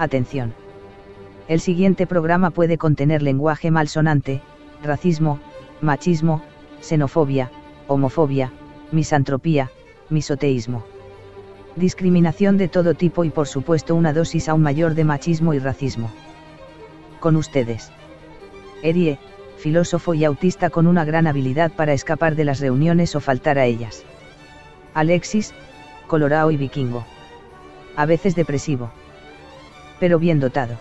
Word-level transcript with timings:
Atención. 0.00 0.54
El 1.46 1.60
siguiente 1.60 2.06
programa 2.06 2.52
puede 2.52 2.78
contener 2.78 3.20
lenguaje 3.20 3.70
malsonante, 3.70 4.40
racismo, 4.82 5.38
machismo, 5.82 6.40
xenofobia, 6.80 7.50
homofobia, 7.86 8.50
misantropía, 8.92 9.70
misoteísmo. 10.08 10.86
Discriminación 11.76 12.56
de 12.56 12.68
todo 12.68 12.94
tipo 12.94 13.24
y 13.24 13.30
por 13.30 13.46
supuesto 13.46 13.94
una 13.94 14.14
dosis 14.14 14.48
aún 14.48 14.62
mayor 14.62 14.94
de 14.94 15.04
machismo 15.04 15.52
y 15.52 15.58
racismo. 15.58 16.10
Con 17.20 17.36
ustedes. 17.36 17.92
Erie, 18.82 19.18
filósofo 19.58 20.14
y 20.14 20.24
autista 20.24 20.70
con 20.70 20.86
una 20.86 21.04
gran 21.04 21.26
habilidad 21.26 21.72
para 21.72 21.92
escapar 21.92 22.36
de 22.36 22.46
las 22.46 22.60
reuniones 22.60 23.14
o 23.16 23.20
faltar 23.20 23.58
a 23.58 23.66
ellas. 23.66 24.02
Alexis, 24.94 25.52
colorado 26.06 26.50
y 26.50 26.56
vikingo. 26.56 27.04
A 27.96 28.06
veces 28.06 28.34
depresivo. 28.34 28.90
Pero 30.00 30.18
bien 30.18 30.40
dotado. 30.40 30.76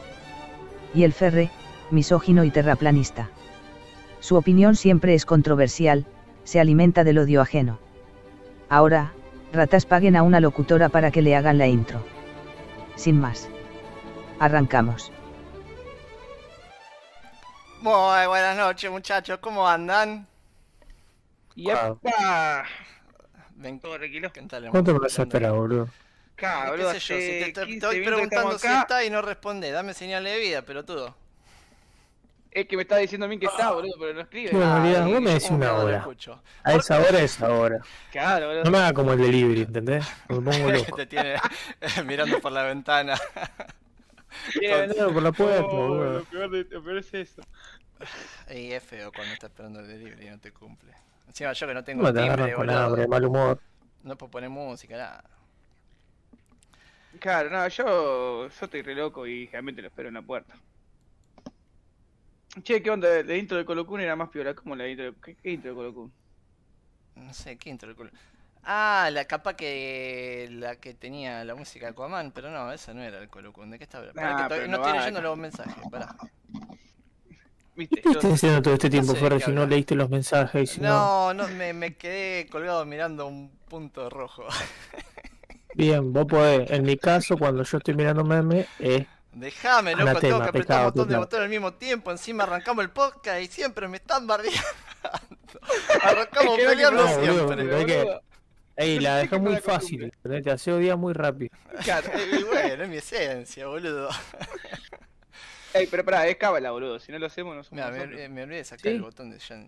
Y 0.96 1.04
el 1.04 1.14
Ferre, 1.14 1.52
misógino 1.92 2.44
y 2.44 2.50
terraplanista. 2.50 3.30
Su 4.22 4.36
opinión 4.36 4.76
siempre 4.76 5.14
es 5.14 5.26
controversial, 5.26 6.06
se 6.44 6.60
alimenta 6.60 7.04
del 7.04 7.20
odio 7.20 7.42
ajeno. 7.42 7.80
Ahora, 8.70 9.14
ratas 9.54 9.86
paguen 9.86 10.16
a 10.16 10.24
una 10.24 10.40
locutora 10.40 10.90
para 10.90 11.12
que 11.12 11.22
le 11.22 11.36
hagan 11.36 11.58
la 11.58 11.68
intro. 11.68 12.04
Sin 12.96 13.20
más. 13.20 13.48
Arrancamos. 14.40 15.12
Muy 17.82 18.28
buenas 18.28 18.58
noches, 18.58 18.92
muchachos, 18.92 19.40
¿cómo 19.40 19.68
andan? 19.68 20.28
¡Yepa! 21.56 22.66
Ven, 23.56 23.80
¿Todo 23.80 23.98
tranquilo? 23.98 24.32
¿qué 24.32 24.42
tal, 24.44 24.70
¿Cuánto 24.70 24.94
me 24.94 25.00
vas 25.00 25.18
a 25.20 25.24
esperar, 25.24 25.52
boludo? 25.52 25.88
¿Qué 26.40 26.70
boludo, 26.72 26.94
sé 26.94 27.00
yo? 27.00 27.16
Si 27.16 27.22
te, 27.22 27.52
te 27.54 27.66
15 27.66 27.74
estoy 27.74 28.06
preguntando 28.06 28.58
si 28.60 28.68
acá. 28.68 28.82
está 28.82 29.04
y 29.04 29.10
no 29.10 29.22
responde, 29.22 29.72
dame 29.72 29.94
señal 29.94 30.24
de 30.24 30.38
vida, 30.40 30.62
pero 30.64 30.84
todo. 30.86 31.16
Es 32.52 32.68
que 32.68 32.76
me 32.76 32.82
está 32.82 32.98
diciendo 32.98 33.26
a 33.26 33.30
mí 33.30 33.38
que 33.38 33.46
está, 33.46 33.72
boludo, 33.72 33.94
pero 34.00 34.14
no 34.16 34.22
escribe. 34.22 34.52
Realidad, 34.52 35.04
Ay, 35.04 35.14
vos 35.14 35.22
me 35.22 35.32
decís 35.34 35.52
una 35.52 35.68
no 35.68 35.76
hora. 35.78 36.08
A 36.64 36.74
esa 36.74 37.00
hora 37.00 37.20
es 37.22 37.42
ahora. 37.42 37.80
Claro, 38.12 38.48
boludo. 38.48 38.64
No 38.64 38.72
me 38.72 38.78
haga 38.80 38.94
como 38.94 39.14
el 39.14 39.20
delivery, 39.22 39.62
¿entendés? 39.62 40.06
Me 40.30 40.42
pongo 40.42 40.72
loco. 40.72 40.96
te 40.96 41.06
tiene 41.06 41.36
mirando 42.06 42.40
por 42.40 42.52
la 42.52 42.64
ventana. 42.64 43.16
Tiene 44.60 44.94
por 44.94 45.22
la 45.22 45.32
puerta, 45.32 45.64
Oh, 45.64 45.88
boludo. 45.88 46.14
lo, 46.20 46.24
peor 46.26 46.50
de- 46.50 46.64
lo 46.76 46.84
peor 46.84 46.98
es 46.98 47.14
eso. 47.14 47.42
Y 48.50 48.72
es 48.72 48.84
feo 48.84 49.12
cuando 49.12 49.34
está 49.34 49.48
esperando 49.48 49.80
el 49.82 49.88
delivery 49.88 50.28
y 50.28 50.30
no 50.32 50.40
te 50.40 50.52
cumple. 50.52 50.92
Encima 51.28 51.54
yo 51.54 51.68
que 51.68 51.74
no 51.76 51.84
tengo 51.84 52.02
No 52.04 52.14
te 52.14 52.20
timbre, 52.22 52.56
boludo. 52.56 52.78
hambre, 52.80 53.08
mal 53.08 53.26
humor. 53.26 53.60
No 54.04 54.18
puedo 54.18 54.32
poner 54.32 54.50
música, 54.50 54.98
nada. 54.98 55.24
Claro, 57.20 57.50
no, 57.50 57.68
yo, 57.68 58.48
yo 58.48 58.66
estoy 58.66 58.82
re 58.82 58.96
loco 58.96 59.28
y 59.28 59.48
realmente 59.48 59.82
lo 59.82 59.90
espero 59.90 60.08
en 60.08 60.16
la 60.16 60.22
puerta. 60.22 60.56
Che, 62.64 62.82
¿qué 62.82 62.90
onda? 62.90 63.24
La 63.24 63.36
intro 63.36 63.58
de 63.58 63.66
Colocún 63.66 64.02
era 64.02 64.16
más 64.16 64.30
piola. 64.30 64.54
¿Cómo 64.54 64.76
la 64.76 64.88
intro 64.88 65.06
de... 65.06 65.14
¿Qué, 65.22 65.36
qué 65.36 65.52
intro 65.52 65.72
de 65.72 65.76
Colocún? 65.76 66.14
No 67.16 67.34
sé, 67.34 67.58
¿qué 67.58 67.70
intro? 67.70 67.96
culo? 67.96 68.10
Ah, 68.64 69.10
la 69.12 69.26
capa 69.26 69.56
que 69.56 70.48
la 70.52 70.76
que 70.76 70.94
tenía 70.94 71.44
la 71.44 71.56
música 71.56 71.88
de 71.88 71.92
Aquaman, 71.92 72.32
pero 72.32 72.50
no, 72.50 72.72
esa 72.72 72.94
no 72.94 73.02
era 73.02 73.20
el 73.20 73.30
Colocún. 73.30 73.70
¿De 73.70 73.78
qué 73.78 73.84
está 73.84 74.00
hablando? 74.00 74.22
No 74.22 74.68
no 74.68 74.78
estoy 74.78 74.94
leyendo 74.94 75.22
no. 75.22 75.30
los 75.30 75.38
mensajes, 75.38 75.84
pará. 75.90 76.16
¿Viste? 77.76 78.02
¿Qué 78.02 78.10
estás 78.10 78.34
haciendo 78.34 78.62
todo 78.62 78.74
este 78.74 78.90
tiempo, 78.90 79.14
sé 79.14 79.20
Ferre, 79.20 79.38
qué 79.38 79.46
si 79.46 79.52
no 79.52 79.66
leíste 79.66 79.96
los 79.96 80.10
mensajes? 80.10 80.64
y 80.64 80.68
Si 80.76 80.82
no... 80.82 81.34
No, 81.34 81.34
no, 81.34 81.48
me, 81.56 81.74
me 81.74 81.96
quedé 81.96 82.48
colgado 82.48 82.86
mirando 82.86 83.28
un 83.28 83.50
punto 83.70 84.10
rojo. 84.10 84.46
Bien, 85.76 86.12
vos 86.12 86.26
podés. 86.26 86.70
En 86.72 86.84
mi 86.84 86.98
caso, 86.98 87.38
cuando 87.38 87.64
yo 87.64 87.78
estoy 87.78 87.94
mirando 87.94 88.24
meme, 88.24 88.68
es 88.80 89.06
Déjame, 89.32 89.92
loco, 89.92 90.02
Anatema, 90.04 90.20
tengo 90.20 90.42
que 90.42 90.50
apretar 90.50 90.80
un 90.80 90.86
montón 90.86 91.08
de 91.08 91.18
botones 91.18 91.44
al 91.44 91.50
mismo 91.50 91.74
tiempo. 91.74 92.12
Encima 92.12 92.44
arrancamos 92.44 92.84
el 92.84 92.90
podcast 92.90 93.42
y 93.42 93.48
siempre 93.48 93.88
me 93.88 93.98
están 93.98 94.26
bardeando. 94.28 94.60
Arrancamos 96.04 96.58
Es 96.58 96.64
que 96.64 96.70
peleando 96.70 97.04
no, 97.04 97.24
siempre. 97.24 97.86
que-. 97.86 98.20
Ey, 98.76 99.00
la 99.00 99.18
dejé 99.18 99.38
muy 99.38 99.58
fácil. 99.58 100.12
Te 100.24 100.52
hace 100.52 100.72
odiar 100.72 100.98
muy 100.98 101.14
rápido. 101.14 101.52
Claro. 101.84 102.10
Y 102.18 102.44
bueno, 102.44 102.84
es 102.84 102.90
mi 102.90 102.98
esencia, 102.98 103.68
boludo. 103.68 104.10
Ey, 105.74 105.86
pero 105.88 106.04
pará, 106.04 106.28
es 106.28 106.38
cábala, 106.38 106.72
boludo. 106.72 107.00
Si 107.00 107.12
no 107.12 107.20
lo 107.20 107.28
hacemos, 107.28 107.56
no 107.56 107.64
somos 107.64 107.92
Mira, 107.92 108.30
me, 108.30 108.44
olvidé 108.44 108.58
de 108.58 108.64
sacar 108.64 108.84
¿Sí? 108.84 108.90
el 108.90 109.02
botón 109.02 109.30
de 109.30 109.38
ya 109.38 109.64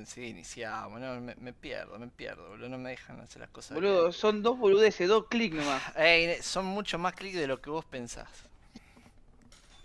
enseguida 0.00 0.30
iniciamos. 0.30 1.00
No, 1.00 1.20
me, 1.20 1.34
me 1.36 1.52
pierdo, 1.52 1.98
me 1.98 2.08
pierdo, 2.08 2.48
boludo. 2.48 2.68
No 2.68 2.78
me 2.78 2.90
dejan 2.90 3.20
hacer 3.20 3.40
las 3.40 3.50
cosas. 3.50 3.78
bien. 3.78 3.92
Boludo, 3.92 4.12
son 4.12 4.42
dos 4.42 4.58
boludeces, 4.58 5.08
dos 5.08 5.26
clics 5.28 5.56
nomás. 5.56 5.82
Ey, 5.96 6.36
son 6.42 6.64
mucho 6.66 6.98
más 6.98 7.14
clics 7.14 7.36
de 7.36 7.46
lo 7.46 7.60
que 7.60 7.70
vos 7.70 7.84
pensás. 7.84 8.28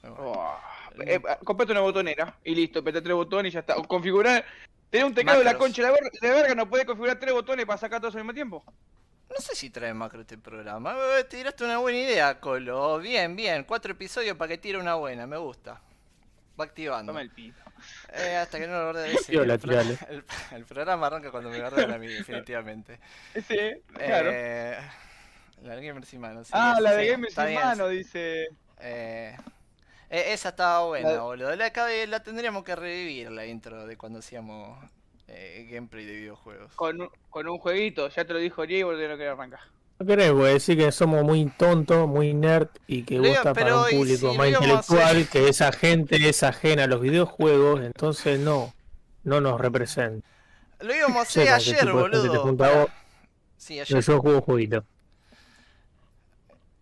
Bueno. 0.01 0.15
Oh, 0.19 0.57
eh, 1.05 1.21
comprate 1.43 1.71
una 1.73 1.81
botonera 1.81 2.35
y 2.43 2.55
listo, 2.55 2.79
apreté 2.79 3.01
tres 3.01 3.15
botones 3.15 3.51
y 3.51 3.53
ya 3.53 3.59
está. 3.59 3.75
O 3.77 3.83
configurar. 3.87 4.43
Tener 4.89 5.05
un 5.05 5.13
teclado 5.13 5.39
de 5.39 5.45
la 5.45 5.57
concha 5.57 5.81
de 5.83 5.87
la, 5.87 5.93
ver- 5.93 6.11
de 6.11 6.27
la 6.27 6.33
verga, 6.33 6.55
no 6.55 6.69
puedes 6.69 6.85
configurar 6.85 7.17
tres 7.19 7.33
botones 7.33 7.65
para 7.65 7.77
sacar 7.77 8.01
todos 8.01 8.13
al 8.15 8.21
mismo 8.21 8.33
tiempo. 8.33 8.63
No 9.29 9.37
sé 9.37 9.55
si 9.55 9.69
trae 9.69 9.93
macro 9.93 10.19
este 10.21 10.37
programa. 10.37 10.93
Eh, 11.17 11.23
Te 11.23 11.37
tiraste 11.37 11.63
una 11.63 11.77
buena 11.77 11.99
idea, 11.99 12.39
Colo. 12.41 12.99
Bien, 12.99 13.33
bien. 13.35 13.63
Cuatro 13.63 13.93
episodios 13.93 14.35
para 14.35 14.49
que 14.49 14.57
tire 14.57 14.77
una 14.77 14.95
buena. 14.95 15.25
Me 15.27 15.37
gusta. 15.37 15.79
Va 16.61 16.65
activando. 16.65 17.11
Toma 17.11 17.21
el 17.21 17.29
pito. 17.31 17.59
Eh, 18.13 18.35
hasta 18.35 18.59
que 18.59 18.67
no 18.67 18.73
lo 18.73 18.89
ordene. 18.89 19.17
sí, 19.17 19.35
el, 19.35 19.59
pro- 19.59 19.79
el, 19.79 19.97
el 20.51 20.65
programa 20.65 21.07
arranca 21.07 21.31
cuando 21.31 21.49
me 21.49 21.61
ordena 21.61 21.95
a 21.95 21.97
mí, 21.97 22.07
definitivamente. 22.07 22.99
Ese, 23.33 23.81
claro. 23.93 24.29
Eh, 24.31 24.77
la 25.63 25.75
de 25.75 25.87
Gamers 25.87 26.13
y 26.13 26.17
Manos. 26.17 26.47
sí, 26.47 26.53
ah, 26.55 26.75
sí, 26.77 26.83
la 26.83 26.91
de 26.93 27.03
sí, 27.03 27.41
bien, 27.45 27.53
mano, 27.55 27.87
dice. 27.87 28.47
Eh, 28.79 29.35
eh, 30.09 30.23
esa 30.33 30.49
estaba 30.49 30.85
buena, 30.85 31.11
La- 31.11 31.21
boludo. 31.21 31.55
La, 31.55 31.71
la 32.07 32.23
tendríamos 32.23 32.63
que 32.63 32.75
revivir, 32.75 33.31
la 33.31 33.45
intro 33.45 33.85
de 33.85 33.95
cuando 33.97 34.19
hacíamos 34.19 34.77
eh, 35.27 35.67
gameplay 35.71 36.05
de 36.05 36.13
videojuegos. 36.13 36.73
Con, 36.73 37.01
un- 37.01 37.11
con 37.29 37.47
un 37.47 37.57
jueguito, 37.59 38.09
ya 38.09 38.25
te 38.25 38.33
lo 38.33 38.39
dijo 38.39 38.65
Diego, 38.65 38.95
de 38.95 39.07
lo 39.07 39.17
que 39.17 39.27
arranca. 39.27 39.59
No 40.01 40.07
querés, 40.07 40.31
güey, 40.31 40.53
decir 40.53 40.77
que 40.79 40.91
somos 40.91 41.23
muy 41.23 41.45
tontos, 41.45 42.07
muy 42.07 42.33
nerd 42.33 42.69
y 42.87 43.03
que 43.03 43.15
iba- 43.15 43.27
gusta 43.27 43.53
para 43.53 43.65
pero 43.65 43.81
un 43.83 43.89
¿y 43.91 43.95
público 43.97 44.31
si 44.31 44.37
más 44.37 44.47
intelectual, 44.47 45.27
que 45.29 45.47
esa 45.47 45.71
gente 45.71 46.27
es 46.27 46.41
ajena 46.41 46.85
a 46.85 46.87
los 46.87 47.01
videojuegos, 47.01 47.81
entonces 47.81 48.39
no, 48.39 48.73
no 49.23 49.41
nos 49.41 49.61
representa. 49.61 50.27
Lo 50.79 50.95
íbamos 50.95 51.17
a 51.17 51.21
hacer 51.21 51.43
qué 51.43 51.49
ayer, 51.51 51.79
te 51.81 51.91
boludo. 51.91 52.41
junta 52.41 52.65
a 52.65 52.69
Pará. 52.69 52.81
vos. 52.81 52.89
Sí, 53.57 53.73
Pero 53.75 53.97
ayer. 53.99 54.03
yo 54.03 54.21
juego 54.21 54.41
jueguito. 54.41 54.85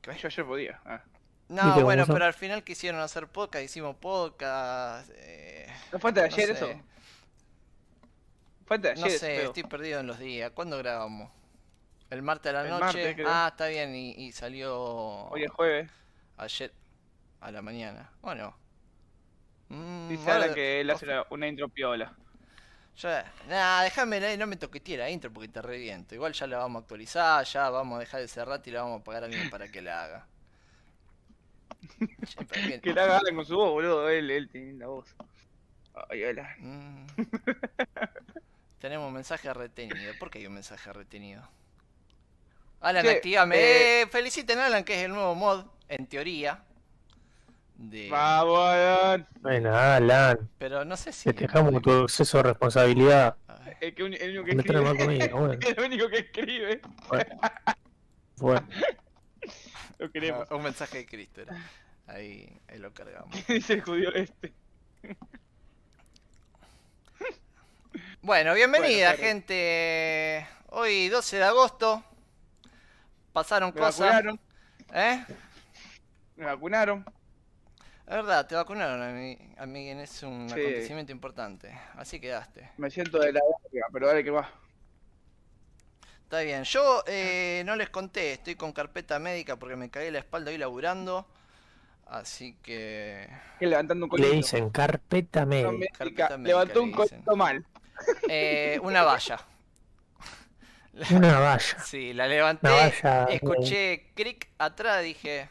Que 0.02 0.16
yo 0.18 0.28
ayer 0.28 0.46
podía. 0.46 0.80
Ah. 0.86 1.02
No, 1.50 1.66
¿Viste 1.66 1.84
bueno, 1.84 2.06
pero 2.08 2.24
al 2.24 2.34
final 2.34 2.64
quisieron 2.64 3.02
hacer 3.02 3.28
podcast, 3.28 3.66
hicimos 3.66 3.98
podcast. 3.98 5.10
Eh, 5.14 5.68
¿No 5.92 6.00
fue 6.00 6.14
de 6.14 6.22
no 6.22 6.26
ayer 6.28 6.46
sé. 6.48 6.52
eso? 6.54 6.82
Fue 8.66 8.78
de 8.78 8.92
ayer 8.92 9.04
No 9.04 9.10
sé, 9.12 9.44
estoy 9.44 9.64
perdido 9.64 10.00
en 10.00 10.08
los 10.08 10.20
días. 10.20 10.52
¿Cuándo 10.54 10.78
grabamos? 10.78 11.30
El 12.10 12.22
martes 12.24 12.50
a 12.50 12.54
la 12.54 12.62
El 12.64 12.70
noche. 12.72 12.84
martes, 13.06 13.26
ah, 13.28 13.48
está 13.52 13.68
bien, 13.68 13.94
y, 13.96 14.12
y 14.12 14.32
salió 14.32 14.76
Hoy 15.30 15.44
es 15.44 15.52
jueves. 15.52 15.92
ayer 16.38 16.74
a 17.42 17.52
la 17.52 17.62
mañana. 17.62 18.10
¿O 18.22 18.34
no? 18.34 18.56
Mm, 19.70 20.10
Dice 20.10 20.32
ahora- 20.32 20.54
que 20.54 20.82
él 20.82 20.90
hace 20.90 21.06
la- 21.06 21.26
una 21.30 21.48
intro 21.48 21.70
piola. 21.70 22.14
Ya, 22.98 23.32
nah, 23.48 23.84
déjame, 23.84 24.36
no 24.38 24.48
me 24.48 24.58
toqueteé 24.58 24.98
la 24.98 25.10
intro 25.10 25.32
porque 25.32 25.48
te 25.48 25.62
reviento. 25.62 26.16
Igual 26.16 26.34
ya 26.34 26.48
la 26.48 26.58
vamos 26.58 26.82
a 26.82 26.84
actualizar, 26.84 27.46
ya 27.46 27.70
vamos 27.70 27.96
a 27.98 28.00
dejar 28.00 28.20
de 28.22 28.28
cerrar 28.28 28.62
y 28.66 28.72
la 28.72 28.82
vamos 28.82 29.02
a 29.02 29.04
pagar 29.04 29.24
a 29.24 29.26
alguien 29.28 29.50
para 29.50 29.70
que 29.72 29.82
la 29.82 30.04
haga. 30.04 30.28
Che. 32.26 32.82
Que 32.82 32.94
la 32.94 33.04
haga 33.18 33.22
con 33.34 33.46
su 33.46 33.56
voz, 33.56 33.72
boludo. 33.72 34.10
Él, 34.10 34.30
él 34.32 34.50
tiene 34.50 34.74
la 34.74 34.88
voz. 34.88 35.16
Ay, 36.10 36.24
hola. 36.26 36.56
Mm. 36.60 37.06
Tenemos 38.80 39.12
mensaje 39.14 39.54
retenido. 39.54 40.14
¿Por 40.20 40.30
qué 40.30 40.40
hay 40.40 40.48
un 40.48 40.54
mensaje 40.54 40.92
retenido? 40.92 41.48
Alan, 42.82 43.04
Che, 43.04 43.12
activame. 43.12 43.56
eh, 43.58 44.02
Eh, 44.02 44.08
feliciten 44.08 44.60
a 44.60 44.68
Alan, 44.68 44.84
que 44.84 44.94
es 45.00 45.06
el 45.06 45.12
nuevo 45.12 45.36
mod, 45.36 45.66
en 45.88 46.08
teoría. 46.08 46.64
De... 47.76 48.10
Vamos, 48.10 48.60
Alan. 48.60 49.28
Bueno, 49.42 49.76
Alan, 49.76 50.50
Pero 50.58 50.84
no 50.86 50.96
sé 50.98 51.12
si. 51.12 51.24
festejamos 51.24 51.82
tu 51.82 52.04
exceso 52.04 52.38
de 52.38 52.44
responsabilidad. 52.44 53.36
El, 53.82 53.94
que, 53.96 54.04
un- 54.04 54.14
el 54.14 54.30
único 54.40 54.46
que 54.46 54.56
Me 54.56 54.62
escribe. 54.62 54.98
conmigo, 54.98 55.38
bueno. 55.40 55.60
el 55.78 55.80
único 55.86 56.10
que 56.10 56.18
escribe. 56.20 56.82
Bueno, 58.38 58.68
Lo 59.98 60.12
queremos. 60.12 60.50
Un 60.52 60.64
mensaje 60.64 61.00
de 61.00 61.06
Cristo 61.06 61.42
era. 61.42 61.56
Ahí, 62.08 62.60
ahí 62.68 62.80
lo 62.80 62.94
cargamos. 62.94 63.30
Dice 63.48 63.74
el 63.74 63.82
judío 63.82 64.14
este. 64.14 64.54
Bueno, 68.22 68.54
bienvenida, 68.54 69.10
Bueno, 69.12 69.24
gente. 69.24 70.48
Hoy 70.68 71.10
12 71.10 71.38
de 71.38 71.44
agosto. 71.44 72.04
Pasaron 73.34 73.72
Me 73.74 73.80
cosas. 73.80 74.00
vacunaron. 74.00 74.40
¿Eh? 74.94 75.26
Me 76.36 76.46
vacunaron. 76.46 77.06
Es 78.08 78.16
verdad, 78.16 78.48
te 78.48 78.56
vacunaron 78.56 79.02
a 79.04 79.12
mí. 79.12 79.38
A 79.58 79.66
mí 79.66 79.90
es 79.90 80.24
un 80.24 80.50
Sí. 80.50 80.60
acontecimiento 80.60 81.12
importante. 81.12 81.78
Así 81.96 82.20
quedaste. 82.20 82.72
Me 82.78 82.90
siento 82.90 83.20
de 83.20 83.34
la 83.34 83.40
verga, 83.72 83.88
pero 83.94 84.08
dale 84.08 84.24
que 84.24 84.32
va. 84.32 84.50
Está 86.24 86.42
bien. 86.42 86.64
Yo 86.64 87.04
eh, 87.08 87.64
no 87.66 87.76
les 87.76 87.90
conté, 87.90 88.34
estoy 88.34 88.56
con 88.56 88.72
carpeta 88.72 89.20
médica 89.20 89.58
porque 89.58 89.76
me 89.76 89.90
cagué 89.90 90.12
la 90.12 90.20
espalda 90.20 90.52
hoy 90.52 90.58
laburando. 90.58 91.28
Así 92.08 92.56
que. 92.64 93.30
Levantando 93.60 94.08
un 94.08 94.20
Le 94.20 94.32
dicen 94.32 94.72
carpeta 94.72 95.46
médica, 95.46 96.38
Levantó 96.38 96.82
un 96.82 96.92
colito 96.92 97.36
mal. 97.36 97.64
Eh, 98.28 98.80
una 98.82 99.04
valla. 99.04 99.40
Una 101.12 101.40
valla. 101.40 101.80
Sí, 101.84 102.14
la 102.14 102.28
levanté, 102.28 102.68
Una 102.68 102.76
valla. 102.76 103.26
escuché 103.26 104.12
cric 104.16 104.50
atrás, 104.58 105.04
dije. 105.04 105.50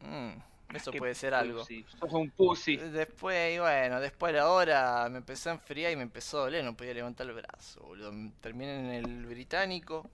"Mm, 0.00 0.30
eso 0.74 0.92
puede 0.92 1.14
ser 1.14 1.34
algo. 1.34 1.64
Sos 1.64 2.12
un 2.12 2.30
pussy. 2.30 2.76
Después, 2.76 3.54
y 3.54 3.58
bueno, 3.58 4.00
después 4.00 4.32
a 4.34 4.36
la 4.36 4.48
hora 4.50 5.08
me 5.10 5.18
empezó 5.18 5.50
a 5.50 5.54
enfriar 5.54 5.92
y 5.92 5.96
me 5.96 6.02
empezó 6.02 6.38
a 6.38 6.42
doler, 6.42 6.64
no 6.64 6.76
podía 6.76 6.94
levantar 6.94 7.26
el 7.26 7.34
brazo, 7.34 7.80
boludo. 7.82 8.12
Terminé 8.40 8.78
en 8.98 9.04
el 9.04 9.26
británico. 9.26 10.08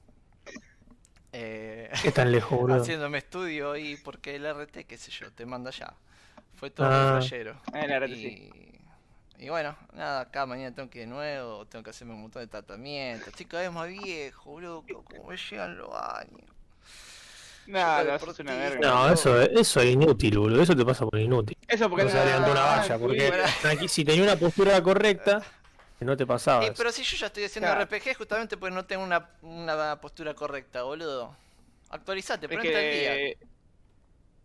eh, 1.33 1.91
¿Qué 2.03 2.13
tan 2.13 2.33
lejos, 2.33 2.59
boludo? 2.61 2.83
haciéndome 2.83 3.19
estudio 3.19 3.77
y 3.77 3.97
porque 3.97 4.37
el 4.37 4.47
RT, 4.47 4.85
qué 4.87 4.97
sé 4.99 5.11
yo, 5.11 5.33
te 5.33 5.47
manda 5.47 5.71
allá. 5.71 5.95
Fue 6.55 6.71
todo 6.71 6.87
Ah. 6.91 7.19
flashero. 7.19 7.61
Eh, 7.75 7.87
la 7.87 7.99
verdad 7.99 8.09
que 8.09 8.17
sí. 8.17 8.51
Y, 9.39 9.49
bueno, 9.51 9.77
nada, 9.93 10.21
acá 10.23 10.47
mañana 10.47 10.75
tengo 10.75 10.89
que 10.89 11.01
ir 11.01 11.05
de 11.05 11.11
nuevo, 11.13 11.67
tengo 11.67 11.83
que 11.83 11.91
hacerme 11.91 12.15
un 12.15 12.23
montón 12.23 12.43
de 12.43 12.49
tratamientos. 12.49 13.29
Estoy 13.29 13.47
cada 13.47 13.63
vez 13.65 13.73
más 13.73 13.89
viejo, 13.89 14.51
boludo, 14.51 14.83
co- 14.87 15.05
como 15.05 15.25
me 15.29 15.37
llegan 15.37 15.77
los 15.77 15.91
años. 15.95 16.51
Nada, 17.67 18.03
Chico 18.03 18.13
no, 18.13 18.19
sos 18.21 18.39
una 18.41 18.53
deportista. 18.53 18.77
verga. 18.77 18.91
No, 18.91 19.13
eso, 19.13 19.41
eso 19.43 19.81
es 19.81 19.87
inútil, 19.93 20.39
boludo. 20.39 20.63
Eso 20.63 20.77
te 20.77 20.85
pasa 20.85 21.05
por 21.05 21.19
inútil. 21.19 21.57
Eso 21.67 21.91
porque 21.91 22.05
No 22.05 22.11
se 22.11 22.25
levantó 22.25 22.53
una 22.53 22.61
valla, 22.61 22.99
porque 22.99 23.33
aquí, 23.69 23.89
si 23.89 24.05
tenía 24.05 24.23
una 24.23 24.37
postura 24.37 24.81
correcta, 24.83 25.43
no 26.01 26.17
te 26.17 26.27
pasaba. 26.27 26.73
Pero 26.77 26.93
si 26.93 27.03
yo 27.03 27.17
ya 27.17 27.27
estoy 27.27 27.45
haciendo 27.45 27.69
Claro. 27.69 27.83
RPG 27.85 28.17
justamente 28.17 28.57
porque 28.57 28.75
no 28.75 28.85
tengo 28.85 29.03
una, 29.03 29.31
una 29.43 30.01
postura 30.01 30.35
correcta, 30.35 30.83
boludo. 30.85 31.37
Actualizate, 31.91 32.49
ponete 32.49 32.77
al 32.77 32.91
día. 33.29 33.37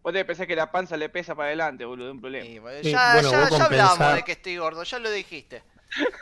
Vos 0.03 0.13
te 0.13 0.25
pensás 0.25 0.48
que 0.48 0.56
la 0.56 0.71
panza 0.71 0.98
le 0.98 1.09
pesa 1.09 1.36
para 1.36 1.48
adelante, 1.48 1.86
boludo, 1.86 2.12
un 2.12 2.19
problema. 2.21 2.62
Bueno, 2.62 2.81
ya, 2.81 3.13
bueno, 3.13 3.31
ya, 3.31 3.50
ya 3.50 3.65
hablamos 3.65 4.15
de 4.15 4.24
que 4.24 4.31
estoy 4.31 4.57
gordo, 4.57 4.83
ya 4.83 5.00
lo 5.00 5.12
dijiste. 5.12 5.63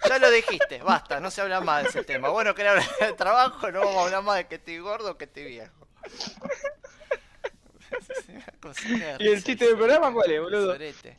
Ya 0.08 0.18
lo 0.18 0.32
dijiste, 0.32 0.80
basta, 0.82 1.20
no 1.20 1.30
se 1.32 1.42
habla 1.42 1.62
más 1.62 1.84
de 1.84 1.90
ese 1.90 2.04
tema. 2.04 2.30
Bueno, 2.30 2.56
querés 2.56 2.72
hablar 2.72 2.88
de 3.00 3.14
trabajo, 3.14 3.72
no 3.72 3.80
vamos 3.82 3.98
a 3.98 4.06
hablar 4.06 4.24
más 4.24 4.38
de 4.38 4.48
que 4.48 4.56
estoy 4.56 4.80
gordo 4.80 5.12
o 5.12 5.18
que 5.18 5.26
estoy 5.26 5.46
viejo. 5.46 5.88
¿Y 9.20 9.28
el 9.28 9.44
chiste 9.44 9.66
del 9.66 9.76
programa 9.78 10.12
cuál 10.14 10.32
es, 10.32 10.42
boludo? 10.42 10.72
Sorete. 10.74 11.18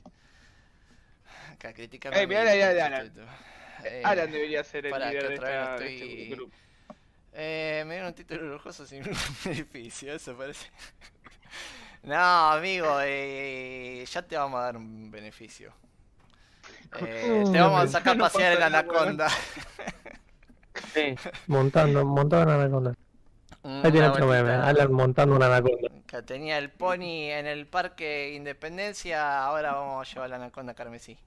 Acá, 1.53 1.71
Eh, 1.77 1.89
a 2.13 2.21
mí, 2.21 2.27
mirá, 2.27 2.43
mirá, 2.45 2.55
mirá, 2.55 2.73
chiste, 2.73 2.89
mirá. 2.89 3.03
chiste. 3.05 3.21
Eh, 3.85 4.03
Alan 4.05 4.31
debería 4.31 4.65
ser 4.65 4.87
el 4.87 4.93
líder 4.93 5.23
que 5.23 5.29
de, 5.29 5.35
otra 5.35 5.49
vez 5.49 5.61
esta- 5.61 5.79
de 5.79 5.87
estoy- 5.97 6.23
este 6.23 6.35
grupo. 6.35 6.57
Eh, 7.33 7.85
me 7.87 7.95
dieron 7.95 8.09
un 8.09 8.15
título 8.15 8.43
lujoso 8.43 8.87
sin 8.87 9.03
un 9.09 9.17
beneficio, 9.45 10.13
eso 10.15 10.37
parece. 10.37 10.69
No, 12.03 12.53
amigo, 12.53 12.99
eh, 13.03 14.05
ya 14.11 14.23
te 14.23 14.37
vamos 14.37 14.61
a 14.61 14.65
dar 14.65 14.77
un 14.77 15.11
beneficio. 15.11 15.73
Eh, 16.99 17.45
te 17.53 17.61
vamos 17.61 17.85
a 17.85 17.89
sacar 17.89 18.17
a 18.17 18.21
pasear 18.21 18.55
nada, 18.55 18.67
anaconda. 18.67 19.29
Sí, 20.95 21.15
montando, 21.47 22.05
montando 22.05 22.55
una 22.55 22.63
anaconda. 22.63 22.95
Una 23.63 23.83
Ahí 23.85 23.93
tiene 23.93 24.09
otro 24.09 24.27
meme, 24.27 24.43
vueltita. 24.43 24.67
Alan 24.69 24.93
montando 24.93 25.37
una 25.37 25.47
anaconda. 25.47 25.89
Que 26.07 26.23
tenía 26.23 26.59
el 26.59 26.71
pony 26.71 27.31
en 27.31 27.47
el 27.47 27.67
parque 27.67 28.33
Independencia, 28.35 29.45
ahora 29.45 29.75
vamos 29.75 30.09
a 30.09 30.13
llevar 30.13 30.31
la 30.31 30.37
anaconda 30.37 30.75
carmesí. 30.75 31.19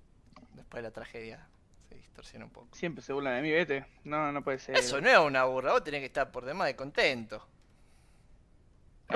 Después 0.54 0.82
de 0.82 0.90
la 0.90 0.92
tragedia. 0.92 1.48
Se 1.88 1.96
distorsiona 1.96 2.46
un 2.46 2.52
poco. 2.52 2.76
Siempre 2.76 3.04
se 3.04 3.14
burlan 3.14 3.36
de 3.36 3.42
mí, 3.42 3.52
vete. 3.52 3.86
No, 4.04 4.32
no 4.32 4.44
puede 4.44 4.60
ser. 4.60 4.76
Eso 4.76 5.00
no 5.00 5.10
es 5.10 5.20
una 5.20 5.44
burra, 5.46 5.74
vos 5.74 5.84
tenés 5.84 6.00
que 6.00 6.08
estar 6.08 6.32
por 6.32 6.44
demás 6.44 6.68
de 6.68 6.76
contento. 6.76 7.48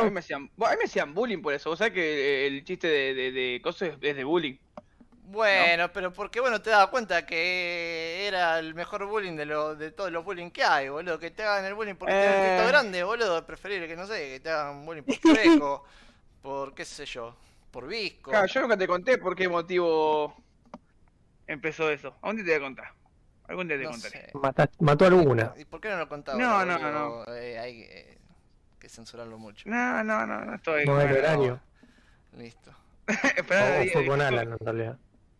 A 0.01 0.03
mí 0.05 0.11
me 0.11 0.19
hacían, 0.19 0.44
a 0.59 0.69
mí 0.71 0.75
me 0.77 0.83
hacían 0.85 1.13
bullying 1.13 1.41
por 1.41 1.53
eso. 1.53 1.69
O 1.71 1.75
sea 1.75 1.91
que 1.91 2.47
el 2.47 2.63
chiste 2.63 2.88
de, 2.88 3.13
de, 3.13 3.31
de 3.31 3.61
cosas 3.63 3.91
es 4.01 4.15
de 4.15 4.23
bullying. 4.23 4.55
Bueno, 5.29 5.91
pero 5.91 6.13
porque 6.13 6.39
bueno 6.39 6.61
te 6.61 6.69
das 6.69 6.88
cuenta 6.88 7.25
que 7.25 8.25
era 8.27 8.59
el 8.59 8.73
mejor 8.73 9.05
bullying 9.07 9.35
de, 9.35 9.45
lo, 9.45 9.75
de 9.75 9.91
todos 9.91 10.09
los 10.11 10.23
bullying 10.23 10.51
que 10.51 10.63
hay, 10.63 10.88
boludo. 10.88 11.19
Que 11.19 11.31
te 11.31 11.44
hagan 11.44 11.65
el 11.65 11.73
bullying 11.73 11.95
porque 11.95 12.13
tienes 12.13 12.39
un 12.39 12.45
Eh. 12.45 12.55
pito 12.57 12.67
grande, 12.69 13.03
boludo. 13.03 13.45
Preferible 13.45 13.88
que 13.89 13.95
no 13.97 14.07
sé, 14.07 14.29
que 14.33 14.39
te 14.39 14.49
hagan 14.49 14.85
bullying 14.85 15.03
por 15.03 15.15
fresco, 15.17 15.83
por 16.41 16.73
qué 16.73 16.85
sé 16.85 17.05
yo, 17.05 17.35
por 17.71 17.88
visco. 17.88 18.31
Claro, 18.31 18.47
yo 18.47 18.61
nunca 18.61 18.77
te 18.77 18.88
conté 18.88 19.17
por 19.17 19.35
qué 19.35 19.49
motivo 19.49 20.33
empezó 21.45 21.89
eso. 21.89 22.15
¿A 22.21 22.27
dónde 22.27 22.44
te 22.44 22.49
voy 22.51 22.57
a 22.57 22.61
contar? 22.61 22.94
Algún 23.49 23.67
día 23.67 23.77
te 23.77 23.83
no 23.83 23.91
contaré. 23.91 24.29
Mata- 24.33 24.69
mató 24.79 25.05
alguna. 25.05 25.53
¿Y 25.57 25.65
por 25.65 25.79
qué 25.81 25.89
no 25.89 25.97
lo 25.97 26.07
contaba? 26.09 26.38
No, 26.38 26.65
no, 26.65 26.79
boludo? 26.79 27.35
Eh, 27.35 27.59
hay 27.59 27.81
eh, 27.81 28.16
que 28.87 28.95
censurarlo 28.95 29.37
mucho. 29.37 29.69
No, 29.69 30.03
no, 30.03 30.25
no, 30.25 30.45
no 30.45 30.55
estoy. 30.55 30.85
No 30.85 30.99
el 31.01 31.11
horario. 31.11 31.59
Listo. 32.37 32.73
Diga, 33.07 33.91
fue 33.91 34.05
con. 34.05 34.21
Alan 34.21 34.53
en 34.53 34.59
realidad. 34.59 34.97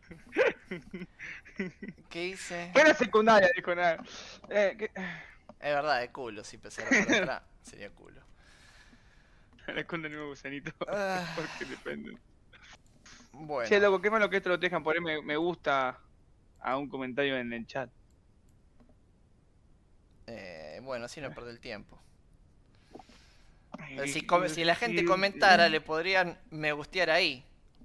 ¿Qué 2.10 2.28
hice? 2.28 2.72
Fue 2.74 2.84
la 2.84 2.94
secundaria, 2.94 3.50
dijo 3.56 3.74
nada. 3.74 4.04
Eh. 4.50 4.90
Es 5.60 5.74
verdad, 5.74 6.02
de 6.02 6.12
culo, 6.12 6.44
si 6.44 6.58
pesara 6.58 6.90
para 6.90 7.18
atrás, 7.18 7.42
sería 7.64 7.90
culo. 7.90 8.22
Le 9.68 9.82
esconden 9.82 10.12
el 10.12 10.18
nuevo 10.18 10.32
gusanito. 10.32 10.72
Ah. 10.88 11.26
Porque 11.36 11.66
dependen. 11.66 12.20
Bueno. 13.32 13.68
Che, 13.68 13.80
loco, 13.80 14.02
qué 14.02 14.10
malo 14.10 14.30
que 14.30 14.38
esto 14.38 14.50
lo 14.50 14.58
dejan 14.58 14.84
poner 14.84 15.02
me, 15.02 15.22
me 15.22 15.36
gusta 15.36 16.00
a 16.60 16.78
un 16.78 16.90
comentario 16.90 17.38
en 17.38 17.52
el 17.54 17.66
chat. 17.66 17.90
Eh, 20.28 20.80
bueno, 20.84 21.06
así 21.06 21.22
no 21.22 21.32
pierde 21.32 21.52
el 21.52 21.60
tiempo. 21.60 22.00
Eh, 23.90 24.50
Si, 24.50 24.64
la 24.64 24.76
gente 24.76 25.06
comentara, 25.06 25.70
le 25.70 25.82
podrían 25.82 26.38
me 26.50 26.72
gustear 26.72 27.10
ahí. 27.10 27.44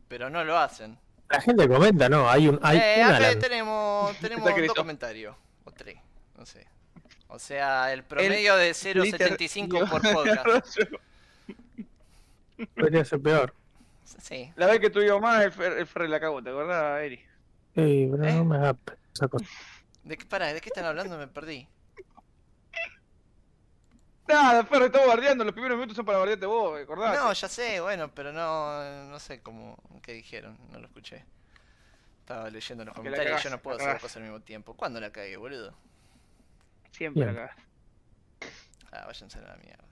Pero 0.08 0.28
no 0.30 0.44
lo 0.44 0.58
hacen. 0.58 0.98
La 1.30 1.40
gente 1.40 1.66
comenta, 1.66 2.08
no, 2.10 2.28
hay 2.28 2.48
un, 2.48 2.60
hay 2.62 2.78
eh, 2.78 3.36
tenemos, 3.40 4.14
tenemos 4.20 4.44
dos 4.44 4.54
Cristo. 4.54 4.74
comentarios. 4.74 5.34
O 5.64 5.70
tres. 5.70 5.98
No 6.36 6.44
sé. 6.44 6.66
O 7.28 7.38
sea, 7.38 7.90
el 7.92 8.04
promedio 8.04 8.56
de 8.56 8.72
0.75 8.72 9.88
por 9.90 10.02
podcast. 10.02 10.76
Podría 12.76 13.04
ser 13.04 13.20
peor. 13.20 13.54
Sí. 14.20 14.52
La 14.56 14.66
vez 14.66 14.80
que 14.80 14.90
tuvimos 14.90 15.20
más, 15.22 15.42
el, 15.42 15.52
Fer, 15.52 15.72
el 15.72 15.86
Ferre 15.86 16.08
la 16.08 16.20
cagó, 16.20 16.42
¿te 16.42 16.50
acordás, 16.50 17.00
Eri? 17.02 17.20
Ey, 17.74 18.08
pero 18.10 18.24
¿Eh? 18.24 18.32
no 18.34 18.44
me 18.44 18.56
hagas 18.58 18.76
esa 19.14 19.28
cosa. 19.28 19.46
¿De 20.04 20.18
qué, 20.18 20.26
pará, 20.26 20.52
¿de 20.52 20.60
qué 20.60 20.68
están 20.68 20.84
hablando? 20.84 21.16
Me 21.16 21.28
perdí. 21.28 21.66
Nada, 24.28 24.64
Ferre, 24.64 24.86
estamos 24.86 25.08
bardeando, 25.08 25.44
los 25.44 25.52
primeros 25.52 25.76
minutos 25.76 25.96
son 25.96 26.06
para 26.06 26.18
bardearte 26.18 26.46
vos, 26.46 26.80
¿acordás? 26.80 27.18
No, 27.18 27.32
ya 27.32 27.48
sé, 27.48 27.80
bueno, 27.80 28.10
pero 28.14 28.32
no, 28.32 29.04
no 29.08 29.18
sé 29.18 29.42
cómo, 29.42 29.76
qué 30.02 30.12
dijeron, 30.12 30.56
no 30.70 30.78
lo 30.78 30.86
escuché. 30.86 31.24
Estaba 32.20 32.48
leyendo 32.48 32.84
los 32.84 32.94
Que 32.94 32.98
comentarios 33.00 33.40
y 33.40 33.44
yo 33.44 33.50
no 33.50 33.58
puedo 33.58 33.76
hacer 33.78 33.94
cosas 34.00 34.16
al 34.18 34.22
mismo 34.22 34.40
tiempo. 34.40 34.74
¿Cuándo 34.74 35.00
la 35.00 35.10
cagué, 35.10 35.36
boludo? 35.36 35.74
Siempre 36.92 37.24
Bien. 37.24 37.34
la 37.34 37.48
cagás. 37.48 37.56
Ah, 38.92 39.04
váyanse 39.06 39.38
a 39.38 39.42
la 39.42 39.56
mierda. 39.56 39.82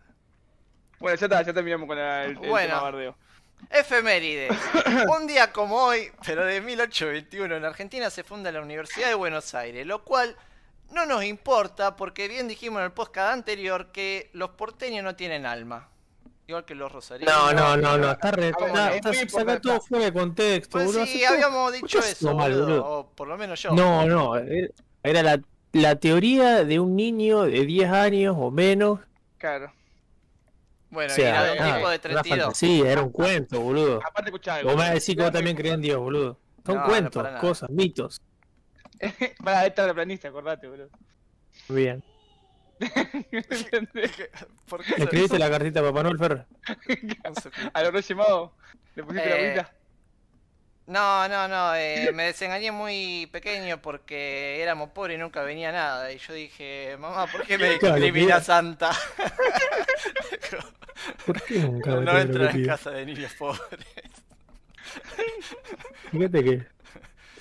Bueno, 1.00 1.16
ya 1.18 1.26
está, 1.26 1.42
ya 1.42 1.52
terminamos 1.52 1.88
con 1.88 1.96
la- 1.98 2.24
el, 2.24 2.30
el 2.32 2.36
Bueno. 2.36 2.68
tema 2.68 2.82
bardeo. 2.82 3.16
Efemérides. 3.68 4.52
Un 5.18 5.26
día 5.26 5.52
como 5.52 5.76
hoy, 5.76 6.10
pero 6.24 6.44
de 6.44 6.60
1821 6.60 7.56
en 7.56 7.64
Argentina 7.64 8.08
se 8.10 8.22
funda 8.22 8.52
la 8.52 8.60
Universidad 8.62 9.08
de 9.08 9.14
Buenos 9.14 9.54
Aires, 9.54 9.86
lo 9.86 10.02
cual 10.04 10.36
no 10.92 11.06
nos 11.06 11.24
importa 11.24 11.96
porque 11.96 12.28
bien 12.28 12.48
dijimos 12.48 12.80
en 12.80 12.86
el 12.86 12.92
podcast 12.92 13.32
anterior 13.32 13.92
que 13.92 14.30
los 14.32 14.50
porteños 14.50 15.04
no 15.04 15.16
tienen 15.16 15.46
alma. 15.46 15.88
Igual 16.46 16.64
que 16.64 16.74
los 16.74 16.90
rosarinos. 16.90 17.32
No, 17.32 17.52
no, 17.52 17.76
no, 17.76 17.96
no, 17.96 18.10
está 18.10 18.32
re. 18.32 18.48
Está- 18.48 19.60
todo 19.60 19.80
fuera 19.80 20.06
de 20.06 20.12
contexto, 20.12 20.72
Pues 20.72 20.86
boludo. 20.86 21.06
sí, 21.06 21.24
habíamos 21.24 21.72
dicho 21.72 21.98
eso, 22.00 22.34
mal, 22.34 22.50
boludo, 22.50 22.66
boludo. 22.66 22.84
o 22.86 23.10
por 23.10 23.28
lo 23.28 23.36
menos 23.38 23.62
yo. 23.62 23.70
No, 23.70 24.04
no, 24.04 24.36
eh, 24.36 24.72
era 25.04 25.22
la, 25.22 25.40
la 25.72 25.94
teoría 25.96 26.64
de 26.64 26.80
un 26.80 26.96
niño 26.96 27.42
de 27.42 27.64
10 27.64 27.88
años 27.90 28.34
o 28.36 28.50
menos. 28.50 28.98
Claro. 29.38 29.72
Bueno, 30.90 31.12
o 31.12 31.14
sea, 31.14 31.28
era 31.28 31.44
de 31.44 31.52
un 31.52 31.58
nada, 31.58 31.76
tipo 31.76 31.88
de 31.88 31.94
una 31.94 31.98
32. 32.22 32.38
fantasía, 32.46 32.90
era 32.92 33.02
un 33.02 33.10
cuento, 33.10 33.60
boludo. 33.60 34.00
Aparte, 34.04 34.30
escuchá 34.30 34.54
algo. 34.56 34.70
Vos 34.70 34.76
me 34.76 34.82
vas 34.82 34.90
a 34.90 34.94
decir 34.94 35.16
que 35.16 35.22
vos 35.22 35.30
también 35.32 35.56
creés 35.56 35.74
en 35.76 35.80
Dios, 35.82 35.98
boludo. 36.00 36.36
Son 36.66 36.76
No, 36.78 36.84
cuentos, 36.84 37.28
cosas, 37.40 37.70
mitos. 37.70 38.20
Para 39.44 39.66
esta 39.66 39.86
la 39.86 39.94
planista, 39.94 40.28
acordate, 40.28 40.68
boludo. 40.68 40.90
Bien. 41.68 42.02
¿Por 44.68 44.84
qué 44.84 44.94
¿Le 44.96 45.04
escribiste 45.04 45.38
la 45.38 45.50
cartita 45.50 45.80
a 45.80 45.82
Papá 45.82 46.02
Noel 46.02 46.18
Ferrer? 46.18 46.46
A 47.74 47.82
los 47.82 47.92
Reyes 47.92 48.16
Magos, 48.16 48.52
le 48.94 49.04
pusiste 49.04 49.28
la 49.30 49.36
Eh, 49.36 49.40
bolita. 49.40 49.74
No, 50.86 51.28
no, 51.28 51.46
no, 51.46 51.74
eh, 51.76 52.10
me 52.12 52.24
desengañé 52.24 52.72
muy 52.72 53.28
pequeño 53.32 53.80
porque 53.80 54.60
éramos 54.60 54.90
pobres 54.90 55.16
y 55.16 55.20
nunca 55.20 55.42
venía 55.42 55.70
nada. 55.70 56.10
Y 56.12 56.18
yo 56.18 56.34
dije, 56.34 56.96
mamá, 56.98 57.28
¿por 57.28 57.46
qué 57.46 57.58
me 57.58 57.78
Claro, 57.78 57.96
discrimina 57.96 58.40
mira. 58.40 58.40
Santa? 58.40 58.90
¿Por 61.24 61.42
qué 61.42 61.60
nunca 61.60 61.96
no 61.96 62.18
entro 62.18 62.48
en 62.48 62.64
casa 62.64 62.90
de 62.90 63.06
niños 63.06 63.32
pobres. 63.34 63.86
Fíjate 66.10 66.44
que 66.44 66.66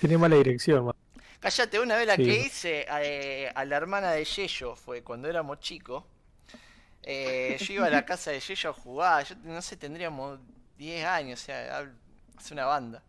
tiene 0.00 0.18
mala 0.18 0.36
dirección, 0.36 0.86
man. 0.86 0.94
Cállate, 1.40 1.80
una 1.80 1.96
vez 1.96 2.06
la 2.06 2.16
Sí. 2.16 2.24
que 2.24 2.34
hice 2.40 2.86
eh, 3.02 3.50
a 3.54 3.64
la 3.64 3.76
hermana 3.76 4.12
de 4.12 4.24
Yello 4.24 4.76
fue 4.76 5.02
cuando 5.02 5.28
éramos 5.28 5.60
chicos. 5.60 6.04
Eh, 7.02 7.56
yo 7.60 7.74
iba 7.74 7.86
a 7.86 7.90
la 7.90 8.04
casa 8.04 8.30
de 8.30 8.40
Yello 8.40 8.70
a 8.70 8.72
jugar, 8.74 9.26
yo 9.26 9.36
no 9.44 9.62
sé, 9.62 9.76
tendríamos 9.76 10.38
10 10.78 11.04
años, 11.06 11.40
o 11.42 11.44
sea, 11.46 11.82
Es 12.38 12.50
una 12.52 12.66
banda. 12.66 13.02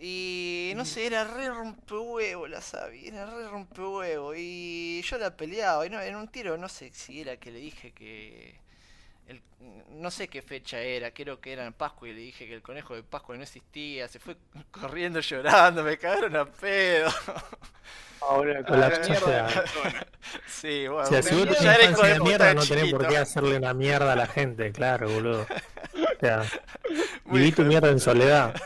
Y 0.00 0.72
no 0.76 0.84
sé, 0.84 1.06
era 1.06 1.24
re 1.24 1.48
rompehuevo 1.48 2.46
la 2.48 2.60
Sabi, 2.60 3.06
era 3.08 3.26
re 3.26 3.48
rompehuevo. 3.48 4.34
Y 4.36 5.02
yo 5.02 5.18
la 5.18 5.36
peleaba, 5.36 5.86
y 5.86 5.90
no, 5.90 6.00
en 6.00 6.16
un 6.16 6.28
tiro 6.28 6.56
no 6.58 6.68
sé 6.68 6.90
si 6.92 7.20
era 7.20 7.36
que 7.38 7.50
le 7.52 7.60
dije 7.60 7.92
que... 7.92 8.60
El, 9.26 9.42
no 9.90 10.10
sé 10.10 10.28
qué 10.28 10.42
fecha 10.42 10.80
era, 10.80 11.12
creo 11.12 11.40
que 11.40 11.52
era 11.52 11.64
en 11.66 11.72
Pascua 11.72 12.08
y 12.08 12.12
le 12.14 12.20
dije 12.20 12.46
que 12.46 12.54
el 12.54 12.62
conejo 12.62 12.94
de 12.94 13.02
Pascua 13.02 13.36
no 13.36 13.42
existía, 13.42 14.08
se 14.08 14.18
fue 14.20 14.36
corriendo 14.70 15.20
llorando, 15.20 15.82
me 15.84 15.98
cagaron 15.98 16.36
a 16.36 16.44
pedo. 16.46 17.10
Ahora 18.20 18.64
con 18.64 18.80
la 18.80 18.90
Ah, 18.90 19.06
mierda. 19.06 19.46
sea, 19.46 19.64
Sí, 20.46 20.86
o 21.00 21.06
bueno, 21.06 21.12
sea, 21.16 21.22
si 21.22 21.34
de 21.36 21.46
de 22.14 22.20
puta 22.20 22.20
mierda, 22.20 22.46
de 22.48 22.54
no 22.54 22.66
tenés 22.66 22.88
por 22.88 23.06
qué 23.06 23.16
hacerle 23.18 23.56
una 23.56 23.74
mierda 23.74 24.12
a 24.12 24.16
la 24.16 24.26
gente, 24.26 24.72
claro, 24.72 25.10
boludo. 25.10 25.42
O 25.42 25.48
sea, 26.20 26.52
Muy 27.24 27.40
viví 27.40 27.52
tu 27.52 27.64
de 27.64 27.66
mierda 27.66 27.90
en 27.90 28.00
soledad. 28.00 28.56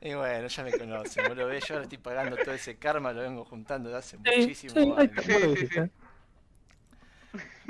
Y 0.00 0.14
bueno, 0.14 0.46
ya 0.48 0.62
me 0.64 0.74
conocen, 0.74 1.26
vos 1.26 1.36
lo 1.36 1.46
ves, 1.46 1.66
yo 1.66 1.74
ahora 1.74 1.84
estoy 1.84 1.98
pagando 1.98 2.38
todo 2.38 2.54
ese 2.54 2.78
karma, 2.78 3.12
lo 3.12 3.22
vengo 3.22 3.44
juntando 3.44 3.90
de 3.90 3.96
hace 3.96 4.16
Sí, 4.24 4.56
muchísimos 4.74 4.74
sí, 4.74 4.94
años. 4.96 5.24
Sí. 5.24 5.90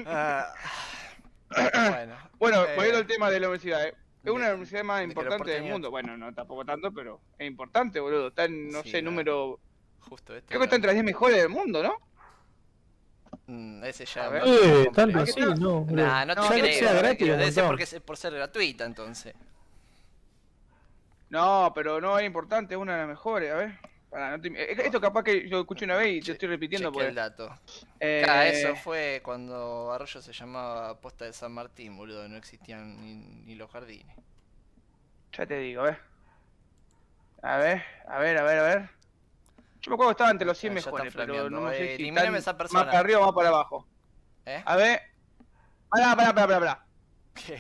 Ah, 0.05 0.55
bueno, 1.91 2.17
Bueno, 2.39 2.65
eh, 2.65 2.75
volviendo 2.77 2.99
al 2.99 3.07
tema 3.07 3.31
de 3.31 3.41
la 3.41 3.49
universidad, 3.49 3.85
eh. 3.87 3.95
Es 4.25 4.31
una 4.33 4.41
de 4.47 4.51
las 4.51 4.55
universidades 4.55 4.85
más 4.87 5.05
importantes 5.05 5.47
del 5.47 5.63
mundo. 5.71 5.91
Bueno, 5.91 6.17
no 6.17 6.35
tampoco 6.35 6.65
tanto, 6.65 6.91
pero 6.93 7.21
es 7.39 7.47
importante, 7.47 8.01
boludo. 8.01 8.29
Está 8.29 8.45
en, 8.47 8.71
no 8.71 8.83
Sí, 8.83 8.91
sé, 8.91 9.03
la- 9.03 9.09
número. 9.11 9.61
justo 10.01 10.35
este. 10.35 10.49
Creo 10.49 10.61
que 10.61 10.65
está 10.65 10.77
entre 10.77 10.89
las 10.89 10.95
10 10.95 11.05
mejores 11.05 11.37
del 11.37 11.49
mundo, 11.49 11.83
¿no? 11.83 11.97
Mm, 13.47 13.85
ese 13.85 14.05
ya. 14.05 14.27
Eh, 14.39 14.89
así, 15.15 15.35
que 15.35 15.43
estar- 15.43 15.59
no. 15.61 15.87
Nah, 15.89 16.25
no 16.25 16.35
No, 16.35 16.43
te 16.43 16.49
ya 16.49 16.55
que 16.57 16.61
creo, 16.63 16.79
sea 16.81 16.89
no 16.95 16.97
te 17.01 17.03
gratis, 17.07 17.27
debe 17.29 17.53
ser 17.53 17.65
porque 17.67 17.83
es 17.85 18.01
por 18.01 18.17
ser 18.17 18.33
gratuita 18.35 18.85
entonces. 18.85 19.35
No, 21.29 21.73
pero 21.75 22.01
no 22.01 22.19
es 22.19 22.27
importante, 22.27 22.75
es 22.75 22.81
una 22.81 22.93
de 22.95 22.99
las 23.01 23.09
mejores. 23.09 23.53
A 23.53 23.57
ver. 23.57 23.79
Eh, 24.17 24.51
eh, 24.55 24.77
esto 24.85 25.01
capaz 25.01 25.25
que 25.25 25.47
yo 25.47 25.57
lo 25.57 25.61
escuché 25.61 25.85
una 25.85 25.97
vez 25.97 26.17
y 26.17 26.21
te 26.21 26.33
estoy 26.33 26.49
repitiendo. 26.49 26.91
Porque... 26.91 27.09
el 27.09 27.15
dato. 27.15 27.55
Eh... 28.01 28.25
Eso 28.51 28.75
fue 28.77 29.21
cuando 29.23 29.93
Arroyo 29.93 30.23
se 30.23 30.33
llamaba 30.33 30.99
Posta 31.01 31.27
de 31.27 31.33
San 31.35 31.53
Martín, 31.53 31.97
boludo. 31.97 32.27
No 32.29 32.37
existían 32.37 33.45
ni, 33.45 33.55
los 33.55 33.71
jardines. 33.71 34.17
Ya 35.33 35.47
te 35.47 35.59
digo, 35.59 35.87
eh. 35.87 35.99
A 37.43 37.59
ver, 37.59 37.83
a 38.09 38.19
ver, 38.19 38.39
a 38.39 38.43
ver, 38.43 38.59
a 38.59 38.63
ver. 38.63 38.91
Yo 39.83 39.91
me 39.91 39.95
acuerdo 39.95 40.11
que 40.11 40.13
estaba 40.13 40.31
entre 40.31 40.47
los 40.47 40.59
100 40.59 40.75
mejores, 40.75 41.15
pero 41.15 41.51
no 41.51 41.61
me 41.63 41.77
sé 41.77 41.97
eh, 41.97 42.13
más 42.13 42.57
para 42.71 42.99
arriba 42.99 43.21
o 43.21 43.27
más 43.27 43.35
para 43.35 43.49
abajo. 43.49 43.87
A 44.65 44.77
ver. 44.77 45.03
Pará, 45.91 46.17
pará, 46.17 46.35
pará, 46.35 46.47
pará. 46.47 46.61
pará. 46.61 46.87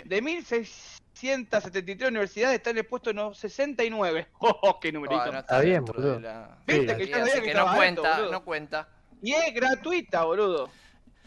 De 0.04 0.22
1600. 0.22 0.95
173 1.16 2.10
universidades 2.10 2.56
están 2.56 2.76
expuestos 2.76 3.10
en 3.12 3.16
los 3.16 3.38
69. 3.38 4.28
¡Oh, 4.38 4.78
qué 4.80 4.92
numerito! 4.92 5.32
Está 5.32 5.60
bien, 5.60 5.84
boludo. 5.84 6.20
Viste 6.66 6.96
que 6.96 7.54
no 7.54 7.74
cuenta, 7.74 8.18
no 8.30 8.44
cuenta. 8.44 8.88
Y 9.22 9.32
es 9.32 9.54
gratuita, 9.54 10.24
boludo. 10.24 10.70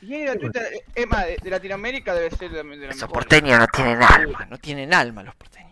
Y 0.02 0.14
es 0.16 0.26
gratuita. 0.26 0.62
Es 0.94 1.08
más, 1.08 1.26
de, 1.26 1.50
Latinoamérica 1.50 2.14
debe 2.14 2.30
ser 2.32 2.52
de, 2.52 2.64
de 2.64 2.86
la 2.86 2.92
Esos 2.92 3.10
porteños 3.10 3.60
no 3.60 3.68
tienen 3.68 4.02
alma, 4.02 4.48
no 4.50 4.58
tienen 4.58 4.94
alma 4.94 5.24
los 5.24 5.36
porteños. 5.36 5.70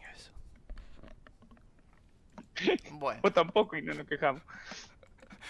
Bueno. 2.92 3.22
Vos 3.22 3.32
tampoco 3.32 3.78
y 3.78 3.84
no 3.84 3.94
nos 3.94 4.08
quejamos. 4.08 4.42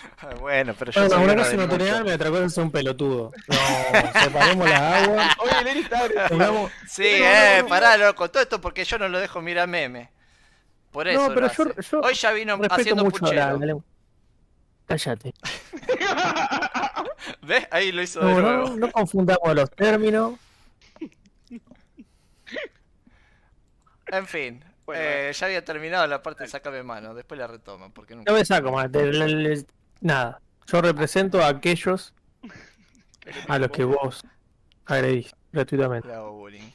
bueno, 0.40 0.74
pero 0.78 0.92
yo 0.92 1.08
Bueno, 1.08 1.24
una 1.24 1.36
cosa 1.36 1.50
de 1.52 1.58
no 1.58 1.64
tener 1.70 1.80
muchos. 1.88 1.98
alma 1.98 2.10
y 2.12 2.14
otra 2.14 2.30
cosa 2.30 2.46
es 2.46 2.58
un 2.58 2.72
pelotudo. 2.72 3.32
No, 3.48 3.56
separemos 4.24 4.70
las 4.70 4.82
aguas. 4.82 5.36
Oye, 5.40 5.64
Lenny 5.64 5.80
está 5.82 6.02
pongamos- 6.30 6.72
Sí, 6.88 7.04
No, 7.20 7.26
eh, 7.26 7.60
no, 7.62 7.68
pará, 7.68 7.98
loco, 7.98 8.30
todo 8.30 8.44
esto 8.44 8.62
porque 8.62 8.84
yo 8.86 8.98
no 8.98 9.08
lo 9.10 9.20
dejo 9.20 9.42
mirar 9.42 9.68
meme. 9.68 10.10
Por 10.92 11.08
eso 11.08 11.28
No, 11.30 11.36
pero 11.36 11.52
yo, 11.52 12.00
Hoy 12.02 12.14
ya 12.14 12.32
vino 12.32 12.60
haciendo 12.70 13.04
mucho 13.04 13.26
la, 13.34 13.52
puchero. 13.54 13.76
la. 13.76 13.82
Cállate. 14.88 15.34
¿Ves? 17.42 17.68
Ahí 17.72 17.92
lo 17.92 18.02
hizo 18.02 18.20
de 18.22 18.34
No, 18.34 18.40
nuevo. 18.42 18.70
no, 18.70 18.76
no 18.78 18.92
confundamos 18.92 19.54
los 19.54 19.70
términos. 19.72 20.34
En 24.08 24.26
fin, 24.26 24.64
Bueno, 24.86 25.02
eh, 25.04 25.34
ya 25.34 25.46
había 25.48 25.66
terminado 25.66 26.08
la 26.08 26.24
parte 26.24 26.46
de 26.46 26.50
sacarme 26.50 26.82
mano, 26.84 27.14
después 27.14 27.38
la 27.38 27.48
retoman, 27.48 27.92
porque 27.92 28.16
nunca... 28.16 28.32
No 28.32 28.38
me 28.38 28.46
saco 28.46 28.72
más. 28.72 28.90
de- 28.92 29.12
le- 29.12 29.28
le- 29.28 29.66
nada. 30.02 30.42
Yo 30.68 30.82
represento 30.82 31.42
a 31.42 31.48
aquellos 31.48 32.14
a 33.48 33.58
los 33.60 33.70
que 33.72 33.84
vos 33.84 34.24
agredís 34.86 35.34
gratuitamente. 35.52 36.08
Le 36.08 36.16
hago 36.16 36.32
bullying. 36.34 36.72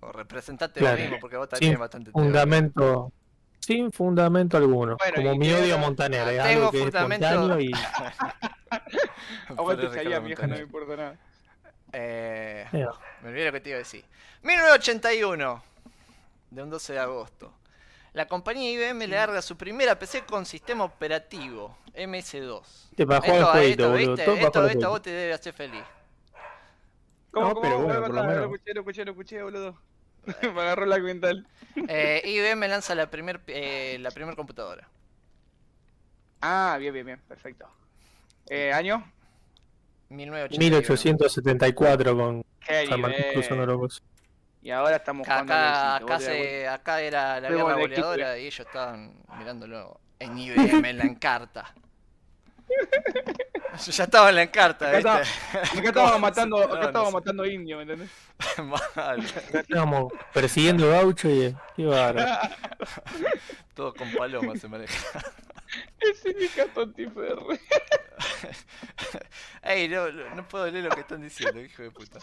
O 0.00 0.12
representate 0.12 0.80
Claro. 0.80 0.96
vos 0.96 1.02
mismo, 1.04 1.18
porque 1.20 1.36
vos 1.36 1.48
Sin 1.50 1.58
también 1.58 1.78
bastante 1.78 2.10
teoría. 2.12 2.24
Fundamento. 2.26 3.12
Sin 3.58 3.92
fundamento 3.92 4.56
alguno. 4.56 4.96
Bueno, 4.96 5.16
como 5.16 5.36
mi 5.36 5.52
odio 5.52 5.74
a 5.74 5.78
Montaner. 5.78 6.26
Es 6.28 6.42
Tengo 6.42 6.42
algo 6.42 6.70
que 6.70 6.78
es 6.78 6.82
fundamento- 6.84 7.26
espontáneo 7.26 7.60
y. 7.60 7.72
Aguante 9.48 9.88
salía, 9.90 10.18
vieja, 10.20 10.46
no 10.46 10.54
me 10.56 10.62
importa 10.62 10.96
nada. 10.96 11.16
Eh, 11.92 12.66
eh, 12.72 12.86
me 13.22 13.28
olvidé 13.28 13.46
lo 13.46 13.52
que 13.52 13.60
te 13.60 13.68
iba 13.70 13.76
a 13.76 13.80
decir. 13.80 14.04
1981, 14.42 15.62
de 16.50 16.62
un 16.62 16.70
12 16.70 16.92
de 16.94 16.98
agosto. 17.00 17.52
La 18.12 18.26
compañía 18.26 18.70
IBM 18.72 19.06
le 19.06 19.16
larga 19.16 19.42
su 19.42 19.56
primera 19.56 19.98
PC 19.98 20.24
con 20.26 20.44
sistema 20.46 20.84
operativo, 20.84 21.78
MS2. 21.94 22.90
Te 22.96 23.06
para 23.06 23.20
jugar 23.20 23.38
el 23.38 23.44
Esto, 23.44 23.50
jueguito, 23.50 23.86
esto, 23.86 23.90
boludo. 23.90 24.16
¿viste? 24.16 24.24
Todo 24.24 24.36
esto, 24.36 24.66
esto 24.66 24.88
vos 24.90 25.02
te 25.02 25.10
debe 25.10 25.32
hacer 25.32 25.52
feliz. 25.54 25.84
¿Cómo, 27.30 27.48
No, 27.48 27.54
cómo? 27.54 27.60
pero 27.60 27.80
bueno, 27.80 28.04
por 28.04 28.14
lo 28.14 28.24
menos. 28.24 28.36
Lo 28.38 28.44
escuché, 28.54 28.74
lo 28.74 28.80
escuché, 28.80 29.04
lo 29.04 29.10
escuché, 29.12 29.42
boludo. 29.42 29.80
me 30.42 30.60
agarró 30.60 30.86
la 30.86 30.98
mental. 30.98 31.46
Eh, 31.88 32.22
IBM 32.24 32.68
lanza 32.68 32.94
la 32.94 33.10
primer, 33.10 33.40
eh, 33.46 33.98
la 34.00 34.10
primer 34.10 34.36
computadora. 34.36 34.88
Ah, 36.40 36.76
bien, 36.78 36.92
bien, 36.92 37.06
bien, 37.06 37.20
perfecto. 37.28 37.68
Eh, 38.48 38.72
¿Año? 38.72 39.04
1981. 40.08 40.58
1874 40.58 42.16
con 42.16 42.44
San 42.88 43.00
Martín 43.00 43.24
cruzando. 43.32 43.88
Y 44.62 44.70
ahora 44.70 44.96
estamos 44.96 45.26
Acá, 45.26 45.40
jugando 45.42 45.54
acá, 46.06 46.20
se- 46.20 46.68
era 47.00 47.40
la 47.40 47.48
guerra 47.48 47.74
goleadora 47.74 48.38
y 48.38 48.46
ellos 48.46 48.60
estaban 48.66 49.14
mirándolo 49.38 50.00
en 50.18 50.36
IBM 50.38 50.90
en 50.90 50.98
la 50.98 51.04
encarta. 51.04 51.74
ya 53.90 54.04
estaba 54.04 54.28
en 54.28 54.36
la 54.36 54.42
encarta, 54.42 54.88
Acá 54.88 54.96
¿viste? 54.96 55.10
Acá 55.78 55.88
estábamos 55.88 56.12
¿Cómo 56.12 56.18
matando, 56.20 56.56
acá 56.58 56.68
no, 56.68 56.74
no 56.76 56.86
estábamos 56.86 57.10
sé. 57.12 57.14
matando 57.18 57.46
indios, 57.46 57.76
¿me 57.78 57.82
entendés? 57.82 58.10
Mal. 58.94 59.20
Acá 59.48 59.60
estábamos 59.60 60.12
persiguiendo 60.32 60.88
gaucho 60.90 61.28
y. 61.30 61.56
Qué. 61.76 62.50
Todo 63.74 63.94
con 63.94 64.12
paloma 64.12 64.56
se 64.56 64.68
maneja. 64.68 65.20
El 66.00 66.14
sindicato 66.16 66.82
antiferre. 66.82 67.60
Ey, 69.62 69.88
no, 69.88 70.10
no 70.10 70.34
no 70.34 70.48
puedo 70.48 70.66
leer 70.70 70.84
lo 70.84 70.90
que 70.90 71.00
están 71.00 71.22
diciendo, 71.22 71.60
hijo 71.60 71.82
de 71.82 71.90
puta. 71.90 72.18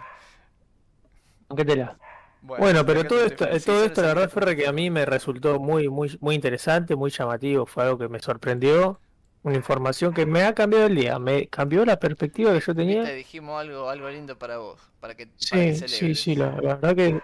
¿Qué 1.55 1.65
tela? 1.65 1.97
Bueno, 2.41 2.85
pero 2.85 3.05
todo 3.05 3.19
te 3.19 3.25
esto, 3.25 3.45
sí, 3.59 3.65
todo 3.65 3.83
esto, 3.85 4.01
la 4.01 4.07
verdad. 4.09 4.29
Ferre, 4.29 4.55
que 4.55 4.67
a 4.67 4.71
mí 4.71 4.89
me 4.89 5.05
resultó 5.05 5.59
muy, 5.59 5.89
muy, 5.89 6.17
muy 6.21 6.35
interesante, 6.35 6.95
muy 6.95 7.11
llamativo, 7.11 7.65
fue 7.65 7.83
algo 7.83 7.97
que 7.97 8.07
me 8.07 8.19
sorprendió, 8.19 8.99
una 9.43 9.55
información 9.55 10.13
que 10.13 10.25
me 10.25 10.43
ha 10.43 10.53
cambiado 10.53 10.85
el 10.87 10.95
día, 10.95 11.19
me 11.19 11.47
cambió 11.47 11.85
la 11.85 11.99
perspectiva 11.99 12.53
que 12.53 12.59
yo 12.61 12.75
tenía. 12.75 13.03
dijimos 13.03 13.59
algo, 13.59 13.89
algo 13.89 14.09
lindo 14.09 14.37
para 14.37 14.57
vos, 14.57 14.79
para 14.99 15.15
que, 15.15 15.27
para 15.27 15.61
que 15.61 15.75
Sí, 15.75 15.87
sí, 15.87 16.15
sí, 16.15 16.35
la, 16.35 16.51
la 16.61 16.75
verdad 16.75 16.95
que 16.95 17.21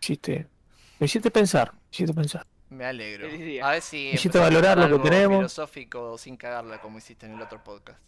hiciste, 0.00 0.48
me 0.98 1.06
hiciste 1.06 1.30
pensar, 1.30 1.72
me 1.72 1.80
hiciste 1.90 2.14
pensar. 2.14 2.46
Me 2.70 2.84
alegro. 2.86 3.26
A 3.64 3.70
ver 3.70 3.82
si 3.82 4.08
Hiciste 4.10 4.38
empezás 4.38 4.40
a 4.40 4.44
valorar 4.44 4.78
lo 4.78 5.00
que 5.02 5.10
tenemos. 5.10 5.38
filosófico 5.38 6.18
sin 6.18 6.36
cagarla 6.36 6.80
como 6.80 6.98
hiciste 6.98 7.26
en 7.26 7.32
el 7.34 7.42
otro 7.42 7.62
podcast. 7.62 8.00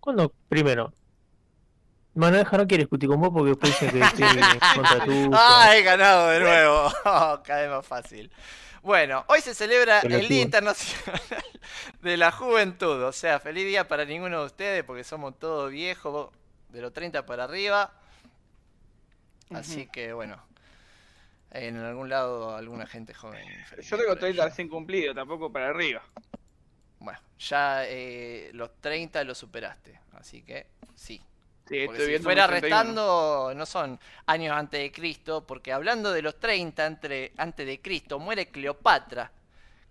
¿Cuándo? 0.00 0.32
Primero. 0.48 0.92
Manuel 2.18 2.44
no 2.50 2.66
quiere 2.66 2.82
discutir 2.82 3.08
con 3.08 3.20
vos 3.20 3.30
porque 3.32 3.50
después 3.50 3.78
dice 3.78 3.92
que 3.92 4.00
estoy 4.00 4.24
contra 4.74 5.04
tú. 5.04 5.30
¡Ah, 5.32 5.72
he 5.76 5.82
ganado 5.82 6.28
de 6.28 6.40
nuevo! 6.40 6.92
Oh, 7.04 7.40
cada 7.44 7.62
vez 7.62 7.70
más 7.70 7.86
fácil. 7.86 8.30
Bueno, 8.82 9.24
hoy 9.28 9.40
se 9.40 9.54
celebra 9.54 10.00
el. 10.00 10.26
Día 10.28 10.42
Internacional 10.42 11.20
de 12.02 12.16
la 12.16 12.32
Juventud. 12.32 13.02
O 13.04 13.12
sea, 13.12 13.38
feliz 13.38 13.64
día 13.64 13.86
para 13.86 14.04
ninguno 14.04 14.40
de 14.40 14.46
ustedes 14.46 14.82
porque 14.82 15.04
somos 15.04 15.38
todos 15.38 15.70
viejos, 15.70 16.30
de 16.70 16.82
los 16.82 16.92
30 16.92 17.24
para 17.24 17.44
arriba. 17.44 17.92
Así 19.50 19.86
que 19.86 20.12
bueno, 20.12 20.42
en 21.52 21.76
algún 21.76 22.08
lado 22.08 22.56
alguna 22.56 22.86
gente 22.86 23.14
joven. 23.14 23.46
Yo 23.80 23.96
tengo 23.96 24.08
para 24.08 24.20
30 24.20 24.26
ellos. 24.28 24.44
recién 24.44 24.68
cumplido, 24.68 25.14
tampoco 25.14 25.52
para 25.52 25.68
arriba. 25.68 26.02
Bueno, 26.98 27.20
ya 27.38 27.84
eh, 27.86 28.50
los 28.54 28.74
30 28.80 29.22
los 29.22 29.38
superaste. 29.38 30.00
Así 30.14 30.42
que 30.42 30.66
sí. 30.96 31.22
Sí, 31.68 31.76
estoy 31.78 32.00
si 32.00 32.06
viendo 32.06 32.24
fuera 32.24 32.42
mis 32.48 32.60
31. 32.60 32.60
restando, 32.94 33.52
no 33.54 33.66
son 33.66 34.00
años 34.26 34.56
antes 34.56 34.80
de 34.80 34.90
Cristo, 34.92 35.46
porque 35.46 35.72
hablando 35.72 36.12
de 36.12 36.22
los 36.22 36.38
30 36.40 36.86
entre, 36.86 37.32
antes 37.36 37.66
de 37.66 37.80
Cristo, 37.80 38.18
muere 38.18 38.48
Cleopatra. 38.50 39.32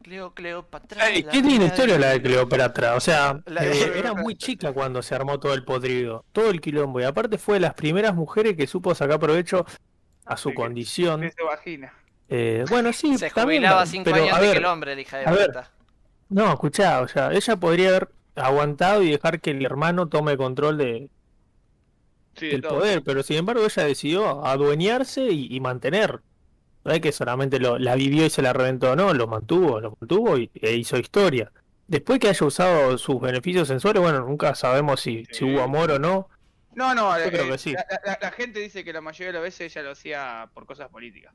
Cleo, 0.02 0.34
Cleopatra. 0.34 1.10
Ey, 1.10 1.24
qué 1.24 1.42
reina 1.42 1.66
historia 1.66 1.96
de- 1.96 2.00
la 2.00 2.10
de 2.12 2.22
Cleopatra. 2.22 2.96
O 2.96 3.00
sea, 3.00 3.42
eh, 3.62 3.94
era 3.96 4.14
muy 4.14 4.36
chica 4.38 4.72
cuando 4.74 5.02
se 5.02 5.16
armó 5.16 5.40
todo 5.40 5.54
el 5.54 5.64
podrido, 5.66 6.26
todo 6.32 6.50
el 6.50 6.62
quilombo. 6.62 7.00
Y 7.02 7.04
aparte 7.04 7.38
fue 7.38 7.56
de 7.56 7.62
las 7.62 7.74
primeras 7.74 8.16
mujeres 8.16 8.56
que 8.56 8.68
supo 8.68 8.96
sacar 8.96 9.20
provecho 9.20 9.66
a 10.26 10.38
su 10.38 10.54
De 10.54 10.56
condición 10.56 11.22
De 11.22 11.32
su 11.32 11.46
vagina. 11.46 11.94
Eh, 12.30 12.66
bueno, 12.70 12.94
sí, 12.94 13.18
Se 13.18 13.32
también, 13.32 13.64
jubilaba 13.64 13.86
cinco 13.86 14.12
pero, 14.12 14.18
años 14.18 14.34
a 14.34 14.38
antes 14.38 14.52
que 14.52 14.54
ver, 14.54 14.58
el 14.60 14.66
hombre, 14.66 14.96
la 14.96 15.02
hija 15.02 15.18
de 15.20 15.28
puta. 15.28 15.72
No, 16.30 16.52
escuchá, 16.54 17.02
o 17.02 17.08
sea, 17.08 17.32
ella 17.34 17.56
podría 17.58 17.90
haber 17.90 18.10
aguantado 18.36 19.02
y 19.04 19.12
dejar 19.12 19.40
que 19.42 19.52
el 19.52 19.66
hermano 19.66 20.08
tome 20.10 20.38
control 20.38 20.78
de, 20.78 21.10
Sí, 22.38 22.46
de 22.48 22.52
del 22.54 22.62
todo. 22.62 22.80
poder, 22.80 23.04
pero 23.04 23.24
sin 23.24 23.38
embargo 23.38 23.66
ella 23.66 23.84
decidió 23.84 24.46
adueñarse 24.46 25.24
y, 25.30 25.48
y 25.56 25.60
mantener. 25.60 26.22
No 26.84 26.94
es 26.94 27.02
que 27.02 27.12
solamente 27.12 27.60
lo, 27.60 27.78
la 27.78 27.96
vivió 27.96 28.26
y 28.26 28.30
se 28.30 28.42
la 28.42 28.54
reventó, 28.54 28.96
no, 28.96 29.14
lo 29.14 29.28
mantuvo, 29.28 29.80
lo 29.82 29.98
mantuvo 30.00 30.38
y, 30.38 30.50
e 30.56 30.74
hizo 30.76 30.98
historia. 30.98 31.52
Después 31.88 32.20
que 32.20 32.30
haya 32.30 32.46
usado 32.46 32.98
sus 32.98 33.20
beneficios 33.20 33.68
sensores, 33.68 34.02
bueno, 34.02 34.20
nunca 34.22 34.56
sabemos 34.56 35.02
si, 35.02 35.24
hubo 35.42 35.62
amor 35.62 35.92
o 35.92 36.00
no. 36.00 36.30
No, 36.76 36.94
no, 36.94 37.18
Yo 37.18 37.26
eh, 37.26 37.32
creo 37.32 37.48
que 37.52 37.58
sí. 37.58 37.74
La, 37.74 37.86
la- 38.06 38.20
la 38.22 38.32
gente 38.32 38.60
dice 38.60 38.84
que 38.84 38.94
la 38.94 39.02
mayoría 39.02 39.28
de 39.28 39.34
las 39.34 39.42
veces 39.42 39.76
ella 39.76 39.84
lo 39.84 39.92
hacía 39.92 40.50
por 40.54 40.66
cosas 40.66 40.90
políticas. 40.90 41.34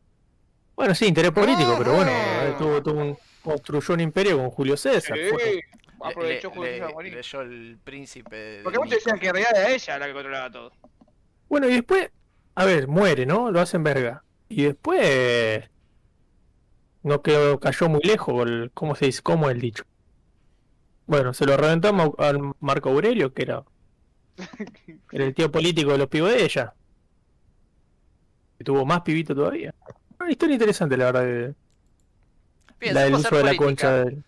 Bueno, 0.76 0.94
sí, 0.94 1.06
interés 1.06 1.32
político, 1.32 1.74
pero 1.78 1.94
bueno, 1.94 2.10
eh, 2.12 2.54
tuvo, 2.58 2.82
tuvo 2.82 3.00
un- 3.00 3.18
construyó 3.42 3.94
un 3.94 4.00
imperio 4.00 4.38
con 4.38 4.50
Julio 4.50 4.76
César. 4.76 5.18
fue- 5.30 5.62
aprovechó 6.00 6.48
Le- 6.48 6.54
Julio 6.54 6.70
le- 6.72 6.78
César 6.78 7.02
leyó 7.12 7.40
el 7.42 7.78
príncipe 7.84 8.60
Porque 8.64 8.78
muchos 8.78 8.94
decían 8.94 9.18
que 9.18 9.26
en 9.28 9.34
realidad 9.34 9.56
era 9.56 9.70
ella 9.70 9.98
la 9.98 10.06
que 10.06 10.12
controlaba 10.12 10.50
todo. 10.50 10.72
Bueno, 11.52 11.68
y 11.68 11.74
después, 11.74 12.10
a 12.54 12.64
ver, 12.64 12.88
muere, 12.88 13.26
¿no? 13.26 13.50
Lo 13.50 13.60
hacen 13.60 13.84
verga. 13.84 14.24
Y 14.48 14.62
después 14.62 15.68
no 17.02 17.20
quedó, 17.20 17.60
cayó 17.60 17.90
muy 17.90 18.00
lejos, 18.00 18.46
el, 18.48 18.70
¿cómo 18.72 18.94
se 18.94 19.04
dice? 19.04 19.20
¿Cómo 19.20 19.50
es 19.50 19.56
el 19.56 19.60
dicho? 19.60 19.84
Bueno, 21.06 21.34
se 21.34 21.44
lo 21.44 21.52
Mau- 21.92 22.14
al 22.16 22.54
Marco 22.60 22.88
Aurelio, 22.88 23.34
que 23.34 23.42
era, 23.42 23.64
era 25.12 25.24
el 25.26 25.34
tío 25.34 25.52
político 25.52 25.92
de 25.92 25.98
los 25.98 26.08
pibos 26.08 26.30
de 26.30 26.42
ella. 26.42 26.72
Que 28.56 28.64
tuvo 28.64 28.86
más 28.86 29.02
pibito 29.02 29.34
todavía. 29.34 29.74
Una 30.20 30.30
historia 30.30 30.54
interesante, 30.54 30.96
la 30.96 31.04
verdad, 31.04 31.22
de- 31.24 31.54
Bien, 32.80 32.94
la 32.94 33.02
del 33.02 33.14
uso 33.16 33.28
de 33.36 33.42
la 33.44 33.52
política. 33.54 33.64
concha 33.66 33.92
del... 34.04 34.24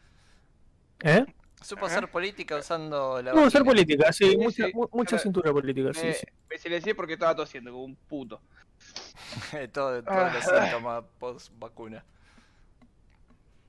¿Eh? 1.01 1.25
Supo 1.65 1.87
Ajá. 1.87 1.97
hacer 1.97 2.11
política 2.11 2.57
usando 2.57 3.23
la 3.23 3.33
No, 3.33 3.47
hacer 3.47 3.65
política, 3.65 4.13
sí, 4.13 4.31
Sí, 4.33 4.37
mucha, 4.37 4.67
sí. 4.67 4.73
mucha 4.93 5.19
cintura 5.19 5.51
política, 5.53 5.95
sí, 5.95 6.07
Me, 6.07 6.13
sí. 6.13 6.27
me 6.51 6.59
silencié 6.59 6.95
porque 6.95 7.15
estaba 7.15 7.35
tosiendo 7.35 7.73
como 7.73 7.85
un 7.85 7.97
puto. 7.97 8.41
Todo, 9.73 10.03
todos 10.03 10.05
Ah. 10.07 10.31
los 10.35 10.45
síntomas 10.45 11.05
post 11.19 11.53
vacuna. 11.59 12.05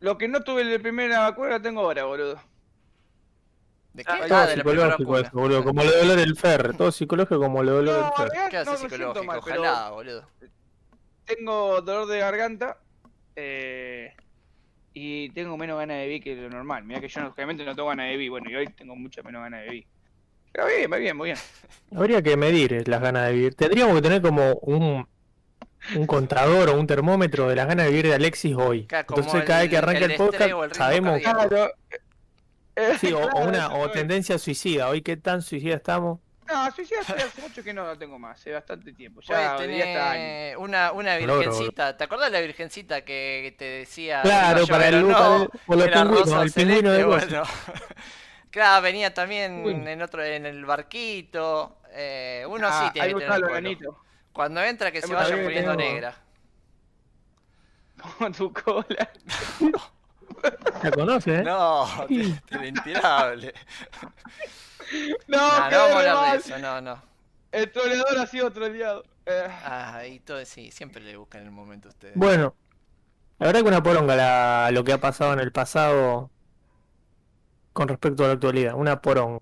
Lo 0.01 0.17
que 0.17 0.27
no 0.27 0.41
tuve 0.43 0.61
en 0.63 0.73
la 0.73 0.79
primera 0.79 1.19
vacuna 1.21 1.51
lo 1.51 1.61
tengo 1.61 1.81
ahora, 1.81 2.03
boludo. 2.03 2.41
¿De 3.93 4.03
qué? 4.03 4.11
Ah, 4.11 4.19
Ah, 4.23 4.27
Todo 4.27 4.45
de 4.47 4.53
psicológico 4.55 5.17
eso, 5.19 5.29
boludo, 5.31 5.63
como 5.63 5.83
lo 5.83 5.89
de 5.91 5.97
dolor 5.99 6.17
del 6.17 6.35
fer, 6.35 6.75
todo 6.75 6.91
psicológico 6.91 7.39
como 7.39 7.63
lo 7.63 7.71
de 7.71 7.77
dolor 7.77 7.93
del 7.95 8.03
No, 8.03 8.13
fer. 8.13 8.25
en 8.25 8.31
realidad 8.31 8.49
¿Qué 8.51 8.57
hace 8.57 8.71
no 8.71 8.77
psicológico? 8.77 9.23
mal, 9.23 9.37
Ojalá, 9.39 9.89
boludo. 9.91 10.29
tengo 11.23 11.81
dolor 11.81 12.07
de 12.07 12.19
garganta 12.19 12.77
eh, 13.37 14.13
y 14.97 15.29
tengo 15.31 15.57
menos 15.57 15.77
ganas 15.77 15.97
de 15.97 16.05
vivir 16.05 16.23
que 16.23 16.35
lo 16.35 16.49
normal. 16.49 16.85
Mira 16.85 17.01
que 17.01 17.09
yo 17.09 17.27
obviamente 17.27 17.65
no 17.65 17.75
tengo 17.75 17.89
ganas 17.89 18.05
de 18.07 18.13
vivir, 18.13 18.29
bueno, 18.31 18.49
y 18.49 18.55
hoy 18.55 18.67
tengo 18.67 18.95
mucha 18.95 19.21
menos 19.21 19.41
ganas 19.41 19.61
de 19.61 19.69
vivir. 19.69 19.87
Pero 20.53 20.67
bien, 20.67 20.89
muy 20.89 20.99
bien, 21.01 21.17
muy 21.17 21.25
bien. 21.27 21.37
Habría 21.95 22.21
que 22.21 22.37
medir 22.37 22.73
eh, 22.73 22.83
las 22.85 23.01
ganas 23.01 23.27
de 23.27 23.33
vivir. 23.33 23.55
Tendríamos 23.55 23.93
que 23.95 24.01
tener 24.01 24.21
como 24.21 24.53
un, 24.61 25.05
un 25.97 26.07
contador 26.07 26.69
o 26.69 26.79
un 26.79 26.87
termómetro 26.87 27.49
de 27.49 27.57
las 27.57 27.67
ganas 27.67 27.87
de 27.87 27.91
vivir 27.91 28.07
de 28.07 28.15
Alexis 28.15 28.55
hoy. 28.55 28.85
Claro, 28.85 29.05
Entonces 29.09 29.43
cada 29.43 29.59
vez 29.59 29.69
que 29.69 29.77
arranca 29.77 30.05
el 30.05 30.11
el, 30.11 30.17
podcast 30.17 30.51
el 30.63 30.73
sabemos. 30.73 31.19
Claro. 31.19 31.71
Sí, 33.01 33.11
o, 33.11 33.19
o 33.19 33.45
una 33.47 33.73
o 33.75 33.91
tendencia 33.91 34.39
suicida. 34.39 34.87
Hoy 34.87 35.01
qué 35.01 35.17
tan 35.17 35.41
suicida 35.41 35.75
estamos. 35.75 36.21
No, 36.47 36.71
suicida 36.71 36.99
hace 37.01 37.13
hace 37.13 37.41
mucho 37.41 37.63
que 37.63 37.73
no 37.73 37.85
lo 37.85 37.97
tengo 37.97 38.19
más, 38.19 38.39
hace 38.39 38.51
bastante 38.51 38.93
tiempo. 38.93 39.21
Ya 39.21 39.55
tener 39.57 40.57
una, 40.57 40.91
una 40.91 41.17
virgencita. 41.17 41.97
¿Te 41.97 42.03
acordás 42.03 42.31
de 42.31 42.37
la 42.37 42.41
virgencita 42.45 43.01
que 43.03 43.55
te 43.57 43.65
decía 43.65 44.21
Claro, 44.21 44.67
para 44.67 44.89
el, 44.89 45.07
no? 45.07 45.47
por 45.65 45.77
los 45.77 45.87
pingüinos, 45.87 46.43
el 46.43 46.51
pingüino 46.51 46.91
de 46.91 47.03
bueno. 47.03 47.43
claro, 48.51 48.81
venía 48.83 49.13
también 49.13 49.87
en 49.87 50.01
otro, 50.01 50.23
en 50.23 50.45
el 50.45 50.63
barquito. 50.65 51.79
Eh, 51.91 52.45
uno 52.47 52.67
Ah, 52.69 52.85
sí 52.87 52.93
tiene 52.99 53.13
que 53.15 53.25
tener. 53.25 53.77
Cuando 54.33 54.61
entra 54.61 54.91
que 54.91 55.01
se 55.01 55.13
vaya 55.13 55.35
poniendo 55.41 55.75
negra. 55.75 56.13
Con 58.19 58.33
tu 58.35 58.51
cola. 58.53 59.09
¿La 60.83 60.91
conoce, 60.91 61.35
eh? 61.37 61.43
No, 61.43 61.87
Sí. 62.07 62.35
te- 62.45 62.57
te- 62.59 62.67
intirable. 62.67 63.53
No, 65.27 65.37
No, 65.37 65.69
no 65.69 65.77
vamos 65.77 65.95
a 65.95 65.99
hablar 65.99 66.15
de 66.21 66.21
mal. 66.21 66.37
eso, 66.37 66.57
no, 66.59 66.81
no. 66.81 67.01
El 67.51 67.71
troleador 67.71 68.17
ha 68.19 68.27
sido 68.27 68.51
troleado. 68.51 69.03
Eh, 69.25 69.47
Ah, 69.63 70.05
y 70.07 70.19
todo, 70.19 70.43
sí, 70.45 70.71
siempre 70.71 71.03
le 71.03 71.17
buscan 71.17 71.43
el 71.43 71.51
momento 71.51 71.87
a 71.89 71.91
ustedes. 71.91 72.13
Bueno, 72.15 72.55
la 73.39 73.47
verdad 73.47 73.61
que 73.63 73.67
una 73.69 73.83
poronga 73.83 74.15
la- 74.17 74.71
lo 74.73 74.83
que 74.83 74.93
ha 74.93 74.99
pasado 75.01 75.33
en 75.33 75.39
el 75.41 75.51
pasado 75.53 76.31
con 77.73 77.87
respecto 77.87 78.23
a 78.23 78.27
la 78.27 78.33
actualidad. 78.33 78.73
Una 78.75 79.01
poronga. 79.01 79.39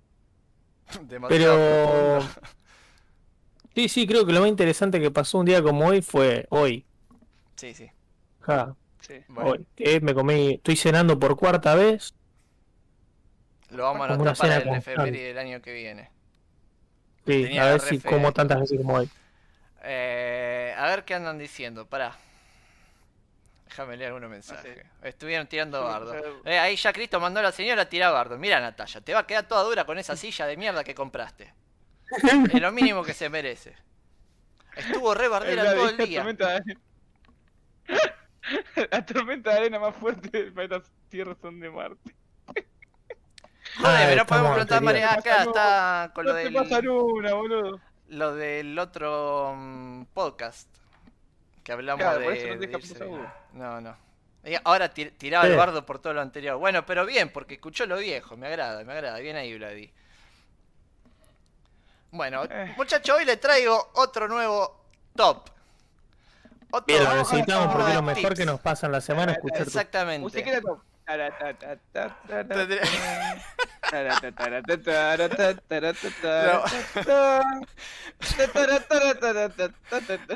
Demasiado 1.07 1.59
Pero 1.67 2.19
sí, 3.75 3.89
sí, 3.89 4.07
creo 4.07 4.25
que 4.25 4.33
lo 4.33 4.39
más 4.41 4.49
interesante 4.49 4.99
que 5.01 5.11
pasó 5.11 5.39
un 5.39 5.45
día 5.45 5.61
como 5.63 5.87
hoy 5.87 6.01
fue 6.01 6.45
hoy. 6.49 6.87
Sí, 7.55 7.73
sí. 7.73 7.91
Ja, 8.41 8.75
sí. 9.01 9.23
Bueno, 9.27 9.51
hoy. 9.51 9.67
Me 10.01 10.13
comí, 10.13 10.53
estoy 10.55 10.75
cenando 10.75 11.19
por 11.19 11.37
cuarta 11.37 11.75
vez. 11.75 12.15
Lo 13.73 13.83
vamos 13.83 14.05
a 14.05 14.09
como 14.09 14.21
una 14.21 14.31
anotar 14.31 14.47
para 14.47 14.59
cena 14.59 14.71
el 14.71 14.77
efeméride 14.79 15.27
del 15.27 15.37
año 15.37 15.61
que 15.61 15.73
viene. 15.73 16.09
Sí, 17.25 17.43
Tenía 17.43 17.63
a 17.63 17.71
ver 17.71 17.81
si 17.81 17.99
como 17.99 18.31
tantas 18.31 18.59
veces 18.59 18.77
como 18.77 18.95
hoy. 18.95 19.09
Eh, 19.83 20.73
a 20.77 20.87
ver 20.87 21.03
qué 21.05 21.15
andan 21.15 21.37
diciendo, 21.37 21.85
pará. 21.85 22.17
Déjame 23.67 23.97
leer 23.97 24.09
algunos 24.09 24.29
mensajes. 24.29 24.85
Estuvieron 25.01 25.47
tirando 25.47 25.83
bardo. 25.83 26.13
Eh, 26.45 26.59
ahí 26.59 26.75
ya 26.75 26.91
Cristo 26.93 27.19
mandó 27.19 27.39
a 27.39 27.43
la 27.43 27.51
señora 27.51 27.83
a 27.83 27.89
tirar 27.89 28.13
bardo. 28.13 28.37
Mira 28.37 28.59
Natalia, 28.59 29.01
te 29.01 29.13
va 29.13 29.21
a 29.21 29.27
quedar 29.27 29.47
toda 29.47 29.63
dura 29.63 29.85
con 29.85 29.97
esa 29.97 30.15
silla 30.15 30.45
de 30.45 30.57
mierda 30.57 30.83
que 30.83 30.93
compraste. 30.93 31.53
Es 32.51 32.61
lo 32.61 32.71
mínimo 32.71 33.03
que 33.03 33.13
se 33.13 33.29
merece. 33.29 33.75
Estuvo 34.75 35.13
re 35.13 35.27
bardera 35.29 35.73
todo 35.73 35.89
el 35.89 35.97
día. 35.97 36.19
tormenta 36.19 36.47
de 36.49 36.55
arena. 36.55 36.79
La 38.91 39.05
tormenta 39.05 39.51
de 39.51 39.57
arena 39.57 39.79
más 39.79 39.95
fuerte 39.95 40.29
del 40.29 40.53
planeta 40.53 40.83
Tierra 41.09 41.35
son 41.41 41.59
de 41.59 41.69
Marte. 41.69 42.15
Joder, 43.81 44.07
pero 44.09 44.25
podemos 44.25 44.27
estamos 44.27 44.51
preguntar 44.53 44.77
a 44.77 44.81
María 44.81 45.13
anterior. 45.13 45.33
acá, 45.39 45.43
está 45.43 46.11
con 46.13 46.25
lo 46.25 46.33
del, 46.33 46.55
una, 46.55 47.33
boludo. 47.33 47.79
lo 48.09 48.35
del 48.35 48.77
otro 48.79 49.53
mm, 49.57 50.03
podcast. 50.13 50.69
Que 51.63 51.71
hablamos 51.71 52.03
Claro, 52.03 52.19
de. 52.19 52.69
no. 52.99 53.33
No, 53.53 53.81
no. 53.81 53.97
Y 54.45 54.55
ahora 54.65 54.93
tir- 54.93 55.13
tiraba 55.17 55.47
el 55.47 55.55
bardo 55.55 55.85
por 55.85 55.99
todo 55.99 56.13
lo 56.13 56.21
anterior. 56.21 56.57
Bueno, 56.57 56.85
pero 56.85 57.05
bien, 57.05 57.29
porque 57.31 57.53
escuchó 57.55 57.85
lo 57.85 57.97
viejo. 57.97 58.35
Me 58.35 58.47
agrada, 58.47 58.83
me 58.83 58.91
agrada. 58.93 59.17
Bien 59.19 59.37
ahí, 59.37 59.57
Vladi. 59.57 59.91
Bueno, 62.11 62.43
Eh. 62.49 62.73
muchachos, 62.77 63.15
hoy 63.17 63.25
le 63.25 63.37
traigo 63.37 63.91
otro 63.95 64.27
nuevo 64.27 64.85
top. 65.15 65.49
Otro 66.71 66.85
Bien, 66.85 67.03
lo 67.03 67.15
necesitamos 67.15 67.73
porque 67.73 67.89
es 67.89 67.95
lo 67.95 68.01
mejor 68.01 68.23
tips. 68.29 68.39
que 68.39 68.45
nos 68.45 68.59
pasa 68.59 68.85
en 68.87 68.91
la 68.91 69.01
semana 69.01 69.31
escuchar 69.33 69.59
tu... 69.59 69.63
Exactamente. 69.63 70.29
Tendría- 70.43 70.61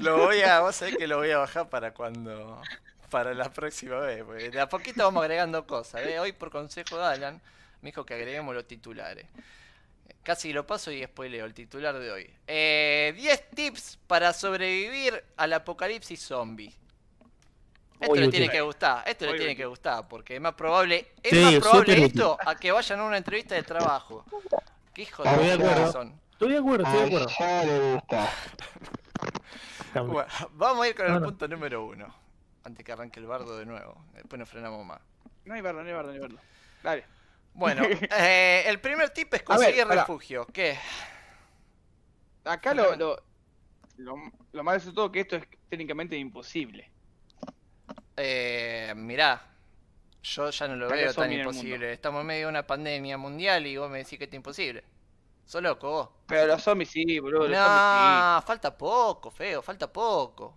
Lo 0.01 0.17
voy 0.17 0.41
a, 0.41 0.59
vos 0.59 0.75
sabés 0.75 0.97
que 0.97 1.07
lo 1.07 1.17
voy 1.17 1.31
a 1.31 1.39
bajar 1.39 1.69
para 1.69 1.93
cuando, 1.93 2.61
para 3.09 3.33
la 3.33 3.51
próxima 3.51 3.99
vez, 3.99 4.51
de 4.51 4.59
a 4.59 4.69
poquito 4.69 5.03
vamos 5.03 5.23
agregando 5.23 5.65
cosas. 5.65 6.05
¿eh? 6.05 6.19
Hoy 6.19 6.33
por 6.33 6.51
consejo 6.51 6.97
de 6.97 7.05
Alan 7.05 7.41
me 7.81 7.89
dijo 7.89 8.05
que 8.05 8.13
agreguemos 8.13 8.53
los 8.53 8.67
titulares. 8.67 9.25
Casi 10.23 10.51
lo 10.51 10.67
paso 10.67 10.91
y 10.91 11.03
spoileo 11.03 11.45
el 11.45 11.53
titular 11.53 11.97
de 11.97 12.11
hoy. 12.11 12.29
Eh, 12.47 13.13
10 13.15 13.49
tips 13.51 13.97
para 14.07 14.33
sobrevivir 14.33 15.23
al 15.37 15.53
apocalipsis 15.53 16.21
zombie. 16.21 16.75
Esto 17.99 18.15
le 18.15 18.27
útil. 18.27 18.31
tiene 18.31 18.49
que 18.49 18.61
gustar, 18.61 19.03
esto 19.07 19.25
le 19.25 19.31
tiene 19.31 19.45
útil. 19.45 19.57
que 19.57 19.65
gustar, 19.65 20.07
porque 20.07 20.35
es 20.35 20.41
más 20.41 20.53
probable, 20.53 21.13
es 21.23 21.31
Sí, 21.31 21.41
más 21.43 21.55
probable 21.55 21.93
útil. 21.93 22.03
esto 22.05 22.37
a 22.45 22.55
que 22.55 22.71
vayan 22.71 22.99
a 22.99 23.03
una 23.05 23.17
entrevista 23.17 23.55
de 23.55 23.63
trabajo. 23.63 24.23
¿Qué 24.93 25.01
hijo 25.03 25.23
de 25.23 25.29
Estoy 25.29 25.45
de 25.47 25.53
acuerdo. 25.53 25.91
son? 25.91 26.21
Estoy 26.31 26.51
de 26.51 26.57
acuerdo, 26.59 26.85
estoy 26.85 26.99
de 26.99 27.05
acuerdo. 27.07 27.27
ya 27.39 27.63
le 27.63 27.93
gusta. 27.93 28.29
Bueno, 29.95 30.27
vamos 30.53 30.85
a 30.85 30.89
ir 30.89 30.95
con 30.95 31.11
el 31.11 31.21
punto 31.23 31.47
número 31.47 31.85
uno. 31.85 32.13
Antes 32.63 32.85
que 32.85 32.91
arranque 32.91 33.19
el 33.19 33.25
bardo 33.25 33.57
de 33.57 33.65
nuevo. 33.65 34.05
Después 34.13 34.37
nos 34.39 34.49
frenamos 34.49 34.85
más. 34.85 34.99
No 35.45 35.53
hay 35.55 35.61
bardo, 35.61 35.81
no 35.81 35.87
hay 35.87 35.93
bardo, 35.95 36.09
no 36.09 36.13
hay 36.13 36.19
bardo. 36.19 36.37
Dale. 36.83 37.05
Bueno, 37.53 37.83
eh, 38.17 38.63
el 38.67 38.79
primer 38.79 39.09
tip 39.09 39.33
es 39.33 39.39
ver, 39.39 39.43
conseguir 39.45 39.87
refugio. 39.87 40.45
¿Qué? 40.53 40.77
Acá 42.43 42.73
lo, 42.73 42.95
lo, 42.95 43.17
lo, 43.97 44.15
lo 44.51 44.63
malo 44.63 44.79
de 44.79 44.91
todo 44.91 45.11
que 45.11 45.21
esto 45.21 45.37
es 45.37 45.43
técnicamente 45.69 46.15
imposible. 46.17 46.91
Eh, 48.17 48.93
mirá, 48.95 49.41
yo 50.23 50.49
ya 50.49 50.67
no 50.67 50.75
lo 50.75 50.89
veo 50.89 51.13
tan 51.13 51.31
imposible. 51.31 51.93
Estamos 51.93 52.21
en 52.21 52.27
medio 52.27 52.47
de 52.47 52.49
una 52.51 52.67
pandemia 52.67 53.17
mundial 53.17 53.65
y 53.67 53.77
vos 53.77 53.89
me 53.89 53.99
decís 53.99 54.17
que 54.19 54.25
es 54.25 54.33
imposible. 54.33 54.83
Sos 55.45 55.61
loco 55.63 55.89
vos. 55.89 56.09
Pero 56.27 56.47
los 56.47 56.61
zombies 56.63 56.89
sí, 56.91 57.19
boludo. 57.19 57.47
Los 57.47 57.61
zombies 57.61 58.27
No, 58.37 58.41
falta 58.45 58.77
poco, 58.77 59.31
feo, 59.31 59.61
falta 59.61 59.91
poco. 59.91 60.55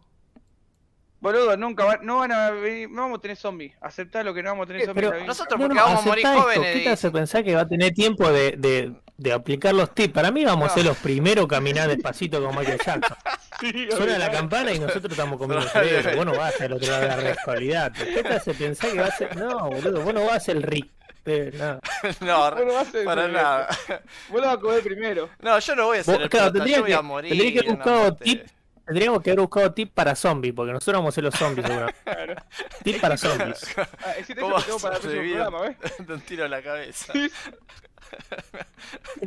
Boludo, 1.20 1.56
nunca 1.56 1.84
van, 1.84 2.04
no 2.06 2.18
van 2.18 2.32
a 2.32 2.50
venir, 2.50 2.90
no 2.90 3.02
vamos 3.02 3.18
a 3.18 3.20
tener 3.20 3.36
zombies. 3.36 3.74
Aceptá 3.80 4.22
lo 4.22 4.32
que 4.32 4.42
no 4.42 4.50
vamos 4.50 4.64
a 4.64 4.68
tener 4.68 4.82
zombies. 4.82 5.10
pero. 5.10 5.24
Nosotros 5.24 5.60
No, 5.60 5.68
porque 5.68 5.74
no, 5.74 5.84
vamos 5.84 6.00
a 6.00 6.08
morir 6.08 6.26
esto. 6.26 6.42
jóvenes. 6.42 6.72
¿Qué 6.72 6.80
te 6.80 6.88
hace 6.90 7.10
pensar 7.10 7.44
que 7.44 7.54
va 7.54 7.62
a 7.62 7.68
tener 7.68 7.92
tiempo 7.92 8.30
de, 8.32 8.52
de, 8.56 8.94
de 9.18 9.32
aplicar 9.32 9.74
los 9.74 9.94
tips? 9.94 10.14
Para 10.14 10.30
mí 10.30 10.44
vamos 10.44 10.70
a 10.70 10.74
ser 10.74 10.84
los 10.84 10.96
primeros 10.98 11.44
a 11.44 11.48
caminar 11.48 11.88
despacito 11.88 12.40
como 12.42 12.58
Michael 12.58 12.80
Jackson. 12.84 13.02
Sí, 13.60 13.88
Suena 13.90 14.18
la 14.18 14.30
campana 14.30 14.72
y 14.72 14.78
nosotros 14.78 15.10
estamos 15.12 15.38
comiendo 15.38 15.68
cerebro. 15.68 16.16
Vos 16.16 16.26
no 16.26 16.34
vas 16.36 16.60
al 16.60 16.72
otro 16.72 16.88
lado 16.90 17.02
de 17.02 17.08
la 17.08 17.16
responsabilidad. 17.16 17.92
¿Qué 17.92 18.22
te 18.22 18.28
hace 18.34 18.54
pensar 18.54 18.90
que 18.90 19.00
va 19.00 19.06
a 19.06 19.16
ser.? 19.16 19.36
No, 19.36 19.70
boludo, 19.70 20.00
vos 20.02 20.14
no 20.14 20.24
vas 20.24 20.36
a 20.36 20.40
ser 20.40 20.56
el 20.56 20.62
Rick. 20.62 20.90
Eh, 21.26 21.52
no. 21.54 21.80
No, 22.20 22.50
no 22.50 22.72
vas 22.72 22.88
a 22.94 23.04
para 23.04 23.28
nada. 23.28 23.68
Vos 24.30 24.40
lo 24.40 24.46
vas 24.46 24.56
a 24.56 24.60
comer 24.60 24.82
primero. 24.82 25.28
No, 25.40 25.58
yo 25.58 25.76
no 25.76 25.86
voy 25.86 25.98
a 25.98 26.04
ser 26.04 26.14
Vos, 26.14 26.24
el 26.24 26.30
claro, 26.30 26.52
prota, 26.52 26.66
yo 26.66 26.80
voy 26.80 26.86
que, 26.88 26.94
a 26.94 27.02
morir. 27.02 27.30
tendría 27.30 27.62
que 27.62 27.68
buscado 27.70 28.14
tips. 28.16 28.52
Tendríamos 28.86 29.22
que 29.22 29.30
haber 29.30 29.40
buscado 29.40 29.72
tips 29.72 29.92
para 29.92 30.16
zombies, 30.16 30.52
porque 30.52 30.72
nosotros 30.72 30.98
vamos 30.98 31.12
a 31.12 31.14
ser 31.14 31.24
los 31.24 31.34
zombies, 31.34 31.64
seguro. 31.66 31.86
Claro. 32.02 32.34
Tips 32.82 32.98
para 33.00 33.16
zombies. 33.16 33.76
Ah, 33.76 34.14
¿Cómo 34.40 34.56
lo 34.56 34.62
tengo 34.62 34.78
vas 34.78 34.82
para 34.82 34.96
el 34.96 35.00
próximo 35.02 35.22
programa, 35.22 35.60
¿ves? 35.60 35.76
un 36.08 36.20
tiro 36.22 36.44
en 36.46 36.50
la 36.50 36.62
cabeza. 36.62 37.12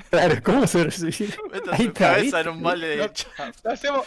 Claro, 0.10 0.36
¿cómo 0.44 0.68
sobrevivir? 0.68 1.36
Meto 1.52 1.72
Ahí 1.72 1.88
está, 1.88 1.94
cabeza 1.94 2.18
¿viste? 2.18 2.40
en 2.42 2.48
un 2.50 2.64
balde 2.64 2.88
de 2.98 3.12
chapa. 3.14 3.52
Lo 3.64 3.72
hacemos, 3.72 4.06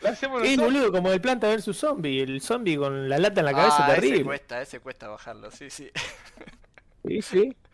lo 0.00 0.08
hacemos 0.08 0.42
nosotros. 0.42 0.72
boludo, 0.72 0.92
como 0.92 1.12
el 1.12 1.20
planta 1.20 1.48
versus 1.48 1.78
zombie. 1.78 2.20
El 2.22 2.40
zombie 2.40 2.76
con 2.76 3.08
la 3.08 3.18
lata 3.18 3.40
en 3.40 3.46
la 3.46 3.54
cabeza 3.54 3.84
ah, 3.86 3.96
ese 3.96 4.00
terrible. 4.00 4.24
cuesta, 4.24 4.60
ese 4.62 4.80
cuesta 4.80 5.08
bajarlo, 5.08 5.50
sí, 5.50 5.70
sí. 5.70 5.90
Sí, 7.06 7.22
sí. 7.22 7.56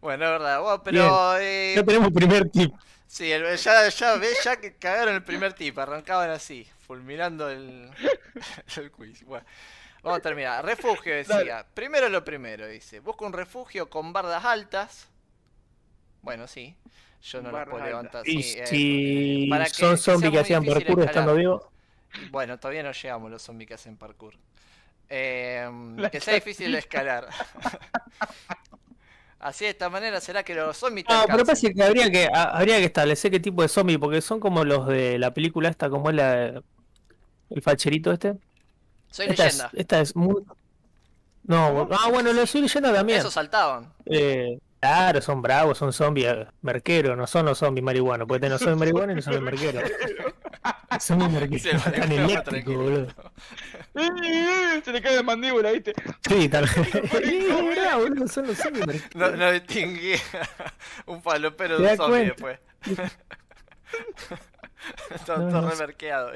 Bueno, 0.00 0.26
es 0.26 0.30
verdad, 0.30 0.60
bueno, 0.60 0.82
pero 0.84 1.36
eh, 1.38 1.72
Ya 1.74 1.82
tenemos 1.84 2.12
primer 2.12 2.48
tip. 2.50 2.72
sí, 3.08 3.32
el- 3.32 3.56
ya, 3.56 3.88
ya 3.88 4.14
ves, 4.16 4.44
ya 4.44 4.60
que 4.60 4.76
cagaron 4.76 5.14
el 5.16 5.24
primer 5.24 5.54
tip, 5.54 5.76
arrancaban 5.78 6.30
así, 6.30 6.68
fulminando 6.86 7.48
el, 7.50 7.90
el 8.76 8.90
quiz. 8.92 9.24
Bueno, 9.24 9.44
vamos 10.04 10.20
a 10.20 10.22
terminar. 10.22 10.64
Refugio 10.64 11.14
decía, 11.16 11.66
primero 11.74 12.08
lo 12.08 12.24
primero, 12.24 12.68
dice, 12.68 13.00
busca 13.00 13.24
un 13.26 13.32
refugio 13.32 13.90
con 13.90 14.12
bardas 14.12 14.44
altas. 14.44 15.08
Bueno, 16.22 16.46
sí, 16.46 16.74
yo 17.22 17.38
no 17.38 17.44
las 17.44 17.52
Barras 17.52 17.70
puedo 17.70 17.84
levantar. 17.84 18.28
Y 18.28 18.42
sí, 18.42 18.58
eh, 18.58 18.66
si 18.66 19.46
para 19.50 19.64
que- 19.64 19.70
son 19.70 19.96
zombies 19.98 20.32
que 20.32 20.38
hacían 20.40 20.64
parkour 20.64 20.80
escalar. 21.00 21.04
estando 21.06 21.34
vivos. 21.34 21.62
Bueno, 22.30 22.58
todavía 22.58 22.82
no 22.82 22.92
llegamos 22.92 23.30
los 23.30 23.42
zombies 23.42 23.68
que 23.68 23.74
hacen 23.74 23.96
parkour. 23.96 24.34
Eh, 25.10 25.68
La 25.96 26.10
que 26.10 26.20
sea 26.20 26.34
difícil 26.34 26.72
de 26.72 26.78
escalar. 26.78 27.28
Así 29.40 29.64
de 29.64 29.70
esta 29.70 29.88
manera 29.88 30.20
será 30.20 30.42
que 30.42 30.52
los 30.54 30.76
zombies 30.76 31.06
te 31.06 31.12
No, 31.14 31.20
pero 31.26 31.38
alcancen. 31.40 31.46
parece 31.46 31.74
que 31.74 31.82
habría 31.84 32.10
que 32.10 32.26
a- 32.32 32.58
habría 32.58 32.78
que 32.78 32.86
establecer 32.86 33.30
qué 33.30 33.38
tipo 33.38 33.62
de 33.62 33.68
zombie, 33.68 33.96
porque 33.98 34.20
son 34.20 34.40
como 34.40 34.64
los 34.64 34.86
de 34.88 35.16
la 35.18 35.32
película 35.32 35.68
esta, 35.68 35.88
como 35.88 36.10
es 36.10 36.16
la 36.16 36.62
el 37.50 37.62
facherito 37.62 38.12
este. 38.12 38.34
Soy 39.10 39.26
Esta 39.28 39.46
es, 39.46 39.54
leyenda. 39.54 39.70
esta 39.74 40.00
es 40.00 40.16
muy 40.16 40.42
No, 41.44 41.88
ah 41.92 42.08
bueno, 42.10 42.32
los 42.32 42.50
soy 42.50 42.62
leyenda 42.62 42.92
también. 42.92 43.20
Esos 43.20 43.32
saltaban. 43.32 43.92
Eh, 44.06 44.58
claro, 44.80 45.20
son 45.20 45.42
bravos, 45.42 45.78
son 45.78 45.92
zombies 45.92 46.26
eh, 46.28 46.46
merqueros, 46.62 47.16
no 47.16 47.26
son 47.26 47.46
los 47.46 47.58
zombies 47.58 47.84
marihuanos, 47.84 48.26
porque 48.26 48.48
no 48.48 48.58
son 48.58 48.78
marihuanos 48.78 49.12
y 49.12 49.16
no 49.16 49.22
son 49.22 49.44
merqueros. 49.44 49.90
Son 51.00 51.18
muy 51.18 51.28
merqueros, 51.28 51.86
están 51.86 52.12
eléctricos, 52.12 52.74
boludo. 52.74 53.08
Se 54.84 54.92
le 54.92 55.02
cae 55.02 55.16
la 55.16 55.22
mandíbula, 55.22 55.70
¿viste? 55.72 55.92
Sí, 56.28 56.48
tal 56.48 56.66
boludo, 57.12 58.28
son 58.28 58.46
los 58.46 58.58
zombies 58.58 58.86
merqueros. 58.86 59.14
No, 59.14 59.30
no 59.36 59.52
distinguí 59.52 60.14
un 61.06 61.22
falopero 61.22 61.76
¿Te 61.76 61.82
de 61.82 61.88
un 61.90 61.96
zombie 61.96 62.24
después. 62.24 62.58
Está 65.10 65.38
No, 65.38 65.48
todo 65.48 65.62
no 65.62 65.70
sé. 65.70 65.86
remerqueado. 65.86 66.32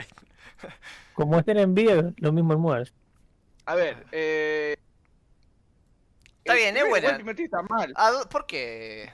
Como 1.13 1.39
estén 1.39 1.59
en 1.59 1.75
vida, 1.75 2.13
lo 2.17 2.33
mismo 2.33 2.53
en 2.55 2.61
muerte. 2.61 2.93
A 3.67 3.75
ver, 3.75 4.07
eh. 4.13 4.77
Está 6.45 6.53
el 6.55 6.59
bien, 6.59 6.77
es 6.77 6.89
buena. 6.89 7.09
El 7.11 7.17
primer 7.17 7.41
está 7.41 7.63
mal. 7.63 7.93
¿A 7.97 8.11
dó- 8.11 8.29
¿Por 8.29 8.47
qué? 8.47 9.13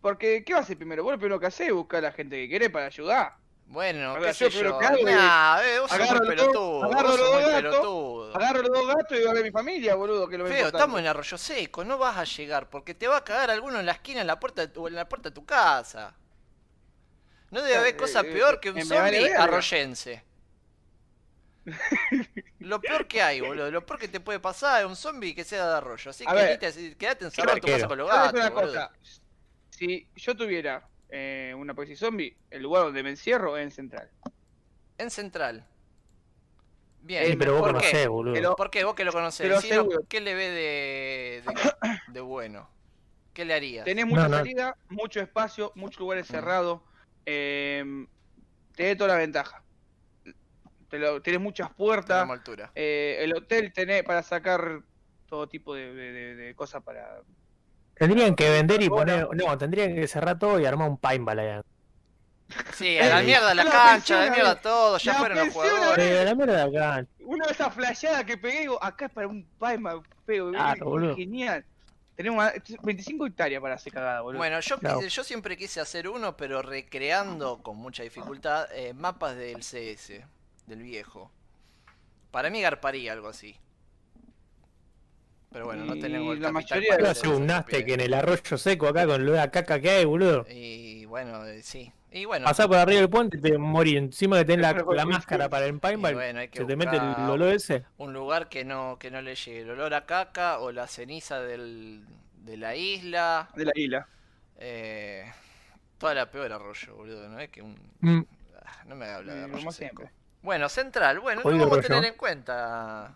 Porque, 0.00 0.44
¿qué 0.44 0.52
vas 0.52 0.60
a 0.60 0.64
hacer 0.64 0.76
primero? 0.76 1.04
Vos 1.04 1.12
lo 1.12 1.18
primero 1.18 1.38
que 1.40 1.46
haces 1.46 1.68
es 1.68 1.72
buscar 1.72 1.98
a 1.98 2.08
la 2.08 2.12
gente 2.12 2.36
que 2.36 2.48
querés 2.48 2.70
para 2.70 2.86
ayudar. 2.86 3.36
Bueno, 3.66 4.16
qué 4.20 4.34
sé 4.34 4.50
yo 4.50 4.78
Nah, 5.02 5.62
eh, 5.62 5.78
vos 5.80 5.90
sos 5.90 5.98
muy 6.10 6.26
pelotudo. 6.28 6.84
agarro 6.84 7.08
los 7.08 7.18
dos 7.18 7.62
gatos. 7.62 8.34
Agarro 8.36 8.62
los 8.62 8.70
dos 8.70 8.86
gatos 8.88 9.18
y 9.18 9.26
voy 9.26 9.38
a 9.38 9.42
mi 9.42 9.50
familia, 9.50 9.94
boludo, 9.94 10.28
que 10.28 10.36
lo 10.36 10.46
Feo, 10.46 10.66
estamos 10.66 11.00
en 11.00 11.06
Arroyo 11.06 11.38
Seco, 11.38 11.82
no 11.84 11.96
vas 11.96 12.18
a 12.18 12.24
llegar 12.24 12.68
porque 12.68 12.94
te 12.94 13.06
va 13.08 13.18
a 13.18 13.24
cagar 13.24 13.50
alguno 13.50 13.80
en 13.80 13.86
la 13.86 13.92
esquina 13.92 14.20
en 14.20 14.26
la 14.26 14.38
puerta 14.38 14.60
de 14.62 14.68
tu, 14.68 14.86
en 14.88 14.94
la 14.94 15.08
puerta 15.08 15.30
de 15.30 15.34
tu 15.34 15.46
casa. 15.46 16.14
No 17.50 17.62
debe 17.62 17.76
haber 17.76 17.94
Eh, 17.94 17.96
cosa 17.96 18.20
eh, 18.20 18.24
peor 18.24 18.60
que 18.60 18.70
un 18.72 18.82
zombie 18.84 19.32
arroyense. 19.34 20.22
Lo 22.58 22.80
peor 22.80 23.06
que 23.06 23.22
hay, 23.22 23.40
boludo. 23.40 23.70
Lo 23.70 23.84
peor 23.86 23.98
que 24.00 24.08
te 24.08 24.20
puede 24.20 24.40
pasar 24.40 24.80
es 24.82 24.86
un 24.86 24.96
zombie 24.96 25.34
que 25.34 25.44
sea 25.44 25.66
de 25.68 25.74
arroyo. 25.76 26.10
Así 26.10 26.24
A 26.26 26.30
que 26.30 26.36
ver. 26.36 26.96
quédate, 26.96 27.24
encerrado 27.24 27.56
en 27.56 27.60
tu 27.62 27.68
casa 27.68 27.88
con 27.88 27.98
los 27.98 28.08
gatos, 28.10 28.32
una 28.40 28.50
cosa. 28.50 28.90
Si 29.70 30.06
yo 30.16 30.36
tuviera 30.36 30.86
eh, 31.08 31.54
una 31.56 31.74
poesía 31.74 31.96
zombie, 31.96 32.36
el 32.50 32.62
lugar 32.62 32.84
donde 32.84 33.02
me 33.02 33.10
encierro 33.10 33.56
es 33.56 33.64
en 33.64 33.70
Central. 33.70 34.10
En 34.98 35.10
Central. 35.10 35.66
Bien, 37.00 37.26
Sí, 37.26 37.36
pero 37.36 37.52
vos 37.54 37.62
¿por 37.62 37.70
qué? 37.72 37.78
conocés, 37.86 38.08
boludo. 38.08 38.34
Pero- 38.34 38.56
¿Por 38.56 38.70
qué? 38.70 38.84
Vos 38.84 38.94
que 38.94 39.04
lo 39.04 39.12
conocés. 39.12 39.52
¿Qué 40.08 40.20
le 40.20 40.34
ve 40.34 40.50
de, 40.50 41.42
de, 41.44 41.98
de 42.12 42.20
bueno? 42.20 42.70
¿Qué 43.34 43.44
le 43.44 43.54
harías? 43.54 43.84
Tenés 43.84 44.06
mucha 44.06 44.22
No, 44.24 44.28
no. 44.28 44.36
salida, 44.36 44.76
mucho 44.88 45.20
espacio, 45.20 45.72
muchos 45.74 45.98
lugares 46.00 46.26
cerrados. 46.26 46.80
Eh, 47.26 48.06
tenés 48.76 48.96
toda 48.96 49.14
la 49.14 49.16
ventaja. 49.16 49.62
Te 50.92 50.98
lo- 50.98 51.22
tenés 51.22 51.40
muchas 51.40 51.70
puertas. 51.70 52.28
Altura. 52.28 52.70
Eh, 52.74 53.16
el 53.20 53.34
hotel 53.34 53.72
tenés 53.72 54.02
para 54.02 54.22
sacar 54.22 54.82
todo 55.26 55.48
tipo 55.48 55.74
de, 55.74 55.90
de- 55.94 56.12
de- 56.12 56.34
de 56.36 56.54
cosas 56.54 56.82
para. 56.82 57.22
Tendrían 57.94 58.34
que 58.36 58.50
vender 58.50 58.82
y 58.82 58.90
poner. 58.90 59.26
No, 59.34 59.56
tendrían 59.56 59.94
que 59.94 60.06
cerrar 60.06 60.38
todo 60.38 60.60
y 60.60 60.66
armar 60.66 60.90
un 60.90 60.98
paintball 60.98 61.38
allá. 61.38 61.62
Sí, 62.74 62.98
a 62.98 63.06
la 63.08 63.22
Eh, 63.22 63.24
mierda 63.24 63.54
la 63.54 63.64
la 63.64 63.70
cancha, 63.70 64.20
a 64.22 64.26
la 64.26 64.30
mierda 64.32 64.52
eh. 64.52 64.58
todo, 64.62 64.98
ya 64.98 65.12
La 65.14 65.18
fueron 65.18 65.38
los 65.38 65.48
jugadores. 65.54 66.04
Eh, 66.10 66.24
la 66.26 66.34
mierda 66.34 66.66
de 66.68 66.78
acá. 66.78 67.06
Una 67.20 67.46
de 67.46 67.52
esas 67.52 67.74
flasheadas 67.74 68.24
que 68.24 68.36
pegué, 68.36 68.60
digo, 68.60 68.84
acá 68.84 69.06
es 69.06 69.12
para 69.12 69.28
un 69.28 69.46
paima 69.58 70.02
feo. 70.26 70.50
Claro, 70.50 71.16
genial. 71.16 71.64
Tenemos 72.16 72.44
una- 72.44 72.52
25 72.82 73.24
hectáreas 73.24 73.62
para 73.62 73.76
hacer 73.76 73.94
cagada, 73.94 74.20
boludo. 74.20 74.36
Bueno, 74.40 74.60
yo, 74.60 74.78
Claro. 74.78 74.98
quise- 74.98 75.08
yo 75.08 75.24
siempre 75.24 75.56
quise 75.56 75.80
hacer 75.80 76.06
uno, 76.06 76.36
pero 76.36 76.60
recreando 76.60 77.62
con 77.62 77.78
mucha 77.78 78.02
dificultad 78.02 78.68
eh, 78.74 78.92
mapas 78.92 79.34
del 79.36 79.62
CS, 79.62 80.22
del 80.66 80.82
viejo. 80.82 81.30
Para 82.30 82.50
mí 82.50 82.60
garparía 82.62 83.12
algo 83.12 83.28
así. 83.28 83.56
Pero 85.50 85.66
bueno, 85.66 85.84
no 85.84 85.98
tenemos 85.98 86.34
el 86.34 86.40
la 86.42 86.50
capital 86.50 86.78
mayoría 86.80 86.96
de 86.96 87.08
hacer 87.10 87.28
un 87.28 87.46
Nastek 87.46 87.86
en 87.90 88.00
el 88.00 88.14
arroyo 88.14 88.56
seco 88.56 88.88
acá 88.88 89.06
con 89.06 89.24
lo 89.26 89.32
de 89.32 89.38
la 89.38 89.50
caca 89.50 89.80
que 89.80 89.90
hay, 89.90 90.04
boludo. 90.06 90.46
Y 90.48 91.04
bueno, 91.04 91.44
eh, 91.44 91.62
sí. 91.62 91.92
Y 92.10 92.24
bueno, 92.24 92.44
Pasar 92.46 92.68
por 92.68 92.76
arriba 92.76 93.00
del 93.00 93.10
puente 93.10 93.36
y 93.36 93.40
te 93.40 93.58
morir. 93.58 93.98
Encima 93.98 94.38
que 94.38 94.44
tenés 94.46 94.62
la, 94.86 95.04
máscara 95.04 95.48
para 95.50 95.66
el 95.66 95.78
paintball, 95.78 96.14
bueno, 96.14 96.40
hay 96.40 96.48
que 96.48 96.58
se 96.58 96.64
te 96.64 96.76
mete 96.76 96.96
el 96.96 97.02
olor 97.02 97.52
ese. 97.54 97.84
un 97.98 98.12
lugar 98.14 98.48
que 98.48 98.64
no, 98.64 98.98
que 98.98 99.10
no 99.10 99.20
le 99.20 99.34
llegue 99.34 99.60
el 99.60 99.70
olor 99.70 99.92
a 99.94 100.06
caca 100.06 100.58
o 100.58 100.72
la 100.72 100.86
ceniza 100.86 101.40
del, 101.40 102.04
de 102.44 102.56
la 102.56 102.74
isla. 102.76 103.48
De 103.54 103.64
la 103.66 103.72
isla. 103.74 104.08
Eh, 104.56 105.24
toda 105.98 106.14
la 106.14 106.30
peor 106.30 106.52
arroyo, 106.52 106.94
boludo, 106.96 107.28
¿no 107.28 107.40
es 107.40 107.50
que 107.50 107.60
un... 107.62 107.76
Mm, 108.00 108.22
Ah, 108.64 108.84
No 108.86 108.94
me 108.94 109.06
habla 109.06 109.34
de 109.34 109.40
Eh, 109.40 109.44
arroyo 109.44 109.58
como 109.58 109.72
seco. 109.72 110.02
siempre. 110.02 110.21
Bueno, 110.42 110.68
Central, 110.68 111.20
bueno, 111.20 111.40
lo 111.44 111.50
vamos 111.58 111.78
a 111.78 111.82
tener 111.82 112.04
en 112.04 112.14
cuenta. 112.16 113.14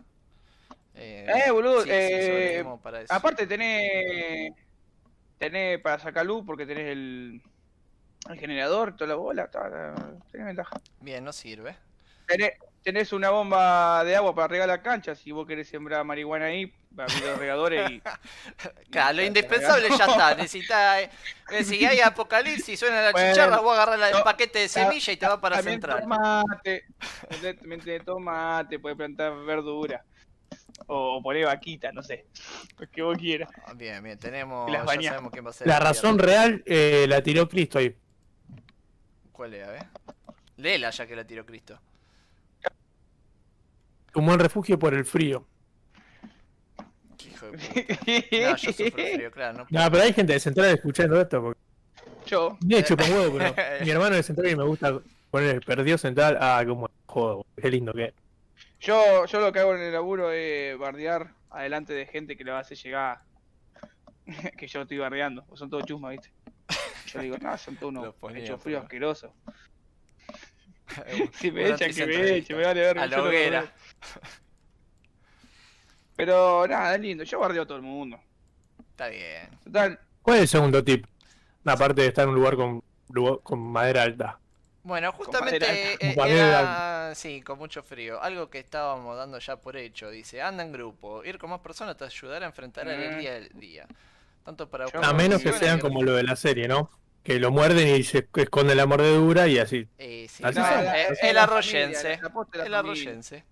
Eh, 0.94 1.26
Eh, 1.46 1.50
boludo, 1.50 1.82
sí, 1.82 1.90
eh, 1.92 2.64
para 2.82 3.00
eso. 3.02 3.12
Aparte 3.12 3.46
tenés. 3.46 4.52
Tenés 5.38 5.80
para 5.80 5.98
sacar 5.98 6.24
luz 6.24 6.44
porque 6.46 6.64
tenés 6.66 6.86
el. 6.92 7.42
El 8.30 8.38
generador, 8.40 8.96
toda 8.96 9.08
la 9.08 9.14
bola, 9.14 9.48
toda 9.48 9.68
la- 9.68 9.94
tenés 10.32 10.46
ventaja. 10.46 10.80
Bien, 11.00 11.22
no 11.22 11.32
sirve. 11.32 11.76
Tenés, 12.26 12.52
tenés 12.86 13.12
una 13.12 13.30
bomba 13.30 14.04
de 14.04 14.14
agua 14.14 14.32
para 14.32 14.46
regar 14.46 14.68
la 14.68 14.80
cancha, 14.80 15.16
si 15.16 15.32
vos 15.32 15.44
querés 15.44 15.68
sembrar 15.68 16.04
marihuana 16.04 16.44
ahí, 16.44 16.72
va 16.96 17.02
a 17.02 17.06
abrir 17.06 17.24
los 17.24 17.36
regadores 17.36 17.90
y. 17.90 18.00
Claro, 18.92 19.16
lo 19.16 19.24
indispensable 19.24 19.88
ya 19.88 20.04
está. 20.06 20.34
Necesita, 20.36 21.00
eh, 21.02 21.10
si 21.64 21.84
hay 21.84 21.98
apocalipsis, 21.98 22.78
suena 22.78 23.02
la 23.02 23.10
Bueno, 23.10 23.28
chicharra, 23.32 23.58
vos 23.58 23.72
agarrás 23.74 23.98
la- 23.98 24.10
el 24.10 24.22
paquete 24.22 24.60
de 24.60 24.68
semilla 24.68 25.12
y 25.12 25.16
te 25.16 25.26
va 25.26 25.40
para 25.40 25.60
Central. 25.62 26.00
tomate, 26.02 26.84
tenés 27.28 28.04
tomate, 28.04 28.78
puedes 28.78 28.96
plantar 28.96 29.34
verdura. 29.44 30.04
O, 30.86 31.16
o 31.16 31.22
poner 31.22 31.46
vaquita, 31.46 31.90
no 31.90 32.04
sé. 32.04 32.26
Lo 32.78 32.88
que 32.88 33.02
vos 33.02 33.18
quieras. 33.18 33.50
Ah, 33.66 33.72
Bien, 33.74 34.00
bien, 34.00 34.16
tenemos. 34.16 34.68
Y 34.68 34.72
las 34.72 34.82
Ya 34.82 34.86
bañás. 34.86 35.06
sabemos 35.06 35.32
quién 35.32 35.44
va 35.44 35.50
a 35.50 35.54
ser. 35.54 35.66
La 35.66 35.80
razón 35.80 36.20
real 36.20 36.62
eh, 36.66 37.06
la 37.08 37.20
tiró 37.20 37.48
Cristo 37.48 37.78
ahí. 37.80 37.96
¿Cuál 39.32 39.54
es? 39.54 39.66
A 39.66 39.72
ver. 39.72 39.86
Léela 40.56 40.90
ya 40.90 41.04
que 41.06 41.16
la 41.16 41.24
tiró 41.26 41.44
Cristo. 41.44 41.80
Un 44.16 44.24
buen 44.24 44.38
refugio 44.38 44.78
por 44.78 44.94
el 44.94 45.04
frío. 45.04 45.46
Qué 47.18 47.28
hijo 47.28 47.46
de 47.50 47.58
puta. 47.58 48.50
No, 48.50 48.56
yo 48.56 48.72
sufro 48.72 48.90
frío, 48.90 49.30
claro. 49.30 49.66
No 49.70 49.84
No, 49.84 49.90
pero 49.90 50.02
hay 50.02 50.12
gente 50.14 50.32
de 50.32 50.40
Central 50.40 50.74
escuchando 50.74 51.20
esto. 51.20 51.42
Porque... 51.42 51.60
Yo. 52.24 52.58
Me 52.66 52.82
chupa 52.82 53.04
un 53.04 53.12
huevo, 53.12 53.38
pero 53.38 53.54
mi 53.84 53.90
hermano 53.90 54.16
de 54.16 54.22
Central 54.22 54.50
y 54.50 54.56
me 54.56 54.64
gusta 54.64 54.98
poner 55.30 55.60
perdió 55.60 55.98
Central. 55.98 56.38
Ah, 56.40 56.64
como 56.66 56.88
joder, 57.04 57.44
qué 57.60 57.70
lindo 57.70 57.92
que 57.92 58.04
es. 58.04 58.14
Yo, 58.80 59.26
yo 59.26 59.40
lo 59.40 59.52
que 59.52 59.58
hago 59.58 59.74
en 59.74 59.82
el 59.82 59.92
laburo 59.92 60.32
es 60.32 60.78
bardear 60.78 61.34
adelante 61.50 61.92
de 61.92 62.06
gente 62.06 62.36
que 62.38 62.44
le 62.44 62.52
va 62.52 62.58
a 62.58 62.60
hacer 62.62 62.78
llegar 62.78 63.20
que 64.56 64.66
yo 64.66 64.80
estoy 64.80 64.96
bardeando. 64.96 65.44
O 65.50 65.58
son 65.58 65.68
todos 65.68 65.84
chusmas, 65.84 66.12
¿viste? 66.12 66.30
Yo 67.06 67.20
digo, 67.20 67.36
no, 67.38 67.56
son 67.58 67.76
todos 67.76 67.92
unos 67.92 68.14
hechos 68.34 68.62
fríos 68.62 68.82
asquerosos. 68.82 69.30
Si 71.32 71.50
me 71.50 71.68
echan, 71.70 71.92
que 71.92 72.06
me 72.06 72.36
echen, 72.36 72.56
me 72.56 72.64
vale 72.64 72.80
ver. 72.80 72.98
A 72.98 73.06
la 73.06 73.22
hoguera. 73.22 73.72
Pero 76.16 76.66
nada, 76.66 76.94
es 76.94 77.00
lindo. 77.00 77.24
Yo 77.24 77.38
bardeo 77.38 77.62
a 77.62 77.66
todo 77.66 77.76
el 77.76 77.82
mundo. 77.82 78.18
Está 78.90 79.08
bien. 79.08 79.48
Total, 79.64 79.98
¿Cuál 80.22 80.36
es 80.38 80.42
el 80.42 80.48
segundo 80.48 80.82
tip? 80.82 81.06
Aparte 81.64 82.02
de 82.02 82.08
estar 82.08 82.24
en 82.24 82.30
un 82.30 82.36
lugar 82.36 82.56
con, 82.56 82.82
lugar- 83.10 83.40
con 83.42 83.58
madera 83.60 84.02
alta. 84.02 84.38
Bueno, 84.82 85.10
justamente 85.12 85.94
eh, 86.00 86.14
era, 86.16 87.12
sí, 87.16 87.42
con 87.42 87.58
mucho 87.58 87.82
frío. 87.82 88.22
Algo 88.22 88.48
que 88.48 88.60
estábamos 88.60 89.16
dando 89.16 89.38
ya 89.40 89.56
por 89.56 89.76
hecho. 89.76 90.10
Dice, 90.10 90.40
anda 90.40 90.62
en 90.62 90.72
grupo. 90.72 91.24
Ir 91.24 91.38
con 91.38 91.50
más 91.50 91.58
personas 91.60 91.96
te 91.96 92.04
ayudará 92.04 92.46
a 92.46 92.48
enfrentar 92.48 92.86
el 92.88 93.16
Mm. 93.16 93.18
día 93.18 93.36
al 93.36 93.48
día. 93.54 93.86
Tanto 94.44 94.68
para 94.70 94.86
A 95.02 95.12
menos 95.12 95.42
que 95.42 95.52
sean 95.52 95.80
como 95.80 96.02
lo 96.04 96.14
de 96.14 96.22
la 96.22 96.36
serie, 96.36 96.68
¿no? 96.68 96.88
Que 97.26 97.40
lo 97.40 97.50
muerden 97.50 97.88
y 97.96 98.02
se 98.04 98.28
esconde 98.36 98.74
la 98.74 98.86
mordedura 98.86 99.48
y 99.48 99.58
así. 99.58 99.88
Eh, 99.98 100.26
sí, 100.30 100.44
Así 100.44 100.58
no, 100.58 100.66
eh, 100.66 100.84
la- 100.84 101.02
el 101.28 101.34
la 101.34 101.42
arroyense. 101.42 102.16
familia, 102.18 102.32
la 102.52 102.58
la 102.58 102.66
El 102.66 102.74
arroyense. 102.74 103.44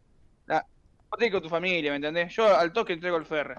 Vos 0.46 1.18
tenés 1.18 1.32
con 1.32 1.42
tu 1.42 1.48
familia, 1.48 1.90
¿me 1.90 1.96
entendés? 1.96 2.34
Yo 2.34 2.56
al 2.56 2.72
toque 2.72 2.92
entrego 2.92 3.16
el 3.16 3.24
ferre. 3.26 3.56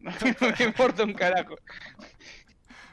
No 0.00 0.12
me 0.58 0.64
importa 0.66 1.02
un 1.04 1.14
carajo. 1.14 1.56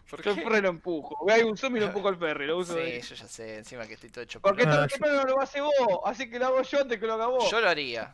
¿Por 0.09 0.21
Yo 0.23 0.31
el 0.31 0.41
ferre 0.43 0.61
lo 0.61 0.69
empujo. 0.69 1.29
Hay 1.29 1.41
un 1.43 1.55
zombie 1.57 1.79
y 1.79 1.81
lo 1.81 1.87
empujo 1.87 2.07
al 2.09 2.17
ferre, 2.17 2.45
lo 2.47 2.57
uso 2.57 2.73
de 2.75 2.85
Sí, 2.85 2.91
ahí. 2.91 3.01
yo 3.01 3.15
ya 3.15 3.27
sé, 3.27 3.57
encima 3.57 3.85
que 3.87 3.93
estoy 3.93 4.09
todo 4.09 4.23
hecho 4.23 4.39
Porque 4.41 4.63
pelota. 4.63 4.83
Ah, 4.83 4.87
todo 4.99 5.09
el 5.09 5.15
no 5.17 5.23
lo 5.25 5.41
hace 5.41 5.61
vos, 5.61 5.73
así 6.05 6.29
que 6.29 6.39
lo 6.39 6.47
hago 6.47 6.61
yo 6.61 6.81
antes 6.81 6.99
que 6.99 7.05
lo 7.07 7.13
haga 7.13 7.27
vos. 7.27 7.49
Yo 7.49 7.59
lo 7.61 7.69
haría. 7.69 8.13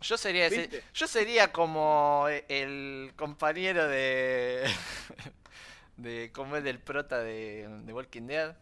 Yo 0.00 0.16
sería 0.16 0.46
ese, 0.46 0.82
yo 0.94 1.06
sería 1.06 1.52
como 1.52 2.26
el 2.48 3.12
compañero 3.14 3.86
de 3.86 4.64
de 5.96 6.30
como 6.32 6.56
es 6.56 6.64
del 6.64 6.78
prota 6.80 7.18
de, 7.20 7.68
de 7.84 7.92
Walking 7.92 8.26
Dead, 8.26 8.56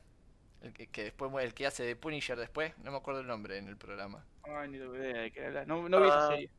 el 0.63 0.73
que, 0.73 0.87
que 0.89 1.05
después 1.05 1.33
el 1.43 1.55
que 1.55 1.67
hace 1.67 1.85
de 1.85 1.97
Punisher 1.97 2.39
después, 2.39 2.77
no 2.79 2.91
me 2.91 2.97
acuerdo 2.99 3.21
el 3.21 3.27
nombre 3.27 3.57
en 3.59 3.69
el 3.69 3.77
programa. 3.77 4.25
Ay, 4.43 4.69
ni 4.69 4.79
tengo 4.79 4.97
idea 4.97 5.23
de 5.23 5.31
qué 5.31 5.47
hablas. 5.47 5.67
No, 5.67 5.89
no 5.89 6.01
vi 6.01 6.09
esa 6.09 6.27
Ah. 6.27 6.31
serie. 6.31 6.51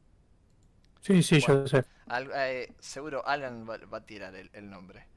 Sí, 1.02 1.24
sí, 1.24 1.40
yo 1.40 1.68
sé. 1.68 1.84
Al- 2.08 2.32
eh, 2.36 2.74
seguro 2.80 3.26
Alan 3.28 3.68
va, 3.68 3.78
va 3.92 3.98
a 4.00 4.06
tirar 4.06 4.36
el, 4.36 4.50
el 4.54 4.70
nombre. 4.70 5.08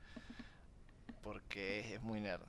Porque 1.22 1.80
es, 1.80 1.86
es 1.92 2.02
muy 2.02 2.20
nerd. 2.20 2.42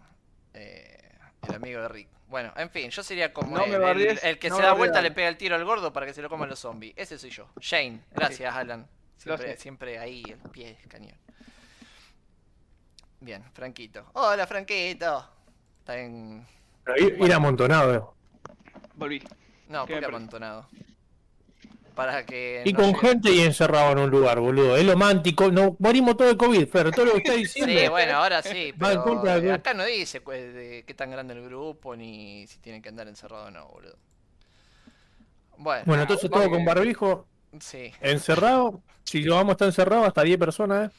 Eh, 0.54 1.10
el 1.48 1.56
amigo 1.56 1.82
de 1.82 1.88
Rick. 1.90 2.10
Bueno, 2.28 2.54
en 2.58 2.70
fin, 2.70 2.90
yo 2.90 3.04
sería 3.04 3.32
como 3.34 3.56
No 3.58 3.64
él, 3.66 3.72
me 3.72 4.04
el, 4.30 4.40
que 4.40 4.50
no 4.50 4.56
se 4.56 4.62
me 4.62 4.68
da 4.68 4.74
vuelta 4.74 5.02
le 5.02 5.12
pega 5.12 5.28
el 5.28 5.38
tiro 5.38 5.56
al 5.56 5.64
gordo 5.64 5.94
para 5.94 6.06
que 6.06 6.14
se 6.14 6.22
lo 6.22 6.30
coman 6.30 6.50
los 6.50 6.60
zombies. 6.60 6.94
Ese 6.98 7.18
soy 7.20 7.30
yo. 7.30 7.48
Shane. 7.60 8.02
Gracias, 8.12 8.54
Alan. 8.56 8.88
Siempre, 9.18 9.58
siempre 9.58 10.00
ahí, 10.00 10.24
el 10.28 10.50
pie 10.50 10.78
es 10.82 10.88
cañón. 10.88 11.18
Bien, 13.26 13.44
Franquito. 13.54 14.06
Hola, 14.14 14.46
Franquito. 14.46 15.28
Está 15.80 15.98
en... 15.98 16.46
Ir, 16.98 17.18
ir 17.20 17.34
amontonado. 17.34 18.14
Volví. 18.94 19.20
No, 19.68 19.88
¿Qué 19.88 19.94
porque 19.94 20.06
amontonado. 20.06 20.68
Para 21.96 22.24
que... 22.24 22.62
Y 22.66 22.74
no 22.74 22.80
con 22.82 22.94
llegue- 22.94 23.00
gente 23.00 23.32
y 23.32 23.40
encerrado 23.42 23.94
en 23.94 23.98
un 24.00 24.10
lugar, 24.12 24.40
boludo. 24.40 24.78
Es 24.78 24.86
lo 24.86 24.96
mántico. 24.96 25.50
No, 25.52 25.76
morimos 25.80 26.16
todos 26.18 26.32
de 26.34 26.38
COVID, 26.38 26.68
pero 26.72 26.92
todo 26.92 27.06
lo 27.06 27.12
que 27.14 27.18
está 27.20 27.34
diciendo. 27.34 27.80
Sí, 27.80 27.88
bueno, 27.88 28.18
ahora 28.18 28.44
sí, 28.44 28.74
pero 28.80 29.26
eh, 29.26 29.52
acá 29.52 29.74
no 29.74 29.86
dice 29.86 30.20
cu- 30.22 30.32
de 30.32 30.84
qué 30.86 30.94
tan 30.94 31.10
grande 31.10 31.34
el 31.34 31.44
grupo 31.46 31.96
ni 31.96 32.46
si 32.46 32.60
tienen 32.60 32.84
que 32.84 32.90
andar 32.90 33.08
encerrados 33.08 33.48
o 33.48 33.52
no, 33.52 33.68
boludo. 33.70 33.98
Bueno, 35.58 35.84
Bueno, 35.88 36.04
entonces 36.04 36.30
todo 36.30 36.48
con 36.50 36.64
barbijo, 36.64 37.26
sí. 37.60 37.92
encerrado. 38.02 38.82
Si 39.04 39.24
lo 39.24 39.36
vamos 39.36 39.52
a 39.52 39.54
estar 39.54 39.68
encerrado, 39.70 40.04
hasta 40.06 40.22
10 40.22 40.38
personas, 40.38 40.92
¿eh? 40.92 40.96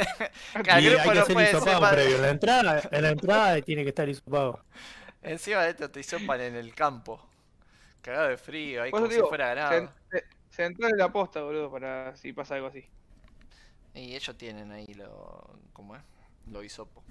Grupo 0.54 1.02
que 1.10 1.14
no 1.14 1.20
hacer 1.22 1.34
puede 1.34 1.46
ser 1.46 1.56
hisopado 1.56 1.80
más- 1.80 1.92
previo. 1.94 2.16
En 2.16 2.22
la 2.22 2.30
entrada, 2.30 2.82
en 2.90 3.02
la 3.02 3.08
entrada 3.10 3.60
tiene 3.62 3.82
que 3.82 3.88
estar 3.90 4.08
hisopado. 4.08 4.64
Encima 5.22 5.62
de 5.64 5.70
esto 5.70 5.90
te 5.90 6.00
hisopan 6.00 6.40
en 6.40 6.54
el 6.56 6.74
campo. 6.74 7.20
Cagado 8.02 8.28
de 8.28 8.36
frío, 8.36 8.82
ahí 8.82 8.90
como 8.90 9.04
eso 9.06 9.10
si 9.10 9.16
digo, 9.16 9.28
fuera 9.28 9.48
se, 9.50 9.54
ganado. 9.54 9.92
se, 10.10 10.24
se 10.50 10.64
entró 10.64 10.88
en 10.88 10.96
la 10.96 11.10
posta, 11.10 11.42
boludo, 11.42 11.70
para 11.70 12.14
si 12.16 12.32
pasa 12.32 12.54
algo 12.54 12.68
así. 12.68 12.84
Y 13.94 14.14
ellos 14.14 14.36
tienen 14.38 14.70
ahí 14.72 14.92
lo... 14.94 15.58
¿Cómo 15.72 15.96
es? 15.96 16.02
Lo 16.50 16.62
hisopo. 16.62 17.02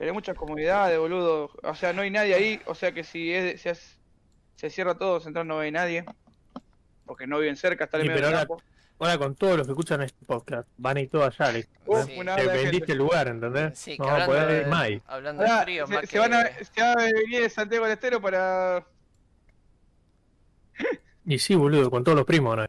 Hay 0.00 0.10
muchas 0.12 0.34
comunidades, 0.36 0.98
boludo. 0.98 1.50
O 1.62 1.74
sea, 1.74 1.92
no 1.92 2.02
hay 2.02 2.10
nadie 2.10 2.34
ahí. 2.34 2.60
O 2.66 2.74
sea 2.74 2.92
que 2.92 3.04
si 3.04 3.32
es, 3.32 3.60
se, 3.60 3.70
hace- 3.70 3.98
se 4.56 4.70
cierra 4.70 4.96
todo, 4.96 5.20
central 5.20 5.46
no 5.46 5.60
hay 5.60 5.70
nadie. 5.70 6.04
Porque 7.04 7.26
no 7.26 7.38
viven 7.38 7.56
cerca, 7.56 7.84
está 7.84 7.98
el 7.98 8.08
medio 8.08 8.22
del 8.26 8.32
campo. 8.34 8.62
Ahora 9.00 9.16
con 9.18 9.34
todos 9.34 9.56
los 9.56 9.66
que 9.66 9.72
escuchan 9.72 10.02
este 10.02 10.24
podcast, 10.26 10.68
van 10.76 10.98
a 10.98 11.00
ir 11.00 11.08
todos 11.10 11.40
allá, 11.40 11.66
Uh, 11.86 12.02
Sí. 12.04 12.18
una 12.18 12.36
Te 12.36 12.46
vendiste 12.46 12.70
gente. 12.78 12.92
el 12.92 12.98
lugar, 12.98 13.28
¿entendés? 13.28 13.78
Sí, 13.78 13.96
no 13.98 14.04
vamos 14.04 14.20
a 14.20 14.24
hablando, 14.24 14.44
poder 14.46 14.58
ir 14.58 14.64
de, 14.64 14.70
más 14.70 14.80
ahí. 14.82 15.02
hablando 15.06 15.42
de 15.42 15.48
Ahora, 15.48 15.62
frío, 15.62 15.86
se, 15.86 15.92
más 15.94 16.00
se 16.02 16.06
que... 16.08 16.18
van 16.18 16.34
a, 16.34 16.44
se 16.46 16.82
va 16.82 16.92
a 16.92 16.96
venir 16.96 17.40
de 17.42 17.50
Santiago 17.50 17.84
del 17.86 17.94
Estero 17.94 18.20
para 18.20 18.86
Y 21.24 21.38
sí, 21.38 21.54
boludo, 21.54 21.90
con 21.90 22.04
todos 22.04 22.16
los 22.16 22.26
primos, 22.26 22.56
¿no? 22.56 22.64
Eh, 22.64 22.68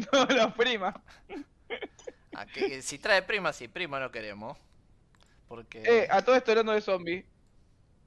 todos 0.10 0.34
los 0.34 0.54
primas. 0.54 0.94
Ah, 2.34 2.46
que- 2.46 2.68
que 2.68 2.82
si 2.82 2.98
trae 2.98 3.22
prima, 3.22 3.52
sí, 3.52 3.68
prima 3.68 4.00
no 4.00 4.10
queremos. 4.10 4.56
Porque... 5.46 5.82
Eh, 5.84 6.08
a 6.10 6.22
todo 6.22 6.34
esto 6.36 6.50
hablando 6.52 6.72
de 6.72 6.80
zombies, 6.80 7.24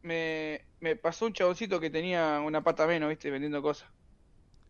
me, 0.02 0.65
me 0.80 0.95
pasó 0.95 1.26
un 1.28 1.34
chaboncito 1.34 1.80
que 1.80 1.89
tenía 1.89 2.39
una 2.39 2.62
pata 2.63 2.88
menos, 2.88 3.10
viste, 3.10 3.30
vendiendo 3.32 3.62
cosas. 3.62 3.88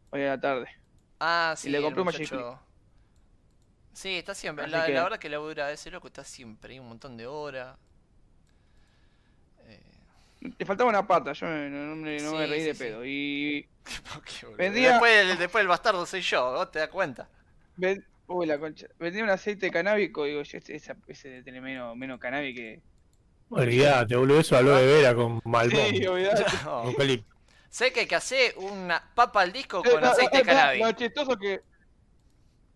Hoy 0.10 0.22
a 0.24 0.28
la 0.36 0.40
tarde. 0.42 0.68
Ah, 1.20 1.54
sí, 1.58 1.70
le 1.70 1.78
el 1.80 1.84
compré 1.84 2.02
un 2.02 2.06
Magic 2.06 2.22
muchacho- 2.32 2.60
Sí, 3.94 4.16
está 4.16 4.36
siempre. 4.36 4.68
La, 4.68 4.86
que- 4.86 4.94
la 4.94 5.04
verdad 5.04 5.18
que 5.20 5.30
labura 5.30 5.72
ese 5.72 5.90
loco 5.90 6.08
está 6.08 6.24
siempre, 6.24 6.74
hay 6.74 6.80
un 6.80 6.88
montón 6.88 7.18
de 7.18 7.26
horas. 7.26 7.76
Eh, 9.68 9.82
Le 10.58 10.66
faltaba 10.66 10.90
una 10.90 11.06
pata, 11.08 11.34
yo 11.34 11.48
no, 11.48 11.96
me- 11.96 12.20
no 12.20 12.34
me 12.34 12.46
reí 12.48 12.60
sí, 12.62 12.66
de 12.68 12.74
sí. 12.76 12.80
pedo. 12.80 13.06
Y 13.06 13.68
qué. 14.42 14.48
Vendía- 14.56 14.92
Después, 14.92 15.12
el, 15.32 15.38
después 15.38 15.62
el 15.64 15.68
bastardo 15.68 16.06
soy 16.06 16.22
yo, 16.22 16.52
vos 16.54 16.72
te 16.72 16.80
das 16.80 16.90
cuenta. 16.90 17.28
ven- 17.76 18.06
Uy, 18.30 18.46
la 18.46 18.60
concha. 18.60 18.88
Vendía 19.00 19.24
un 19.24 19.30
aceite 19.30 19.72
canábico, 19.72 20.26
digo, 20.26 20.42
yo, 20.44 20.58
este- 20.58 20.76
ese 20.76 21.30
debe 21.30 21.44
tener 21.44 21.62
menos, 21.62 21.96
menos 21.96 22.20
cannabis 22.20 22.54
que. 22.56 22.82
Olvídate, 23.50 24.16
boludo, 24.18 24.42
eso 24.42 24.58
habló 24.58 24.76
de 24.76 24.86
vera 24.86 25.16
con 25.16 25.42
Malbón. 25.46 25.80
Sí, 25.92 26.06
olvidate. 26.06 26.44
No. 26.66 26.84
Eucalipto. 26.84 27.36
Sé 27.78 27.94
que 27.94 28.00
hay 28.00 28.08
que 28.08 28.16
hacer 28.16 28.56
una 28.58 29.00
papa 29.14 29.42
al 29.42 29.54
disco 29.54 29.84
Eh, 29.86 29.92
con 29.92 30.04
aceite 30.04 30.38
de 30.38 30.44
no, 30.46 30.52
no, 30.52 30.58
cannabis. 30.58 30.82
Lo 30.84 30.92
chistoso 30.94 31.38
que 31.38 31.62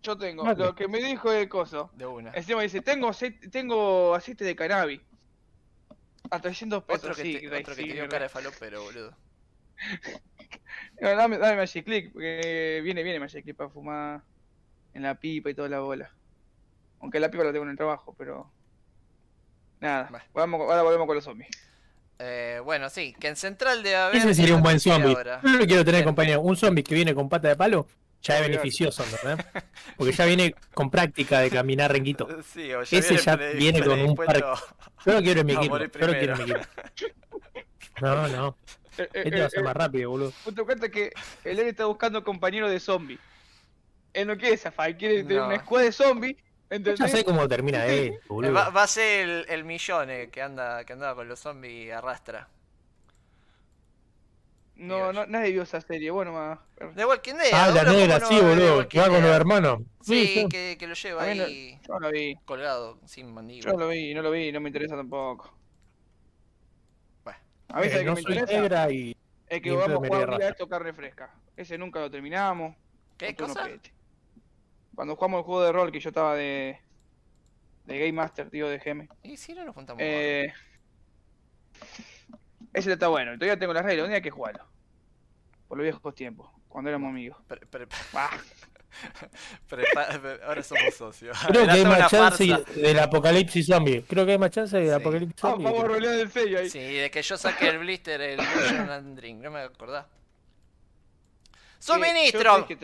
yo 0.04 0.16
tengo, 0.16 0.44
Mate. 0.44 0.64
lo 0.64 0.76
que 0.76 0.88
me 0.88 1.00
dijo 1.00 1.32
el 1.32 1.50
coso. 1.50 1.90
De 1.96 2.06
una. 2.06 2.32
Encima 2.36 2.62
dice, 2.62 2.82
tengo 2.82 3.10
aceite, 3.10 3.50
tengo 3.50 4.14
aceite 4.14 4.46
de 4.46 4.56
cannabis. 4.56 5.02
A 6.30 6.40
300 6.40 6.84
pesos, 6.84 7.04
Otro 7.04 7.16
que, 7.16 7.24
sí, 7.24 7.40
te, 7.40 7.48
otro 7.48 7.76
que 7.76 7.82
sí, 7.82 7.98
cara 8.10 8.20
de 8.20 8.30
falopero, 8.30 8.84
boludo. 8.84 9.18
No, 11.02 11.10
dame, 11.16 11.40
dame 11.40 11.56
Magic 11.56 11.84
Click, 11.84 12.14
porque 12.14 12.82
viene, 12.84 13.02
viene 13.02 13.20
Magic 13.20 13.44
Click 13.44 13.58
para 13.58 13.72
fumar 13.72 14.22
en 14.94 15.02
la 15.02 15.16
pipa 15.16 15.50
y 15.50 15.56
toda 15.56 15.68
la 15.68 15.80
bola. 15.80 16.16
Aunque 17.00 17.20
la 17.20 17.32
pipa 17.32 17.44
la 17.44 17.52
tengo 17.52 17.66
en 17.66 17.72
el 17.72 17.78
trabajo, 17.78 18.14
pero... 18.16 18.52
Nada, 19.80 20.12
vamos, 20.34 20.62
ahora 20.62 20.84
volvemos 20.84 21.08
con 21.08 21.16
los 21.16 21.24
zombies. 21.24 21.50
Eh, 22.24 22.60
bueno, 22.64 22.90
sí, 22.90 23.16
que 23.20 23.30
en 23.30 23.36
Central 23.36 23.82
de 23.82 23.96
haber. 23.96 24.16
Ese 24.18 24.36
sería 24.36 24.56
un 24.56 24.62
buen 24.62 24.80
zombie. 24.80 25.16
ahora. 25.16 25.42
Yo 25.44 25.50
no 25.50 25.66
quiero 25.66 25.84
tener 25.84 26.02
Bien. 26.02 26.06
compañero. 26.06 26.42
Un 26.42 26.56
zombie 26.56 26.84
que 26.84 26.94
viene 26.94 27.16
con 27.16 27.28
pata 27.30 27.48
de 27.48 27.56
palo 27.56 27.88
ya 28.22 28.36
es 28.38 28.42
beneficioso, 28.48 29.04
¿entendés? 29.04 29.46
Porque 29.98 30.14
ya 30.14 30.26
viene 30.26 30.54
con 30.76 30.92
práctica 30.92 31.40
de 31.40 31.50
caminar 31.50 31.92
renguito. 31.92 32.28
Sí, 32.54 32.72
o 32.74 32.82
Ese 32.84 33.18
ya 33.18 33.36
viene 33.36 33.82
con 33.84 34.00
un 34.00 34.16
predispuesto. 34.16 34.76
Yo 35.06 35.14
lo 35.14 35.22
quiero 35.24 35.40
en 35.42 35.48
mi 35.48 35.54
equipo. 35.58 35.78
Yo 35.80 35.86
lo 36.08 36.14
quiero 36.14 36.34
en 36.36 36.38
mi 36.46 36.52
equipo. 36.52 36.60
No, 38.02 38.28
no. 38.28 38.58
Eh, 38.98 39.04
eh, 39.14 39.22
Este 39.24 39.38
va 39.40 39.44
a 39.46 39.48
eh, 39.48 39.50
ser 39.50 39.60
eh, 39.62 39.64
más 39.64 39.74
rápido, 39.74 40.10
boludo. 40.10 40.34
vos 40.44 40.54
te 40.54 40.64
cuenta 40.64 40.90
que 40.90 41.14
el 41.46 41.58
Eren 41.58 41.70
está 41.70 41.86
buscando 41.86 42.26
compañero 42.26 42.70
de 42.70 42.78
zombie. 42.78 43.18
Él 44.14 44.28
no 44.28 44.38
quiere 44.38 44.58
zafar, 44.58 44.98
quiere 44.98 45.24
tener 45.24 45.38
No. 45.38 45.48
una 45.48 45.60
squad 45.60 45.84
de 45.84 45.92
zombie, 45.94 46.36
Ya 46.72 46.78
¿entendés? 46.78 47.12
sé 47.12 47.24
cómo 47.26 47.48
termina 47.50 47.86
él, 47.86 48.20
boludo. 48.30 48.54
Va, 48.54 48.70
va 48.70 48.84
a 48.84 48.88
ser 48.88 49.28
el, 49.30 49.46
el 49.50 49.64
millón 49.66 50.10
eh, 50.10 50.30
que 50.32 50.42
anda 50.42 50.84
que 50.86 50.94
andaba 50.94 51.16
con 51.16 51.28
los 51.28 51.38
zombies 51.40 51.92
arrastra. 51.94 52.48
No, 54.76 55.14
no, 55.14 55.26
nadie 55.28 55.52
vio 55.52 55.62
esa 55.64 55.80
serie, 55.82 56.10
bueno, 56.10 56.32
más. 56.34 56.60
De 56.96 57.06
Walking 57.06 57.36
Dead. 57.36 57.52
Ah, 57.54 57.70
la 57.70 57.84
negra, 57.84 58.20
sí, 58.22 58.34
no, 58.36 58.42
de 58.42 58.56
boludo. 58.70 58.88
Que 58.90 59.00
va 59.00 59.10
con 59.10 59.22
los 59.22 59.32
hermanos. 59.32 59.80
Sí, 60.02 60.48
Que, 60.50 60.76
que 60.80 60.88
lo 60.88 60.96
lleva 60.96 61.22
A 61.24 61.36
no- 61.36 61.44
ahí 61.44 61.80
Yo 61.88 61.94
no 61.94 62.00
lo 62.00 62.10
vi, 62.12 62.36
colgado, 62.46 62.98
sin 63.06 63.28
yo 63.28 63.34
mandíbula. 63.34 63.74
no 63.74 63.78
lo 63.80 63.88
vi, 63.90 64.14
no 64.16 64.22
lo 64.24 64.32
vi, 64.32 64.52
no 64.52 64.60
me 64.60 64.70
interesa 64.70 64.96
tampoco. 64.96 65.54
Bueno. 67.24 67.40
A 67.68 67.80
mí 67.82 67.88
Eh, 67.88 67.90
¿sabes 67.90 68.00
qué 68.00 68.06
no 68.06 68.16
me 68.16 68.22
soy 68.24 68.32
interesa? 68.34 68.60
negra 68.62 68.92
y 68.92 69.16
Es 69.50 69.62
que 69.62 69.72
vamos 69.72 69.90
a 69.92 69.96
jugar 69.98 70.14
haría 70.14 70.24
un 70.24 70.30
día 70.30 70.38
raza. 70.40 70.50
esto 70.50 70.68
carne 70.70 70.94
fresca. 70.94 71.30
Ese 71.56 71.78
nunca 71.78 72.00
lo 72.00 72.10
terminamos. 72.10 72.76
¿Qué 73.18 73.36
cosa? 73.36 73.70
Cuando 74.96 75.16
jugamos 75.16 75.40
el 75.40 75.44
juego 75.46 75.64
de 75.64 75.72
rol 75.72 75.92
que 75.92 76.00
yo 76.00 76.10
estaba 76.10 76.36
de. 76.36 76.80
de 77.86 78.00
Game 78.00 78.14
Master, 78.14 78.50
tío, 78.50 78.68
de 78.68 78.78
GM. 78.80 79.08
Y 79.24 79.38
si 79.38 79.54
no 79.54 79.64
nos 79.66 79.74
juntamos. 79.76 80.02
Eh, 80.04 80.52
ese 82.74 82.94
está 82.94 83.08
bueno, 83.08 83.34
todavía 83.34 83.58
tengo 83.60 83.74
las 83.74 83.84
reglas, 83.86 84.04
un 84.06 84.10
día 84.10 84.18
hay 84.18 84.22
que 84.22 84.32
jugarlo. 84.32 84.66
Por 85.68 85.78
los 85.78 85.84
viejos 85.84 86.16
tiempos. 86.16 86.50
Cuando 86.68 86.90
éramos 86.90 87.10
amigos. 87.10 87.38
Pre- 87.48 87.66
pre- 87.66 87.88
Ah, 88.14 88.30
ahora 90.48 90.62
somos 90.64 90.94
socios. 90.96 91.38
Creo 91.48 91.66
que 91.66 91.72
hay 91.72 91.86
más 91.86 92.12
chance 92.12 92.46
del 92.76 93.00
apocalipsis 93.00 93.66
zombie. 93.68 94.04
Creo 94.04 94.26
que 94.26 94.34
hay 94.34 94.38
más 94.38 94.52
chance 94.52 94.76
del 94.78 94.88
Sí. 94.88 94.94
apocalipsis 94.94 95.42
vamos, 95.42 95.56
zombie. 95.64 95.66
vamos 95.72 95.84
a 95.84 95.88
rolear 95.88 96.14
el 96.16 96.30
sello 96.30 96.60
ahí. 96.60 96.70
Sí, 96.70 96.80
de 96.80 97.10
que 97.10 97.22
yo 97.22 97.38
saqué 97.38 97.70
el 97.70 97.80
blister, 97.80 98.20
el 98.22 98.40
Drink, 99.16 99.42
no 99.42 99.52
me 99.52 99.60
acordás. 99.62 100.06
¡Suministro! 101.82 102.68
que 102.68 102.76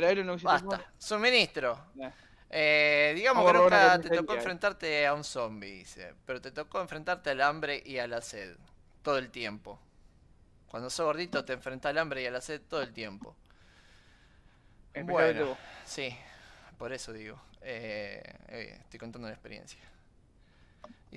Basta, 0.42 0.92
suministro. 0.98 1.80
Nah. 1.94 2.10
Eh, 2.50 3.14
digamos 3.16 3.46
que 3.46 3.58
nunca 3.58 4.02
te 4.02 4.10
tocó 4.10 4.34
enfrentarte 4.34 5.06
a 5.06 5.14
un 5.14 5.24
zombie, 5.24 5.72
dice. 5.72 6.16
Pero 6.26 6.42
te 6.42 6.52
tocó 6.52 6.82
enfrentarte 6.82 7.30
al 7.30 7.42
hambre 7.42 7.84
y 7.86 8.00
a 8.00 8.08
la 8.08 8.22
sed. 8.22 8.58
Todo 9.04 9.20
el 9.20 9.30
tiempo. 9.30 9.80
Cuando 10.68 10.90
sos 10.90 11.06
gordito 11.06 11.46
te 11.46 11.54
enfrentás 11.54 11.92
al 11.92 12.00
hambre 12.00 12.24
y 12.24 12.26
a 12.26 12.32
la 12.32 12.42
sed 12.42 12.60
todo 12.68 12.82
el 12.82 12.92
tiempo. 12.92 13.36
Bueno, 15.04 15.56
sí, 15.86 16.18
por 16.80 16.92
eso 16.92 17.14
digo. 17.14 17.40
Eh, 17.62 18.22
eh, 18.48 18.78
estoy 18.80 19.00
contando 19.00 19.28
una 19.28 19.36
experiencia. 19.36 19.80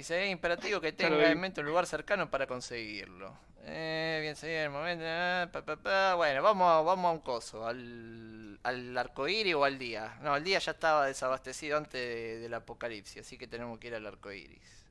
Dice, 0.00 0.24
es 0.26 0.30
imperativo 0.32 0.80
que 0.80 0.92
tenga 1.00 1.28
vi. 1.28 1.32
en 1.32 1.40
mente 1.40 1.60
un 1.60 1.66
lugar 1.66 1.86
cercano 1.86 2.30
para 2.30 2.46
conseguirlo. 2.46 3.38
Eh, 3.64 4.18
bien, 4.22 4.34
seguir 4.36 4.56
el 4.58 4.70
momento. 4.70 5.04
pa, 5.52 5.64
pa, 5.64 5.76
pa. 5.76 6.14
Bueno, 6.14 6.42
vamos, 6.42 6.66
a- 6.70 6.80
vamos 6.82 7.06
a 7.10 7.12
un 7.12 7.20
coso. 7.20 7.66
Al, 7.66 8.58
al 8.62 8.96
arcoíris 8.98 9.54
o 9.54 9.64
al 9.64 9.78
día. 9.78 10.18
No, 10.22 10.36
el 10.36 10.44
día 10.44 10.58
ya 10.58 10.72
estaba 10.72 11.06
desabastecido 11.06 11.76
antes 11.76 12.00
de- 12.00 12.38
del 12.40 12.54
apocalipsis, 12.54 13.20
así 13.26 13.36
que 13.38 13.46
tenemos 13.46 13.78
que 13.78 13.88
ir 13.88 13.94
al 13.94 14.06
arcoíris. 14.06 14.86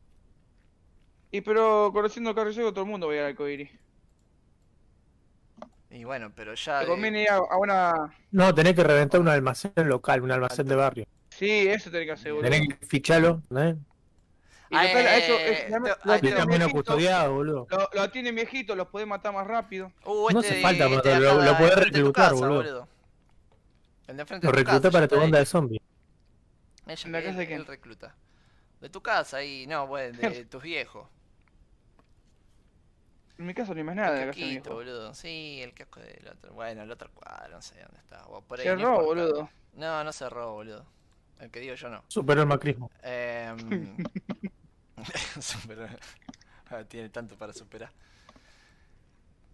Y 1.31 1.41
pero 1.41 1.91
conociendo 1.93 2.33
Carlos 2.35 2.53
Ciego, 2.55 2.71
todo 2.71 2.83
el 2.83 2.89
mundo 2.91 3.07
va 3.07 3.13
a 3.13 3.15
ir 3.17 3.21
al 3.23 3.29
arcoíris. 3.29 3.69
Y 5.91 6.03
bueno, 6.03 6.31
pero 6.35 6.53
ya. 6.53 6.79
Te 6.79 6.85
eh, 6.85 6.87
conviene 6.87 7.23
ir 7.23 7.29
a, 7.29 7.37
a 7.37 7.57
una. 7.57 8.13
No, 8.31 8.53
tenés 8.53 8.75
que 8.75 8.83
reventar 8.83 9.19
un 9.19 9.27
almacén 9.27 9.71
local, 9.85 10.21
un 10.21 10.31
almacén 10.31 10.67
de 10.67 10.75
barrio. 10.75 11.05
Sí, 11.29 11.67
eso 11.67 11.89
tenés 11.89 12.21
que 12.21 12.31
boludo. 12.31 12.49
Tenés 12.49 12.67
que 12.77 12.85
ficharlo, 12.85 13.41
¿eh? 13.57 13.75
Lo 14.69 14.83
Y 14.83 16.19
te- 16.21 16.29
está 16.29 16.45
menos 16.45 16.47
viejitos, 16.47 16.71
custodiado, 16.71 17.33
boludo. 17.33 17.67
Lo, 17.69 17.89
lo 17.93 18.01
atienden 18.01 18.35
viejitos, 18.35 18.77
los 18.77 18.87
podés 18.87 19.07
matar 19.07 19.33
más 19.33 19.47
rápido. 19.47 19.91
Uh, 20.05 20.29
No 20.31 20.39
este 20.41 20.51
hace 20.53 20.61
falta 20.61 20.83
de- 20.85 20.95
matarlo, 20.95 21.27
de 21.29 21.33
lo- 21.45 21.51
lo 21.51 21.57
podés 21.57 21.75
reclutar, 21.75 22.31
casa, 22.31 22.35
boludo. 22.47 22.87
El 24.07 24.17
de 24.17 24.23
Lo 24.23 24.63
casa, 24.65 24.91
para 24.91 25.07
tu 25.07 25.19
ahí. 25.19 25.31
de 25.31 25.45
zombies. 25.45 25.81
Ella- 26.87 27.01
¿En 27.05 27.11
la 27.11 27.19
casa 27.19 27.31
él- 27.31 27.37
de 27.37 27.47
quién? 27.47 27.59
él 27.61 27.65
recluta. 27.67 28.15
De 28.81 28.89
tu 28.89 29.01
casa 29.01 29.37
ahí, 29.37 29.67
no, 29.67 29.87
bueno, 29.87 30.17
de 30.17 30.45
tus 30.49 30.63
viejos. 30.63 31.07
En 33.37 33.45
mi 33.45 33.53
caso 33.53 33.73
no 33.73 33.77
hay 33.77 33.83
más 33.85 33.95
nada 33.95 34.11
de 34.11 34.15
la 34.17 34.21
el 34.23 34.27
casa 34.29 34.39
de 34.39 34.45
casquito, 34.55 34.73
boludo. 34.75 35.13
Sí, 35.13 35.61
el 35.63 35.73
casco 35.73 35.99
del 36.01 36.27
otro. 36.27 36.53
Bueno, 36.53 36.83
el 36.83 36.91
otro 36.91 37.09
cuadro, 37.13 37.49
no 37.55 37.61
sé 37.61 37.75
dónde 37.81 37.97
está. 37.99 38.25
O 38.27 38.41
por 38.41 38.59
ahí, 38.59 38.65
Cerró, 38.65 38.81
no 38.81 39.01
boludo. 39.03 39.49
No, 39.75 40.03
no 40.03 40.11
cerró, 40.11 40.53
boludo. 40.53 40.85
El 41.39 41.49
que 41.51 41.61
digo 41.61 41.75
yo 41.75 41.87
no. 41.89 42.03
Superó 42.09 42.41
el 42.41 42.47
macrismo. 42.47 42.91
Ah, 43.01 43.55
Tiene 46.87 47.09
tanto 47.09 47.35
para 47.35 47.53
superar. 47.53 47.91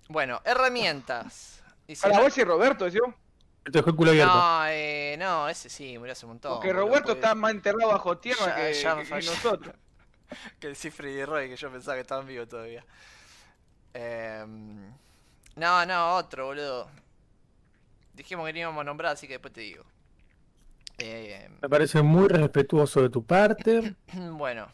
Bueno, 0.10 0.42
herramientas. 0.46 1.62
Dice, 1.88 2.10
vos 2.10 2.38
y 2.38 2.44
Roberto, 2.44 2.90
¿sí? 2.90 3.00
Te 3.64 3.72
dejó 3.72 3.90
el 3.90 3.96
culo 3.96 4.12
abierto. 4.12 4.34
no, 4.34 4.66
eh, 4.68 5.16
no, 5.18 5.50
ese 5.50 5.70
sí, 5.70 5.98
murió 5.98 6.12
hace 6.12 6.26
un 6.26 6.34
montón. 6.34 6.54
Porque 6.56 6.72
Roberto 6.72 7.08
porque- 7.08 7.20
está 7.20 7.34
más 7.34 7.52
enterrado 7.52 7.90
bajo 7.92 8.18
tierra 8.18 8.46
Ya- 8.46 8.56
que, 8.56 8.74
ya 8.74 8.96
nosotros. 9.32 9.76
que 10.60 10.68
el 10.68 10.76
Cifre 10.76 11.12
y 11.12 11.26
Roy, 11.26 11.50
que 11.50 11.56
yo 11.56 11.72
pensaba 11.72 11.96
que 11.96 12.02
estaban 12.02 12.28
vivos 12.28 12.48
todavía. 12.48 12.86
Em, 13.94 14.92
no, 15.56 15.86
no, 15.86 16.16
otro, 16.16 16.46
boludo. 16.48 16.90
Dijimos 18.14 18.46
que 18.46 18.54
no 18.54 18.60
íbamos 18.60 18.82
a 18.82 18.84
nombrar, 18.84 19.14
así 19.14 19.28
que 19.28 19.34
después 19.34 19.54
te 19.54 19.62
digo. 19.62 19.84
Me 20.98 21.68
parece 21.70 22.02
muy 22.02 22.28
respetuoso 22.28 23.02
de 23.02 23.10
tu 23.10 23.24
parte. 23.24 23.96
bueno. 24.14 24.68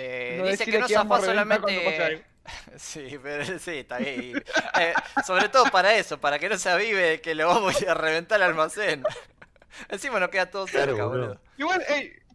Eh, 0.00 0.36
No 0.40 0.46
dice 0.46 0.64
que 0.64 0.78
no 0.78 0.84
a 0.86 0.88
zafó 0.88 1.20
solamente... 1.20 2.24
Sí, 2.76 3.18
pero 3.22 3.58
sí, 3.58 3.72
está 3.78 3.98
bien. 3.98 4.42
Eh, 4.80 4.94
sobre 5.26 5.48
todo 5.50 5.64
para 5.64 5.94
eso, 5.96 6.18
para 6.18 6.38
que 6.38 6.48
no 6.48 6.56
se 6.56 6.70
avive 6.70 7.20
que 7.20 7.34
lo 7.34 7.46
vamos 7.48 7.82
a 7.82 7.90
a 7.92 7.94
reventar 7.94 8.38
el 8.38 8.44
almacén. 8.44 9.02
Encima 9.90 10.18
nos 10.18 10.30
queda 10.30 10.50
todo 10.50 10.64
Claro, 10.66 10.92
cerca, 10.92 11.04
boludo. 11.04 11.26
boludo. 11.26 11.40
Igual, 11.58 11.82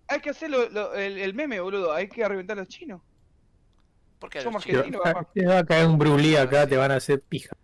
hay 0.07 0.19
que 0.19 0.29
hacer 0.29 0.51
lo- 0.51 0.69
lo- 0.69 0.93
el, 0.93 1.17
el 1.17 1.33
meme, 1.33 1.59
boludo. 1.61 1.93
Hay 1.93 2.09
que 2.09 2.27
reventar 2.27 2.57
a 2.57 2.61
los 2.61 2.69
chinos. 2.69 3.01
¿Por 4.19 4.29
qué? 4.29 4.41
Somos 4.41 4.65
los 4.67 4.75
Te 4.77 4.83
chinos? 4.83 5.01
argentinos, 5.03 5.13
papá. 5.23 5.29
te 5.33 5.45
va 5.47 5.57
a 5.59 5.65
caer 5.65 5.87
un 5.87 5.97
brulí 5.97 6.35
acá, 6.35 6.67
te 6.67 6.77
van 6.77 6.91
a 6.91 6.97
hacer 6.97 7.21
pija. 7.21 7.55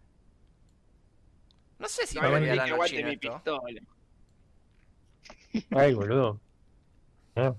No 1.77 1.87
sé 1.87 2.07
si 2.07 2.15
No, 2.15 2.21
me 2.23 2.29
bueno, 2.29 2.45
que 2.45 2.51
olvidarán 2.51 2.77
los 2.77 2.85
chinos 2.89 3.09
mi 3.09 3.13
esto. 3.13 3.33
pistola. 3.35 3.81
Ay, 5.71 5.93
boludo. 5.93 6.39
Ah. 7.35 7.53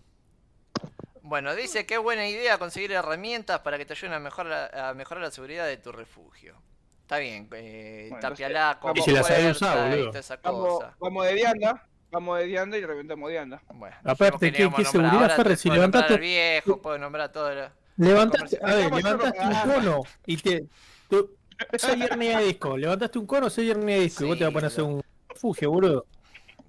Bueno, 1.31 1.55
dice 1.55 1.87
que 1.87 1.95
es 1.95 2.01
buena 2.01 2.27
idea 2.27 2.59
conseguir 2.59 2.90
herramientas 2.90 3.61
para 3.61 3.79
que 3.79 3.85
te 3.85 3.93
ayuden 3.93 4.14
a 4.14 4.19
mejorar 4.19 4.71
la, 4.75 4.88
a 4.88 4.95
mejorar 4.95 5.23
la 5.23 5.31
seguridad 5.31 5.64
de 5.64 5.77
tu 5.77 5.93
refugio. 5.93 6.57
Está 7.03 7.19
bien, 7.19 7.49
eh, 7.53 8.07
Bueno, 8.11 8.21
tapialá 8.21 8.81
Y 8.97 9.01
si 9.01 9.12
la 9.12 9.23
sabés 9.23 9.57
puerta 9.57 9.75
usar, 9.77 9.87
y 9.97 10.03
boludo. 10.03 10.21
Vamos, 10.43 10.69
cosa. 10.81 10.97
vamos 10.99 11.27
de 11.27 11.35
dianda. 11.35 11.87
Vamos 12.11 12.38
de 12.40 12.45
dianda 12.47 12.79
y 12.79 12.85
reventamos 12.85 13.31
dianda. 13.31 13.62
Bueno, 13.73 13.95
Aparte, 14.03 14.51
¿qué- 14.51 14.69
qué 14.77 14.85
seguridad, 14.85 15.37
Ferre? 15.37 15.57
Si 15.57 15.71
levantaste- 15.71 16.19
viejo, 16.19 16.83
puedo 16.83 16.99
nombrar 16.99 17.27
a 17.27 17.33
todo 17.33 17.55
lo- 17.55 17.71
Levantaste, 17.97 18.59
a 18.61 18.75
ver, 18.75 18.93
levantaste 18.93 19.38
un 19.40 19.73
cono 19.73 20.01
y 20.27 20.37
te. 20.37 20.64
tú- 21.09 21.37
soy 21.79 22.03
hernia 22.03 22.40
de 22.40 22.45
disco. 22.47 22.77
Levantaste 22.77 23.21
un 23.21 23.27
cono, 23.27 23.49
soy 23.49 23.71
hernia 23.71 23.95
de 23.95 24.01
disco. 24.03 24.25
y 24.25 24.27
vos 24.27 24.37
te 24.38 24.43
vas 24.43 24.51
a 24.51 24.53
poner 24.53 24.64
a 24.64 24.66
hacer 24.69 24.83
un 24.83 25.01
refugio, 25.29 25.71
boludo. 25.71 26.07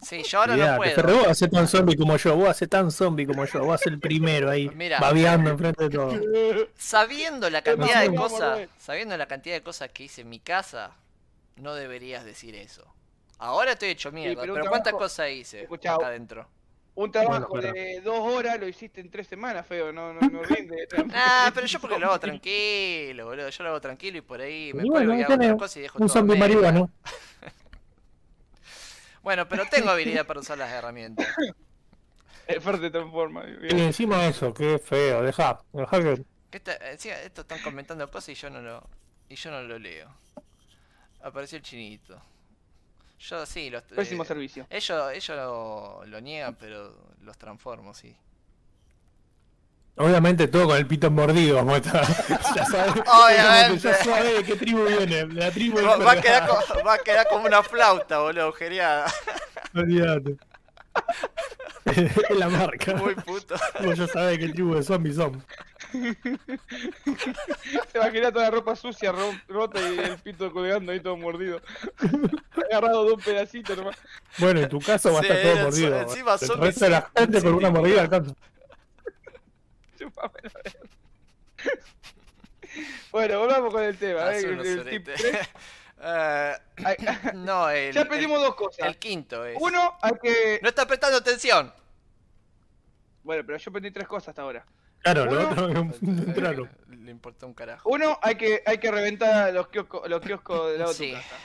Sí, 0.02 0.24
yo 0.24 0.40
ahora 0.40 0.58
no 0.58 0.68
Olvidate, 0.68 0.78
puedo. 0.78 1.04
Vos 1.04 1.22
vas 1.22 1.32
a 1.32 1.36
ser 1.36 1.50
tan 1.52 1.68
zombie 1.68 1.96
como 1.96 2.18
yo. 2.18 2.36
Vos 2.36 2.46
vas 2.46 2.56
a 2.58 2.60
ser 2.60 2.68
tan 2.70 2.92
zombie 2.92 3.26
como 3.28 3.46
yo. 3.46 3.60
Vos 3.60 3.68
vas 3.70 3.82
a 3.82 3.84
ser 3.86 3.94
el 3.94 4.00
primero 4.00 4.50
ahí, 4.50 4.70
Mira. 4.70 5.00
babeando 5.00 5.50
enfrente 5.52 5.84
de 5.86 5.90
todo. 5.92 6.12
Sabiendo 6.78 7.50
la 7.50 7.62
cantidad 7.62 8.02
de 8.02 8.10
no, 8.10 8.22
cosas, 8.24 8.70
sabiendo 8.78 9.16
la 9.18 9.28
cantidad 9.28 9.56
de 9.56 9.62
cosas 9.64 9.90
que 9.92 10.04
hice 10.06 10.22
en 10.22 10.30
mi 10.30 10.40
casa, 10.40 10.92
no 11.56 11.76
deberías 11.76 12.26
decir 12.26 12.56
eso. 12.56 12.86
Ahora 13.38 13.74
estoy 13.74 13.90
hecho 13.90 14.12
mierda, 14.12 14.42
pero 14.42 14.54
pero, 14.54 14.66
un 14.66 14.70
¿cuántas 14.70 14.94
cosas 14.94 15.30
hice 15.32 15.62
Escuchá, 15.64 15.96
acá 15.96 16.08
adentro? 16.08 16.48
Un 16.94 17.12
trabajo 17.12 17.48
Bueno, 17.50 17.72
de 17.74 18.02
dos 18.02 18.20
horas 18.20 18.60
lo 18.60 18.68
hiciste 18.68 19.02
en 19.02 19.10
tres 19.10 19.28
semanas, 19.28 19.66
feo. 19.66 19.92
No, 19.94 20.14
no, 20.14 20.30
no 20.30 20.44
rinde. 20.44 20.88
Ah, 21.14 21.52
pero 21.54 21.66
yo 21.68 21.80
porque 21.80 21.98
lo 22.00 22.08
hago 22.08 22.20
tranquilo, 22.20 23.26
boludo. 23.28 23.50
Yo 23.50 23.64
lo 23.64 23.70
hago 23.70 23.82
tranquilo 23.82 24.18
y 24.18 24.22
por 24.22 24.42
ahí 24.42 24.74
me 24.74 24.86
cuelgo 24.86 25.14
bueno, 25.14 25.16
y 25.16 25.24
hago 25.24 25.36
otra 25.36 25.38
tenés 25.38 25.56
cosa 25.56 25.80
y 25.80 25.84
dejo 25.84 26.00
Un 26.00 26.08
todo 26.08 26.10
zombie 26.10 26.36
medio. 26.36 26.38
marihuano. 26.38 26.92
Bueno, 29.24 29.48
pero 29.48 29.66
tengo 29.66 29.90
habilidad 29.90 30.26
para 30.26 30.40
usar 30.40 30.58
las 30.58 30.72
herramientas. 30.72 31.28
Fer 32.48 32.82
te 32.82 32.90
transforma. 32.90 33.44
Y 33.70 33.80
encima 33.80 34.26
eso, 34.26 34.54
qué 34.54 34.80
feo. 34.80 35.22
Deja, 35.22 35.60
deja 35.72 36.02
que. 36.02 36.26
Esto 36.52 37.42
están 37.42 37.62
comentando 37.62 38.10
cosas 38.10 38.30
y 38.30 38.34
yo 38.36 38.50
no 38.50 38.62
lo 38.62 38.90
y 39.30 39.36
yo 39.36 39.52
no 39.52 39.62
lo 39.62 39.80
leo. 39.80 40.10
Apareció 41.22 41.58
el 41.58 41.64
chinito. 41.64 42.22
Yo 43.20 43.46
sí, 43.46 43.70
los 43.70 43.84
Pésimo 43.84 44.24
eh, 44.24 44.26
servicio. 44.26 44.66
ellos 44.70 45.14
ellos 45.14 45.38
lo, 45.38 46.04
lo 46.06 46.20
niegan, 46.20 46.56
pero 46.56 46.94
los 47.22 47.38
transformo, 47.38 47.94
sí. 47.94 48.16
Obviamente 49.98 50.48
todo 50.48 50.68
con 50.68 50.78
el 50.78 50.88
pito 50.88 51.12
mordido, 51.12 51.58
vamos 51.58 51.74
a 51.76 51.78
estar. 51.78 52.06
Ya 52.56 52.66
sabes, 52.66 52.94
Obviamente. 53.06 53.88
Ya 53.88 53.94
sabes 54.04 54.36
de 54.38 54.44
qué 54.44 54.56
tribu 54.56 54.84
viene. 54.86 55.26
La 55.28 55.52
tribu 55.52 55.78
Va, 55.82 55.98
va 55.98 56.12
a 56.14 56.22
quedar 56.22 56.48
Ferre. 56.48 56.80
co- 56.80 56.84
va 56.86 56.94
a 56.94 56.98
quedar 57.00 57.28
como 57.28 57.46
una 57.46 57.62
flauta, 57.64 58.20
boludo, 58.20 58.44
agujereada. 58.46 59.12
Olvídate. 59.76 60.38
es 61.86 62.38
la 62.38 62.50
marca. 62.50 62.94
Muy 62.96 63.16
puto. 63.16 63.56
Vos 63.84 63.98
ya 63.98 64.08
sabés 64.08 64.38
qué 64.40 64.50
tribu 64.50 64.76
de 64.76 64.84
zombies 64.84 65.16
son. 65.18 65.44
Se 67.92 68.00
va 68.00 68.06
a 68.06 68.12
girar 68.12 68.32
toda 68.32 68.46
la 68.46 68.52
ropa 68.52 68.76
sucia, 68.76 69.12
ro- 69.12 69.40
rota 69.48 69.80
y 69.80 70.00
el 70.00 70.18
pito 70.18 70.52
colgando 70.52 70.92
ahí 70.92 71.00
todo 71.00 71.18
mordido. 71.18 71.62
Agarrado 72.70 73.06
de 73.06 73.14
un 73.14 73.20
pedacito 73.20 73.76
nomás. 73.76 73.98
Bueno, 74.38 74.62
en 74.62 74.70
tu 74.70 74.80
caso 74.80 75.12
va 75.14 75.20
a 75.20 75.22
Sí, 75.22 75.28
estar 75.28 75.42
todo 75.42 75.52
eso, 75.54 75.64
mordido. 75.64 76.02
encima 76.02 76.34
El 76.34 76.40
zombies 76.40 76.60
resto 76.68 76.86
de 76.86 76.92
la 76.92 77.10
gente 77.16 77.42
con 77.42 77.54
una 77.56 77.70
mordida 77.72 78.02
alcanza. 78.02 78.34
Chúpame 80.02 80.40
la 80.44 80.52
verga. 80.64 80.80
Bueno, 83.12 83.40
volvamos 83.40 83.74
con 83.74 83.84
el 83.84 83.98
tema. 83.98 84.34
Eh, 84.34 84.40
el- 84.40 84.62
tip 84.62 84.78
soretes. 84.78 85.22
tres. 85.22 85.50
Eh, 86.04 86.54
Ay, 86.86 86.96
no, 87.36 87.70
el, 87.70 87.94
ya 87.94 88.06
pedimos 88.06 88.40
dos 88.42 88.56
cosas. 88.56 88.88
el, 88.88 88.98
quinto 88.98 89.46
es. 89.46 89.58
Uno, 89.60 89.98
hay 90.02 90.14
que. 90.22 90.60
No 90.62 90.70
está 90.70 90.86
prestando 90.88 91.18
atención. 91.18 91.74
Bueno, 93.24 93.44
pero 93.46 93.58
yo 93.58 93.72
pedí 93.72 93.92
tres 93.92 94.08
cosas 94.08 94.30
hasta 94.30 94.42
ahora. 94.42 94.66
Claro, 95.04 95.26
lo 95.26 95.32
Uno- 95.52 95.92
otro 95.92 96.34
claro. 96.34 96.70
Le 96.90 97.12
importa 97.12 97.46
un 97.46 97.54
carajo. 97.54 97.90
Uno, 97.90 98.18
hay 98.22 98.36
que, 98.36 98.64
hay 98.66 98.78
que 98.78 98.90
reventar 98.92 99.54
los 99.54 99.68
kioscos, 99.68 100.08
los 100.10 100.22
kioscos 100.22 100.70
del 100.72 100.80
lado 100.80 100.92
de 100.94 100.98
Sí. 100.98 101.10
tu 101.12 101.18
casa. 101.18 101.36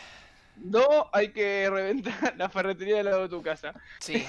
Dos, 0.57 1.07
hay 1.13 1.33
que 1.33 1.69
reventar 1.69 2.35
la 2.37 2.49
ferretería 2.49 2.97
del 2.97 3.07
lado 3.07 3.23
de 3.23 3.29
tu 3.29 3.43
casa. 3.43 3.75
Sí, 3.99 4.25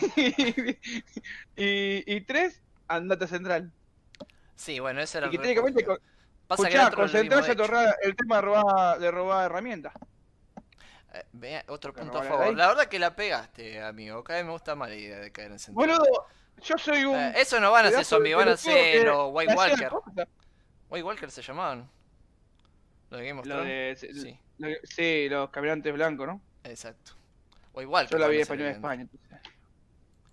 y, 1.55 2.03
y 2.15 2.21
tres, 2.21 2.61
andate 2.87 3.25
a 3.25 3.27
central. 3.27 3.71
Sí, 4.57 4.79
bueno, 4.79 4.99
ese 4.99 5.19
era 5.19 5.27
Y 5.27 5.29
el 5.29 5.31
que 5.31 5.37
técnicamente, 5.37 5.79
refugio. 5.81 5.99
con, 5.99 6.17
Pasa 6.47 6.63
que 6.63 6.77
escuchá, 6.77 6.81
el 6.81 6.87
otro 6.87 6.97
lo 6.97 7.03
concentrarse 7.03 7.51
a 7.51 7.55
torrar 7.55 7.95
el 8.01 8.15
tema 8.15 8.35
de 8.37 8.41
robar, 8.41 8.99
de 8.99 9.11
robar 9.11 9.45
herramientas. 9.45 9.93
Eh, 11.41 11.63
otro 11.67 11.93
¿Me 11.93 12.01
punto 12.01 12.19
a 12.19 12.23
favor. 12.23 12.55
La 12.55 12.67
verdad 12.67 12.85
que 12.85 12.99
la 12.99 13.15
pegaste, 13.15 13.81
amigo. 13.81 14.23
Cada 14.23 14.39
vez 14.39 14.45
me 14.45 14.51
gusta 14.51 14.75
más 14.75 14.89
la 14.89 14.95
idea 14.95 15.19
de 15.19 15.31
caer 15.31 15.51
en 15.51 15.59
sentido. 15.59 15.87
Boludo, 15.87 16.27
yo 16.61 16.77
soy 16.77 17.05
un. 17.05 17.15
Eh, 17.15 17.33
eso 17.37 17.59
no 17.59 17.71
van 17.71 17.85
a 17.87 17.91
ser 17.91 18.05
zombies, 18.05 18.35
van 18.35 18.49
a 18.49 18.57
ser 18.57 19.05
los 19.05 19.29
White 19.31 19.53
Walker. 19.55 19.91
White 20.89 21.03
Walker 21.03 21.31
se 21.31 21.41
llamaban. 21.41 21.89
Los 23.09 23.21
de 23.21 23.27
Game 23.27 23.39
of 23.39 23.45
Lo 23.45 23.63
de, 23.63 23.95
Sí, 23.95 24.39
lo 24.57 24.67
sí, 24.83 25.29
los 25.29 25.49
caminantes 25.49 25.93
blancos, 25.93 26.27
¿no? 26.27 26.41
exacto. 26.63 27.13
White 27.73 27.87
Walker. 27.87 28.11
Yo 28.11 28.17
la 28.17 28.27
vi 28.27 28.35
en 28.37 28.41
español 28.41 28.67
en 28.67 28.73
España. 28.73 29.01
entonces. 29.03 29.26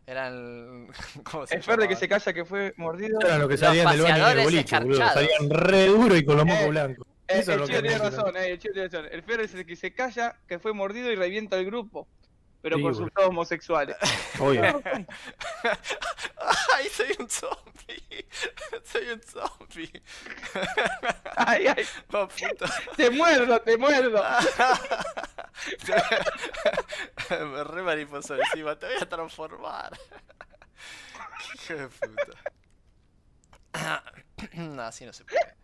Eran. 0.06 0.88
¿Cómo 1.30 1.46
se 1.46 1.56
El 1.56 1.62
Fer 1.62 1.78
de 1.78 1.88
que 1.88 1.96
se 1.96 2.08
calla 2.08 2.32
que 2.32 2.44
fue 2.44 2.74
mordido. 2.76 3.18
Eran 3.20 3.40
los 3.40 3.48
que 3.48 3.56
salían 3.56 3.90
del 3.90 4.02
baño 4.02 4.26
del 4.28 4.44
boliche, 4.44 4.78
boludo. 4.78 4.98
Salían 5.08 5.50
re 5.50 5.86
duro 5.86 6.16
y 6.16 6.24
con 6.24 6.36
los 6.36 6.46
mocos 6.46 6.62
Eh, 6.64 6.68
blancos. 6.68 7.06
Eh, 7.26 7.38
Eso 7.38 7.40
es 7.40 7.48
el 7.48 7.58
lo 7.60 7.66
chico 7.66 7.76
que 7.80 7.88
tiene 7.88 7.98
razón, 8.04 8.36
eh, 8.36 8.50
el 8.50 8.58
chico 8.58 8.74
tiene 8.74 8.88
razón. 8.88 9.08
El 9.10 9.22
Fer 9.22 9.40
es 9.40 9.54
el 9.54 9.64
que 9.66 9.76
se 9.76 9.94
calla, 9.94 10.36
que 10.46 10.58
fue 10.58 10.72
mordido 10.74 11.10
y 11.10 11.16
revienta 11.16 11.56
el 11.56 11.64
grupo. 11.64 12.06
Pero 12.60 12.76
Sí, 12.76 12.82
por 12.82 12.92
resultados 12.92 13.28
homosexuales. 13.30 13.96
Obvio. 14.38 14.62
¡Ay, 16.74 16.88
soy 16.88 17.16
un 17.18 17.28
zombie! 17.30 18.26
soy 18.84 19.08
un 19.10 19.22
zombie. 19.22 20.02
ay, 21.36 21.66
ay, 21.68 21.84
puta. 22.08 22.66
te 22.96 23.10
muerdo, 23.10 23.60
te 23.60 23.76
muerdo. 23.76 24.22
Me 27.30 27.64
re 27.64 27.82
mariposa 27.82 28.36
encima, 28.36 28.76
te 28.78 28.86
voy 28.86 28.96
a 29.00 29.08
transformar. 29.08 29.98
De 31.68 31.88
puta. 31.88 32.38
no, 34.54 34.82
así 34.82 35.04
no 35.04 35.12
se 35.12 35.24
puede. 35.24 35.54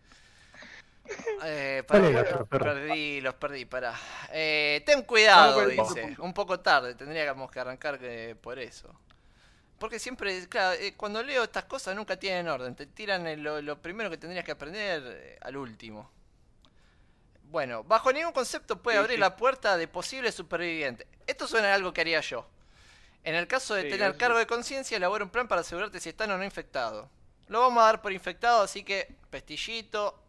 Eh, 1.43 1.83
gato, 1.89 2.45
perro. 2.45 2.73
perdí, 2.73 3.21
los 3.21 3.33
perdí, 3.35 3.65
pará. 3.65 3.93
Eh, 4.31 4.81
ten 4.85 5.01
cuidado, 5.03 5.59
Ah, 5.59 5.65
dice. 5.65 6.15
Un 6.19 6.33
poco 6.33 6.59
tarde, 6.61 6.95
tendríamos 6.95 7.51
que 7.51 7.59
arrancar 7.59 7.99
por 8.41 8.59
eso. 8.59 8.97
Porque 9.81 9.97
siempre, 9.97 10.47
claro, 10.47 10.79
eh, 10.79 10.93
cuando 10.95 11.23
leo 11.23 11.43
estas 11.43 11.65
cosas 11.65 11.95
nunca 11.95 12.15
tienen 12.19 12.47
orden. 12.47 12.75
Te 12.75 12.85
tiran 12.85 13.25
el- 13.25 13.41
lo, 13.41 13.59
lo 13.63 13.81
primero 13.81 14.11
que 14.11 14.17
tendrías 14.17 14.45
que 14.45 14.51
aprender 14.51 15.01
eh, 15.07 15.37
al 15.41 15.57
último. 15.57 16.07
Bueno, 17.49 17.83
bajo 17.83 18.13
ningún 18.13 18.31
concepto 18.31 18.79
puede 18.81 18.97
Sí, 18.97 18.99
abrir 18.99 19.15
sí. 19.15 19.19
la 19.21 19.35
puerta 19.35 19.77
de 19.77 19.87
posibles 19.87 20.35
supervivientes. 20.35 21.07
Esto 21.25 21.47
suena 21.47 21.71
a 21.71 21.73
algo 21.73 21.93
que 21.93 22.01
haría 22.01 22.21
yo. 22.21 22.47
En 23.23 23.33
el 23.33 23.47
caso 23.47 23.73
de 23.73 23.83
Sí, 23.83 23.89
tener 23.89 24.17
cargo 24.17 24.35
sí. 24.37 24.41
de 24.41 24.47
conciencia, 24.47 24.97
elabora 24.97 25.23
un 25.23 25.31
plan 25.31 25.47
para 25.47 25.61
asegurarte 25.61 25.99
si 25.99 26.09
están 26.09 26.29
o 26.31 26.37
no 26.37 26.43
infectados. 26.43 27.09
Lo 27.47 27.61
vamos 27.61 27.81
a 27.81 27.87
dar 27.87 28.01
por 28.03 28.11
infectado, 28.13 28.61
así 28.61 28.83
que 28.83 29.15
pestillito. 29.31 30.23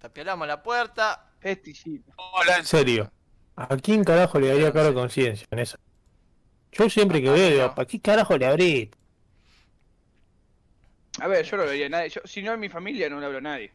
Tapiolamos 0.00 0.48
la 0.48 0.62
puerta. 0.62 1.30
Pestillito. 1.38 2.12
Hola, 2.16 2.56
en 2.58 2.64
serio. 2.66 3.12
¿A 3.56 3.76
quién 3.76 4.04
carajo 4.04 4.40
le 4.40 4.48
daría 4.48 4.72
cargo 4.72 4.88
de 4.88 4.94
conciencia 4.94 5.46
en 5.50 5.58
eso? 5.60 5.76
Yo 6.74 6.90
siempre 6.90 7.22
que 7.22 7.30
veo, 7.30 7.50
digo, 7.50 7.68
no. 7.68 7.74
¿para 7.74 7.86
qué 7.86 8.00
carajo 8.00 8.36
le 8.36 8.46
abrí? 8.46 8.90
A 11.20 11.26
ver, 11.28 11.44
yo 11.44 11.56
no 11.56 11.64
lo 11.64 11.70
vería 11.70 11.86
a 11.86 11.88
nadie. 11.88 12.10
Yo, 12.10 12.20
si 12.24 12.42
no 12.42 12.52
es 12.52 12.58
mi 12.58 12.68
familia, 12.68 13.08
no 13.08 13.18
le 13.20 13.26
hablo 13.26 13.38
a 13.38 13.40
nadie. 13.40 13.72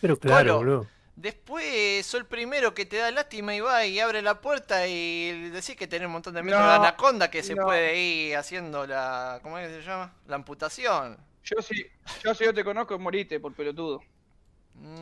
Pero 0.00 0.18
claro, 0.18 0.56
boludo. 0.58 0.86
Después 1.14 2.04
soy 2.06 2.20
el 2.20 2.26
primero 2.26 2.74
que 2.74 2.86
te 2.86 2.96
da 2.96 3.10
lástima 3.10 3.54
y 3.54 3.60
va 3.60 3.84
y 3.86 4.00
abre 4.00 4.22
la 4.22 4.40
puerta 4.40 4.86
y 4.88 5.50
decís 5.50 5.76
que 5.76 5.86
tenés 5.86 6.06
un 6.06 6.12
montón 6.12 6.34
de 6.34 6.42
metros 6.42 6.62
No, 6.62 6.66
de 6.66 6.74
anaconda 6.74 7.30
que 7.30 7.42
se 7.42 7.54
no. 7.54 7.64
puede 7.64 7.98
ir 8.00 8.36
haciendo 8.36 8.86
la. 8.86 9.38
¿Cómo 9.42 9.58
es 9.58 9.68
que 9.68 9.82
se 9.82 9.86
llama? 9.88 10.14
La 10.26 10.36
amputación. 10.36 11.18
Yo 11.44 11.60
si, 11.62 11.86
yo 12.24 12.34
si 12.34 12.44
yo 12.44 12.54
te 12.54 12.64
conozco, 12.64 12.98
morite 12.98 13.40
por 13.40 13.54
pelotudo. 13.54 14.02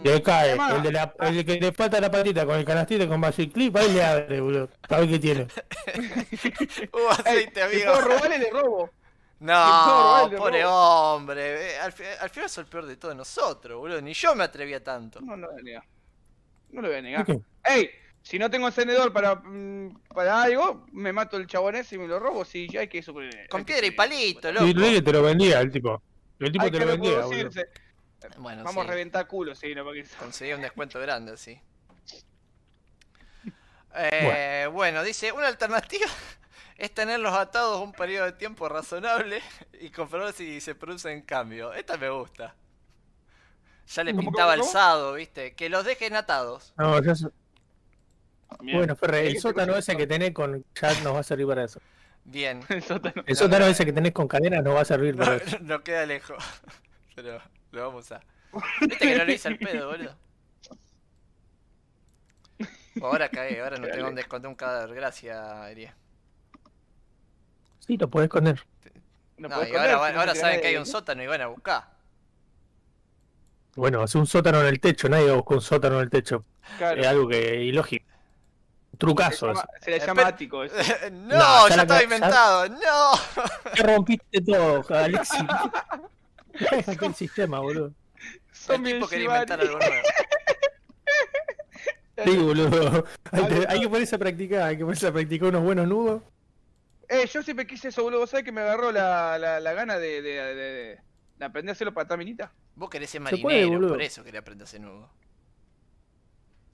Le 0.02 0.22
cae, 0.22 0.52
el, 0.52 0.82
de 0.82 0.92
la, 0.92 1.14
el 1.20 1.44
que 1.44 1.60
le 1.60 1.72
falta 1.72 2.00
la 2.00 2.10
patita 2.10 2.46
con 2.46 2.56
el 2.58 2.64
canastito 2.64 3.06
con 3.08 3.20
Magic 3.20 3.52
Clip, 3.52 3.76
ahí 3.76 3.92
le 3.92 4.02
abre, 4.04 4.40
boludo. 4.40 4.70
A 4.88 4.98
ver 5.00 5.08
qué 5.08 5.18
tiene. 5.18 5.46
Hubo 6.92 7.10
Ey, 7.24 7.44
aceite, 7.44 7.60
si 7.68 7.82
amigo. 7.82 7.92
puedo 7.92 8.00
robarle, 8.02 8.38
le 8.38 8.50
robo. 8.50 8.90
No, 9.40 9.54
robarle, 9.86 10.36
pobre 10.36 10.62
robo. 10.62 10.72
hombre. 10.72 11.72
eh, 11.74 11.78
Al, 11.78 11.94
al 12.20 12.30
final 12.30 12.48
sos 12.50 12.58
el 12.64 12.66
peor 12.66 12.86
de 12.86 12.96
todos 12.96 13.16
nosotros, 13.16 13.78
boludo. 13.78 14.00
Ni 14.02 14.12
yo 14.14 14.34
me 14.34 14.44
atrevía 14.44 14.82
tanto. 14.82 15.20
No, 15.20 15.36
no 15.36 15.46
lo 15.46 15.52
voy 15.52 15.60
a 15.60 15.64
negar. 15.64 15.84
No 16.70 16.82
lo 16.82 16.88
voy 16.88 16.96
a 16.98 17.02
¿Por 17.14 17.24
negar. 17.26 17.26
qué? 17.26 17.40
Ey, 17.64 17.90
si 18.22 18.38
no 18.38 18.50
tengo 18.50 18.66
encendedor 18.68 19.12
para, 19.12 19.36
mm, 19.36 20.02
para 20.14 20.42
algo, 20.42 20.86
me 20.92 21.12
mato 21.12 21.36
el 21.36 21.46
chabón 21.46 21.76
ese 21.76 21.96
y 21.96 21.98
me 21.98 22.06
lo 22.08 22.18
robo. 22.18 22.44
Si 22.44 22.68
ya 22.68 22.80
hay 22.80 22.88
que 22.88 23.02
super. 23.02 23.30
Con 23.48 23.64
piedra 23.64 23.86
y 23.86 23.90
palito, 23.92 24.52
loco. 24.52 24.66
Y 24.66 24.74
Luis 24.74 25.02
te 25.04 25.12
lo 25.12 25.22
vendía 25.22 25.60
el 25.60 25.70
tipo. 25.70 26.02
El 26.38 26.52
tipo 26.52 26.64
Hay 26.64 26.70
te 26.70 26.78
que 26.78 26.84
lo 26.84 26.92
vendía. 26.92 27.20
Bueno, 28.38 28.64
Vamos 28.64 28.84
sí, 28.84 28.88
a 28.88 28.92
reventar 28.92 29.26
culo, 29.26 29.54
sí, 29.54 29.74
no, 29.74 29.84
porque 29.84 30.04
conseguí 30.18 30.52
un 30.52 30.60
descuento 30.62 31.00
grande, 31.00 31.36
sí. 31.36 31.60
Eh, 33.94 34.68
bueno. 34.72 35.02
dice, 35.02 35.32
una 35.32 35.48
alternativa 35.48 36.06
es 36.76 36.92
tenerlos 36.94 37.34
atados 37.34 37.80
un 37.82 37.92
periodo 37.92 38.26
de 38.26 38.32
tiempo 38.32 38.68
razonable 38.68 39.42
y 39.80 39.90
comprobar 39.90 40.32
si 40.32 40.60
se 40.60 40.74
producen 40.76 41.22
cambios. 41.22 41.76
Esta 41.76 41.96
me 41.96 42.08
gusta. 42.08 42.54
Ya 43.88 44.04
le 44.04 44.12
¿Cómo, 44.12 44.30
pintaba 44.30 44.54
el 44.54 44.62
sado, 44.62 45.14
¿viste? 45.14 45.54
Que 45.54 45.68
los 45.68 45.84
dejen 45.84 46.14
atados. 46.14 46.72
No, 46.76 47.00
Bien. 48.60 48.78
Bueno, 48.78 48.96
Ferre, 48.96 49.26
el 49.28 49.38
sótano 49.40 49.76
ese 49.76 49.96
que 49.96 50.06
tenés 50.06 50.32
con 50.32 50.64
chat 50.74 50.98
nos 51.02 51.14
va 51.14 51.20
a 51.20 51.22
servir 51.22 51.46
para 51.46 51.64
eso. 51.64 51.80
Bien. 52.24 52.60
El 52.68 52.82
sótano. 52.82 53.22
El 53.26 53.36
sótano 53.36 53.66
ese 53.66 53.84
que 53.84 53.92
tenés 53.92 54.12
con 54.12 54.28
cadenas 54.28 54.62
nos 54.62 54.74
va 54.76 54.80
a 54.80 54.84
servir 54.84 55.16
No, 55.16 55.24
para 55.24 55.36
eso. 55.36 55.56
no 55.60 55.82
queda 55.82 56.04
lejos. 56.06 56.36
Pero 57.14 57.40
lo 57.72 57.86
vamos 57.88 58.10
a. 58.12 58.20
Viste 58.80 58.98
que 58.98 59.16
no 59.18 59.24
lo 59.24 59.32
hice 59.32 59.48
al 59.48 59.58
pedo, 59.58 59.90
boludo. 59.90 60.16
Ahora 63.02 63.28
cagué, 63.28 63.60
ahora 63.60 63.78
no 63.78 63.86
tengo 63.88 64.06
donde 64.06 64.22
esconder 64.22 64.48
un 64.48 64.54
cadáver. 64.54 64.94
Gracias, 64.94 65.70
Erie. 65.70 65.94
Sí, 67.78 67.96
lo 67.96 68.10
podés 68.10 68.26
esconder. 68.26 68.62
No 69.38 69.48
No, 69.48 69.66
y 69.66 69.74
ahora, 69.74 70.34
saben 70.34 70.60
que 70.60 70.66
hay 70.68 70.76
un 70.76 70.84
sótano 70.86 71.22
y 71.22 71.26
van 71.26 71.40
a 71.40 71.46
buscar. 71.46 71.88
Bueno, 73.76 74.02
hace 74.02 74.18
un 74.18 74.26
sótano 74.26 74.60
en 74.60 74.66
el 74.66 74.80
techo, 74.80 75.08
nadie 75.08 75.32
busca 75.32 75.54
un 75.54 75.60
sótano 75.62 75.96
en 75.96 76.02
el 76.02 76.10
techo. 76.10 76.44
Claro. 76.76 77.00
Es 77.00 77.06
algo 77.06 77.28
que 77.28 77.62
ilógico. 77.62 78.04
Se 78.90 78.96
trucazo. 78.98 79.46
llama- 79.46 79.68
se 79.80 79.90
le 79.92 80.00
llama 80.00 80.26
ático. 80.26 80.64
eso. 80.64 80.76
no, 81.12 81.38
No, 81.38 81.68
ya 81.68 81.82
estaba 81.82 82.02
inventado. 82.02 82.68
No. 82.68 83.12
Ya 83.74 83.82
rompiste 83.84 84.40
todo, 84.42 84.84
Alexi. 84.94 85.38
Déjate 86.70 87.06
el 87.06 87.14
sistema, 87.14 87.60
boludo. 87.60 87.86
El 88.16 88.54
Zombie 88.54 88.94
tipo 88.94 89.08
quería 89.08 89.24
Shibari. 89.24 89.42
inventar 89.42 89.60
algo 89.60 89.78
nuevo. 89.78 90.02
Sí, 92.22 92.36
boludo. 92.36 93.04
Hay, 93.32 93.46
que- 93.46 93.66
hay 93.66 93.80
que 93.80 93.88
ponerse 93.88 94.14
a 94.14 94.18
practicar, 94.18 94.62
hay 94.64 94.76
que 94.76 94.82
ponerse 94.84 95.06
a 95.06 95.12
practicar 95.12 95.48
unos 95.48 95.62
buenos 95.62 95.88
nudos. 95.88 96.22
Eh, 97.08 97.26
yo 97.26 97.42
siempre 97.42 97.66
quise 97.66 97.88
eso, 97.88 98.02
boludo. 98.02 98.26
¿Sabes 98.26 98.44
que 98.44 98.52
me 98.52 98.60
agarró 98.60 98.92
la, 98.92 99.38
la, 99.38 99.58
la 99.58 99.72
gana 99.72 99.96
de, 99.98 100.20
de, 100.20 100.32
de, 100.32 100.54
de- 100.54 100.98
de 101.38 101.44
aprender 101.46 101.70
a 101.70 101.72
hacerlo 101.72 101.94
para 101.94 102.06
taminita? 102.08 102.52
Vos 102.74 102.90
querés 102.90 103.08
ser 103.08 103.22
puede, 103.22 103.42
marinero, 103.42 103.70
boludo. 103.70 103.88
por 103.94 104.02
eso 104.02 104.22
quería 104.22 104.40
aprender 104.40 104.64
a 104.64 104.68
hacer 104.68 104.80
nudo. 104.82 105.10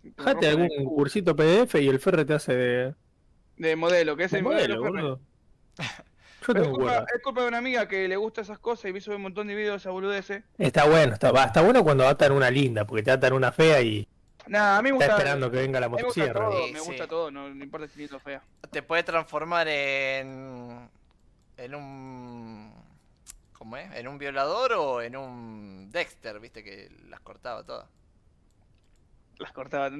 Dejate 0.03 0.49
algún 0.49 0.69
cursito 0.85 1.35
PDF 1.37 1.77
y 1.77 1.89
el 1.89 2.01
Ferre 2.01 2.25
te 2.25 2.35
hace 2.35 2.55
de, 2.57 2.95
De 3.57 3.77
modelo, 3.77 4.17
que 4.17 4.25
es 4.25 4.33
de 4.33 4.39
el 4.39 4.43
modelo, 4.45 4.83
Ferre. 4.83 4.91
boludo. 4.91 5.21
Yo 6.55 6.63
es 6.63 6.69
culpa, 6.69 7.05
es 7.15 7.23
culpa 7.23 7.43
de 7.43 7.49
una 7.49 7.59
amiga 7.59 7.89
que 7.89 8.07
le 8.09 8.17
gusta 8.17 8.41
esas 8.43 8.59
cosas 8.59 8.91
y 8.91 8.93
me 8.93 9.01
sube 9.01 9.17
un 9.17 9.23
montón 9.23 9.47
de 9.49 9.55
videos 9.55 9.75
de 9.75 9.77
esa 9.79 9.91
boludeces. 9.91 10.45
Está 10.59 10.87
bueno, 10.89 11.15
está, 11.15 11.33
va, 11.33 11.45
está 11.45 11.63
bueno 11.63 11.83
cuando 11.85 12.07
atan 12.07 12.33
una 12.33 12.51
linda, 12.51 12.87
porque 12.87 13.03
te 13.03 13.11
atan 13.11 13.33
una 13.33 13.53
fea 13.53 13.81
y 13.83 14.09
Nah, 14.49 14.79
a 14.79 14.83
mí 14.83 14.93
me 14.93 14.99
está 14.99 15.07
gusta. 15.07 15.17
esperando 15.17 15.51
que 15.51 15.57
venga 15.59 15.81
la 15.81 15.89
me 15.89 16.03
gusta 16.03 16.07
motosierra. 16.07 16.45
todo, 16.51 16.67
Sí, 16.67 16.73
me 16.73 16.79
sí. 16.81 16.87
gusta 16.87 17.09
todo, 17.09 17.31
no, 17.33 17.53
no 17.53 17.65
importa 17.65 17.89
si 17.89 17.99
lindo 17.99 18.17
o 18.17 18.21
fea. 18.21 18.43
Te 18.71 18.83
puede 18.83 19.03
transformar 19.03 19.67
en. 19.69 20.89
en 21.57 21.75
un. 21.75 22.73
¿Cómo 23.55 23.77
es? 23.77 23.93
¿En 23.97 24.07
un 24.07 24.19
violador 24.19 24.75
o 24.75 25.03
en 25.03 25.17
un 25.17 25.91
Dexter? 25.91 26.39
¿Viste? 26.39 26.63
Que 26.63 26.91
las 27.09 27.21
cortaba 27.21 27.65
todas. 27.65 27.89
Las 29.39 29.53
cortaba. 29.53 29.91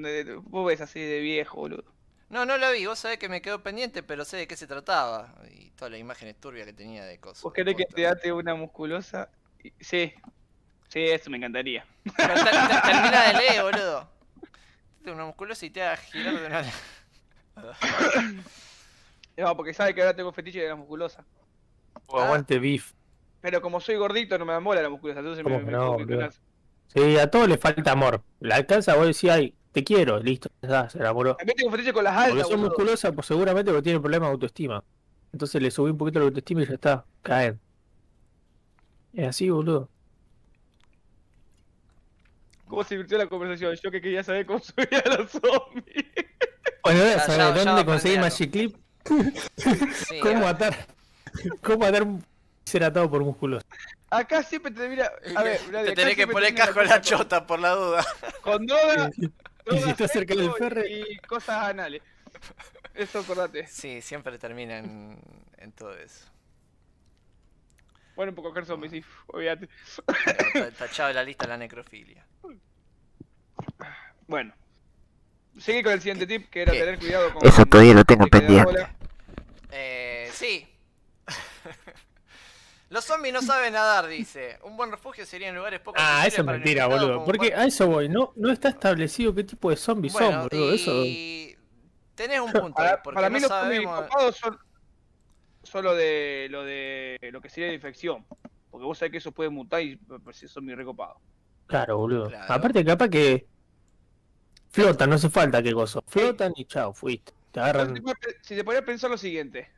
Vos 0.43 0.65
ves 0.67 0.79
así 0.81 0.99
de 1.01 1.19
viejo, 1.19 1.57
boludo. 1.57 1.83
No, 2.29 2.45
no 2.45 2.57
la 2.57 2.71
vi, 2.71 2.85
vos 2.85 2.99
sabés 2.99 3.17
que 3.19 3.29
me 3.29 3.41
quedó 3.41 3.63
pendiente, 3.63 4.03
pero 4.03 4.25
sé 4.25 4.37
de 4.37 4.47
qué 4.47 4.55
se 4.57 4.67
trataba. 4.67 5.33
Y 5.49 5.69
todas 5.71 5.91
las 5.91 5.99
imágenes 5.99 6.35
turbias 6.39 6.65
que 6.65 6.73
tenía 6.73 7.05
de 7.05 7.19
cosas. 7.19 7.43
¿Vos 7.43 7.53
querés 7.53 7.75
que 7.75 7.85
te 7.85 8.05
ate 8.07 8.33
una 8.33 8.53
musculosa? 8.55 9.29
Y- 9.63 9.71
Sí. 9.79 10.13
Sí, 10.89 11.01
eso 11.03 11.29
me 11.29 11.37
encantaría. 11.37 11.85
Pero 12.15 12.33
ter- 12.33 12.43
termina 12.83 13.27
de 13.27 13.33
leer, 13.33 13.61
boludo. 13.63 14.09
Te 15.03 15.11
una 15.11 15.25
musculosa 15.25 15.65
y 15.65 15.69
te 15.69 15.83
haga 15.83 15.97
girar 15.97 16.39
de 16.39 16.45
una. 16.47 16.63
No, 19.37 19.55
porque 19.55 19.73
sabe 19.73 19.93
que 19.93 20.01
ahora 20.01 20.15
tengo 20.15 20.31
fetiche 20.31 20.61
de 20.61 20.69
la 20.69 20.75
musculosa. 20.75 21.23
O 22.07 22.19
aguante 22.19 22.57
beef. 22.57 22.93
Pero 23.41 23.61
como 23.61 23.79
soy 23.79 23.95
gordito, 23.95 24.37
no 24.37 24.45
me 24.45 24.53
dan 24.53 24.63
bola 24.63 24.81
la 24.81 24.89
musculosa, 24.89 25.19
entonces 25.19 25.45
me, 25.45 25.51
¿Cómo 25.51 25.97
me, 25.99 26.05
que 26.07 26.15
no. 26.15 26.29
Sí, 26.87 27.17
a 27.19 27.29
todos 27.29 27.47
les 27.47 27.59
falta 27.59 27.91
amor. 27.91 28.23
La 28.39 28.55
alcanza, 28.55 28.95
vos 28.95 29.05
decís, 29.05 29.29
ay, 29.29 29.53
te 29.77 29.83
quiero, 29.83 30.19
listo, 30.19 30.49
ya 30.63 30.89
se 30.89 30.97
enamoró. 30.97 31.35
También 31.35 31.55
tengo 31.55 31.69
fetiche 31.69 31.93
con 31.93 32.03
las 32.03 32.13
Porque 32.15 32.31
altas, 32.31 32.47
son 32.47 32.57
boludo. 32.61 32.69
musculosas, 32.69 33.11
pues 33.13 33.27
seguramente 33.27 33.69
porque 33.71 33.83
tienen 33.83 34.01
problemas 34.01 34.29
de 34.29 34.33
autoestima. 34.33 34.83
Entonces 35.31 35.61
le 35.61 35.69
subí 35.69 35.91
un 35.91 35.97
poquito 35.99 36.17
la 36.17 36.25
autoestima 36.25 36.63
y 36.63 36.65
ya 36.65 36.73
está, 36.73 37.05
caen. 37.21 37.59
Es 39.13 39.27
así, 39.27 39.51
boludo. 39.51 39.87
¿Cómo 42.67 42.83
se 42.83 42.95
divirtió 42.95 43.19
la 43.19 43.27
conversación? 43.27 43.75
Yo 43.83 43.91
que 43.91 44.01
quería 44.01 44.23
saber 44.23 44.47
cómo 44.47 44.59
subía 44.63 44.99
a 45.05 45.09
los 45.17 45.29
zombies. 45.29 46.05
Bueno, 46.83 46.99
Ya- 46.99 47.13
eso, 47.17 47.27
ya- 47.37 47.55
ya 47.55 47.63
¿dónde 47.63 47.85
conseguir. 47.85 48.19
Magic 48.19 48.51
Clip? 48.51 48.75
Sí, 49.57 50.19
¿Cómo 50.23 50.47
ah, 50.47 50.49
atar? 50.49 50.87
¿Cómo 51.61 51.85
atar 51.85 52.01
un 52.01 52.25
ser 52.65 52.83
atado 52.83 53.07
por 53.11 53.23
músculos? 53.23 53.63
Acá 54.09 54.41
siempre 54.41 54.71
te 54.71 54.89
mira. 54.89 55.11
A 55.35 55.43
ver, 55.43 55.59
te 55.59 55.91
tenés 55.93 56.15
que 56.15 56.25
poner 56.27 56.55
casco 56.55 56.81
en 56.81 56.87
la 56.87 56.99
chota 56.99 57.45
por 57.45 57.59
la 57.59 57.71
duda. 57.75 58.05
Con 58.41 58.65
droga, 58.65 59.11
si 59.71 60.07
cerca 60.07 60.35
del 60.35 60.51
ferre. 60.53 60.85
y 60.89 61.17
cosas 61.19 61.69
anales. 61.69 62.01
Eso 62.93 63.19
acordate. 63.19 63.67
Sí, 63.67 64.01
siempre 64.01 64.37
termina 64.37 64.77
en, 64.79 65.19
en 65.57 65.71
todo 65.71 65.95
eso. 65.95 66.25
Bueno, 68.15 68.31
un 68.31 68.35
poco 68.35 68.49
coger 68.49 68.65
zombies, 68.65 68.91
sí, 68.91 69.03
ta- 70.55 70.71
Tachado 70.71 71.09
de 71.09 71.13
la 71.13 71.23
lista 71.23 71.45
la 71.47 71.57
necrofilia. 71.57 72.25
Bueno. 74.27 74.53
Seguí 75.59 75.83
con 75.83 75.93
el 75.93 75.99
siguiente 76.01 76.25
tip, 76.27 76.49
que 76.49 76.61
era 76.63 76.71
¿Qué? 76.71 76.79
tener 76.79 76.99
cuidado 76.99 77.33
con... 77.33 77.47
Eso 77.47 77.65
todavía 77.65 77.93
lo 77.93 78.03
tengo 78.05 78.27
pendiente. 78.27 78.87
Eh, 79.71 80.29
sí. 80.33 80.67
Los 82.89 83.03
zombies 83.03 83.33
no 83.33 83.41
saben 83.41 83.73
nadar, 83.73 84.07
dice. 84.07 84.59
Un 84.63 84.77
buen 84.77 84.91
refugio 84.91 85.25
sería 85.25 85.49
en 85.49 85.55
lugares 85.55 85.81
poco 85.81 85.97
Ah, 85.99 86.23
eso 86.25 86.41
es 86.41 86.47
mentira, 86.47 86.87
boludo. 86.87 87.25
Porque 87.25 87.53
a 87.53 87.65
eso 87.65 87.87
voy. 87.87 88.07
No, 88.07 88.31
no 88.35 88.51
está 88.51 88.69
establecido 88.69 89.35
qué 89.35 89.43
tipo 89.43 89.69
de 89.69 89.75
zombies 89.75 90.13
son, 90.13 90.47
boludo. 90.47 90.71
Eso. 90.73 90.91
y 91.03 91.57
tenés 92.15 92.39
un 92.39 92.51
punto 92.53 92.75
Para, 92.75 93.03
porque 93.03 93.15
para 93.15 93.29
mí 93.29 93.35
no 93.35 93.47
los 93.47 93.49
zombies 93.49 93.83
sabemos... 93.83 94.01
copados 94.03 94.37
son 94.37 94.57
solo 95.63 95.95
de 95.95 96.47
lo 96.49 96.63
de 96.63 97.17
lo 97.31 97.41
que 97.41 97.49
sería 97.49 97.67
de 97.67 97.75
infección. 97.75 98.25
Porque 98.71 98.85
vos 98.85 98.97
sabés 98.97 99.11
que 99.11 99.17
eso 99.17 99.31
puede 99.33 99.49
mutar 99.49 99.81
y 99.81 99.99
me 100.07 100.19
parece 100.19 100.47
son 100.47 100.63
muy 100.63 100.75
recopados. 100.75 101.17
Claro, 101.67 101.97
boludo. 101.97 102.29
Claro. 102.29 102.53
Aparte, 102.53 102.85
capaz 102.85 103.09
que 103.09 103.47
flotan, 104.69 105.09
no 105.09 105.15
hace 105.17 105.29
falta 105.29 105.61
que 105.61 105.73
gozo. 105.73 106.01
Flotan 106.07 106.53
y 106.55 106.63
chao, 106.65 106.93
fuiste. 106.93 107.33
Te 107.51 107.59
agarran. 107.59 107.95
Si 107.95 108.01
te 108.01 108.13
si 108.41 108.55
te 108.55 108.63
pones 108.63 108.81
a 108.81 108.85
pensar 108.85 109.09
lo 109.09 109.17
siguiente. 109.17 109.76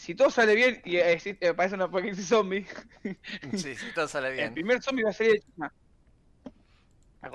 Si 0.00 0.14
todo 0.14 0.30
sale 0.30 0.54
bien 0.54 0.80
y 0.84 0.96
existe- 0.96 1.48
aparece 1.48 1.74
un 1.74 1.82
apocalipsis 1.82 2.28
zombie, 2.28 2.66
Sí, 3.52 3.74
sí, 3.74 3.86
todo 3.94 4.08
sale 4.08 4.28
el 4.28 4.34
bien. 4.34 4.54
primer 4.54 4.82
zombie 4.82 5.04
va 5.04 5.10
a 5.10 5.12
salir 5.12 5.32
de 5.34 5.40
China. 5.40 5.72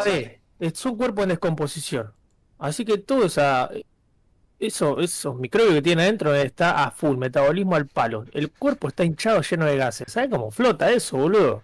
Sí, 0.03 0.27
es 0.59 0.85
un 0.85 0.97
cuerpo 0.97 1.23
en 1.23 1.29
descomposición. 1.29 2.13
Así 2.57 2.85
que 2.85 2.97
todo 2.97 3.25
esa, 3.25 3.69
eso, 4.59 4.99
esos 5.01 5.35
microbios 5.35 5.73
que 5.75 5.81
tiene 5.81 6.03
adentro 6.03 6.33
está 6.35 6.83
a 6.83 6.91
full, 6.91 7.17
metabolismo 7.17 7.75
al 7.75 7.87
palo. 7.87 8.25
El 8.33 8.51
cuerpo 8.51 8.87
está 8.87 9.03
hinchado, 9.03 9.41
lleno 9.41 9.65
de 9.65 9.77
gases. 9.77 10.11
¿Sabes 10.11 10.29
cómo 10.29 10.51
flota 10.51 10.91
eso, 10.91 11.17
boludo? 11.17 11.63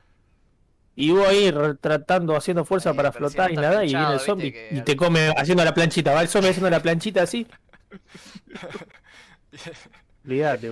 Y 0.95 1.11
vos 1.11 1.27
ahí 1.27 1.53
tratando, 1.79 2.35
haciendo 2.35 2.65
fuerza 2.65 2.91
Sí, 2.91 2.97
para 2.97 3.11
si 3.11 3.17
flotar 3.19 3.49
no 3.49 3.53
y 3.53 3.55
nada, 3.55 3.85
y 3.85 3.87
pinchado, 3.87 4.05
viene 4.07 4.13
el 4.15 4.19
zombie 4.19 4.51
que 4.51 4.69
y 4.71 4.81
te 4.81 4.97
come 4.97 5.33
haciendo 5.37 5.63
la 5.63 5.73
planchita. 5.73 6.13
Va 6.13 6.21
el 6.21 6.27
zombie 6.27 6.49
haciendo 6.49 6.69
la 6.69 6.81
planchita 6.81 7.23
así. 7.23 7.47
Olvídate. 10.25 10.71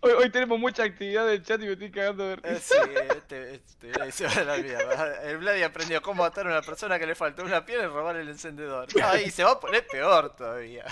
Hoy, 0.00 0.12
hoy 0.12 0.30
tenemos 0.30 0.58
mucha 0.60 0.84
actividad 0.84 1.26
del 1.26 1.42
chat 1.42 1.60
y 1.60 1.64
me 1.64 1.72
estoy 1.72 1.90
cagando 1.90 2.24
de 2.24 2.36
risa. 2.36 2.84
Sí, 2.84 2.90
este, 3.16 3.54
este, 3.54 4.12
se 4.12 4.26
va 4.26 4.32
a 4.32 4.44
la 4.44 4.56
mierda. 4.58 5.22
El 5.22 5.38
Vladi 5.38 5.62
aprendió 5.62 6.00
cómo 6.00 6.22
matar 6.22 6.46
a 6.46 6.50
una 6.50 6.62
persona 6.62 6.98
que 6.98 7.06
le 7.06 7.16
faltó 7.16 7.42
una 7.42 7.64
pierna 7.64 7.84
y 7.84 7.88
robar 7.88 8.16
el 8.16 8.28
encendedor. 8.28 8.88
Ahí 9.02 9.30
se 9.30 9.42
va 9.42 9.52
a 9.52 9.60
poner 9.60 9.86
peor 9.86 10.36
todavía. 10.36 10.84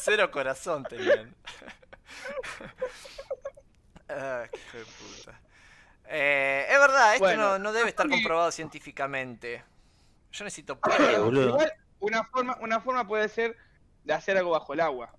Cero 0.00 0.30
corazón 0.30 0.84
tenían. 0.84 1.34
Ah, 4.08 4.46
qué 4.50 4.78
puta. 4.78 5.38
Eh, 6.06 6.66
es 6.70 6.78
verdad, 6.78 7.12
esto 7.12 7.24
Bueno, 7.26 7.42
no, 7.42 7.58
no 7.58 7.72
debe 7.72 7.90
estar 7.90 8.08
comprobado 8.08 8.50
científicamente. 8.50 9.62
Yo 10.32 10.44
necesito 10.44 10.80
pruebas. 10.80 11.30
Igual, 11.30 11.72
una 12.00 12.24
forma, 12.24 12.56
una 12.60 12.80
forma 12.80 13.06
puede 13.06 13.28
ser 13.28 13.56
de 14.04 14.14
hacer 14.14 14.38
algo 14.38 14.52
bajo 14.52 14.72
el 14.72 14.80
agua. 14.80 15.12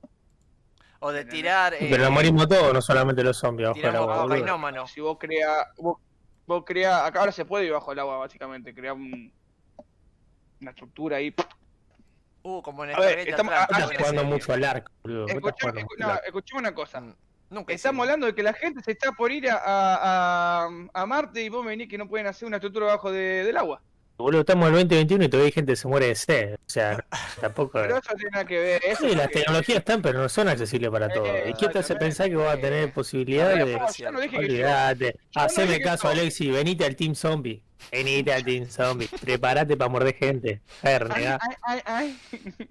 O 1.02 1.12
de 1.12 1.24
tirar. 1.26 1.74
eh, 1.74 1.88
Pero 1.90 2.04
nos 2.04 2.12
morimos 2.12 2.48
todos, 2.48 2.74
no 2.74 2.82
solamente 2.82 3.24
los 3.24 3.38
zombies. 3.38 3.70
bajo 3.70 3.80
el 3.80 3.96
agua. 3.96 4.88
Si 4.88 5.00
vos 5.02 5.18
creas, 5.20 5.68
vos, 5.78 5.98
vos 6.46 6.64
creas, 6.66 7.02
acá 7.04 7.20
ahora 7.22 7.32
se 7.32 7.46
puede 7.46 7.66
ir 7.66 7.72
bajo 7.72 7.92
el 7.92 8.00
agua 8.00 8.18
básicamente, 8.18 8.74
crear 8.74 8.94
un, 8.96 9.32
una 10.62 10.72
estructura 10.72 11.18
ahí. 11.18 11.34
Uh, 12.42 12.62
como 12.62 12.86
en 12.86 12.96
A 12.96 13.00
ver, 13.00 13.20
estamos- 13.20 13.54
ah, 13.56 13.68
Estás 13.70 13.90
una 13.90 14.00
jugando 14.00 14.24
mucho 14.24 14.54
al 14.54 14.64
arco, 14.64 14.92
boludo. 15.04 15.26
¿Qué 15.26 15.34
estás 15.34 15.54
Escuchame, 15.56 15.86
no, 15.98 16.14
escuchame 16.26 16.60
una 16.60 16.74
cosa. 16.74 17.02
Mm, 17.02 17.16
Nunca 17.52 17.74
Estamos 17.74 18.04
hablando 18.04 18.28
de 18.28 18.36
que 18.36 18.44
la 18.44 18.54
gente 18.54 18.82
se 18.84 18.92
está 18.92 19.12
por 19.12 19.32
ir 19.32 19.50
a, 19.50 19.56
a, 19.56 20.66
a- 20.66 20.70
a 20.94 21.06
Marte 21.08 21.42
y 21.44 21.50
vos 21.50 21.64
me 21.64 21.72
venís 21.72 21.88
que 21.90 21.98
no 21.98 22.08
pueden 22.08 22.28
hacer 22.28 22.48
una 22.48 22.58
estructura 22.58 22.86
bajo 22.88 23.12
de- 23.12 23.44
del 23.44 23.58
agua. 23.58 23.82
Boludo, 24.20 24.42
estamos 24.42 24.68
en 24.68 24.76
el 24.76 24.82
2021 24.82 25.24
y 25.24 25.30
todavía 25.30 25.46
hay 25.46 25.52
gente 25.54 25.72
que 25.72 25.76
se 25.78 25.88
muere 25.88 26.08
de 26.08 26.16
sed. 26.16 26.56
O 26.56 26.58
sea, 26.66 27.06
tampoco. 27.40 27.80
Pero 27.80 27.98
eso 28.00 28.14
tiene 28.16 28.32
nada 28.32 28.46
que 28.46 28.60
ver. 28.60 28.82
Eso 28.86 29.08
Sí, 29.08 29.16
las 29.16 29.30
tecnologías 29.32 29.78
están, 29.78 30.02
pero 30.02 30.20
no 30.20 30.28
son 30.28 30.50
accesibles 30.50 30.90
para 30.90 31.08
todos. 31.08 31.30
Eh, 31.30 31.46
¿Y 31.52 31.54
quién 31.54 31.72
te 31.72 31.80
hace 31.80 31.96
pensar 31.96 32.30
que 32.30 32.36
vas 32.36 32.58
a 32.58 32.60
tener 32.60 32.92
posibilidad 32.92 33.50
A 33.50 33.56
ver, 33.56 33.66
de.? 33.66 33.80
Yo 33.98 34.12
no 34.12 34.20
dije 34.20 34.38
que 34.38 34.58
yo. 34.58 34.68
Que 34.98 35.82
caso. 35.82 36.10
Alexi. 36.10 36.52
Venite 36.52 36.84
al 36.84 36.98
Team 36.98 37.16
Zombie. 37.16 37.64
Venite 37.94 38.34
al 38.34 38.44
Team 38.44 38.66
Zombie. 38.66 39.08
Prepárate 39.22 39.78
para 39.78 39.90
morder 39.90 40.14
gente. 40.14 40.62
Ay, 40.82 40.98
renegá. 40.98 41.40
ay, 41.42 41.56
ay, 41.64 41.82
ay. 41.86 42.20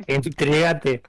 Entregate. 0.07 1.03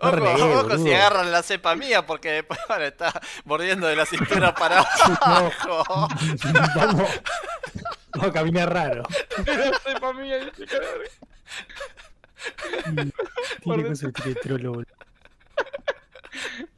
No 0.00 0.08
Ojo, 0.08 0.16
renegué, 0.16 0.42
ojo 0.54 0.78
si 0.78 0.92
agarran 0.92 1.32
la 1.32 1.42
cepa 1.42 1.74
mía 1.74 2.06
porque 2.06 2.30
después 2.30 2.60
van 2.68 2.82
a 2.82 2.86
estar 2.86 3.20
mordiendo 3.44 3.86
de 3.86 3.96
la 3.96 4.06
cintura 4.06 4.54
para 4.54 4.80
abajo. 5.20 6.08
Vamos. 6.76 7.10
Vamos 8.12 8.28
a 8.28 8.32
caminar 8.32 8.72
raro. 8.72 9.02
No 9.38 9.44
sé, 9.78 10.00
pa' 10.00 10.12
mí, 10.12 10.32
ahí 10.32 10.50
se. 10.56 10.66
Por 13.62 13.74
Tiene 13.76 13.88
cosas 13.88 14.12
de 14.24 14.34
trolo, 14.34 14.72
boludo. 14.72 14.86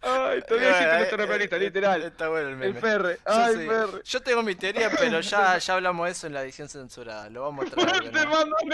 Ay, 0.03 0.42
todavía 0.42 0.68
existe 0.70 0.86
Bueno, 0.86 0.99
nuestro 0.99 1.22
eh, 1.22 1.26
realista, 1.26 1.57
eh, 1.57 1.61
literal. 1.61 2.03
Está 2.03 2.28
bueno 2.28 2.49
el 2.49 2.53
El 2.53 2.59
meme. 2.59 2.80
Ferre. 2.80 3.18
Yo, 3.26 3.32
Ay, 3.32 3.55
sí. 3.57 3.66
Ferre. 3.66 4.03
Yo 4.05 4.20
tengo 4.22 4.42
mi 4.42 4.55
teoría, 4.55 4.90
pero 4.90 5.20
ya, 5.20 5.59
ya 5.59 5.74
hablamos 5.74 6.07
de 6.07 6.12
eso 6.12 6.26
en 6.26 6.34
la 6.34 6.42
edición 6.42 6.68
censurada. 6.68 7.28
Lo 7.30 7.42
vamos 7.42 7.66
a 7.66 7.70
traer. 7.74 8.11
Te 8.12 8.26
mando. 8.26 8.57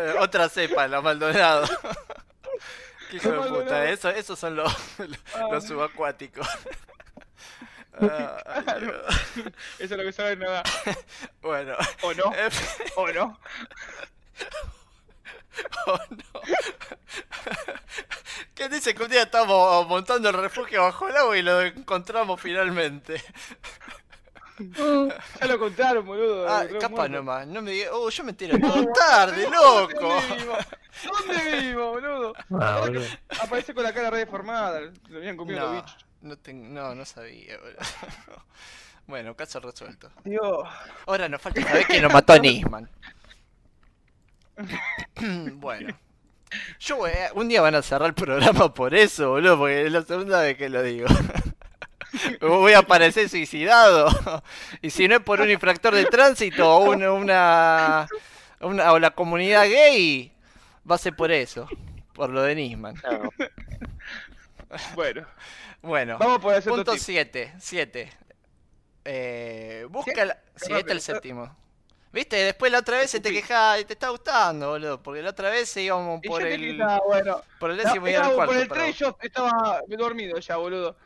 Otra 0.20 0.48
cepa, 0.48 0.88
la 0.88 1.00
Maldonado. 1.00 1.66
Qué 3.10 3.16
hijo 3.18 3.30
de 3.30 3.48
puta, 3.48 3.88
eso, 3.88 4.10
esos 4.10 4.38
son 4.38 4.56
los, 4.56 4.72
los 5.50 5.64
subacuáticos. 5.64 6.46
Ah, 7.98 8.36
Claro. 8.62 9.02
Eso 9.08 9.54
es 9.78 9.90
lo 9.92 10.02
que 10.04 10.12
saben 10.12 10.40
nada. 10.40 10.62
Bueno, 11.40 11.74
O 12.02 12.12
no, 12.12 12.24
o 12.96 13.08
no. 13.10 13.40
oh, 15.86 15.98
no. 16.10 16.40
¿Qué 18.54 18.68
dice 18.68 18.94
que 18.94 19.02
un 19.02 19.10
día 19.10 19.22
estamos 19.22 19.88
montando 19.88 20.28
el 20.28 20.34
refugio 20.34 20.82
bajo 20.82 21.08
el 21.08 21.16
agua 21.16 21.38
y 21.38 21.42
lo 21.42 21.62
encontramos 21.62 22.38
finalmente? 22.38 23.22
Ya 25.40 25.46
lo 25.46 25.58
contaron, 25.58 26.06
boludo. 26.06 26.48
Ah, 26.48 26.64
capaz 26.80 26.88
muerto. 27.08 27.16
nomás, 27.16 27.46
no 27.46 27.60
me 27.62 27.72
digas, 27.72 27.90
oh, 27.92 28.08
yo 28.08 28.24
me 28.24 28.30
entero 28.30 28.58
todo 28.58 28.86
tarde, 28.92 29.48
loco. 29.50 30.00
¿Dónde 30.00 30.34
vivimos? 30.36 30.66
¿Dónde 31.26 31.56
vivimos, 31.60 31.90
boludo? 31.92 32.32
Ah, 32.60 32.78
boludo. 32.80 33.06
Aparece 33.40 33.74
con 33.74 33.84
la 33.84 33.92
cara 33.92 34.10
re 34.10 34.18
deformada. 34.20 34.80
Lo 35.08 35.18
habían 35.18 35.36
comido 35.36 35.60
los 35.60 35.70
No, 35.70 35.82
bichos. 35.82 36.06
no, 36.22 36.36
ten- 36.38 36.72
no, 36.74 36.94
no 36.94 37.04
sabía, 37.04 37.58
boludo. 37.58 37.78
Bueno, 39.06 39.36
caso 39.36 39.60
resuelto. 39.60 40.10
Dios. 40.24 40.66
Ahora 41.06 41.28
nos 41.28 41.40
falta 41.40 41.62
saber 41.62 41.86
quién 41.86 42.02
lo 42.02 42.10
mató 42.10 42.32
a 42.32 42.38
Nisman. 42.38 42.88
bueno. 45.54 45.96
Yo 46.80 46.98
un 47.34 47.48
día 47.48 47.60
van 47.60 47.74
a 47.74 47.82
cerrar 47.82 48.08
el 48.08 48.14
programa 48.14 48.72
por 48.72 48.94
eso, 48.94 49.30
boludo, 49.30 49.58
porque 49.58 49.86
es 49.86 49.92
la 49.92 50.02
segunda 50.02 50.40
vez 50.40 50.56
que 50.56 50.68
lo 50.68 50.82
digo. 50.82 51.06
Voy 52.40 52.72
a 52.72 52.78
aparecer 52.78 53.28
suicidado. 53.28 54.08
Y 54.82 54.90
si 54.90 55.08
no 55.08 55.16
es 55.16 55.22
por 55.22 55.40
un 55.40 55.50
infractor 55.50 55.94
de 55.94 56.04
tránsito 56.06 56.68
o 56.76 56.90
una, 56.90 57.12
una, 57.12 58.06
una- 58.60 58.92
o 58.92 58.98
la 58.98 59.10
comunidad 59.10 59.64
gay, 59.68 60.32
va 60.88 60.94
a 60.96 60.98
ser 60.98 61.14
por 61.16 61.30
eso. 61.30 61.68
Por 62.14 62.30
lo 62.30 62.42
de 62.42 62.54
Nisman. 62.54 62.94
Bueno, 64.94 65.26
Bueno. 65.82 66.18
vamos 66.18 66.40
poder 66.40 66.58
hacer 66.58 66.70
Punto 66.70 66.82
otro 66.82 66.94
tip. 66.94 67.02
7, 67.02 67.54
7. 67.58 68.10
Eh, 69.04 69.86
busca 69.88 70.10
este 70.22 70.24
es 70.56 70.70
el 70.70 70.76
está- 70.98 71.00
séptimo. 71.14 71.54
¿Viste? 72.12 72.36
Después 72.36 72.72
la 72.72 72.78
otra 72.78 72.96
vez 72.98 73.10
se 73.10 73.20
te 73.20 73.30
quejaba 73.30 73.78
y 73.78 73.84
te 73.84 73.92
está 73.92 74.08
gustando, 74.08 74.70
boludo. 74.70 75.02
Porque 75.02 75.20
la 75.22 75.30
otra 75.30 75.50
vez 75.50 75.76
íbamos 75.76 76.20
por 76.26 76.42
el, 76.42 76.80
"Ah, 76.80 76.98
bueno. 77.06 77.42
por 77.60 77.70
el 77.70 77.76
No, 77.76 77.82
décimo 77.82 78.06
y 78.06 78.10
era 78.10 78.20
el 78.20 78.22
estaba 78.30 78.34
cuarto. 78.36 78.52
por 78.54 78.62
el 78.62 78.68
pero- 78.68 78.80
3 78.80 78.96
yo 78.98 79.16
estaba 79.20 79.80
dormido 79.86 80.38
ya, 80.38 80.56
boludo. 80.56 80.96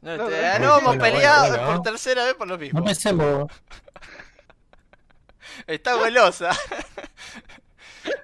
No, 0.00 0.16
No, 0.16 0.26
te- 0.28 0.58
no, 0.60 0.78
hemos 0.78 0.96
bueno, 0.96 1.02
peleado 1.02 1.48
bueno, 1.48 1.62
bueno. 1.64 1.82
por 1.82 1.92
tercera 1.92 2.24
vez 2.24 2.34
por 2.34 2.48
lo 2.48 2.56
mismo. 2.58 2.80
No 2.80 2.86
pensemos. 2.86 3.52
Está 5.66 5.94
golosa. 5.94 6.50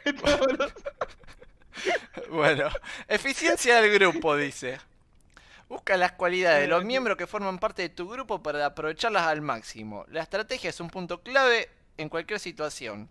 Estaba 0.05 0.37
dormido. 0.37 0.69
bueno, 2.31 2.69
eficiencia 3.09 3.81
del 3.81 3.93
grupo, 3.93 4.37
dice. 4.37 4.79
Busca 5.69 5.97
las 5.97 6.13
cualidades 6.13 6.63
de 6.63 6.69
los 6.69 6.85
miembros 6.85 7.17
que 7.17 7.27
forman 7.27 7.59
parte 7.59 7.83
de 7.83 7.89
tu 7.89 8.09
grupo 8.09 8.43
para 8.43 8.65
aprovecharlas 8.67 9.27
al 9.27 9.41
máximo. 9.41 10.05
La 10.09 10.23
estrategia 10.23 10.71
es 10.71 10.79
un 10.81 10.91
punto 10.91 11.23
clave 11.23 11.69
en 11.97 12.09
cualquier 12.09 12.39
situación. 12.39 13.09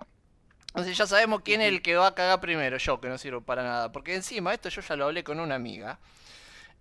Entonces 0.68 0.98
ya 0.98 1.06
sabemos 1.06 1.42
quién 1.44 1.62
es 1.62 1.68
el 1.68 1.82
que 1.82 1.96
va 1.96 2.08
a 2.08 2.16
cagar 2.16 2.40
primero, 2.40 2.78
yo 2.78 3.02
que 3.02 3.10
no 3.10 3.18
sirvo 3.18 3.42
para 3.42 3.64
nada. 3.64 3.92
Porque 3.92 4.16
encima, 4.16 4.54
esto 4.54 4.70
yo 4.70 4.82
ya 4.82 4.96
lo 4.96 5.06
hablé 5.06 5.24
con 5.24 5.40
una 5.40 5.56
amiga. 5.56 6.00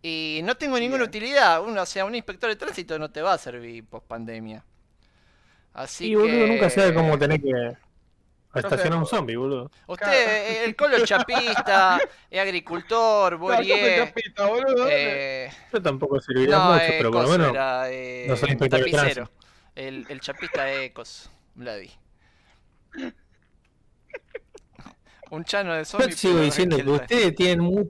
Y 0.03 0.41
no 0.43 0.57
tengo 0.57 0.79
ninguna 0.79 1.05
Bien. 1.05 1.09
utilidad. 1.09 1.63
Uno, 1.63 1.83
o 1.83 1.87
sea, 1.87 2.05
un 2.05 2.15
inspector 2.15 2.51
de 2.51 2.57
tránsito 2.57 2.99
no 2.99 3.11
te 3.11 3.23
va 3.23 3.35
a 3.35 3.39
servir 3.39 3.85
post 3.87 4.07
pandemia. 4.07 4.65
Así 5.73 6.07
Y 6.07 6.11
que. 6.11 6.17
boludo, 6.17 6.47
nunca 6.49 6.69
sabe 6.71 6.93
cómo 6.93 7.17
tener 7.19 7.41
que 7.41 7.77
estacionar 8.55 8.99
un 8.99 9.07
zombie, 9.07 9.37
boludo. 9.37 9.71
Usted, 9.87 10.09
eh, 10.13 10.65
el 10.65 10.75
colo 10.77 10.97
es 10.97 11.05
chapista, 11.05 11.99
es 12.31 12.41
agricultor, 12.41 13.33
No, 13.39 13.39
yo 13.39 13.75
Borie. 13.77 13.97
chapista, 14.07 14.47
boludo. 14.47 14.87
Eh, 14.91 15.51
Yo 15.73 15.81
tampoco 15.81 16.21
serviría 16.21 16.57
no, 16.59 16.73
mucho, 16.73 16.85
eh, 16.85 16.95
pero 16.99 17.11
por 17.13 17.23
lo 17.23 17.29
menos. 17.31 17.49
era, 17.51 17.91
eh, 17.91 18.27
no 18.29 18.37
soy 18.37 18.51
inspector 18.51 18.85
de 18.85 18.91
tapicero. 18.91 19.31
El, 19.75 20.05
el 20.09 20.21
chapista 20.21 20.71
es 20.71 20.91
coso, 20.93 21.31
Vladi. 21.55 21.91
Un 25.31 25.45
chano 25.45 25.73
de 25.73 25.81
Yo 25.81 25.85
zombie. 25.87 26.13
sigo 26.13 26.35
pero 26.35 26.45
diciendo 26.45 26.77
que 26.77 26.91
ustedes 26.91 27.35
tienen 27.35 27.61
mu- 27.61 27.89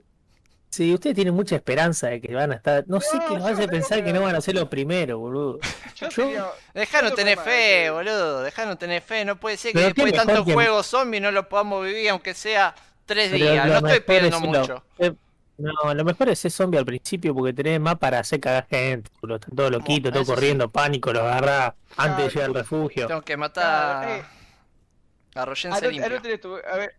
Sí, 0.72 0.94
ustedes 0.94 1.14
tienen 1.14 1.34
mucha 1.34 1.54
esperanza 1.54 2.06
de 2.08 2.18
que 2.22 2.34
van 2.34 2.50
a 2.50 2.54
estar. 2.54 2.84
No 2.86 2.98
sé 2.98 3.18
qué 3.28 3.34
yo 3.34 3.46
hace 3.46 3.68
pensar 3.68 3.98
que 3.98 4.04
que- 4.06 4.12
no 4.14 4.22
van 4.22 4.34
a 4.36 4.40
ser 4.40 4.54
los 4.54 4.68
primeros, 4.68 5.18
boludo. 5.20 5.58
Yo 5.96 6.08
yo- 6.08 6.10
sería- 6.10 6.46
Dejanos 6.72 7.10
Yo 7.10 7.16
tener 7.16 7.38
fe, 7.38 7.82
que- 7.84 7.90
boludo. 7.90 8.42
Dejanos 8.42 8.78
tener 8.78 9.02
fe. 9.02 9.24
No 9.26 9.38
puede 9.38 9.58
ser 9.58 9.72
que 9.72 9.74
Pero 9.78 9.86
después 9.88 10.12
de 10.12 10.18
tantos 10.18 10.46
que- 10.46 10.54
juegos 10.54 10.86
zombies 10.86 11.22
no 11.22 11.30
lo 11.30 11.46
podamos 11.46 11.84
vivir, 11.84 12.08
aunque 12.08 12.32
sea 12.32 12.74
tres 13.04 13.30
Pero 13.32 13.44
días. 13.52 13.68
lo 13.68 13.80
No 13.82 13.88
estoy 13.88 14.00
pidiendo 14.00 14.36
es 14.38 14.42
lo- 14.42 14.48
mucho. 14.48 14.84
eh, 14.98 15.12
no, 15.58 15.94
lo 15.94 16.04
mejor 16.06 16.30
es 16.30 16.38
ser 16.38 16.50
zombie 16.50 16.78
al 16.78 16.86
principio 16.86 17.34
porque 17.34 17.52
tenés 17.52 17.78
más 17.78 17.96
para 17.98 18.20
hacer 18.20 18.40
cagar 18.40 18.66
gente, 18.70 19.10
boludo. 19.20 19.36
Están 19.36 19.54
todos 19.54 19.70
loquitos, 19.70 20.10
todos 20.10 20.26
sí. 20.26 20.32
corriendo, 20.32 20.70
pánico, 20.70 21.12
los 21.12 21.22
agarrás 21.22 21.74
antes 21.98 22.24
de 22.24 22.30
llegar 22.30 22.48
al 22.48 22.54
refugio. 22.54 23.06
Tengo 23.08 23.20
que 23.20 23.34
Claro, 23.34 23.40
matar 23.40 24.08
eh. 24.08 24.24
a 25.34 25.44
Royense 25.44 25.78
Anot- 25.86 25.90
limpio. 26.22 26.60
a 26.66 26.76
ver, 26.78 26.94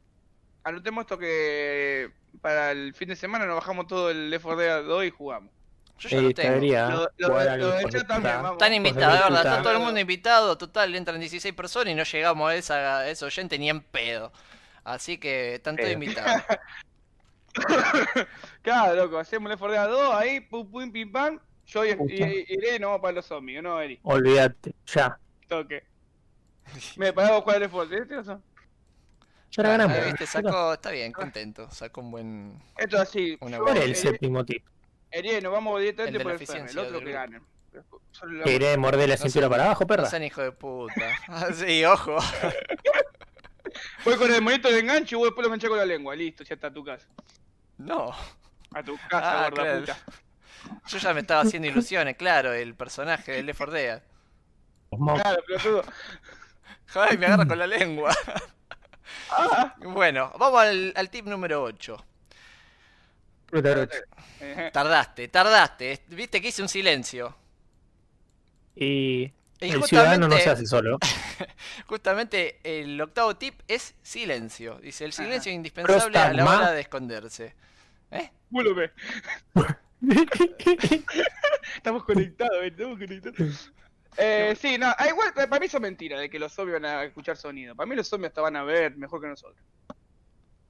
anotemos 0.63 1.01
esto 1.05 1.17
que 1.17 2.11
para 2.41 2.71
el 2.71 2.93
fin 2.93 3.09
de 3.09 3.15
semana 3.15 3.45
nos 3.45 3.55
bajamos 3.55 3.87
todo 3.87 4.09
el 4.09 4.29
Left 4.29 4.43
4 4.43 4.59
Dead 4.61 4.83
2 4.83 5.05
y 5.05 5.09
jugamos. 5.11 5.51
Yo 5.99 6.09
ya 6.09 6.17
Eh, 6.17 6.21
lo 6.21 6.33
tengo. 6.33 6.49
estaría 6.49 6.89
Lo, 6.89 7.09
lo- 7.17 7.27
lo 7.57 7.71
de 7.71 7.83
el 7.83 8.07
también. 8.07 8.45
Están 8.45 8.73
invitados, 8.73 9.17
de 9.19 9.23
verdad, 9.23 9.45
está 9.45 9.61
todo 9.61 9.73
el 9.73 9.79
mundo 9.79 9.99
invitado. 9.99 10.57
Total, 10.57 10.93
entran 10.95 11.19
16 11.19 11.53
personas 11.53 11.91
y 11.93 11.95
no 11.95 12.03
llegamos 12.03 12.49
a 12.51 12.55
esa, 12.55 12.97
a 12.99 13.09
ese 13.09 13.23
oyente 13.25 13.57
ni 13.59 13.69
en 13.69 13.81
pedo. 13.81 14.31
Así 14.83 15.17
que 15.17 15.55
están 15.55 15.77
todos 15.77 15.91
invitados. 15.91 16.43
Claro, 18.63 18.95
loco, 18.95 19.19
hacemos 19.19 19.49
Left 19.49 19.59
4 19.59 19.73
Dead 19.73 19.87
2 19.89 20.15
ahí, 20.15 20.39
pum 20.41 20.69
pum 20.69 20.91
pim 20.91 21.11
pam. 21.11 21.39
Yo 21.67 21.83
nos 21.85 22.89
vamos 22.89 23.01
para 23.01 23.13
los 23.13 23.25
zombies, 23.25 23.61
¿no, 23.61 23.79
Eri? 23.79 23.99
Olvídate, 24.03 24.73
ya. 24.87 25.17
Toque. 25.47 25.83
Me 26.97 27.09
el 27.09 27.61
Left 27.61 27.73
4 27.73 27.85
Dead, 27.87 28.07
¿tienes 28.07 28.25
razón? 28.25 28.43
Ya 29.55 29.63
la 29.63 29.69
ganamos. 29.69 29.97
Ah, 29.97 30.05
¿viste? 30.05 30.25
Sacó, 30.25 30.73
está 30.73 30.89
bien, 30.91 31.11
contento. 31.11 31.69
Sacó 31.71 32.01
un 32.01 32.11
buen. 32.11 32.63
Esto 32.77 32.95
es 32.97 33.01
así. 33.03 33.37
Una 33.41 33.57
yo, 33.57 33.63
¿Cuál 33.63 33.77
es 33.77 33.83
el 33.85 33.95
séptimo 33.95 34.43
tip? 34.45 34.65
Eri, 35.11 35.41
nos 35.41 35.51
vamos 35.51 35.79
directamente 35.79 36.19
por 36.19 36.31
el 36.31 36.39
Fernet, 36.47 36.71
el 36.71 36.79
otro 36.79 36.99
del 36.99 37.05
que 37.05 38.43
¿Que 38.43 38.53
iré 38.53 38.77
morder 38.77 39.09
la 39.09 39.15
No 39.15 39.21
cintura 39.21 39.49
para 39.49 39.65
abajo, 39.65 39.83
No 39.83 39.87
perra? 39.87 40.05
sean 40.09 40.23
hijo 40.23 40.41
de 40.41 40.51
puta. 40.51 40.93
Ah, 41.27 41.47
sí, 41.53 41.83
ojo. 41.85 42.17
Voy 44.05 44.15
con 44.17 44.31
el 44.33 44.41
monito 44.41 44.69
de 44.69 44.79
enganche 44.79 45.15
y 45.15 45.17
vos 45.17 45.25
después 45.27 45.43
lo 45.43 45.47
enganché 45.53 45.67
con 45.67 45.77
la 45.77 45.85
lengua. 45.85 46.15
Listo, 46.15 46.43
ya 46.43 46.55
está 46.55 46.67
a 46.67 46.73
tu 46.73 46.83
casa. 46.83 47.07
No. 47.77 48.11
A 48.73 48.83
tu 48.83 48.97
casa, 49.09 49.45
Ah, 49.45 49.49
gorda 49.49 49.63
claro. 49.63 49.79
puta. 49.81 49.97
Yo 50.87 50.97
ya 50.97 51.13
me 51.13 51.19
estaba 51.21 51.41
haciendo 51.41 51.67
ilusiones, 51.67 52.15
claro, 52.15 52.53
el 52.53 52.73
personaje 52.75 53.31
de 53.33 53.43
Left 53.43 53.57
4 53.57 53.73
Dead. 53.73 54.03
Claro, 54.89 55.43
pelotudo. 55.45 55.83
Ay, 56.95 57.17
me 57.17 57.25
agarra 57.25 57.47
con 57.47 57.57
la 57.59 57.67
lengua. 57.67 58.15
Bueno, 59.79 60.31
vamos 60.37 60.61
al, 60.61 60.93
al 60.95 61.09
tip 61.09 61.25
número 61.25 61.63
8. 61.63 62.05
Fruta 63.47 63.71
brocha. 63.71 63.97
eh, 64.39 64.69
Tardaste, 64.73 65.27
tardaste. 65.27 66.03
Viste 66.07 66.41
que 66.41 66.47
hice 66.49 66.61
un 66.61 66.69
silencio. 66.69 67.35
Y 68.75 69.31
Y 69.59 69.69
el 69.71 69.83
ciudadano 69.83 70.27
no 70.27 70.35
justamente- 70.35 70.43
se 70.43 70.49
hace 70.49 70.65
solo. 70.65 70.97
Justamente 71.87 72.59
el 72.63 72.99
octavo 72.99 73.35
tip 73.35 73.59
es 73.67 73.93
silencio. 74.01 74.79
Dice, 74.79 75.05
el 75.05 75.13
silencio 75.13 75.51
es 75.51 75.55
indispensable 75.55 76.17
a 76.17 76.33
la 76.33 76.43
hora 76.45 76.71
de 76.71 76.81
esconderse. 76.81 77.55
¿Eh? 78.11 78.31
Estamos 81.75 82.03
conectados, 82.03 82.55
eh, 82.61 82.67
estamos 82.67 82.97
conectados. 82.99 83.71
Eh, 84.17 84.55
sí, 84.59 84.77
no, 84.77 84.87
ah, 84.97 85.07
igual 85.09 85.33
para 85.33 85.59
mí 85.59 85.65
eso 85.65 85.77
es 85.77 85.81
mentira 85.81 86.19
de 86.19 86.29
que 86.29 86.39
los 86.39 86.51
zombies 86.53 86.81
van 86.81 86.85
a 86.85 87.03
escuchar 87.03 87.37
sonido. 87.37 87.75
Para 87.75 87.87
mí 87.87 87.95
los 87.95 88.07
zombies 88.07 88.29
hasta 88.29 88.41
van 88.41 88.55
a 88.55 88.63
ver 88.63 88.95
mejor 88.97 89.21
que 89.21 89.27
nosotros. 89.27 89.57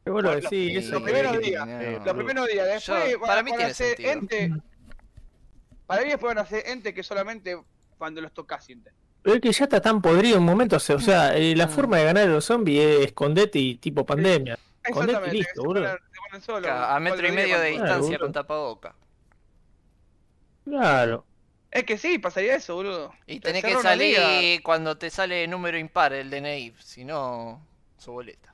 Bueno 0.06 0.30
Bueno, 0.30 0.50
sí, 0.50 0.70
sí, 0.72 0.76
eso 0.78 0.92
los 0.94 1.04
primeros 1.04 1.40
días, 1.40 1.66
no, 1.66 1.80
eh, 1.82 2.02
Los 2.06 2.14
primeros 2.16 2.48
días, 2.48 2.68
después 2.68 3.12
Yo- 3.12 3.20
van, 3.20 3.28
para 3.28 3.44
mí 3.44 3.52
van 3.52 3.58
tiene 3.58 3.72
a 3.72 3.76
ser 3.76 3.88
sentido. 3.98 4.12
ente. 4.12 4.52
Para 5.86 6.02
mí 6.04 6.10
después 6.10 6.36
van 6.36 6.44
a 6.46 6.48
ser 6.48 6.64
ente 6.68 6.94
que 6.94 7.04
solamente 7.04 7.58
cuando 7.98 8.20
los 8.22 8.34
tocas 8.34 8.66
sienten. 8.66 8.94
Pero 9.22 9.36
es 9.38 9.42
que 9.42 9.52
ya 9.54 9.64
está 9.64 9.80
tan 9.82 10.02
podrido 10.02 10.40
un 10.40 10.46
momento. 10.46 10.76
O 10.76 10.80
sea, 10.80 11.36
eh, 11.38 11.56
la 11.56 11.68
Mm. 11.68 11.70
forma 11.70 11.98
de 11.98 12.04
ganar 12.06 12.24
a 12.28 12.32
los 12.32 12.44
zombies 12.46 12.84
es 13.00 13.06
escondete 13.08 13.60
y 13.60 13.76
tipo 13.78 14.06
pandemia. 14.06 14.60
Escondete 14.84 15.30
y 15.30 15.32
listo, 15.38 15.64
boludo. 15.64 15.98
solos, 16.42 16.70
a 16.70 17.00
metro 17.00 17.26
y 17.28 17.32
medio 17.32 17.58
de 17.60 17.76
Claro, 17.76 17.84
distancia 17.86 18.20
con 18.20 18.34
tapaboca. 18.34 18.96
Claro. 20.66 21.26
Es 21.76 21.86
que 21.86 21.98
sí, 21.98 22.20
pasaría 22.20 22.56
eso, 22.56 22.76
boludo. 22.76 23.12
Y 23.26 23.40
Te 23.40 23.48
tenés 23.52 23.64
que 23.64 23.76
salir 23.82 24.62
cuando 24.62 24.96
te 24.96 25.10
sale 25.10 25.48
número 25.48 25.76
impar 25.80 26.14
el 26.14 26.30
DNI, 26.30 26.72
si 26.78 27.04
no, 27.04 27.66
su 27.98 28.12
boleta. 28.12 28.54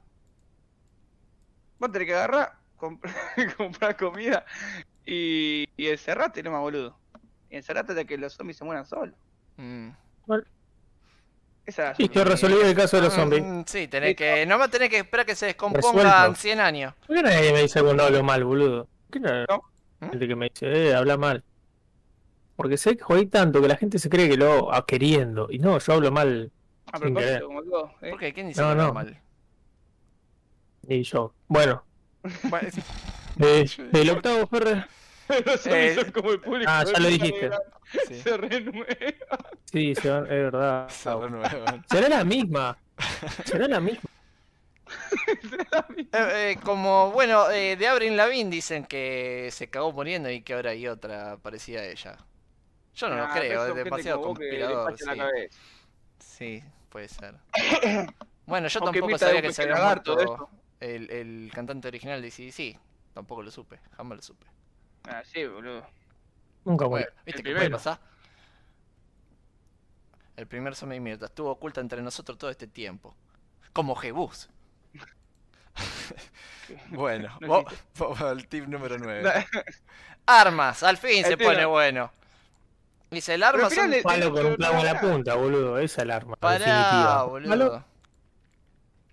Vos 1.80 1.91
tenés 1.91 2.07
que 2.07 2.13
agarrar, 2.15 2.53
comp- 2.78 3.01
comprar 3.57 3.97
comida 3.97 4.45
y, 5.05 5.65
y 5.76 5.88
encerrate 5.88 6.41
nomás, 6.43 6.61
boludo. 6.61 6.97
Y 7.49 7.57
encerrate 7.57 7.93
de 7.93 8.05
que 8.05 8.17
los 8.17 8.32
zombies 8.34 8.55
se 8.57 8.63
mueran 8.63 8.86
solos. 8.86 9.15
Mm. 9.57 9.89
Esa 11.65 11.91
es 11.91 11.99
la 11.99 12.05
Listo, 12.05 12.20
solución. 12.24 12.28
resolví 12.51 12.70
el 12.70 12.76
caso 12.76 12.97
de 12.97 13.03
los 13.03 13.13
Mm, 13.13 13.15
zombies. 13.20 13.43
mm, 13.43 13.61
Sí, 13.65 13.88
tenés 13.89 14.15
que. 14.15 14.45
Nomás 14.45 14.72
tenés 14.72 14.89
que 14.89 14.97
esperar 14.99 15.26
que 15.26 15.36
se 15.36 15.47
descompongan 15.47 16.05
Resuelto. 16.05 16.36
100 16.36 16.59
años. 16.61 16.93
¿Por 17.05 17.15
qué 17.17 17.22
nadie 17.24 17.51
me 17.51 17.61
dice 17.63 17.82
cuando 17.84 18.03
hablo 18.03 18.24
mal, 18.24 18.43
boludo? 18.45 18.88
¿Por 19.09 19.11
qué 19.11 19.20
no? 19.20 19.45
No. 19.99 20.09
Gente 20.11 20.28
que 20.28 20.36
me 20.36 20.49
dice, 20.49 20.89
eh, 20.89 20.95
habla 20.95 21.17
mal. 21.17 21.43
Porque 22.60 22.76
sé 22.76 22.97
que 22.97 23.03
jodí 23.03 23.26
tanto 23.28 23.62
que 23.62 23.70
la 23.70 23.78
gente 23.78 23.99
se 23.99 24.10
cree 24.10 24.28
que 24.28 24.36
lo 24.36 24.51
hago 24.51 24.74
a 24.74 24.86
queriendo. 24.86 25.47
Y 25.49 25.60
no, 25.60 25.80
yo 25.80 25.93
hablo 25.93 26.12
mal 26.12 26.51
A 26.91 26.99
propósito, 26.99 27.45
como. 27.47 27.62
¿eh? 28.01 28.10
¿Por 28.10 28.20
qué? 28.20 28.34
¿Quién 28.34 28.49
dice 28.49 28.62
No, 28.62 28.70
que 28.72 28.76
no. 28.76 28.93
mal? 28.93 29.18
y 30.89 31.03
yo. 31.03 31.34
Bueno, 31.47 31.86
Bueno, 32.49 32.68
eh, 33.39 33.66
el 33.93 34.10
octavo 34.10 34.45
Ferrer. 34.47 34.86
Los 35.45 35.66
Eh, 35.68 36.12
como 36.14 36.32
el 36.32 36.41
público. 36.41 36.70
ah, 36.70 36.84
ya 36.84 36.91
de 36.91 36.99
lo 36.99 37.07
dijiste. 37.07 37.49
sí. 38.07 38.16
Se 38.22 38.36
renueva. 38.36 38.86
Sí, 39.72 39.95
se 39.95 40.10
van- 40.10 40.24
es 40.26 40.30
verdad. 40.30 40.89
Se 40.89 41.16
renuevan. 41.16 41.86
Será 41.89 42.10
la 42.10 42.24
misma. 42.26 42.78
Será 43.45 43.68
la 43.70 43.80
misma. 43.80 44.10
Eh, 45.97 46.07
eh, 46.12 46.57
como, 46.64 47.12
bueno, 47.12 47.49
eh, 47.51 47.76
de 47.78 47.88
Avril 47.88 48.18
Lavigne 48.18 48.49
dicen 48.49 48.84
que 48.86 49.49
se 49.51 49.70
cagó 49.70 49.91
muriendo 49.93 50.30
y 50.30 50.41
que 50.41 50.55
ahora 50.55 50.72
hay 50.72 50.88
otra 50.88 51.38
parecida 51.38 51.82
a 51.82 51.86
ella. 51.86 52.18
Yo 53.00 53.10
no 53.10 53.16
lo 53.16 53.30
creo, 53.30 53.68
es 53.68 53.76
demasiado 53.76 54.22
conspirador. 54.22 54.95
la 55.16 55.30
Sí. 56.20 56.64
puede 56.89 57.08
ser. 57.08 57.36
Bueno, 58.45 58.68
yo 58.68 58.80
Aunque 58.80 59.00
tampoco 59.00 59.18
sabía 59.20 59.41
que 59.43 59.54
se 59.54 59.62
había 59.62 59.76
muerto 59.76 60.50
el, 60.80 61.12
el 61.12 61.52
cantante 61.54 61.88
original 61.88 62.20
de 62.20 62.32
CDC. 62.32 62.80
Tampoco 63.14 63.43
lo 63.43 63.52
supe, 63.52 63.80
jamás 63.95 64.16
lo 64.18 64.22
supe. 64.24 64.47
Ah, 65.04 65.22
sí, 65.24 65.45
boludo. 65.45 65.86
Nunca 66.66 66.86
Bueno, 66.86 67.06
muere. 67.06 67.14
¿viste 67.26 67.41
el 67.41 67.47
qué 67.47 67.54
puede 67.56 67.70
pasar? 67.70 68.00
El 70.36 70.47
primer 70.47 70.76
zombie 70.76 71.00
mierda 71.00 71.28
estuvo 71.28 71.52
oculta 71.52 71.80
entre 71.82 72.02
nosotros 72.02 72.38
todo 72.39 72.50
este 72.50 72.66
tiempo. 72.68 73.16
Como 73.72 73.95
Jebus. 73.95 74.50
bueno, 76.89 77.38
No 77.41 77.64
al 78.26 78.47
tip 78.47 78.66
número 78.68 78.97
9. 78.97 79.45
Armas, 80.26 80.84
al 80.84 80.97
fin 80.97 81.24
se 81.24 81.34
El 81.34 81.38
tiro. 81.38 81.50
pone 81.52 81.66
bueno. 81.66 82.12
Dice, 83.12 83.34
el 83.34 83.41
Pero 83.41 83.66
arma 83.66 83.70
son... 83.70 83.89
le- 83.89 84.03
Palo 84.03 84.32
con 84.32 84.45
un 84.45 84.55
clavo 84.55 84.80
en 84.80 84.86
la 84.86 84.99
punta, 85.01 85.36
boludo. 85.36 85.80
Esa 85.80 86.01
es 86.01 86.03
el 86.05 86.12
arma. 86.12 86.36
Pará, 86.36 86.57
definitiva. 86.60 87.24
boludo. 87.24 87.86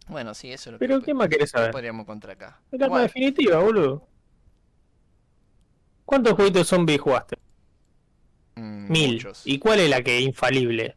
Bueno, 0.09 0.35
sí, 0.35 0.53
eso 0.53 0.71
es 0.71 0.73
lo 0.75 0.79
Pero 0.79 1.01
que 1.01 1.07
¿qué 1.07 1.15
más 1.15 1.29
querés 1.29 1.51
saber? 1.51 1.71
podríamos 1.73 2.05
encontrar 2.05 2.37
acá. 2.37 2.61
El 2.71 2.83
arma 2.83 2.91
Bueno, 2.93 3.03
definitiva, 3.05 3.59
boludo. 3.59 4.07
¿Cuántos 6.05 6.35
jueguitos 6.35 6.61
de 6.61 6.65
zombies 6.65 7.01
jugaste? 7.01 7.37
mm, 8.55 8.91
Mil. 8.93 9.13
muchos. 9.15 9.43
¿Y 9.45 9.59
cuál 9.59 9.81
es 9.81 9.91
la 9.91 10.03
que 10.03 10.19
es 10.19 10.25
infalible? 10.25 10.97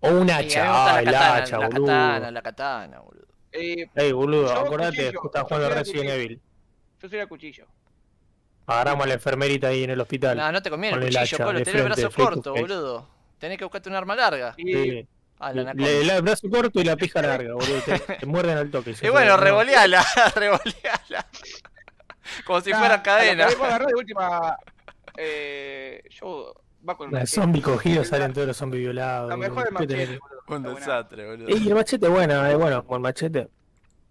O 0.00 0.10
un 0.10 0.30
a 0.30 0.36
hacha. 0.38 0.64
Ah, 0.94 0.98
el 1.00 1.06
la 1.06 1.12
katana, 1.12 1.34
hacha, 1.36 1.58
la 1.58 1.66
boludo. 1.68 1.86
katana, 1.86 2.30
la 2.30 2.42
katana, 2.42 3.00
boludo. 3.00 3.26
Eh, 3.52 3.86
Ey, 3.94 4.12
boludo, 4.12 4.52
acordate, 4.52 5.08
estás 5.08 5.42
jugando 5.44 5.68
Resident. 5.70 6.10
Evil. 6.10 6.40
yo 7.00 7.08
soy 7.08 7.18
el 7.18 7.28
cuchillo. 7.28 7.66
Agarramos 8.66 9.04
a 9.04 9.08
la 9.08 9.14
enfermerita 9.14 9.68
ahí 9.68 9.84
en 9.84 9.90
el 9.90 10.00
hospital. 10.00 10.36
No, 10.36 10.52
no 10.52 10.62
te 10.62 10.70
conviene 10.70 10.94
el 10.96 11.00
Con 11.00 11.08
el 11.08 11.14
cuchillo, 11.18 11.52
de 11.52 11.64
tenés 11.64 11.74
el 11.80 11.84
brazo 11.84 12.10
corto, 12.12 12.50
face. 12.54 12.62
boludo. 12.62 13.08
Tenés 13.38 13.58
que 13.58 13.64
buscarte 13.64 13.88
un 13.88 13.96
arma 13.96 14.14
larga. 14.14 14.54
Y 14.56 14.72
Sí. 14.72 15.08
A 15.40 15.48
la 15.48 15.54
Le, 15.54 15.60
anaconda. 15.62 15.88
le- 15.90 16.16
el 16.16 16.22
brazo 16.22 16.48
corto 16.48 16.80
y 16.80 16.84
la 16.84 16.96
pija 16.96 17.20
larga, 17.22 17.54
boludo. 17.54 17.80
Te, 17.84 17.98
te 17.98 18.26
muerden 18.26 18.58
al 18.58 18.70
toque. 18.70 18.94
Y 19.02 19.08
bueno, 19.08 19.36
revoleala, 19.36 20.04
revoleala. 20.36 21.26
Como 22.46 22.60
si 22.60 22.70
Nah, 22.70 22.78
fuera 22.78 22.94
a 22.94 22.96
lo 22.98 23.02
cadena. 23.02 23.44
que 23.46 23.52
podemos 23.56 23.66
agarrar 23.68 23.88
de 23.88 23.94
última. 23.98 24.56
Eh, 25.16 26.02
yo. 26.10 26.54
Va 26.88 26.96
con 26.96 27.06
Los 27.10 27.20
machete. 27.20 27.40
zombies 27.40 27.64
cogidos 27.64 28.08
salen 28.08 28.32
todos 28.32 28.46
los 28.48 28.56
zombies 28.56 28.82
violados. 28.82 29.30
Lo 29.30 29.36
mejor 29.36 29.68
es 29.68 29.78
¿Qué 29.78 29.86
tenés 29.86 30.08
machete, 30.08 30.20
boludo. 30.46 30.70
Un 30.70 30.74
desastre, 30.76 31.26
boludo. 31.30 31.48
Ey, 31.48 31.68
el 31.68 31.74
machete 31.74 32.08
bueno, 32.08 32.46
es 32.46 32.56
bueno, 32.56 32.84
con 32.86 32.96
el 32.96 33.02
machete. 33.02 33.48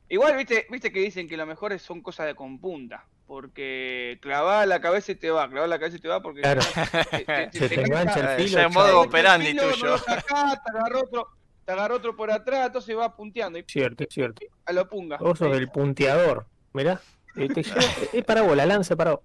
Igual, 0.07 0.37
viste, 0.37 0.67
viste 0.69 0.91
que 0.91 0.99
dicen 0.99 1.27
que 1.27 1.35
lo 1.37 1.45
mejor 1.45 1.77
son 1.79 2.01
cosas 2.01 2.27
de 2.27 2.35
con 2.35 2.59
punta. 2.59 3.05
Porque 3.31 4.19
clavada 4.21 4.65
la 4.65 4.81
cabeza 4.81 5.13
y 5.13 5.15
te 5.15 5.31
va, 5.31 5.47
clavada 5.47 5.67
la 5.69 5.79
cabeza 5.79 5.95
y 5.95 5.99
te 6.01 6.09
va 6.09 6.21
porque 6.21 6.41
Claro. 6.41 6.59
no, 6.61 7.01
te- 7.17 7.23
te- 7.23 7.49
Se 7.59 7.69
te 7.69 7.75
te 7.75 7.81
engancha 7.81 8.19
Eh, 8.19 8.35
el 8.35 8.43
filo. 8.43 8.57
ya 8.59 8.65
en 8.65 8.73
modo 8.73 8.99
operandi 8.99 9.55
tuyo. 9.55 9.97
sacás, 9.99 10.61
te 10.61 10.69
agarró 10.77 10.99
otro, 10.99 11.27
te 11.63 11.71
agarró 11.71 11.95
otro 11.95 12.13
por 12.17 12.29
atrás, 12.29 12.67
entonces 12.67 12.97
va 12.97 13.15
punteando 13.15 13.57
y 13.57 13.63
Cierto, 13.65 14.03
cierto. 14.09 14.41
a 14.65 14.73
lo 14.73 14.85
punga. 14.89 15.15
Vos 15.15 15.39
sos 15.39 15.55
el 15.55 15.69
punteador. 15.69 16.45
Mirá. 16.73 16.99
eh, 17.37 17.47
te 17.47 17.63
lleva- 17.63 17.81
Es 18.11 18.25
para 18.25 18.41
vos, 18.41 18.53
la 18.57 18.65
lanza 18.65 18.97
para 18.97 19.11
vos. 19.11 19.21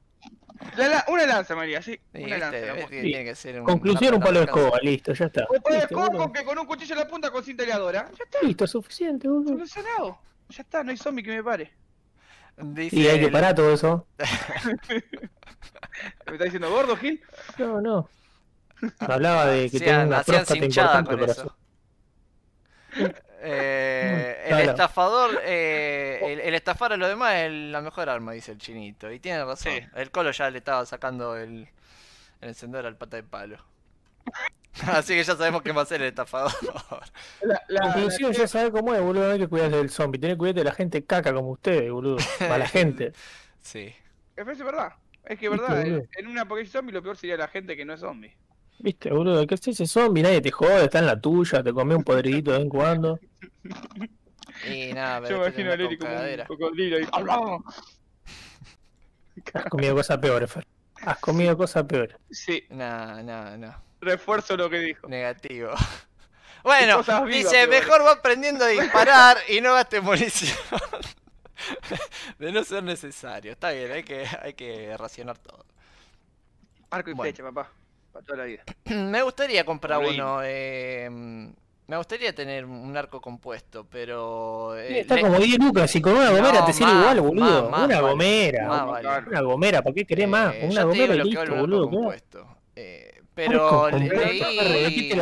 La- 0.77 0.87
la- 0.87 1.05
una 1.09 1.27
lanza, 1.27 1.57
María, 1.57 1.83
sí. 1.83 1.99
Sí, 2.15 2.23
una 2.23 2.39
lanza. 2.39 2.59
pongo. 2.75 2.89
que 2.89 3.03
tiene 3.03 3.25
que 3.25 3.35
ser 3.35 3.59
un- 3.59 3.67
Conclusión, 3.67 4.15
un 4.15 4.21
palo 4.21 4.39
de 4.39 4.45
escoba, 4.45 4.79
listo, 4.83 5.15
ya 5.15 5.25
está. 5.25 5.47
O 5.49 5.61
puedes 5.61 5.81
Listo, 5.81 5.95
con, 5.97 6.07
boludo. 6.07 6.33
que 6.33 6.45
con 6.45 6.57
un 6.61 6.67
cuchillo 6.67 6.95
en 6.95 7.01
la 7.01 7.09
punta 7.09 7.33
con 7.33 7.43
cinta. 7.43 7.65
Ya 7.67 7.75
está, 7.75 8.39
Listo, 8.43 8.69
suficiente, 8.69 9.27
boludo. 9.27 9.49
solucionado. 9.49 10.19
Ya 10.51 10.63
está, 10.63 10.85
no 10.85 10.93
hay 10.93 10.97
zombie 10.97 11.25
que 11.25 11.31
me 11.35 11.43
pare. 11.43 11.73
Dice 12.59 12.97
Y 12.97 13.07
hay 13.09 13.21
que 13.21 13.29
parar 13.29 13.55
todo 13.55 13.73
eso. 13.73 14.07
¿Me 16.27 16.33
está 16.33 16.45
diciendo 16.45 16.71
gordo, 16.71 16.97
Gil? 16.97 17.23
No, 17.59 17.81
no. 17.81 18.09
Hablaba 18.99 19.47
de 19.47 19.71
que 19.71 19.81
tengo 19.81 20.03
una 20.05 20.23
próstata 20.23 20.65
importante 20.65 21.17
con 21.17 21.21
para 21.21 21.33
eso. 21.33 21.57
Eh, 23.39 24.43
el 24.49 24.49
Claro. 24.49 24.71
estafador, 24.71 25.41
eh, 25.45 26.21
el, 26.23 26.41
el 26.41 26.55
estafar 26.55 26.93
a 26.93 26.97
lo 26.97 27.09
demás 27.09 27.35
es 27.37 27.53
la 27.53 27.81
mejor 27.81 28.09
arma, 28.09 28.33
dice 28.33 28.53
el 28.53 28.59
chinito. 28.59 29.11
Y 29.13 29.21
tiene 29.21 29.45
razón. 29.45 29.73
Sí. 29.73 29.87
El 29.95 30.11
colo 30.11 30.31
ya 30.33 30.51
le 30.51 30.59
estaba 30.59 30.85
sacando 30.87 31.37
el, 31.37 31.69
el 32.41 32.49
encendedor 32.49 32.87
al 32.87 32.97
pata 32.97 33.17
de 33.19 33.23
palo. 33.25 33.59
Así 34.87 35.15
que 35.15 35.25
ya 35.25 35.37
sabemos 35.37 35.63
qué 35.63 35.73
va 35.73 35.81
a 35.81 35.85
hacer 35.85 36.03
el 36.03 36.09
estafador. 36.09 36.53
La, 37.43 37.63
la- 37.69 37.81
Conclusión, 37.93 38.33
la- 38.33 38.39
ya 38.39 38.49
sabes 38.49 38.71
cómo 38.71 38.95
es, 38.95 39.01
boludo. 39.01 39.27
No 39.27 39.33
hay 39.33 39.39
que 39.39 39.49
cuidarse 39.49 39.77
del 39.77 39.91
zombie. 39.91 40.19
Tenés 40.21 40.35
que 40.35 40.39
cuidarte 40.39 40.61
de 40.61 40.65
la 40.65 40.73
gente 40.73 41.05
caca 41.05 41.33
como 41.33 41.51
ustedes, 41.53 41.91
boludo. 41.91 42.19
A 42.41 42.59
la 42.59 42.67
gente. 42.69 43.13
sí. 43.61 43.95
Es 44.37 44.47
es 44.47 44.59
verdad. 44.63 44.93
Es 45.25 45.39
que 45.39 45.47
es 45.47 45.51
verdad. 45.51 45.69
boludo. 45.83 45.97
En, 45.99 46.09
en 46.19 46.27
un 46.27 46.39
apocalipsis 46.39 46.73
zombie 46.73 46.93
lo 46.93 47.03
peor 47.03 47.17
sería 47.17 47.37
la 47.39 47.49
gente 47.49 47.77
que 47.77 47.85
no 47.85 47.95
es 47.95 48.01
zombie. 48.01 48.37
Viste, 48.79 49.11
boludo. 49.11 49.47
Que 49.47 49.55
ese 49.55 49.87
zombie, 49.87 50.23
nadie 50.23 50.43
te 50.43 50.51
jode, 50.51 50.85
está 50.85 50.99
en 50.99 51.07
la 51.07 51.19
tuya. 51.19 51.63
Te 51.63 51.73
come 51.73 51.95
un 51.95 52.05
podridito 52.05 52.51
de 52.53 52.59
vez 52.59 52.65
en 52.65 52.69
cuando. 52.71 53.19
Y 54.71 54.93
nada, 54.95 55.21
Yo 55.21 55.27
pero 55.27 55.39
me 55.39 55.45
después 55.45 55.67
imagino 55.67 55.73
a 55.73 55.77
con 55.77 55.97
como 55.99 56.15
un 56.25 56.47
cocodrilo 56.47 57.01
y... 57.01 57.07
¡Hablamos! 57.13 57.63
Has 59.53 59.65
comido 59.67 59.95
cosas 59.95 60.19
peores, 60.19 60.51
Fer. 60.51 60.67
Has 61.03 61.19
comido 61.19 61.57
cosas 61.59 61.85
peores. 61.85 62.17
Sí, 62.31 62.65
No, 62.71 63.23
no, 63.23 63.57
no. 63.59 63.86
Refuerzo 64.07 64.57
lo 64.57 64.71
que 64.71 64.79
dijo. 64.81 65.09
Negativo. 65.09 65.71
Bueno, 66.63 67.01
vivas, 67.05 67.27
dice, 67.29 67.69
mejor 67.69 68.05
va 68.05 68.11
aprendiendo 68.15 68.65
a 68.65 68.69
disparar 68.69 69.37
y 69.49 69.61
no 69.61 69.73
gaste 69.75 70.01
munición. 70.01 70.59
De 72.41 72.51
no 72.51 72.65
ser 72.65 72.83
necesario. 72.83 73.53
Está 73.53 73.71
bien, 73.71 73.93
hay 73.93 74.03
que, 74.03 74.27
hay 74.43 74.55
que 74.55 74.97
racionar 74.97 75.39
todo. 75.39 75.65
Arco 76.91 77.11
y 77.11 77.13
Bueno. 77.15 77.33
flecha, 77.33 77.45
papá. 77.45 77.71
Para 78.13 78.25
toda 78.27 78.39
la 78.39 78.45
vida. 78.47 78.65
Me 78.87 79.23
gustaría 79.23 79.65
comprar 79.65 80.01
uno. 80.01 80.41
eh, 80.43 81.09
me 81.89 81.97
gustaría 81.97 82.35
tener 82.35 82.65
un 82.65 82.97
arco 82.97 83.21
compuesto, 83.21 83.87
pero... 83.89 84.77
eh, 84.77 85.03
Está 85.03 85.15
le- 85.15 85.21
como 85.23 85.39
10 85.39 85.59
lucas 85.61 85.95
y 85.95 86.03
con 86.03 86.15
una 86.17 86.31
gomera 86.31 86.59
No, 86.61 86.65
te 86.67 86.73
sirve 86.73 86.93
más, 86.93 87.01
igual, 87.03 87.21
boludo. 87.21 87.63
más, 87.63 87.71
más 87.71 87.85
una 87.87 88.01
gomera. 88.01 88.67
Más 88.67 88.83
una- 88.83 88.91
vale. 89.11 89.29
Una 89.29 89.41
gomera, 89.43 89.83
¿para 89.83 89.95
qué 89.95 90.05
querés 90.05 90.27
más? 90.29 90.53
eh, 90.53 90.61
Con 90.63 90.71
ya 90.71 90.75
una 90.81 90.85
gomera 90.91 91.15
y 91.15 91.23
listo, 91.23 91.55
boludo. 91.55 91.89
¿qué? 91.89 91.95
compuesto. 91.97 92.57
Eh, 92.75 93.16
pero 93.37 93.91
leí... 93.91 95.13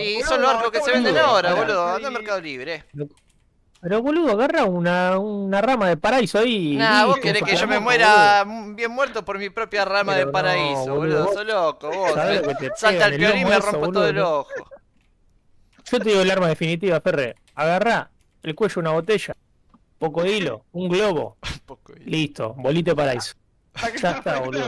Y 0.00 0.22
son 0.22 0.42
los 0.42 0.50
arcos 0.50 0.72
que 0.72 0.80
se 0.80 0.90
venden 0.90 1.16
ahora, 1.16 1.54
boludo. 1.54 1.86
Anda 1.86 2.08
a 2.08 2.10
Mercado 2.10 2.40
Libre. 2.40 2.84
Pero 3.80 4.02
boludo, 4.02 4.32
agarra 4.32 4.64
una, 4.64 5.16
una 5.16 5.60
rama 5.62 5.88
de 5.88 5.96
paraíso 5.96 6.40
ahí. 6.40 6.76
Nah, 6.76 7.06
vos 7.06 7.18
querés 7.18 7.42
que 7.44 7.54
yo 7.54 7.68
me 7.68 7.78
muera 7.78 8.44
bien 8.74 8.90
muerto 8.90 9.24
por 9.24 9.38
mi 9.38 9.48
propia 9.48 9.84
rama 9.84 10.16
de 10.16 10.26
paraíso, 10.26 10.96
boludo, 10.96 11.32
Sos 11.32 11.46
loco, 11.46 11.88
vos. 11.88 12.10
Salta 12.76 13.06
el 13.06 13.16
piolín 13.16 13.42
y 13.42 13.44
me 13.44 13.58
rompo 13.60 13.78
boludo, 13.78 13.92
todo 13.92 14.08
el 14.08 14.18
ojo. 14.18 14.48
Yo 15.90 15.98
te 15.98 16.10
digo 16.10 16.20
el 16.22 16.30
arma 16.30 16.48
definitiva, 16.48 17.00
Ferre. 17.00 17.36
Agarrá 17.54 18.10
el 18.42 18.54
cuello 18.56 18.74
de 18.74 18.80
una 18.80 18.90
botella, 18.90 19.36
poco 19.98 20.24
de 20.24 20.32
hilo, 20.36 20.64
un 20.72 20.88
globo, 20.88 21.36
listo, 22.04 22.54
bolite 22.58 22.94
paraíso. 22.94 23.34
Ya 24.02 24.10
está, 24.10 24.40
boludo. 24.40 24.66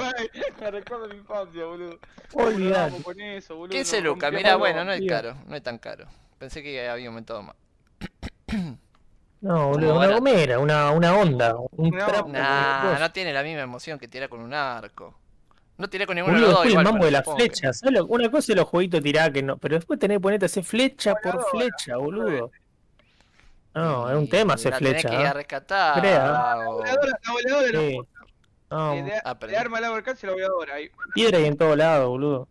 Me 0.60 0.70
recuerdo 0.70 1.08
mi 1.08 1.16
infancia, 1.16 1.64
boludo. 1.64 1.98
Olvidate. 2.34 3.02
Con 3.02 3.20
eso, 3.20 3.56
boludo. 3.56 3.72
15 3.72 3.96
nos 3.96 4.04
lucas, 4.04 4.32
mirá, 4.32 4.56
bueno, 4.56 4.84
no 4.84 4.92
es 4.92 5.02
caro, 5.08 5.34
no 5.46 5.56
es 5.56 5.62
tan 5.62 5.78
caro. 5.78 6.06
Pensé 6.38 6.62
que 6.62 6.88
había 6.88 7.08
aumentado 7.08 7.42
más. 7.42 7.56
No, 9.40 9.70
boludo, 9.70 9.96
una 9.98 10.06
gomera, 10.06 10.60
una, 10.60 10.92
una 10.92 11.16
onda, 11.16 11.56
un 11.72 11.90
No, 11.90 12.06
trapo. 12.06 12.28
Nah, 12.28 12.96
no 13.00 13.10
tiene 13.10 13.32
la 13.32 13.42
misma 13.42 13.62
emoción 13.62 13.98
que 13.98 14.06
tirar 14.06 14.28
con 14.28 14.38
un 14.38 14.54
arco. 14.54 15.18
No 15.78 15.90
tiré 15.90 16.06
con 16.06 16.14
ninguno 16.14 16.36
de 16.36 16.42
Boludo, 16.42 16.62
los 16.62 16.64
dos 16.72 16.78
el 16.78 16.84
mambo 16.84 17.04
de 17.06 17.10
las 17.10 17.24
flechas. 17.24 17.80
¿sabes 17.80 17.92
lo- 17.98 18.06
Una 18.06 18.30
cosa 18.30 18.52
es 18.52 18.56
los 18.56 18.68
jueguitos 18.68 19.02
tirar 19.02 19.32
que 19.32 19.42
no, 19.42 19.56
pero 19.56 19.74
después 19.74 19.98
tenés 19.98 20.18
que 20.18 20.20
ponerte 20.20 20.44
a 20.44 20.46
hacer 20.46 20.62
flecha 20.62 21.16
por 21.16 21.44
flecha, 21.50 21.96
boludo. 21.96 22.52
No, 23.74 24.08
es 24.10 24.16
un 24.16 24.28
tema 24.28 24.54
hacer 24.54 24.70
la 24.72 24.78
tenés 24.78 24.92
flecha. 25.02 25.08
que 25.08 25.14
ir 25.20 25.26
a 25.26 25.30
¿eh? 25.30 25.32
rescatar. 25.32 26.00
Crea. 26.00 26.18
La 26.24 26.64
voladora, 26.68 27.18
la 27.24 27.32
voladora. 27.32 28.06
No, 28.72 28.94
de, 28.94 29.02
de, 29.02 29.20
aprendí. 29.24 29.52
de 29.54 29.58
arma 29.60 29.78
al 29.78 29.84
alcance 29.84 30.26
la 30.26 30.32
voladora. 30.32 30.74
Ahí. 30.74 30.90
piedra 31.14 31.38
y 31.40 31.44
en 31.44 31.56
todos 31.56 31.76
lados, 31.76 32.08
boludo. 32.08 32.48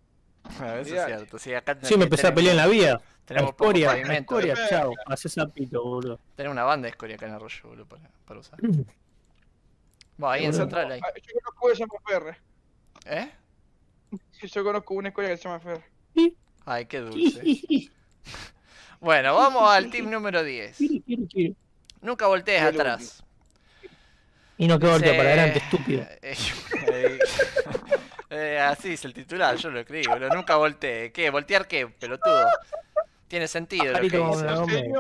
A 0.59 0.65
ver, 0.65 0.79
Eso 0.79 0.95
es 0.95 1.05
cierto. 1.05 1.39
Sí, 1.39 1.53
acá 1.53 1.77
Sí, 1.81 1.97
me 1.97 2.03
empecé 2.05 2.27
a 2.27 2.33
pelear 2.33 2.51
en 2.53 2.57
la 2.57 2.67
vida. 2.67 2.91
La 2.93 3.25
Tenemos 3.25 3.49
escoria, 3.51 3.93
escoria, 3.93 4.55
chao. 4.69 4.93
Haces 5.05 5.33
sapito, 5.33 5.81
boludo. 5.83 6.19
Tenemos 6.35 6.53
una 6.53 6.63
banda 6.63 6.85
de 6.85 6.89
escoria 6.91 7.15
acá 7.15 7.27
en 7.27 7.33
Arroyo, 7.33 7.61
boludo, 7.69 7.85
para, 7.85 8.09
para 8.25 8.39
usar. 8.39 8.59
Bueno, 10.17 10.33
ahí 10.33 10.45
en 10.45 10.51
Boludo. 10.51 10.63
Central 10.65 10.91
ahí. 10.91 10.99
Ah, 11.03 11.11
Yo 11.15 11.23
conozco 11.43 11.65
una 11.65 11.71
que 11.71 11.75
se 11.77 11.79
llama 11.79 11.93
Ferre. 12.05 12.37
¿Eh? 13.05 13.31
Sí, 14.31 14.47
Yo 14.47 14.63
conozco 14.63 14.93
una 14.93 15.07
escuela 15.07 15.29
que 15.29 15.37
se 15.37 15.43
llama 15.43 15.59
Ferre. 15.59 15.83
Ay, 16.65 16.85
qué 16.85 16.99
dulce. 16.99 17.41
Bueno, 18.99 19.33
vamos 19.33 19.67
al 19.67 19.89
tip 19.89 20.05
número 20.05 20.43
10. 20.43 20.77
Quiero, 20.77 21.03
quiero, 21.03 21.23
quiero. 21.27 21.55
Nunca 22.01 22.27
voltees 22.27 22.61
atrás. 22.61 23.23
Y 24.61 24.67
no 24.67 24.77
que 24.77 24.85
voltea 24.85 25.11
Dice- 25.11 25.17
para 25.23 25.29
adelante, 25.33 25.57
estúpido. 25.59 26.05
Eh, 26.93 27.19
eh, 28.29 28.59
así 28.59 28.93
es 28.93 29.05
el 29.05 29.13
titular, 29.13 29.55
yo 29.55 29.71
lo 29.71 29.79
escribí, 29.79 30.05
boludo. 30.07 30.29
Nunca 30.29 30.55
voltee. 30.55 31.11
¿Qué? 31.11 31.29
¿Voltear 31.31 31.67
qué, 31.67 31.87
pelotudo? 31.87 32.45
Tiene 33.27 33.47
sentido 33.47 33.85
lo 33.91 33.99
que 34.01 34.17
dice. 34.19 34.93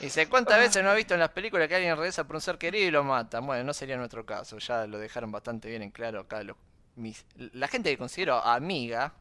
Dice, 0.00 0.28
¿cuántas 0.28 0.58
veces 0.60 0.84
no 0.84 0.90
ha 0.90 0.94
visto 0.94 1.14
en 1.14 1.20
las 1.20 1.30
películas 1.30 1.66
que 1.66 1.74
alguien 1.74 1.96
regresa 1.96 2.24
por 2.24 2.36
un 2.36 2.40
ser 2.42 2.56
querido 2.56 2.86
y 2.86 2.90
lo 2.92 3.02
mata? 3.02 3.40
Bueno, 3.40 3.64
no 3.64 3.72
sería 3.72 3.96
nuestro 3.96 4.24
caso, 4.24 4.58
ya 4.58 4.86
lo 4.86 4.98
dejaron 4.98 5.32
bastante 5.32 5.68
bien 5.68 5.82
en 5.82 5.90
claro 5.90 6.20
acá 6.20 6.42
los, 6.44 6.56
mis- 6.94 7.24
la 7.36 7.66
gente 7.66 7.90
que 7.90 7.98
considero 7.98 8.36
amiga. 8.44 9.12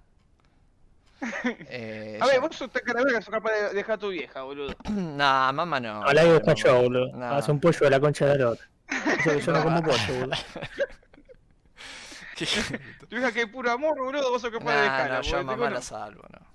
eh, 1.69 2.19
A 2.21 2.25
ver, 2.27 2.35
ya- 2.35 2.41
vos 2.41 2.55
sos 2.55 2.69
tan 2.69 2.83
cara 2.83 3.01
verga 3.03 3.19
que 3.19 3.25
sos 3.25 3.33
capaz 3.33 3.51
de 3.53 3.73
dejar 3.73 3.95
a 3.95 3.97
tu 3.97 4.09
vieja, 4.09 4.43
boludo. 4.43 4.75
Nah, 4.89 5.51
mamá 5.51 5.79
no. 5.79 6.03
No, 6.03 6.13
la 6.13 6.23
digo 6.23 6.39
mamá. 6.41 6.53
yo, 6.53 6.81
boludo. 6.81 7.11
No. 7.17 7.25
Hace 7.35 7.51
un 7.51 7.59
pollo 7.59 7.79
de 7.81 7.89
la 7.89 7.99
concha 7.99 8.25
de 8.27 8.37
la 8.37 8.49
otra. 8.51 8.67
Eso 8.89 9.31
que 9.31 9.41
yo 9.41 9.51
no 9.53 9.63
como 9.63 9.81
pollo, 9.83 10.13
boludo. 10.19 10.35
Tu 13.09 13.15
hija 13.17 13.31
que 13.31 13.41
es 13.41 13.47
puro 13.47 13.71
amor, 13.71 13.97
boludo, 13.97 14.29
vos 14.29 14.41
sos 14.41 14.51
capaz 14.51 14.71
de 14.71 14.77
Nah, 14.77 14.83
dejarla. 14.83 15.15
no, 15.17 15.21
yo 15.23 15.37
a 15.37 15.43
mamá 15.43 15.69
la 15.69 15.81
salvo, 15.81 16.23
no. 16.31 16.45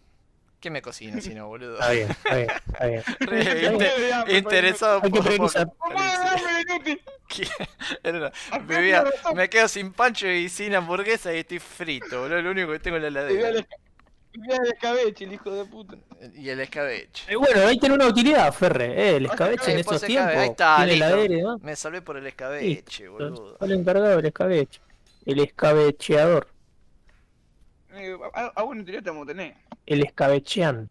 ¿Qué 0.60 0.70
me 0.70 0.80
cocina 0.80 1.20
si 1.20 1.34
no, 1.34 1.48
boludo? 1.48 1.74
Está 1.74 1.90
bien, 1.90 2.08
está 2.10 2.34
bien, 2.36 2.50
está 2.70 2.86
bien. 2.86 3.02
Re 3.20 3.66
inte- 3.72 4.38
interesado 4.38 5.00
Hay 5.02 5.10
que 5.10 5.18
por- 5.18 5.26
priorizar. 5.26 5.66
Mamá, 5.80 6.12
dame 6.36 6.60
inútil. 6.60 7.00
Era 8.04 8.18
una- 8.18 8.30
razón. 9.10 9.36
me 9.36 9.50
quedo 9.50 9.66
sin 9.66 9.92
pancho 9.92 10.28
y 10.28 10.48
sin 10.48 10.74
hamburguesa 10.76 11.34
y 11.34 11.38
estoy 11.38 11.58
frito, 11.58 12.20
boludo. 12.22 12.40
Lo 12.42 12.50
único 12.52 12.70
que 12.70 12.78
tengo 12.78 12.98
es 12.98 13.12
la 13.12 13.26
Te 13.26 13.34
voy 13.34 13.42
a 13.42 13.48
heladera. 13.48 13.66
El 14.32 14.66
escabeche, 14.66 15.24
el 15.24 15.32
hijo 15.34 15.50
de 15.50 15.64
puta. 15.64 15.96
Y 16.34 16.48
el 16.48 16.60
escabeche. 16.60 17.32
Eh, 17.32 17.36
bueno, 17.36 17.66
ahí 17.66 17.78
tiene 17.78 17.94
una 17.94 18.06
utilidad, 18.06 18.52
Ferre. 18.52 18.86
Eh, 18.86 19.16
el 19.16 19.26
escabeche 19.26 19.72
en 19.72 19.78
estos 19.78 20.02
tiempos. 20.02 20.34
ahí 20.34 20.48
está, 20.48 20.84
tiene 20.84 21.24
y 21.24 21.28
demás. 21.28 21.60
Me 21.60 21.76
salvé 21.76 22.02
por 22.02 22.16
el 22.16 22.26
escabeche, 22.26 23.08
boludo. 23.08 23.56
Solo 23.58 23.74
encargado 23.74 24.18
el 24.18 24.26
escabeche. 24.26 24.80
El 25.26 25.38
escabecheador. 25.38 26.48
Eh, 27.94 28.16
a, 28.34 28.64
interior 28.74 29.02
te 29.02 29.10
vamos 29.10 29.24
a 29.24 29.26
tener. 29.26 29.54
El 29.84 30.02
escabecheante. 30.02 30.90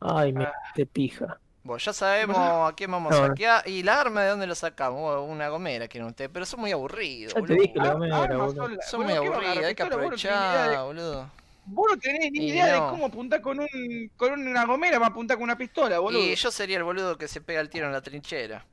Ay, 0.00 0.32
me 0.32 0.44
Ah. 0.44 0.52
de 0.76 0.86
pija. 0.86 1.38
Bueno, 1.64 1.78
ya 1.78 1.92
sabemos 1.92 2.36
a 2.36 2.74
quién 2.76 2.90
vamos 2.90 3.12
a 3.14 3.20
No, 3.20 3.26
saquear. 3.28 3.68
¿Y 3.68 3.82
la 3.84 4.00
arma 4.00 4.22
de 4.22 4.30
dónde 4.30 4.46
la 4.48 4.54
sacamos? 4.56 5.28
Una 5.28 5.48
gomera, 5.48 5.86
quieren 5.86 6.08
ustedes. 6.08 6.30
Pero 6.32 6.44
son 6.44 6.60
muy 6.60 6.72
aburridos, 6.72 7.32
Ya 7.34 7.34
te 7.36 7.40
boludo. 7.40 7.62
dije 7.62 7.72
la 7.76 7.92
gomera, 7.92 8.16
armas 8.22 8.38
boludo. 8.48 8.62
son 8.64 8.76
la- 8.76 8.82
Son 8.82 9.00
muy 9.02 9.12
¿qué 9.12 9.18
va 9.18 9.24
a 9.24 9.28
aburridos, 9.38 9.64
hay 9.66 9.74
que 9.76 9.82
aprovechar, 9.84 10.84
boludo. 10.84 11.30
Vos 11.64 11.86
no 11.92 11.96
tenés 11.98 12.32
ni 12.32 12.40
Y 12.40 12.50
idea 12.50 12.76
no. 12.78 12.84
de 12.86 12.90
cómo 12.90 13.06
apuntar 13.06 13.40
con 13.40 13.60
un 13.60 14.10
con 14.16 14.32
una 14.32 14.64
gomera, 14.66 14.98
va 14.98 15.06
a 15.06 15.08
apuntar 15.10 15.36
con 15.36 15.44
una 15.44 15.56
pistola, 15.56 16.00
boludo. 16.00 16.20
Y 16.20 16.34
yo 16.34 16.50
sería 16.50 16.78
el 16.78 16.82
boludo 16.82 17.16
que 17.16 17.28
se 17.28 17.40
pega 17.40 17.60
el 17.60 17.70
tiro 17.70 17.86
en 17.86 17.92
la 17.92 18.00
trinchera. 18.02 18.64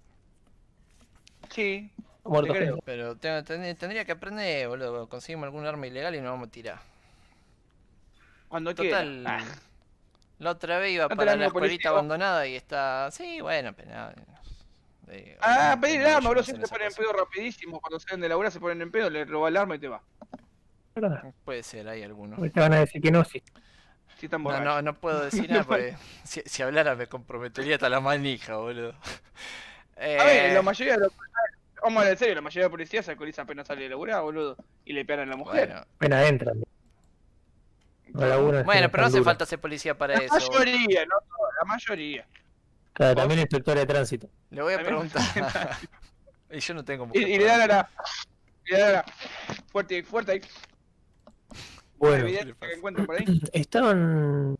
Sí. 1.49 1.91
Muerto 2.23 2.53
Te. 2.53 2.73
Pero 2.85 3.15
te- 3.15 3.43
ten- 3.43 3.75
tendría 3.75 4.05
que 4.05 4.11
aprender, 4.13 4.67
boludo. 4.67 5.07
Conseguimos 5.07 5.45
algún 5.45 5.65
arma 5.67 5.85
ilegal 5.85 6.15
y 6.15 6.21
nos 6.21 6.31
vamos 6.31 6.47
a 6.47 6.51
tirar. 6.51 6.79
Cuando 8.47 8.73
Total. 8.73 9.07
quiera. 9.23 9.37
Ah, 9.39 9.45
La 10.39 10.51
otra 10.51 10.79
vez 10.79 10.91
iba 10.93 11.07
No 11.07 11.09
te 11.09 11.15
para 11.15 11.31
la 11.33 11.37
la 11.37 11.45
escuelita 11.47 11.71
policía. 11.73 11.89
abandonada 11.91 12.47
y 12.47 12.55
está. 12.55 13.09
Sí, 13.11 13.41
bueno, 13.41 13.73
pero 13.73 13.89
nada. 13.91 14.15
Eh, 15.09 15.37
Ah, 15.41 15.77
pedir 15.79 16.01
el 16.01 16.07
arma, 16.07 16.29
ellos 16.29 16.29
boludo. 16.29 16.35
no 16.35 16.43
Si 16.43 16.51
hacen 16.51 16.55
te 16.61 16.65
esas 16.65 16.69
ponen 16.77 16.87
en 16.87 16.93
pedo 16.93 17.13
rapidísimo. 17.13 17.79
Cuando 17.81 17.99
salen 17.99 18.21
de 18.21 18.29
laburar 18.29 18.51
se 18.51 18.59
ponen 18.59 18.81
en 18.81 18.91
pedo, 18.91 19.09
le 19.09 19.25
roba 19.25 19.49
el 19.49 19.57
arma 19.57 19.75
y 19.75 19.79
te 19.79 19.87
va. 19.87 20.01
¿Verdad? 20.95 21.33
Puede 21.45 21.63
ser, 21.63 21.87
hay 21.89 22.03
algunos. 22.03 22.39
Te 22.51 22.59
van 22.59 22.73
a 22.73 22.79
decir 22.79 23.01
que 23.01 23.11
no, 23.11 23.23
sí. 23.23 23.41
Si 24.17 24.25
están 24.25 24.43
No, 24.43 24.59
no, 24.59 24.81
no 24.81 24.93
puedo 24.95 25.21
decir 25.25 25.49
nada 25.49 25.63
porque 25.63 25.95
si, 26.23 26.41
si 26.45 26.61
hablara 26.61 26.95
me 26.95 27.07
comprometería 27.07 27.75
hasta 27.75 27.89
la 27.89 27.99
manija, 27.99 28.57
boludo. 28.57 28.93
A 29.97 30.01
ver, 30.01 30.51
Eh, 30.51 30.53
la 30.53 30.61
mayoría 30.61 30.93
de 30.93 30.99
los. 31.01 31.13
Vamos 31.83 32.03
a 32.05 32.15
serio, 32.15 32.35
la 32.35 32.41
mayoría 32.41 32.65
de 32.65 32.69
policías 32.69 33.05
se 33.05 33.11
alcoholiza 33.11 33.41
apenas 33.43 33.67
sale 33.67 33.83
de 33.83 33.89
laburar, 33.89 34.21
boludo. 34.21 34.57
Y 34.85 34.93
le 34.93 35.03
pegan 35.05 35.27
a 35.27 35.31
la 35.31 35.37
mujer. 35.37 35.67
bueno, 35.67 35.81
Apenas 35.95 36.29
entran. 36.29 36.63
La 38.13 38.37
bueno, 38.37 38.89
pero 38.89 39.03
no 39.03 39.07
hace 39.07 39.23
falta 39.23 39.45
ser 39.45 39.59
policía 39.59 39.97
para 39.97 40.17
la 40.17 40.23
eso. 40.23 40.33
mayoría, 40.33 41.05
no 41.05 41.15
la 41.59 41.65
mayoría. 41.65 42.25
Claro, 42.93 43.15
también 43.15 43.39
inspector 43.39 43.77
de 43.77 43.85
tránsito. 43.85 44.29
Le 44.49 44.61
voy 44.61 44.73
a 44.73 44.77
También 44.77 45.09
preguntar. 45.09 45.77
y 46.51 46.59
yo 46.59 46.73
no 46.73 46.83
tengo 46.83 47.05
Y, 47.05 47.07
mujer 47.07 47.27
y 47.29 47.37
le 47.37 47.45
dan 47.45 47.61
a 47.61 47.67
la. 47.67 47.89
Y 48.65 48.71
le 48.71 48.79
dan 48.79 48.89
a 48.89 48.91
la. 48.91 49.05
Fuerte, 49.71 50.03
fuerte 50.03 50.31
ahí. 50.33 50.41
Bueno, 51.97 52.25
que 52.25 52.73
encuentro 52.73 53.05
por 53.05 53.15
ahí. 53.15 53.41
estaban. 53.53 54.57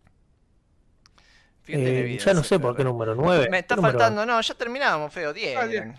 Eh, 1.68 2.18
ya 2.20 2.34
no 2.34 2.44
sé 2.44 2.60
por 2.60 2.76
qué 2.76 2.84
número, 2.84 3.14
9. 3.14 3.48
Me 3.50 3.60
está 3.60 3.78
faltando, 3.78 4.26
no, 4.26 4.42
ya 4.42 4.54
terminamos, 4.56 5.14
feo, 5.14 5.34
10. 5.34 5.58
Ah. 5.58 5.94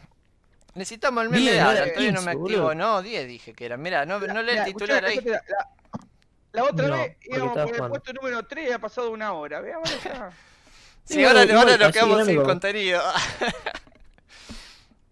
Necesitamos 0.74 1.24
el 1.24 1.30
meme 1.30 1.42
Diez, 1.42 1.54
de 1.54 1.60
era 1.60 1.84
todavía 1.92 2.12
no 2.12 2.22
me 2.22 2.30
15, 2.32 2.42
activo, 2.42 2.62
boludo. 2.62 2.74
no, 2.74 3.02
10 3.02 3.26
dije 3.26 3.52
que 3.54 3.66
era. 3.66 3.76
Mirá, 3.76 4.04
no, 4.04 4.18
no 4.18 4.42
lee 4.42 4.52
el 4.58 4.64
titular 4.64 5.04
escuchá, 5.04 5.06
ahí. 5.06 5.18
escuchá, 5.18 5.42
La, 5.48 5.79
la 6.52 6.64
otra 6.64 6.88
No, 6.88 6.94
vez 6.96 7.16
íbamos 7.22 7.52
por 7.52 7.60
el 7.62 7.66
jugando. 7.68 7.88
puesto 7.90 8.12
número 8.12 8.42
3 8.46 8.68
y 8.68 8.72
ha 8.72 8.78
pasado 8.78 9.10
una 9.10 9.32
hora. 9.32 9.60
Veamos 9.60 9.90
ya. 10.04 10.30
Sí, 11.04 11.24
ahora, 11.24 11.40
ahora 11.58 11.76
nos 11.76 11.92
quedamos 11.92 12.24
sin 12.26 12.40
contenido. 12.42 13.02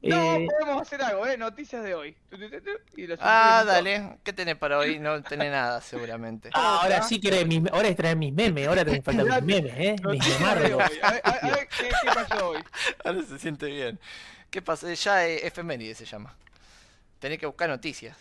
No, 0.00 0.36
Eh, 0.36 0.46
podemos 0.48 0.82
hacer 0.82 1.02
algo, 1.02 1.26
¿eh? 1.26 1.36
Noticias 1.36 1.82
de 1.82 1.94
hoy. 1.94 2.16
Y 2.96 3.08
Ah, 3.18 3.64
dale. 3.66 4.18
¿Qué 4.22 4.32
tenés 4.32 4.54
para 4.56 4.78
hoy? 4.78 5.00
No 5.00 5.20
tenés 5.24 5.50
nada, 5.50 5.80
seguramente. 5.80 6.50
ah, 6.54 6.80
ahora 6.82 7.02
sí 7.02 7.20
querés 7.20 7.44
mis, 7.48 7.68
ahora 7.72 7.88
extraer 7.88 8.16
mis 8.16 8.32
memes, 8.32 8.68
ahora 8.68 8.84
te 8.84 9.02
faltan 9.02 9.26
mis 9.26 9.42
memes, 9.42 9.72
eh, 9.76 9.96
mis 10.04 10.28
memardos. 10.38 10.82
A 11.02 11.10
ver, 11.10 11.20
a 11.24 11.56
¿qué, 11.66 11.88
qué 12.02 12.10
pasó 12.14 12.48
hoy? 12.50 12.58
Ahora 13.04 13.22
se 13.28 13.38
siente 13.40 13.66
bien. 13.66 13.98
¿Qué 14.50 14.62
pasa? 14.62 14.92
Ya 14.94 15.26
es 15.26 15.42
efeméride 15.42 15.96
se 15.96 16.04
llama. 16.04 16.32
Tenés 17.18 17.40
que 17.40 17.46
buscar 17.46 17.68
noticias. 17.68 18.16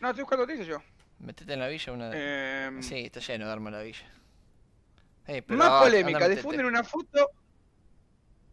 No, 0.00 0.08
estoy 0.08 0.22
buscando 0.22 0.46
noticias 0.46 0.66
yo. 0.66 0.82
Metete 1.18 1.52
en 1.54 1.60
la 1.60 1.68
villa 1.68 1.92
una 1.92 2.10
de... 2.10 2.16
Eh, 2.18 2.70
Sí, 2.82 3.04
está 3.06 3.20
lleno 3.20 3.46
de 3.46 3.52
armas 3.52 3.72
la 3.72 3.82
villa. 3.82 4.06
Pero 5.26 5.42
Más 5.48 5.68
anda, 5.68 5.80
polémica, 5.80 6.28
difunden 6.28 6.66
una 6.66 6.84
foto 6.84 7.30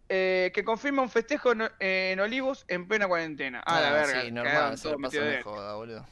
eh, 0.08 0.52
que 0.54 0.64
confirma 0.64 1.02
un 1.02 1.10
festejo 1.10 1.52
en, 1.52 1.64
en 1.80 2.20
Olivos 2.20 2.64
en 2.68 2.88
plena 2.88 3.08
cuarentena. 3.08 3.62
Ah, 3.66 3.82
la 3.82 3.90
Ah, 3.90 3.94
verga. 3.94 4.22
Sí, 4.22 4.32
normal, 4.32 4.78
se 4.78 4.90
lo 4.92 4.98
pasan 5.00 5.24
de 5.30 5.42
joda, 5.44 5.76
boludo. 5.76 6.06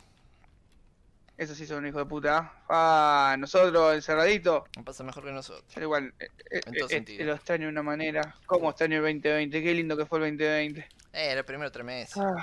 Esos 1.37 1.57
sí 1.57 1.65
son 1.65 1.87
hijos 1.87 2.01
de 2.01 2.05
puta. 2.05 2.51
Ah, 2.67 3.37
nosotros 3.39 3.95
encerraditos. 3.95 4.63
Me 4.75 4.83
pasa 4.83 5.05
mejor 5.05 5.23
que 5.23 5.31
nosotros. 5.31 5.63
Pero 5.73 5.85
igual, 5.85 6.13
eh, 6.19 6.27
eh, 6.51 6.61
En 6.65 6.73
todo 6.73 6.87
eh, 6.87 6.89
sentido. 6.89 7.25
lo 7.27 7.33
extraño 7.35 7.63
de 7.63 7.69
una 7.69 7.83
manera. 7.83 8.35
¿Cómo 8.45 8.69
extraño 8.69 8.97
el 8.97 9.03
2020? 9.03 9.63
Qué 9.63 9.73
lindo 9.73 9.95
que 9.95 10.05
fue 10.05 10.19
el 10.19 10.23
2020. 10.37 10.81
Eh, 10.81 10.87
era 11.13 11.39
el 11.39 11.45
primero 11.45 11.71
tres 11.71 11.85
meses. 11.85 12.17
Ah. 12.17 12.35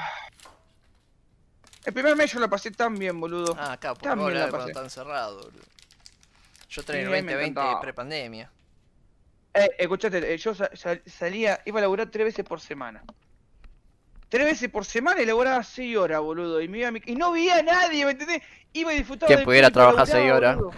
El 1.86 1.92
primer 1.92 2.16
mes 2.16 2.32
yo 2.32 2.40
lo 2.40 2.50
pasé 2.50 2.72
tan 2.72 2.98
bien, 2.98 3.18
boludo. 3.20 3.54
Ah, 3.56 3.72
acá, 3.72 3.92
vos 3.92 4.02
la 4.02 4.14
la 4.16 4.40
cuando 4.50 4.58
pasé. 4.58 4.70
está 4.70 4.82
encerrado, 4.82 5.36
boludo. 5.36 5.62
Yo 6.68 6.82
traí 6.82 7.00
el 7.02 7.06
Sí, 7.06 7.12
a 7.12 7.16
mí 7.16 7.22
me 7.22 7.32
2020 7.32 7.46
encantaba. 7.60 7.80
pre-pandemia. 7.80 8.50
Eh, 9.54 9.70
escuchate, 9.78 10.34
eh, 10.34 10.36
yo 10.36 10.52
sa- 10.54 10.70
sal- 10.74 11.02
salía, 11.06 11.60
iba 11.64 11.78
a 11.78 11.82
laburar 11.82 12.10
tres 12.10 12.26
veces 12.26 12.44
por 12.44 12.60
semana. 12.60 13.02
Tres 14.28 14.44
veces 14.44 14.68
por 14.68 14.84
semana 14.84 15.22
y 15.22 15.26
laburaba 15.26 15.62
seis 15.62 15.96
horas, 15.96 16.20
boludo. 16.20 16.60
Y, 16.60 16.66
me 16.68 16.78
iba 16.78 16.88
a 16.88 16.90
mi- 16.90 17.02
y 17.06 17.14
no 17.14 17.30
veía 17.30 17.58
a 17.58 17.62
nadie, 17.62 18.04
¿me 18.04 18.10
entendés? 18.10 18.42
Iba 18.72 18.92
y 18.92 18.98
disfrutaba 18.98 19.28
¿Quién 19.28 19.44
pudiera 19.44 19.70
trabajar 19.70 20.06
seis 20.08 20.30
horas? 20.32 20.56
boludo. 20.56 20.72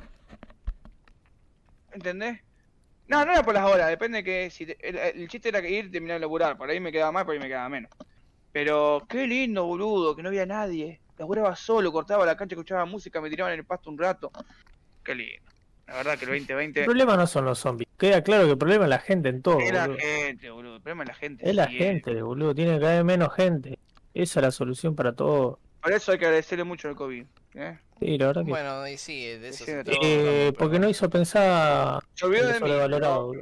¿Entendés? 1.93 2.41
No, 3.07 3.25
no 3.25 3.33
era 3.33 3.43
por 3.43 3.55
las 3.55 3.65
horas, 3.65 3.89
depende 3.89 4.23
que 4.23 4.51
si 4.51 4.67
te- 4.67 4.77
el, 4.87 4.97
el 5.23 5.29
chiste 5.29 5.49
era 5.49 5.63
que 5.63 5.71
ir 5.71 5.87
y 5.87 5.91
terminar 5.91 6.17
de 6.17 6.21
laburar, 6.21 6.59
por 6.59 6.69
ahí 6.69 6.79
me 6.79 6.93
quedaba 6.93 7.11
más, 7.11 7.25
por 7.25 7.33
ahí 7.33 7.41
me 7.41 7.49
quedaba 7.49 7.69
menos. 7.71 7.91
Pero 8.59 9.07
qué 9.09 9.25
lindo, 9.25 9.67
boludo, 9.67 10.17
que 10.17 10.23
no 10.25 10.31
había 10.31 10.45
nadie. 10.45 11.01
Laburaba 11.17 11.55
solo, 11.55 11.93
cortaba 11.93 12.27
la 12.27 12.37
cancha, 12.37 12.57
escuchaba 12.57 12.85
música, 12.87 13.21
me 13.21 13.31
tiraban 13.31 13.53
en 13.53 13.61
el 13.61 13.65
pasto 13.65 13.89
un 13.89 13.97
rato. 13.97 14.33
Qué 15.05 15.15
lindo. 15.15 15.45
La 15.87 15.95
verdad 15.95 16.19
que 16.19 16.25
el 16.25 16.31
2020 16.49 16.81
El 16.81 16.87
problema 16.87 17.17
no 17.17 17.29
son 17.29 17.45
los 17.45 17.61
zombies. 17.61 17.89
Queda 17.97 18.21
claro 18.25 18.47
que 18.47 18.51
el 18.51 18.59
problema 18.59 18.83
es 18.87 18.91
la 18.91 18.99
gente 18.99 19.29
en 19.29 19.43
todo, 19.43 19.61
es 19.61 19.73
la 19.73 19.87
boludo. 19.87 19.99
gente, 20.01 20.51
boludo. 20.51 20.75
El 20.75 20.83
problema 20.83 21.05
es 21.05 21.09
la 21.09 21.15
gente. 21.15 21.49
Es 21.49 21.55
la 21.55 21.69
gente, 21.69 22.21
boludo. 22.21 22.53
Tiene 22.53 22.81
que 22.81 22.87
haber 22.87 23.05
menos 23.05 23.33
gente. 23.33 23.79
Esa 24.13 24.41
es 24.41 24.43
la 24.47 24.51
solución 24.51 24.97
para 24.97 25.13
todo. 25.13 25.61
Por 25.81 25.93
eso 25.93 26.11
hay 26.11 26.19
que 26.19 26.25
agradecerle 26.25 26.65
mucho 26.65 26.89
al 26.89 26.97
COVID. 26.97 27.25
¿eh? 27.55 27.79
Sí, 28.01 28.19
la 28.19 28.27
verdad 28.27 28.45
que. 28.45 28.51
Bueno, 28.51 28.89
y 28.89 28.97
sí, 28.97 29.25
de 29.25 29.51
eso 29.51 29.65
Sí, 29.65 29.71
se 29.71 29.81
eh, 29.83 29.85
Eh, 30.03 30.53
porque 30.59 30.81
no 30.81 30.89
hizo 30.89 31.09
pensar. 31.09 32.03
Lo 32.21 32.29
de 32.29 32.61
mí. 32.61 33.41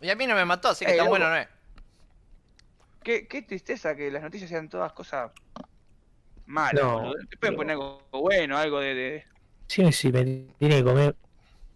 Y 0.00 0.08
a 0.08 0.16
mí 0.16 0.26
no 0.26 0.34
me 0.34 0.46
mató, 0.46 0.68
así 0.68 0.86
que 0.86 0.92
Ey, 0.92 0.96
tan 0.96 1.08
bueno 1.08 1.28
no 1.28 1.36
es. 1.36 1.48
Qué, 3.08 3.26
qué 3.26 3.40
tristeza 3.40 3.96
que 3.96 4.10
las 4.10 4.22
noticias 4.22 4.50
sean 4.50 4.68
todas 4.68 4.92
cosas 4.92 5.30
malas. 6.44 6.84
No. 6.84 7.12
Te 7.30 7.36
pueden 7.38 7.38
pero- 7.40 7.56
poner 7.56 7.72
algo 7.72 8.02
bueno, 8.12 8.58
algo 8.58 8.80
de. 8.80 8.94
de- 8.94 9.24
Sí, 9.66 9.90
sí, 9.92 10.12
me 10.12 10.24
tiene 10.58 10.76
que 10.76 10.84
comer 10.84 11.16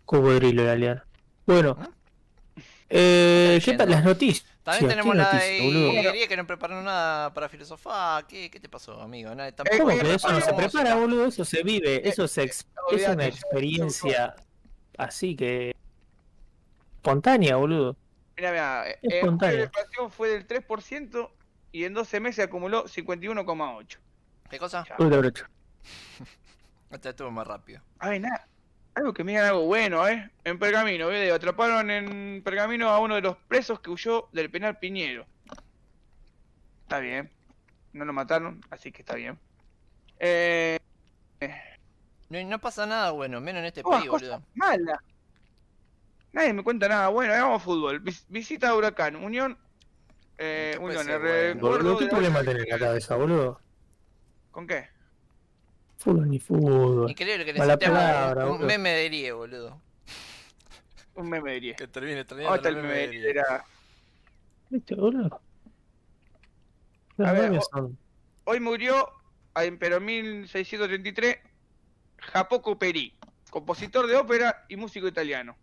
cocodrilo 0.05 0.63
la 0.65 0.77
liana. 0.77 1.07
Bueno. 1.47 1.79
Eh, 2.91 3.55
Está 3.57 3.71
¿qué 3.73 3.79
tal 3.79 3.91
las 3.91 4.05
noticias? 4.05 4.47
También 4.63 4.85
¿Qué 4.85 4.89
tenemos 4.91 5.17
la 5.17 5.31
de 5.33 6.27
que 6.29 6.37
no 6.37 6.47
prepararon 6.47 6.85
nada 6.85 7.33
para 7.33 7.49
filosofar. 7.49 8.27
¿Qué, 8.27 8.51
qué 8.51 8.61
te 8.61 8.69
pasó, 8.69 9.01
amigo? 9.01 9.35
Nada, 9.35 9.51
tampoco 9.53 9.79
¿Cómo 9.79 9.91
Eh, 9.91 9.99
que 10.01 10.15
eso 10.15 10.31
no 10.31 10.41
se 10.43 10.53
prepara, 10.53 10.95
boludo? 10.97 11.27
Eso 11.27 11.47
se 11.47 11.63
vive, 11.63 12.07
eso 12.07 12.29
se 12.29 12.43
ex- 12.43 12.67
es 12.93 13.09
una 13.09 13.27
experiencia 13.27 14.37
así 14.99 15.35
que 15.35 15.75
espontánea, 16.97 17.57
boludo. 17.57 17.97
Mira, 18.37 18.51
mira. 18.51 18.89
Es 18.91 18.99
Eh, 19.03 19.21
julio 19.21 19.39
la 19.41 19.63
inflación 19.65 20.11
fue 20.11 20.29
del 20.31 20.47
3% 20.47 21.31
y 21.73 21.85
en 21.85 21.95
12 21.95 22.21
meses 22.21 22.45
acumuló 22.45 22.85
51,8. 22.87 23.99
¿Qué 24.51 24.59
cosa? 24.59 24.85
Ya. 24.89 24.97
Ultra 24.99 25.19
brocho. 25.19 25.47
Este 26.91 27.09
estuvo 27.09 27.31
más 27.31 27.47
rápido. 27.47 27.81
Ay, 27.99 28.21
nada. 28.21 28.47
Algo 28.95 29.15
que 29.15 29.25
me 29.25 29.33
digan 29.33 29.47
algo 29.47 29.65
bueno, 29.65 30.07
¿eh? 30.07 30.31
En 30.45 30.59
Pergamino, 30.59 31.09
video. 31.09 31.35
Atraparon 31.35 31.91
en 31.91 32.43
Pergamino 32.45 32.91
a 32.91 32.99
uno 32.99 33.15
de 33.15 33.23
los 33.23 33.37
presos 33.49 33.81
que 33.81 33.89
huyó 33.89 34.29
del 34.33 34.51
penal 34.51 34.79
Piñero. 34.79 35.25
Está 36.83 36.99
bien. 36.99 37.31
No 37.95 38.05
lo 38.05 38.13
mataron, 38.13 38.61
así 38.71 38.93
que 38.93 39.01
está 39.01 39.15
bien. 39.15 39.39
Eh, 40.19 40.79
No, 42.29 42.43
no 42.45 42.59
pasa 42.61 42.85
nada 42.85 43.11
bueno, 43.13 43.41
menos 43.41 43.61
en 43.61 43.67
este 43.67 43.83
país, 43.83 44.07
boludo. 44.09 44.43
malas. 44.55 44.99
Nadie 46.33 46.53
me 46.53 46.63
cuenta 46.63 46.89
nada 46.89 47.09
bueno. 47.09 47.33
Hagamos 47.35 47.63
fútbol. 47.63 48.01
Vis- 48.01 48.25
visita 48.29 48.71
a 48.71 48.75
Huracán. 48.77 49.17
Unión. 49.17 49.59
Eh, 50.39 50.71
¿Qué 50.75 50.81
puede 50.81 50.99
Unión. 50.99 51.21
recuerdo 51.23 51.61
Boludo, 51.79 51.99
¿qué 51.99 52.07
problema 52.07 52.43
tenés 52.43 52.65
en 52.65 52.71
la 52.71 52.79
cabeza, 52.79 53.17
boludo? 53.17 53.61
¿Con 54.51 54.67
qué? 54.67 54.89
Fútbol 55.99 56.29
ni 56.31 56.41
fútbol. 56.41 57.11
Increíble 57.11 57.45
que 57.45 57.53
necesitamos 57.53 58.37
un 58.45 58.49
boludo. 58.49 58.67
meme 58.67 58.91
de 58.91 59.07
Erie, 59.07 59.33
boludo. 59.33 59.81
Un 61.15 61.29
meme 61.29 61.53
de 61.53 61.61
10. 61.61 61.77
Que 61.77 61.87
termine 61.89 62.21
Ah, 62.21 62.25
terminando 62.25 62.57
está 62.57 62.69
el 62.71 62.77
meme 62.77 62.89
de 62.95 63.05
Erie. 63.05 63.31
era- 63.31 63.65
¿Viste, 64.71 64.95
boludo? 64.95 65.41
Los 67.19 67.29
A 67.29 67.33
ver, 67.33 67.61
son- 67.71 67.99
Hoy 68.45 68.59
murió, 68.59 69.07
en 69.55 69.79
pero 69.79 70.01
1633, 70.01 71.37
Jacopo 72.19 72.77
Peri, 72.79 73.15
compositor 73.51 74.07
de 74.09 74.17
ópera 74.17 74.65
y 74.69 74.77
músico 74.77 75.07
italiano. 75.07 75.57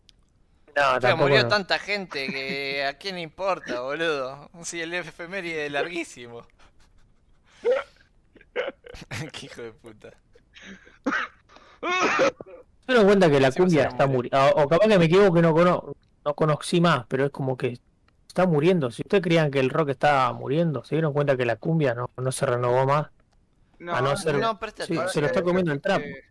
No, 0.76 1.17
murió 1.17 1.43
no. 1.43 1.47
tanta 1.49 1.80
gente 1.80 2.28
que 2.28 2.86
a 2.86 2.97
quién 2.97 3.15
le 3.15 3.22
importa, 3.22 3.82
boludo. 3.82 4.49
Sí, 4.63 4.82
el 4.82 4.93
efeméride 4.93 5.65
es 5.67 5.72
larguísimo. 5.72 6.45
Qué 9.34 9.45
hijo 9.45 9.61
de 9.61 9.72
puta. 9.74 10.13
Me 12.88 12.95
doy 12.95 13.05
cuenta 13.05 13.30
que 13.30 13.39
la 13.39 13.51
Sí, 13.51 13.59
cumbia 13.59 13.84
está 13.86 14.07
muriendo. 14.07 14.38
O 14.55 14.67
capaz 14.67 14.88
que 14.88 14.97
me 14.99 15.05
equivoco 15.05 15.34
que 15.36 15.41
no, 15.41 15.53
cono- 15.53 15.95
no 16.26 16.34
conocí 16.34 16.82
más, 16.82 17.05
pero 17.07 17.26
es 17.26 17.32
como 17.32 17.55
que 17.57 17.80
está 18.28 18.45
muriendo. 18.47 18.89
Si 18.91 19.01
ustedes 19.03 19.24
creían 19.24 19.51
que 19.51 19.59
el 19.59 19.70
rock 19.70 19.89
estaba 19.89 20.32
muriendo, 20.34 20.84
se 20.84 20.95
dieron 20.95 21.13
cuenta 21.13 21.38
que 21.38 21.45
la 21.45 21.55
cumbia 21.57 21.93
no, 21.93 22.09
no 22.17 22.32
se 22.32 22.45
renovó 22.45 22.86
más. 22.86 23.07
No, 23.80 23.95
A 23.95 24.01
no 24.01 24.17
ser- 24.17 24.36
No, 24.39 24.59
presta 24.59 24.86
Sí, 24.86 24.93
atención. 24.93 25.09
se 25.13 25.22
lo 25.22 25.28
está 25.28 25.41
comiendo 25.41 25.72
el 25.72 25.82
trapo. 25.82 26.03
eh, 26.05 26.24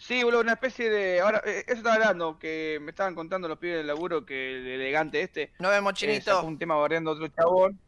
Sí, 0.00 0.22
boludo, 0.22 0.42
una 0.42 0.52
especie 0.52 0.88
de. 0.90 1.20
Ahora, 1.20 1.42
eh, 1.44 1.64
eso 1.66 1.78
estaba 1.78 1.96
hablando, 1.96 2.38
que 2.38 2.78
me 2.80 2.90
estaban 2.90 3.16
contando 3.16 3.48
los 3.48 3.58
pibes 3.58 3.78
del 3.78 3.88
laburo 3.88 4.24
que 4.24 4.56
el 4.58 4.66
elegante 4.68 5.20
este 5.20 5.52
Nos 5.58 5.72
vemos, 5.72 5.92
eh, 5.92 5.96
chinito. 5.96 6.36
sacó 6.36 6.46
un 6.46 6.56
tema 6.56 6.76
bardeando 6.76 7.10
a 7.10 7.14
otro 7.14 7.26
chabón. 7.28 7.80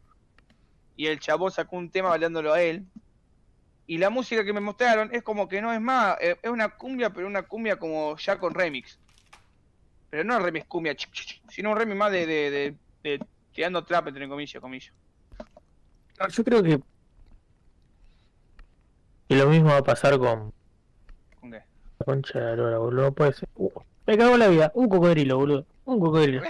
Y 0.97 1.07
el 1.07 1.19
chabón 1.21 1.51
sacó 1.51 1.77
un 1.77 1.89
tema 1.89 2.09
bailándolo 2.09 2.51
a 2.53 2.61
él. 2.61 2.85
Y 3.87 3.97
la 3.97 4.09
música 4.09 4.43
que 4.43 4.51
me 4.53 4.59
mostraron 4.59 5.09
es 5.13 5.23
como 5.23 5.47
que 5.47 5.61
no 5.61 5.71
es 5.71 5.79
más. 5.79 6.17
eh, 6.19 6.37
es 6.41 6.49
una 6.49 6.69
cumbia, 6.75 7.11
pero 7.11 7.27
una 7.27 7.43
cumbia 7.43 7.77
como 7.77 8.17
ya 8.17 8.37
con 8.37 8.53
remix. 8.53 8.99
Pero 10.09 10.25
no 10.25 10.37
remix 10.39 10.65
cumbia, 10.65 10.93
ch, 10.93 11.09
ch, 11.11 11.25
ch, 11.25 11.41
sino 11.49 11.71
un 11.71 11.77
remix 11.77 11.97
más 11.97 12.11
de, 12.11 12.25
de, 12.25 12.51
de, 12.51 12.75
de 13.03 13.25
tirando 13.53 13.85
trap, 13.85 14.09
entre 14.09 14.27
comillas, 14.27 14.61
comillas. 14.61 14.93
No, 16.19 16.27
Yo 16.27 16.43
creo 16.43 16.61
que. 16.61 16.77
Y 19.29 19.35
lo 19.35 19.47
mismo 19.47 19.69
va 19.69 19.77
a 19.77 19.83
pasar 19.83 20.17
con. 20.19 20.53
¿Con 21.39 21.51
qué? 21.51 21.63
La 22.01 22.05
concha 22.05 22.39
de 22.39 22.45
la 22.45 22.55
lora, 22.55 22.77
boludo. 22.79 23.03
No 23.03 23.11
puede 23.11 23.33
ser. 23.33 23.47
Uh, 23.55 23.69
me 24.07 24.17
cagó 24.17 24.35
la 24.37 24.47
vida. 24.47 24.71
Un 24.73 24.89
cocodrilo, 24.89 25.37
boludo. 25.37 25.65
Un 25.85 25.99
cocodrilo. 25.99 26.41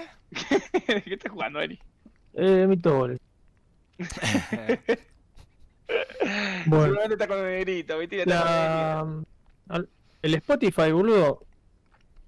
¿Qué 0.72 1.04
estás 1.14 1.32
jugando, 1.32 1.60
Eri? 1.60 1.78
Eh, 2.34 2.66
mi 2.68 2.76
boludo. 2.78 3.18
Bueno. 6.68 6.86
Seguramente 6.86 7.14
está 7.16 7.28
con 7.28 7.38
el 7.40 7.44
negrito, 7.44 8.00
con 8.00 9.26
el 10.22 10.36
Spotify, 10.36 10.92
boludo, 10.94 11.44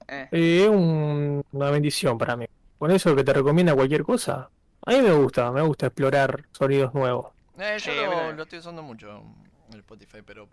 Eh. 0.09 0.27
eh, 0.33 0.63
es 0.63 0.69
un- 0.69 1.45
una 1.53 1.69
bendición 1.69 2.17
para 2.17 2.35
mí. 2.35 2.45
Con 2.77 2.91
eso 2.91 3.15
que 3.15 3.23
te 3.23 3.31
recomienda 3.31 3.73
cualquier 3.73 4.03
cosa. 4.03 4.49
A 4.85 4.91
mí 4.91 5.01
me 5.01 5.13
gusta, 5.13 5.49
me 5.53 5.61
gusta 5.61 5.85
explorar 5.85 6.43
sonidos 6.51 6.93
nuevos. 6.93 7.27
Eh, 7.57 7.77
yo 7.79 8.33
lo, 8.33 8.43
estoy 8.43 8.59
usando 8.59 8.83
mucho 8.83 9.23
el 9.71 9.79
Spotify, 9.79 10.17
pero 10.25 10.49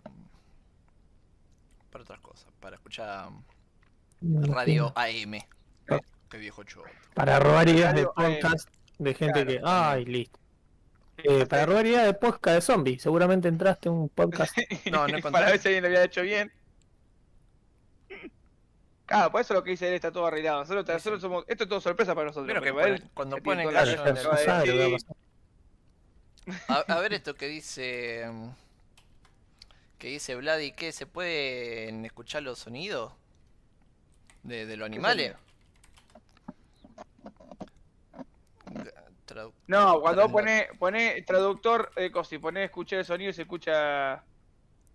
para 1.91 2.03
otras 2.03 2.19
cosas, 2.21 2.47
para 2.59 2.77
escuchar 2.77 3.29
radio 4.21 4.93
AM. 4.95 5.39
Ah. 5.89 5.99
Qué 6.29 6.37
viejo 6.37 6.63
choto. 6.63 6.87
Para 7.13 7.39
robar 7.39 7.67
ideas 7.67 7.93
de 7.93 8.05
podcast 8.05 8.69
de 8.97 9.13
gente 9.13 9.45
Claro, 9.45 9.47
que. 9.47 9.61
Ay, 9.63 10.05
listo. 10.05 10.39
Eh, 11.17 11.45
para 11.45 11.65
robar 11.65 11.85
ideas 11.85 12.05
de 12.05 12.13
podcast 12.13 12.55
de 12.55 12.61
zombies. 12.61 13.01
Seguramente 13.01 13.47
entraste 13.47 13.89
a 13.89 13.91
un 13.91 14.09
podcast. 14.09 14.57
No, 14.91 15.07
no 15.07 15.17
encontré. 15.17 15.31
Para 15.31 15.51
ver 15.51 15.59
si 15.59 15.67
alguien 15.67 15.83
lo 15.83 15.87
había 15.89 16.03
hecho 16.03 16.21
bien. 16.21 16.51
Claro, 19.05 19.29
por 19.29 19.41
eso 19.41 19.53
lo 19.53 19.61
que 19.63 19.71
dice 19.71 19.89
él 19.89 19.95
está 19.95 20.09
todo 20.11 20.25
arreglado. 20.25 20.61
Nosotros, 20.61 20.87
nosotros 20.87 21.21
somos, 21.21 21.43
esto 21.49 21.65
es 21.65 21.69
todo 21.69 21.81
sorpresa 21.81 22.15
para 22.15 22.27
nosotros. 22.27 22.45
Vieron 22.45 22.63
que 22.63 22.73
para 22.73 22.87
él 22.87 23.03
cuando 23.13 23.37
ponen 23.39 23.67
Claro, 23.67 23.91
en 23.91 24.17
a. 26.67 26.73
A, 26.73 26.79
a 26.79 26.99
ver 27.01 27.13
esto 27.13 27.35
que 27.35 27.47
dice. 27.47 28.25
Que 30.01 30.07
dice 30.07 30.33
Vladi, 30.35 30.71
¿qué? 30.71 30.91
¿Se 30.91 31.05
pueden 31.05 32.05
escuchar 32.05 32.41
los 32.41 32.57
sonidos? 32.57 33.13
De, 34.41 34.65
de 34.65 34.75
los 34.75 34.87
animales. 34.87 35.35
Tradu- 39.27 39.53
No, 39.67 40.01
cuando 40.01 40.27
ponés, 40.27 40.69
ponés 40.79 41.23
traductor, 41.23 41.91
eh, 41.97 42.09
cosa, 42.09 42.33
y 42.33 42.39
ponés 42.39 42.65
escuchar 42.65 42.97
el 42.97 43.05
sonido 43.05 43.29
y 43.29 43.33
se 43.33 43.43
escucha 43.43 44.23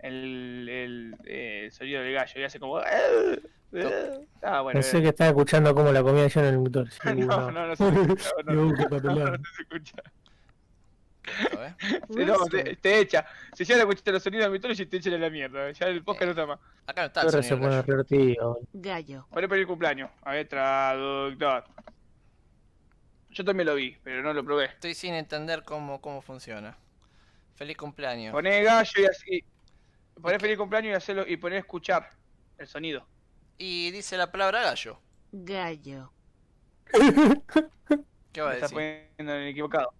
el, 0.00 0.68
el, 0.68 1.16
eh, 1.24 1.60
el 1.66 1.70
sonido 1.70 2.02
del 2.02 2.12
gallo 2.12 2.40
y 2.40 2.42
hace 2.42 2.58
como. 2.58 2.78
Ah, 4.42 4.60
bueno. 4.62 4.80
Pensé 4.80 4.98
eh. 4.98 5.02
que 5.02 5.08
estaba 5.10 5.30
escuchando 5.30 5.72
cómo 5.72 5.92
la 5.92 6.02
comida 6.02 6.26
yo 6.26 6.40
en 6.40 6.46
el 6.46 6.58
motor. 6.58 6.90
Sí, 6.90 6.98
No, 7.14 7.52
no, 7.52 7.68
no 7.68 7.76
se 7.76 7.88
escucha. 7.88 8.30
No, 8.44 8.52
no, 8.54 8.64
no, 8.74 9.36
no 9.36 9.44
se 9.54 9.62
escucha. 9.62 10.02
No, 12.08 12.46
te, 12.46 12.76
te 12.76 13.00
echa. 13.00 13.26
Si 13.54 13.64
ya 13.64 13.74
le 13.76 13.82
escuchaste 13.82 14.12
los 14.12 14.22
sonidos 14.22 14.50
de 14.50 14.58
mi 14.58 14.74
y 14.74 14.86
te 14.86 14.96
echan 14.96 15.14
a 15.14 15.18
la 15.18 15.30
mierda. 15.30 15.70
Ya 15.72 15.86
el 15.86 16.02
podcast 16.02 16.24
no 16.24 16.30
está 16.30 16.46
más. 16.46 16.58
Acá 16.86 17.02
no 17.02 17.06
está 17.08 17.20
el 17.22 17.26
Ahora 17.26 17.42
se 17.42 17.56
pone 17.56 17.68
gallo. 17.68 17.82
divertido. 17.82 18.58
Gallo. 18.72 19.26
Poné 19.30 19.48
por 19.48 19.58
el 19.58 19.66
cumpleaños. 19.66 20.10
A 20.22 20.32
ver, 20.32 20.48
traductor. 20.48 21.64
Yo 23.30 23.44
también 23.44 23.66
lo 23.66 23.74
vi, 23.74 23.96
pero 24.02 24.22
no 24.22 24.32
lo 24.32 24.44
probé. 24.44 24.66
Estoy 24.66 24.94
sin 24.94 25.14
entender 25.14 25.62
cómo, 25.64 26.00
cómo 26.00 26.22
funciona. 26.22 26.78
Feliz 27.54 27.76
cumpleaños. 27.76 28.32
Poné 28.32 28.62
gallo 28.62 29.02
y 29.02 29.04
así. 29.04 29.44
Poné 30.20 30.38
feliz 30.38 30.56
cumpleaños 30.56 30.92
y 30.92 30.94
hacerlo 30.94 31.24
y 31.26 31.36
poné 31.36 31.58
escuchar 31.58 32.10
el 32.56 32.66
sonido. 32.66 33.06
Y 33.58 33.90
dice 33.90 34.16
la 34.16 34.30
palabra 34.30 34.62
gallo. 34.62 35.00
Gallo. 35.32 36.12
¿Qué 38.32 38.40
va 38.40 38.50
a 38.50 38.54
decir? 38.54 38.70
poniendo 38.70 39.02
en 39.18 39.28
el 39.28 39.48
equivocado. 39.48 39.92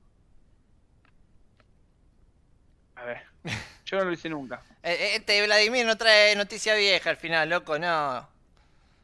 A 2.96 3.04
ver. 3.04 3.22
Yo 3.84 3.98
no 3.98 4.04
lo 4.04 4.12
hice 4.12 4.28
nunca. 4.28 4.62
Eh, 4.82 5.16
Este 5.16 5.44
Vladimir 5.44 5.84
no 5.84 5.96
trae 5.96 6.36
noticia 6.36 6.74
vieja 6.76 7.10
al 7.10 7.16
final, 7.16 7.48
loco, 7.48 7.76
no. 7.78 8.28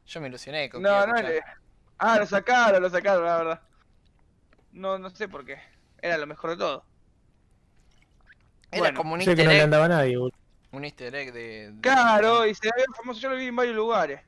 Yo 0.07 0.21
me 0.21 0.29
ilusioné 0.29 0.71
con 0.71 0.81
No, 0.83 1.07
no. 1.07 1.15
le- 1.15 1.43
Ah, 1.99 2.19
lo 2.19 2.27
sacaron, 2.27 2.81
lo 2.83 2.89
sacaron, 2.91 3.25
la 3.25 3.37
verdad. 3.37 3.63
No, 4.73 4.99
no 4.99 5.11
sé 5.11 5.29
por 5.29 5.45
qué. 5.45 5.59
Era 6.01 6.19
lo 6.19 6.27
mejor 6.27 6.51
de 6.51 6.57
todo. 6.57 6.85
Era 8.71 8.79
bueno, 8.81 8.97
como 8.97 9.15
un 9.15 9.21
Sé 9.21 9.27
que 9.27 9.31
easter 9.43 9.47
no 9.47 9.51
le 9.53 9.57
egg. 9.59 9.65
andaba 9.65 9.89
nadie, 9.89 10.17
boludo. 10.17 10.37
Un 10.71 10.85
easter 10.85 11.15
egg 11.15 11.33
de. 11.33 11.73
de- 11.73 11.81
Claro, 11.81 12.47
y 12.47 12.55
se 12.55 12.69
había 12.73 12.87
famoso, 12.97 13.21
yo 13.21 13.29
lo 13.31 13.37
vi 13.37 13.47
en 13.47 13.57
varios 13.57 13.75
lugares. 13.77 14.21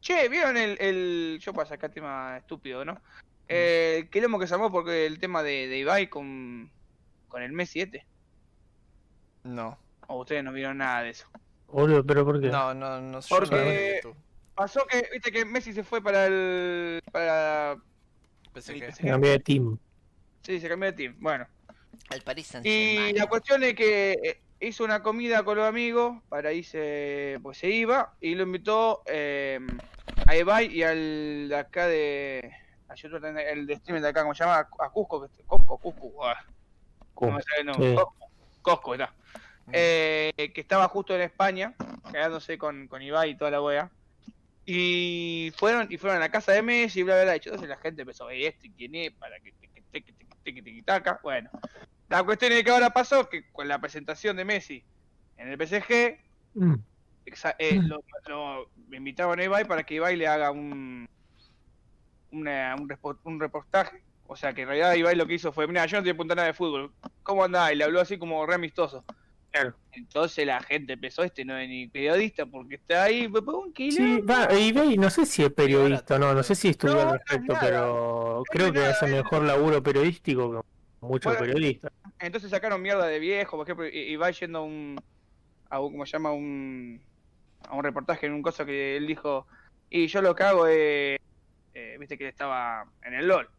Che, 0.00 0.28
¿vieron 0.28 0.56
el, 0.56 0.76
el... 0.80 1.38
Yo 1.40 1.52
para 1.52 1.68
sacar 1.68 1.90
tema 1.90 2.36
estúpido, 2.38 2.84
¿no? 2.84 3.00
Eh, 3.48 3.98
el 4.00 4.10
quilombo 4.10 4.38
que 4.38 4.46
se 4.46 4.54
armó 4.54 4.70
porque 4.72 5.06
el 5.06 5.18
tema 5.18 5.42
de, 5.42 5.68
de 5.68 5.78
Ibai 5.78 6.08
con, 6.08 6.70
con 7.30 7.42
el 7.42 7.52
Messi 7.52 7.80
este. 7.80 8.04
No, 9.44 9.78
O 10.06 10.18
ustedes 10.20 10.44
no 10.44 10.52
vieron 10.52 10.76
nada 10.78 11.02
de 11.02 11.10
eso. 11.10 11.26
Boludo, 11.68 12.04
pero 12.04 12.24
¿por 12.26 12.40
qué? 12.40 12.48
no, 12.48 12.74
no, 12.74 13.00
no 13.00 13.20
yo 13.20 13.26
Porque- 13.28 14.00
no. 14.04 14.14
Pasó 14.54 14.84
que, 14.86 15.08
viste 15.10 15.32
que 15.32 15.46
Messi 15.46 15.72
se 15.72 15.82
fue 15.82 16.02
para 16.02 16.26
el... 16.26 17.00
Para... 17.10 17.76
Pensé 18.52 18.74
el 18.74 18.80
que. 18.80 18.92
Se 18.92 19.06
cambió 19.06 19.30
de 19.30 19.38
team. 19.38 19.78
Sí, 20.42 20.60
se 20.60 20.68
cambió 20.68 20.90
de 20.90 20.96
team. 20.96 21.16
Bueno. 21.18 21.46
El 22.10 22.20
Paris 22.22 22.48
Saint 22.48 22.66
Y 22.66 23.12
la 23.14 23.26
cuestión 23.26 23.62
es 23.62 23.74
que 23.74 24.12
eh, 24.22 24.42
hizo 24.60 24.84
una 24.84 25.02
comida 25.02 25.44
con 25.44 25.56
los 25.56 25.66
amigos, 25.66 26.20
para 26.28 26.52
irse, 26.52 27.38
pues 27.42 27.56
se 27.56 27.70
iba, 27.70 28.14
y 28.20 28.34
lo 28.34 28.42
invitó 28.42 29.02
eh, 29.06 29.60
a 30.26 30.36
Ibai 30.36 30.66
y 30.66 30.82
al 30.82 31.48
de 31.48 31.56
acá 31.56 31.86
de... 31.86 32.52
a 32.88 32.94
el 33.52 33.66
de 33.66 33.74
streaming 33.74 34.02
de 34.02 34.08
acá, 34.08 34.22
¿cómo 34.22 34.34
se 34.34 34.44
llama? 34.44 34.68
A 34.78 34.90
Cusco, 34.90 35.22
que- 35.22 35.42
Cusco, 35.44 35.78
Cusco, 35.78 36.26
ah, 36.26 36.36
no 37.28 37.32
me 37.36 37.42
Sí. 37.42 37.94
Cusco, 37.94 38.14
Cusco, 38.62 38.94
está. 38.94 39.14
Eh, 39.72 40.32
que 40.54 40.60
estaba 40.60 40.88
justo 40.88 41.14
en 41.14 41.22
España, 41.22 41.74
quedándose 42.10 42.58
con, 42.58 42.88
con 42.88 43.02
Ibai 43.02 43.30
y 43.30 43.36
toda 43.36 43.50
la 43.52 43.62
wea. 43.62 43.90
Y 44.64 45.52
fueron, 45.56 45.86
y 45.90 45.96
fueron 45.96 46.16
a 46.18 46.20
la 46.20 46.30
casa 46.30 46.52
de 46.52 46.62
Messi 46.62 47.00
y 47.00 47.02
bla 47.02 47.14
bla 47.14 47.24
bla. 47.24 47.34
Y 47.36 47.40
entonces 47.44 47.68
la 47.68 47.76
gente 47.76 48.02
empezó 48.02 48.24
a 48.24 48.28
ver 48.28 48.42
esto 48.42 48.66
y 48.66 48.72
quién 48.72 48.94
es, 48.94 49.12
para 49.12 49.38
que 49.40 49.52
te 49.52 49.68
que 49.68 49.82
te 49.90 50.02
que 50.02 50.12
te 50.12 50.54
que 50.54 50.62
te 50.62 50.74
que 50.74 50.82
taca. 50.82 51.20
Bueno, 51.22 51.50
la 52.08 52.22
cuestión 52.24 52.52
es 52.52 52.62
que 52.64 52.70
ahora 52.70 52.90
pasó 52.90 53.28
que 53.28 53.50
con 53.52 53.68
la 53.68 53.80
presentación 53.80 54.36
de 54.36 54.44
Messi 54.44 54.84
en 55.36 55.48
el 55.48 55.58
PSG, 55.58 56.18
Mm. 56.52 56.74
eh, 57.58 57.80
lo, 57.84 58.02
lo 58.26 58.96
invitaron 58.96 59.38
a 59.38 59.44
Ibai 59.44 59.64
para 59.64 59.84
que 59.84 59.94
Ibai 59.94 60.16
le 60.16 60.26
haga 60.26 60.50
un, 60.50 61.06
una- 62.32 62.74
un, 62.76 62.88
un 63.24 63.40
reportaje. 63.40 64.02
O 64.32 64.36
sea 64.36 64.52
que 64.52 64.62
en 64.62 64.68
realidad 64.68 64.94
Ibai 64.94 65.16
lo 65.16 65.26
que 65.26 65.34
hizo 65.34 65.50
fue, 65.50 65.66
mira, 65.66 65.84
yo 65.86 65.96
no 65.98 66.04
te 66.04 66.10
apuntar 66.10 66.36
nada 66.36 66.46
de 66.46 66.54
fútbol. 66.54 66.94
¿Cómo 67.24 67.42
andás? 67.42 67.72
Y 67.72 67.74
le 67.74 67.82
habló 67.82 68.00
así 68.00 68.16
como 68.16 68.46
re 68.46 68.54
amistoso. 68.54 69.04
Claro. 69.50 69.74
Entonces 69.90 70.46
la 70.46 70.60
gente 70.60 70.92
empezó, 70.92 71.24
este 71.24 71.44
no 71.44 71.58
es 71.58 71.68
ni 71.68 71.88
periodista 71.88 72.46
porque 72.46 72.76
está 72.76 73.02
ahí, 73.02 73.28
me 73.28 73.42
pongo 73.42 73.62
un 73.62 73.74
Sí, 73.74 74.20
va, 74.20 74.48
y 74.54 74.70
ve, 74.70 74.96
no 74.96 75.10
sé 75.10 75.26
si 75.26 75.42
es 75.42 75.52
periodista 75.52 76.14
o 76.14 76.18
no, 76.20 76.32
no 76.32 76.44
sé 76.44 76.54
si 76.54 76.68
estudió 76.68 76.94
No, 76.94 77.00
al 77.00 77.18
respecto, 77.18 77.54
nada. 77.54 77.66
pero 77.66 78.42
creo 78.48 78.72
que 78.72 78.78
nada, 78.78 78.90
hace 78.92 79.06
es- 79.06 79.10
mejor 79.10 79.42
laburo 79.42 79.82
periodístico 79.82 80.52
que 80.52 80.60
muchos 81.00 81.32
Bueno, 81.32 81.40
periodistas. 81.40 81.90
Entonces 82.20 82.50
sacaron 82.50 82.80
mierda 82.80 83.08
de 83.08 83.18
viejo, 83.18 83.56
por 83.56 83.66
ejemplo, 83.66 83.86
va 84.20 84.30
yendo 84.30 84.58
a 84.60 84.62
un, 84.62 84.96
a 85.70 85.80
un, 85.80 85.90
¿cómo 85.90 86.06
se 86.06 86.12
llama? 86.12 86.30
Un, 86.30 87.02
a 87.68 87.74
un 87.74 87.82
reportaje 87.82 88.26
en 88.26 88.34
un 88.34 88.42
cosa 88.42 88.64
que 88.64 88.96
él 88.96 89.08
dijo, 89.08 89.48
y 89.88 90.06
yo 90.06 90.22
lo 90.22 90.36
que 90.36 90.42
hago 90.44 90.68
es, 90.68 91.18
eh, 91.74 91.96
viste 91.98 92.16
que 92.16 92.22
él 92.22 92.30
estaba 92.30 92.84
en 93.02 93.14
el 93.14 93.26
LOL, 93.26 93.50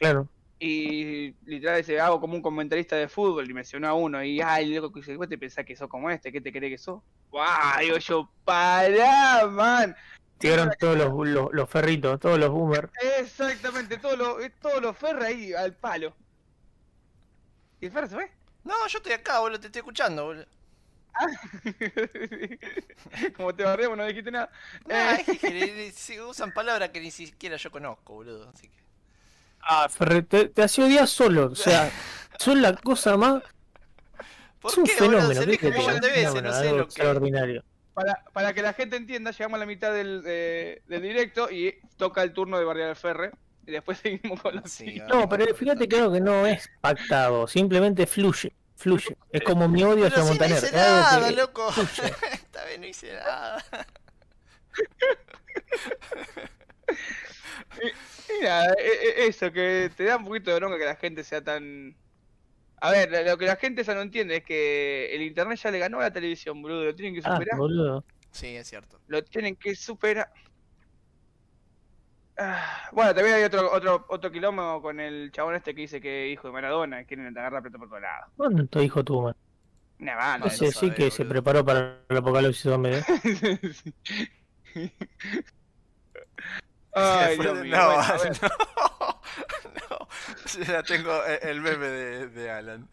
Claro. 0.00 0.26
y 0.58 1.32
literal 1.44 1.76
dice, 1.76 2.00
hago 2.00 2.20
como 2.20 2.34
un 2.34 2.42
comentarista 2.42 2.96
de 2.96 3.08
fútbol, 3.08 3.48
y 3.48 3.54
mencionó 3.54 3.88
a 3.88 3.94
uno, 3.94 4.22
y 4.24 4.40
ay, 4.40 4.74
loco, 4.74 4.92
que 4.92 5.00
dice, 5.00 5.16
¿vos 5.16 5.28
te 5.28 5.38
pensás 5.38 5.64
que 5.64 5.76
sos 5.76 5.88
como 5.88 6.10
este? 6.10 6.32
¿Qué 6.32 6.40
te 6.40 6.50
crees 6.52 6.72
que 6.72 6.78
sos? 6.78 7.00
¡Guau! 7.30 7.78
Digo 7.80 7.98
yo, 7.98 8.28
pará, 8.44 9.46
man. 9.46 9.94
Tiraron 10.38 10.70
todos 10.78 10.96
los, 10.96 11.12
los, 11.28 11.52
los 11.52 11.68
ferritos, 11.68 12.18
todos 12.18 12.38
los 12.38 12.48
boomers. 12.50 12.90
Exactamente, 13.18 13.98
todos 13.98 14.18
los 14.18 14.36
todo 14.60 14.80
lo 14.80 14.94
ferra 14.94 15.26
ahí 15.26 15.52
al 15.52 15.74
palo. 15.74 16.14
¿Y 17.80 17.86
el 17.86 17.92
ferro 17.92 18.08
se 18.08 18.14
fue? 18.14 18.30
No, 18.64 18.74
yo 18.88 18.98
estoy 18.98 19.12
acá, 19.12 19.40
boludo, 19.40 19.60
te 19.60 19.66
estoy 19.66 19.80
escuchando, 19.80 20.24
boludo. 20.24 20.46
Como 23.36 23.54
te 23.54 23.64
barremos, 23.64 23.98
no 23.98 24.06
dijiste 24.06 24.30
nada. 24.30 24.50
No, 24.86 24.94
Eh, 24.94 25.88
es 25.88 26.06
que 26.06 26.22
usan 26.22 26.52
palabras 26.52 26.90
que 26.90 27.00
ni 27.00 27.10
siquiera 27.10 27.56
yo 27.56 27.70
conozco, 27.70 28.14
boludo. 28.14 28.50
Así 28.54 28.68
que. 28.68 28.79
Ah, 29.62 29.88
Ferre, 29.88 30.22
te, 30.22 30.48
te 30.48 30.62
hacía 30.62 30.84
odiar 30.86 31.06
solo, 31.08 31.46
o 31.52 31.54
sea, 31.54 31.90
son 32.38 32.60
la 32.62 32.74
cosa 32.74 33.16
más... 33.16 33.42
¿Por 34.60 34.72
es 34.72 34.78
un 34.78 34.84
qué, 34.84 34.92
fenómeno, 34.92 35.28
Se 35.28 35.38
¿qué 35.38 35.44
elige 35.44 35.66
un 35.68 35.72
te 35.72 35.78
millón 35.78 36.00
de 36.00 36.08
veces, 36.08 36.42
no 36.42 36.52
sé 36.52 36.64
lo 36.70 36.76
que. 36.76 36.82
extraordinario. 36.82 37.64
para, 37.94 38.24
para 38.32 38.52
que 38.52 38.60
la 38.62 38.72
gente 38.74 38.96
entienda, 38.96 39.30
llegamos 39.30 39.56
a 39.56 39.60
la 39.60 39.66
mitad 39.66 39.92
del, 39.92 40.22
de- 40.22 40.82
del 40.86 41.00
directo 41.02 41.50
y 41.50 41.78
toca 41.96 42.22
el 42.22 42.32
turno 42.34 42.58
de 42.58 42.64
Barrial 42.66 42.94
Ferre. 42.96 43.30
Y 43.66 43.72
después 43.72 43.98
seguimos 44.02 44.40
con 44.40 44.56
los 44.56 44.70
Sí. 44.70 45.00
No, 45.08 45.28
pero 45.28 45.54
fíjate 45.54 45.88
creo 45.88 46.12
que 46.12 46.20
no 46.20 46.46
es 46.46 46.68
pactado, 46.80 47.46
simplemente 47.48 48.06
fluye, 48.06 48.52
fluye. 48.76 49.16
Es 49.30 49.42
como 49.42 49.66
mi 49.68 49.82
odio 49.82 50.06
hacia 50.06 50.18
si 50.18 50.22
no 50.24 50.28
Montaner. 50.28 50.58
hice 50.58 50.72
nada, 50.76 51.28
que- 51.28 51.34
loco. 51.36 51.70
fluye. 51.72 52.12
Esta 52.32 52.64
vez 52.64 52.80
no 52.80 52.86
hice 52.86 53.14
nada. 53.14 53.64
Y 57.78 58.42
nada, 58.44 58.74
e- 58.78 59.22
e- 59.24 59.26
eso, 59.28 59.50
que 59.52 59.90
te 59.96 60.04
da 60.04 60.16
un 60.16 60.24
poquito 60.24 60.50
de 60.50 60.56
bronca 60.56 60.78
que 60.78 60.84
la 60.84 60.96
gente 60.96 61.24
sea 61.24 61.42
tan... 61.42 61.96
A 62.80 62.90
ver, 62.90 63.10
lo- 63.26 63.36
que 63.38 63.46
la 63.46 63.56
gente 63.56 63.82
ya 63.84 63.94
no 63.94 64.00
entiende 64.02 64.36
es 64.36 64.44
que 64.44 65.14
el 65.14 65.22
internet 65.22 65.58
ya 65.58 65.70
le 65.70 65.78
ganó 65.78 65.98
a 65.98 66.02
la 66.04 66.12
televisión, 66.12 66.62
boludo. 66.62 66.84
Lo 66.84 66.94
tienen 66.94 67.14
que 67.14 67.20
Ah, 67.28 67.32
superar. 67.36 67.58
boludo. 67.58 68.04
Sí, 68.30 68.56
es 68.56 68.68
cierto. 68.68 69.00
lo 69.08 69.22
tienen 69.24 69.56
que 69.56 69.74
superar. 69.74 70.30
Ah, 72.38 72.88
bueno, 72.92 73.14
también 73.14 73.36
hay 73.36 73.42
otro, 73.44 73.70
otro, 73.70 74.06
otro 74.08 74.30
quilombo 74.32 74.80
con 74.80 74.98
el 74.98 75.30
chabón 75.30 75.56
este 75.56 75.74
que 75.74 75.82
dice 75.82 76.00
que 76.00 76.28
hijo 76.30 76.46
de 76.48 76.52
Maradona, 76.54 77.04
quieren 77.04 77.26
agarrar 77.36 77.60
plata 77.60 77.76
por 77.76 77.88
todos 77.88 78.00
lados. 78.00 78.32
¿Cuánto 78.36 78.80
hijo 78.82 79.04
tu 79.04 79.20
man? 79.20 79.36
Una 79.98 80.16
banda. 80.16 80.46
No, 80.46 80.52
Ese 80.52 80.64
lo 80.66 80.70
sí 80.70 80.78
sabe, 80.86 80.94
que 80.94 81.10
se 81.10 81.24
preparó 81.26 81.62
para 81.64 81.98
el 82.08 82.16
apocalipsis 82.16 82.62
zombie. 82.62 82.94
¿eh? 82.96 83.04
Ay, 86.92 87.36
Después 87.36 87.48
Dios 87.48 87.58
de- 87.58 87.64
mío. 87.64 87.76
no, 87.76 87.96
no, 89.90 89.98
no. 90.58 90.64
Ya 90.64 90.82
tengo 90.82 91.24
e- 91.24 91.50
el 91.50 91.60
meme 91.60 91.86
de, 91.86 92.28
de 92.28 92.50
Alan. 92.50 92.88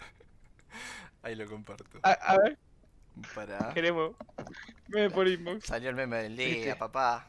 Ahí 1.23 1.35
lo 1.35 1.47
comparto. 1.47 1.99
A, 2.03 2.11
a 2.11 2.37
ver, 2.37 2.57
Para. 3.35 3.73
queremos. 3.73 4.15
Me 4.87 5.09
por 5.09 5.27
inbox. 5.27 5.65
Salió 5.65 5.89
el 5.89 5.95
meme 5.95 6.17
del 6.23 6.37
día, 6.37 6.47
Viste. 6.47 6.75
papá. 6.75 7.27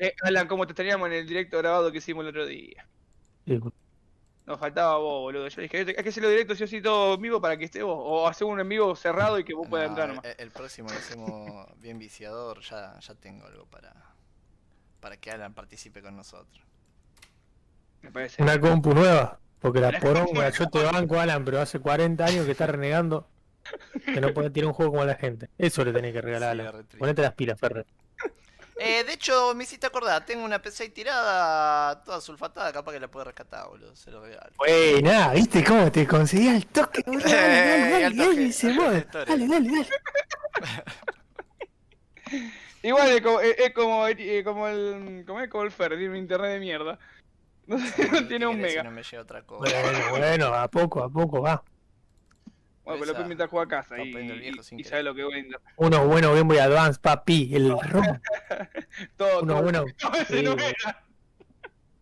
Eh, 0.00 0.14
Alan, 0.22 0.46
como 0.48 0.66
te 0.66 0.74
teníamos 0.74 1.06
en 1.08 1.14
el 1.14 1.26
directo 1.26 1.58
grabado 1.58 1.90
que 1.92 1.98
hicimos 1.98 2.22
el 2.24 2.28
otro 2.30 2.44
día. 2.46 2.86
Sí, 3.46 3.60
Nos 4.46 4.58
faltaba 4.58 4.98
vos, 4.98 5.20
boludo. 5.22 5.46
Yo 5.48 5.62
dije, 5.62 5.78
hay 5.78 5.84
que 6.02 6.08
hacerlo 6.08 6.28
directo, 6.28 6.54
sí 6.56 6.64
o 6.64 6.66
sí, 6.66 6.82
todo 6.82 7.14
en 7.14 7.22
vivo 7.22 7.40
para 7.40 7.56
que 7.56 7.64
esté 7.64 7.82
vos. 7.82 7.96
O 7.98 8.26
hacer 8.26 8.46
un 8.46 8.58
en 8.60 8.68
vivo 8.68 8.94
cerrado 8.96 9.38
y 9.38 9.44
que 9.44 9.54
vos 9.54 9.68
puedas 9.68 9.88
entrar 9.88 10.08
nomás. 10.08 10.24
el, 10.24 10.34
el 10.38 10.50
próximo 10.50 10.88
lo 10.90 10.96
hacemos 10.96 11.80
bien 11.80 11.98
viciador. 11.98 12.60
Ya, 12.62 12.98
ya 12.98 13.14
tengo 13.14 13.46
algo 13.46 13.66
para, 13.66 13.94
para 15.04 15.18
que 15.18 15.30
Alan 15.30 15.52
participe 15.52 16.00
con 16.00 16.16
nosotros. 16.16 16.64
Me 18.00 18.10
parece. 18.10 18.42
Una 18.42 18.58
compu 18.58 18.94
nueva. 18.94 19.38
Porque 19.60 19.78
la 19.78 20.00
poronga, 20.00 20.48
yo 20.48 20.66
te 20.70 20.82
banco, 20.82 21.20
Alan, 21.20 21.44
pero 21.44 21.60
hace 21.60 21.78
40 21.78 22.24
años 22.24 22.46
que 22.46 22.52
está 22.52 22.66
renegando 22.66 23.28
que 24.06 24.18
no 24.18 24.32
puede 24.32 24.48
tirar 24.48 24.68
un 24.68 24.72
juego 24.72 24.92
como 24.92 25.04
la 25.04 25.14
gente. 25.14 25.50
Eso 25.58 25.84
le 25.84 25.92
tenés 25.92 26.14
que 26.14 26.22
regalar, 26.22 26.56
Sí, 26.56 26.62
Alan. 26.62 26.86
Ponete 26.98 27.20
las 27.20 27.34
pilas, 27.34 27.60
Ferrer. 27.60 27.84
Eh, 28.78 29.04
de 29.04 29.12
hecho, 29.12 29.54
me 29.54 29.64
hiciste 29.64 29.86
acordar, 29.86 30.24
tengo 30.24 30.42
una 30.42 30.62
PC 30.62 30.84
ahí 30.84 30.88
tirada, 30.88 32.02
toda 32.02 32.22
sulfatada, 32.22 32.72
capaz 32.72 32.92
que 32.92 33.00
la 33.00 33.08
puedo 33.08 33.26
rescatar, 33.26 33.68
boludo, 33.68 33.94
se 33.94 34.10
lo 34.10 34.22
regalo. 34.22 34.52
Wey, 34.58 35.02
nada, 35.02 35.34
¿viste 35.34 35.62
cómo 35.62 35.92
te 35.92 36.06
conseguía 36.06 36.56
el 36.56 36.66
toque? 36.66 37.02
boludo? 37.06 37.28
Dale, 37.28 37.36
dale, 37.36 37.90
dale, 37.90 38.04
al 38.06 38.16
dale, 38.16 38.96
al 38.96 39.06
toque, 39.06 39.26
Dale, 39.30 39.48
dale, 39.48 39.70
dale. 39.70 39.88
Igual 42.86 43.08
es 43.12 43.20
como, 43.22 43.40
es, 43.40 43.58
es 43.58 43.70
como, 43.72 44.06
eh, 44.06 44.44
como 44.44 44.68
el, 44.68 45.24
como 45.26 45.40
es 45.40 45.48
como 45.48 45.64
el 45.64 45.70
Fer, 45.72 45.90
tiene 45.96 46.10
un 46.10 46.16
internet 46.16 46.50
de 46.52 46.60
mierda. 46.60 46.98
No, 47.66 47.78
sé, 47.78 48.10
no 48.10 48.26
tiene 48.28 48.46
un 48.46 48.56
¿Qué 48.56 48.60
querés 48.60 48.74
mega. 48.74 48.82
Si 48.82 48.88
no 48.88 48.90
me 48.94 49.02
llega 49.02 49.22
otra 49.22 49.42
cosa. 49.42 49.72
Bueno, 49.82 50.10
bueno, 50.10 50.46
a 50.54 50.68
poco, 50.68 51.02
a 51.02 51.08
poco, 51.08 51.40
va. 51.40 51.64
Bueno, 51.64 52.52
pero 52.84 52.94
Esa- 52.96 53.04
después 53.06 53.26
mientras 53.26 53.48
juega 53.48 53.64
a 53.64 53.68
casa 53.80 53.98
y, 54.02 54.52
y 54.72 54.84
sabe 54.84 55.02
lo 55.02 55.14
que 55.14 55.24
brinda. 55.24 55.58
Uno 55.76 56.06
bueno 56.06 56.28
Game 56.34 56.42
Boy 56.42 56.58
Advance, 56.58 57.00
papi. 57.00 57.54
El 57.54 57.70
ROM. 57.70 58.04
Todo, 59.16 59.40
Uno 59.40 59.54
todo. 59.54 59.62
bueno. 59.62 59.84
todo 59.98 60.12
ese 60.12 60.36
sí, 60.40 60.42
no 60.42 60.52
era. 60.52 61.04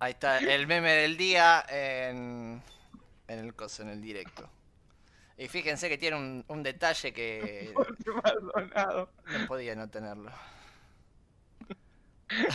Ahí 0.01 0.11
está, 0.15 0.39
el 0.39 0.67
meme 0.67 0.91
del 0.95 1.17
día 1.17 1.65
en, 1.69 2.61
en 3.29 3.39
el 3.39 3.55
coso, 3.55 3.83
en 3.85 3.91
el 3.91 4.03
directo. 4.03 4.51
Y 5.39 5.47
fíjense 5.47 5.89
que 5.89 5.97
tiene 5.97 6.17
un, 6.17 6.45
un 6.49 6.63
detalle 6.65 7.13
que 7.13 7.73
no 7.77 9.47
podía 9.47 9.77
no 9.77 9.89
tenerlo. 9.89 10.33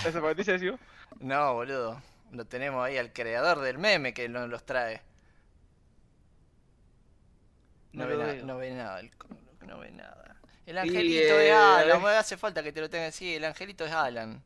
¿La 0.03 0.11
zapatilla 0.11 0.53
decís? 0.57 0.73
No, 1.19 1.53
boludo. 1.53 2.01
Lo 2.31 2.45
tenemos 2.45 2.85
ahí 2.85 2.97
al 2.97 3.13
creador 3.13 3.59
del 3.61 3.77
meme 3.77 4.13
que 4.13 4.27
nos 4.29 4.49
los 4.49 4.65
trae. 4.65 5.01
No, 7.93 8.03
No 8.03 8.07
ve, 8.09 8.17
nada, 8.17 8.33
veo. 8.33 8.45
no 8.45 8.57
ve 8.57 8.71
nada, 8.71 8.99
el 8.99 9.11
no 9.65 9.79
ve 9.79 9.91
nada. 9.91 10.35
El 10.65 10.77
angelito 10.77 11.37
de 11.37 11.51
Alan, 11.53 11.97
eh. 11.97 12.01
bueno, 12.01 12.19
hace 12.19 12.37
falta 12.37 12.61
que 12.61 12.71
te 12.71 12.81
lo 12.81 12.89
tengan 12.89 13.09
así, 13.09 13.35
el 13.35 13.45
angelito 13.45 13.85
es 13.85 13.91
Alan. 13.91 14.43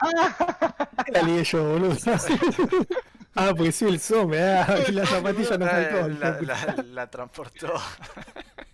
La 1.12 1.22
lié 1.22 1.44
yo, 1.44 1.62
boludo. 1.64 1.96
ah, 3.34 3.52
porque 3.56 3.72
soy 3.72 3.88
el 3.92 4.00
zombie. 4.00 4.38
Ah, 4.40 4.76
y 4.88 4.92
la 4.92 5.06
zapatilla 5.06 5.58
no 5.58 5.66
faltó. 5.66 6.08
La, 6.08 6.40
la- 6.40 6.82
la 6.84 7.10
transportó. 7.10 7.74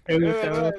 Me 0.06 0.18
gusta, 0.32 0.72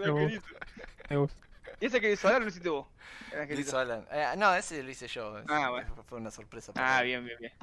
me 1.09 1.17
gusta. 1.17 1.46
¿Y 1.79 1.85
ese 1.85 2.01
que 2.01 2.11
hizo 2.11 2.27
ahora 2.27 2.39
lo 2.39 2.47
hiciste 2.47 2.69
vos? 2.69 2.87
Lo 3.33 3.59
hizo 3.59 3.77
Alan. 3.77 4.05
Eh, 4.11 4.25
no, 4.37 4.53
ese 4.55 4.81
lo 4.83 4.89
hice 4.89 5.07
yo. 5.07 5.37
Ah, 5.47 5.69
bueno. 5.69 5.93
fue- 6.07 6.17
una 6.17 6.31
sorpresa. 6.31 6.73
para 6.73 6.97
Ah, 6.97 7.01
bien, 7.03 7.23
bien, 7.25 7.37
bien. 7.39 7.53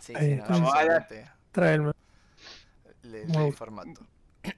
Sí, 0.00 0.12
Ahí 0.16 0.30
sí, 0.30 0.36
no, 0.36 0.44
Vamos, 0.48 0.74
Alan. 0.74 1.06
le, 3.02 3.24
Muy- 3.26 3.44
le 3.46 3.52
formato. 3.52 4.06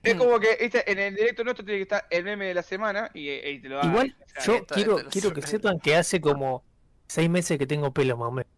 Es 0.03 0.15
como 0.15 0.41
que 0.41 0.57
este, 0.61 0.91
en 0.91 0.99
el 0.99 1.15
directo 1.15 1.45
nuestro 1.45 1.65
tiene 1.65 1.79
que 1.79 1.83
estar 1.83 2.07
el 2.09 2.25
meme 2.25 2.47
de 2.47 2.55
la 2.55 2.63
semana 2.63 3.11
y, 3.13 3.31
y 3.31 3.61
te 3.61 3.69
lo 3.69 3.77
da. 3.77 3.85
Igual, 3.85 4.17
yo 4.45 4.65
quiero, 4.67 4.97
quiero 5.11 5.33
que 5.35 5.43
sepan 5.43 5.79
que 5.79 5.95
hace 5.95 6.21
como 6.21 6.65
seis 7.07 7.29
meses 7.29 7.59
que 7.59 7.67
tengo 7.67 7.93
pelo, 7.93 8.17
más 8.17 8.29
o 8.29 8.33
menos. 8.33 8.51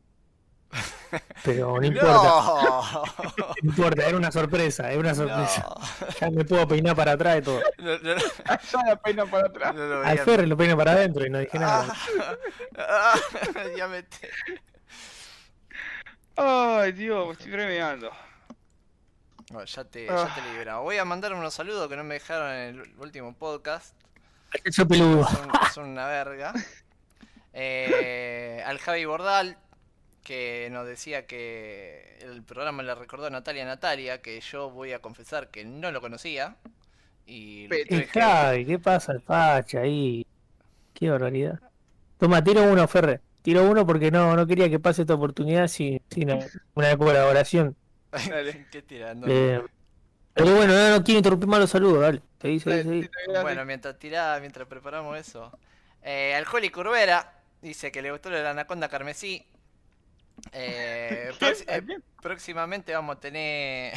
Pero 1.45 1.79
no 1.81 1.87
importa, 1.87 2.13
¡No! 2.13 3.03
no 3.63 3.71
importa, 3.71 4.07
era 4.07 4.17
una 4.17 4.31
sorpresa, 4.33 4.91
era 4.91 5.01
una 5.01 5.15
sorpresa. 5.15 5.67
No. 5.69 6.07
Ya 6.21 6.31
me 6.31 6.45
puedo 6.45 6.67
peinar 6.69 6.97
para 6.97 7.13
atrás 7.13 7.39
y 7.39 7.43
todo. 7.43 7.61
No, 7.79 7.99
no, 7.99 8.15
Ya 8.17 8.83
la 8.87 8.97
pena 8.97 9.27
para 9.27 9.47
atrás. 9.49 9.75
Al. 10.05 10.19
Ferre 10.21 10.47
lo 10.47 10.57
peino 10.57 10.77
para 10.77 10.93
adentro 10.93 11.27
y 11.27 11.31
no 11.31 11.39
dije 11.39 11.59
nada. 11.59 11.87
Ah, 12.79 13.15
ya 13.77 13.87
me 13.89 14.03
te- 14.03 14.31
Ay, 16.37 16.93
Dios, 16.93 17.27
me 17.27 17.33
estoy 17.33 17.53
remedando. 17.53 18.11
Bueno, 19.51 19.65
ya 19.67 19.85
te, 19.85 20.09
Ah. 20.11 20.29
ya 20.29 20.35
te 20.35 20.51
liberamos. 20.51 20.83
Voy 20.85 20.99
a 20.99 21.05
mandar 21.05 21.33
unos 21.33 21.55
saludos 21.55 21.89
que 21.89 21.97
no 21.97 22.05
me 22.05 22.15
dejaron 22.15 22.51
en 22.53 22.81
el 22.81 22.95
último 22.99 23.35
podcast. 23.35 23.95
Yo 24.65 24.87
peludo. 24.87 25.27
Son, 25.27 25.51
son 25.75 25.85
una 25.91 26.07
verga. 26.07 26.53
Eh, 27.53 28.63
al 28.67 28.79
Javi 28.79 29.05
Bordal, 29.05 29.57
que 30.27 30.69
nos 30.73 30.85
decía 30.89 31.25
que 31.25 32.19
el 32.21 32.43
programa 32.43 32.83
le 32.83 32.93
recordó 32.97 33.27
a 33.27 33.31
Natalia 33.31 33.65
Natalia, 33.65 34.21
que 34.21 34.41
yo 34.41 34.71
voy 34.71 34.93
a 34.93 34.99
confesar 34.99 35.53
que 35.53 35.65
no 35.65 35.93
lo 35.93 36.01
conocía. 36.01 36.57
Y 37.27 37.69
tuve 37.69 38.67
¿Qué 38.67 38.79
pasa 38.81 39.13
el 39.13 39.21
facha 39.21 39.83
ahí? 39.83 40.27
Qué 40.95 41.09
barbaridad. 41.11 41.61
Toma, 42.19 42.43
tiro 42.43 42.65
uno, 42.65 42.89
Ferre. 42.89 43.21
Tiro 43.43 43.71
uno 43.71 43.87
porque 43.87 44.11
no, 44.11 44.35
no 44.35 44.49
quería 44.49 44.69
que 44.69 44.81
pase 44.81 45.03
esta 45.03 45.15
oportunidad 45.15 45.69
sin, 45.69 46.03
sin 46.11 46.29
una 46.75 46.97
colaboración. 46.97 47.77
Dale. 48.11 48.67
¿Qué 48.73 48.83
tirando? 48.83 49.29
Eh, 49.31 49.63
pero 50.35 50.57
bueno, 50.57 50.75
no, 50.75 50.91
no 50.91 51.05
quiero 51.05 51.19
interrumpir 51.19 51.49
más 51.49 51.61
los 51.61 51.71
saludos, 51.71 52.01
dale. 52.01 52.23
Seguí, 52.43 52.59
seguí, 52.59 53.09
Bueno, 53.43 53.65
mientras 53.65 53.97
tirá, 53.97 54.39
mientras 54.41 54.67
preparamos 54.67 55.17
eso. 55.17 55.57
Eh, 56.03 56.35
al 56.35 56.45
Joli 56.47 56.71
Curvera 56.71 57.33
dice 57.63 57.93
que 57.93 58.03
le 58.03 58.11
gustó 58.11 58.29
la 58.29 58.51
anaconda 58.51 58.89
carmesí. 58.89 59.47
Eh, 60.53 61.31
eh, 61.69 61.83
próximamente 62.21 62.93
vamos 62.93 63.17
a 63.17 63.21
tener. 63.21 63.95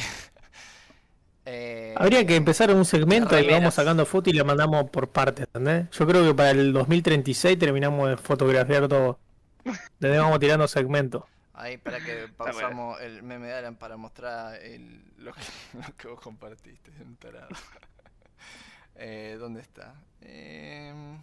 eh, 1.46 1.94
Habría 1.96 2.26
que 2.26 2.36
empezar 2.36 2.70
un 2.72 2.84
segmento 2.84 3.34
y 3.34 3.42
remeras. 3.42 3.60
vamos 3.60 3.74
sacando 3.74 4.06
fotos 4.06 4.32
y 4.32 4.36
le 4.36 4.44
mandamos 4.44 4.90
por 4.90 5.08
partes, 5.08 5.46
¿entendés? 5.46 5.90
Yo 5.90 6.06
creo 6.06 6.24
que 6.24 6.34
para 6.34 6.50
el 6.50 6.72
2036 6.72 7.58
terminamos 7.58 8.08
de 8.10 8.16
fotografiar 8.16 8.88
todo. 8.88 9.18
Le 9.98 10.18
vamos 10.18 10.38
tirando 10.40 10.66
segmentos. 10.68 11.24
Ahí 11.52 11.76
para 11.76 12.00
que 12.00 12.28
pausamos 12.34 12.98
el 13.02 13.22
meme 13.22 13.48
de 13.48 13.54
Alan 13.54 13.76
para 13.76 13.98
mostrar 13.98 14.54
el, 14.62 15.02
lo, 15.18 15.32
que, 15.32 15.40
lo 15.74 15.96
que 15.96 16.08
vos 16.08 16.20
compartiste. 16.20 16.90
Eh, 18.96 19.36
¿Dónde 19.38 19.60
está? 19.60 19.94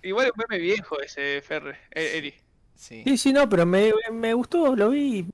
Igual 0.03 0.25
es 0.25 0.31
un 0.31 0.43
meme 0.47 0.61
viejo 0.61 0.99
ese 1.01 1.41
Ferre, 1.41 1.79
eh, 1.91 2.17
Eri. 2.17 2.35
Sí. 2.77 3.03
Sí, 3.03 3.17
sí, 3.17 3.33
no, 3.33 3.49
pero 3.49 3.65
me, 3.65 3.91
me 4.11 4.33
gustó, 4.33 4.75
lo 4.75 4.89
vi 4.89 5.19
y 5.19 5.27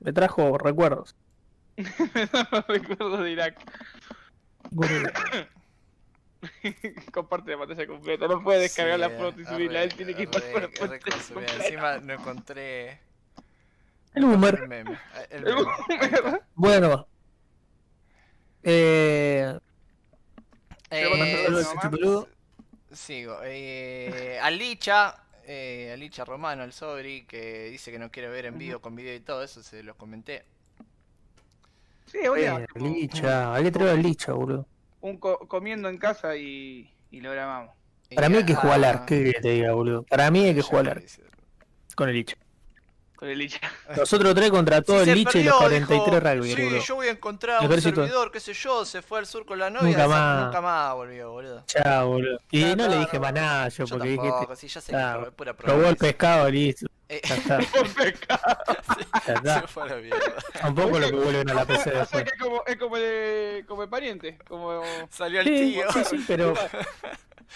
me 0.00 0.12
trajo 0.12 0.58
recuerdos. 0.58 1.16
No 2.52 2.64
recuerdo 2.68 3.16
de 3.22 3.30
Irak. 3.32 3.56
Comparte 7.12 7.50
la 7.52 7.58
pantalla 7.58 7.86
completa. 7.86 8.26
No 8.28 8.42
puede 8.42 8.60
descargar 8.60 8.94
Sí, 8.96 9.00
la 9.00 9.10
foto 9.10 9.40
y 9.40 9.44
subirla. 9.44 9.82
Él 9.82 9.94
tiene 9.94 10.14
que 10.14 10.22
ir 10.22 10.30
para 10.30 10.46
la 10.46 10.68
pantalla. 10.68 10.98
Encima 11.56 11.98
no 11.98 12.12
encontré 12.14 13.00
El 14.14 14.24
boomer. 14.24 14.54
el 14.62 14.68
meme. 14.68 14.92
eh, 14.92 15.26
El 15.30 15.46
El 15.48 15.54
meme. 15.56 15.70
Ahí 16.00 16.10
está. 16.12 16.40
Bueno. 16.54 17.06
Eh, 18.62 19.58
Eh. 20.90 22.24
Sigo. 22.92 23.38
Eh, 23.44 24.38
Alicha, 24.42 25.16
eh, 25.50 25.90
Alicha 25.92 26.24
Romano, 26.24 26.62
el 26.64 26.72
Sobri, 26.72 27.24
que 27.26 27.70
dice 27.70 27.90
que 27.90 27.98
no 27.98 28.10
quiere 28.10 28.28
ver 28.28 28.46
en 28.46 28.58
vivo 28.58 28.80
con 28.80 28.94
video 28.94 29.14
y 29.14 29.20
todo 29.20 29.42
eso, 29.42 29.62
se 29.62 29.82
los 29.82 29.96
comenté. 29.96 30.44
Sí, 32.06 32.18
día 32.18 32.58
Eh, 32.58 32.66
licha, 32.80 33.54
hay 33.54 33.64
que 33.64 33.70
traer 33.70 33.90
a 33.90 33.94
licha, 33.94 34.32
boludo. 34.32 34.66
un 35.00 35.18
co- 35.18 35.38
comiendo 35.48 35.88
en 35.88 35.98
casa 35.98 36.36
y, 36.36 36.90
y 37.10 37.20
lo 37.20 37.30
grabamos. 37.30 37.74
Y 38.10 38.16
Para 38.16 38.28
mí 38.28 38.36
hay 38.38 38.44
que 38.44 38.54
jugar 38.54 38.74
al 38.74 38.84
arco, 38.84 39.06
¿qué 39.06 39.18
querés 39.18 39.34
que 39.34 39.40
te 39.40 39.48
diga, 39.50 39.72
boludo? 39.72 40.02
Para 40.04 40.30
mí 40.30 40.44
hay 40.44 40.54
que 40.54 40.62
jugar 40.62 40.88
al 40.88 41.02
con 41.96 42.08
el 42.08 42.14
licha. 42.16 42.36
Con 43.20 43.28
el 43.28 43.38
Licha. 43.38 43.60
Nosotros 43.96 44.34
tres 44.34 44.50
contra 44.50 44.80
todo 44.80 45.04
Sí, 45.04 45.10
el 45.10 45.18
licha 45.18 45.38
y 45.38 45.44
los 45.44 45.56
43 45.58 45.88
dijo, 46.06 46.20
rugby, 46.20 46.54
Sí, 46.54 46.62
boludo. 46.64 46.82
yo 46.82 46.94
voy 46.94 47.06
a 47.08 47.10
encontrar 47.10 47.62
un 47.68 47.80
servidor, 47.82 48.32
qué 48.32 48.40
sé 48.40 48.54
yo, 48.54 48.84
se 48.86 49.02
fue 49.02 49.18
al 49.18 49.26
sur 49.26 49.44
con 49.44 49.58
la 49.58 49.68
novia. 49.68 49.88
Nunca 49.88 50.08
más. 50.08 50.44
Nunca 50.46 50.60
más 50.62 50.94
volvió, 50.94 51.30
boludo. 51.30 51.62
Chao, 51.66 52.08
boludo. 52.08 52.40
Y 52.50 52.60
Ya, 52.62 52.76
no 52.76 52.88
le 52.88 52.98
dije 53.00 53.20
más 53.20 53.32
nada 53.34 53.68
yo, 53.68 53.84
Yo 53.84 53.94
porque 53.94 54.08
dijiste, 54.08 54.28
tampoco, 54.30 54.56
sí, 54.56 54.68
ya 54.68 54.80
sé 54.80 54.86
que 54.86 54.92
claro, 54.96 55.26
es 55.28 55.32
pura 55.34 55.52
probó 55.54 55.84
el 55.86 55.96
pescado, 55.96 56.50
listo. 56.50 56.86
Eh, 57.10 57.20
Ya 57.28 57.34
está, 57.36 57.58
ya 58.30 59.22
se 59.26 59.32
está. 59.34 59.68
fue 59.68 59.82
a 59.82 59.86
la 59.86 59.96
mierda. 59.96 60.18
Tampoco 60.60 60.98
lo 60.98 61.06
que 61.10 61.16
vuelven 61.16 61.50
a 61.50 61.54
la 61.54 61.64
PC 61.66 61.90
O 62.00 62.04
sea 62.06 62.24
que 62.24 62.30
es 62.30 62.38
como, 62.40 62.62
es 62.66 62.76
como, 62.76 62.96
el, 62.96 63.64
como 63.66 63.82
el 63.82 63.88
pariente. 63.90 64.38
Como 64.48 64.82
Salió 65.10 65.40
el 65.40 65.46
Sí, 65.46 65.72
tío. 65.74 65.92
sí, 65.92 66.00
sí, 66.08 66.24
pero, 66.26 66.54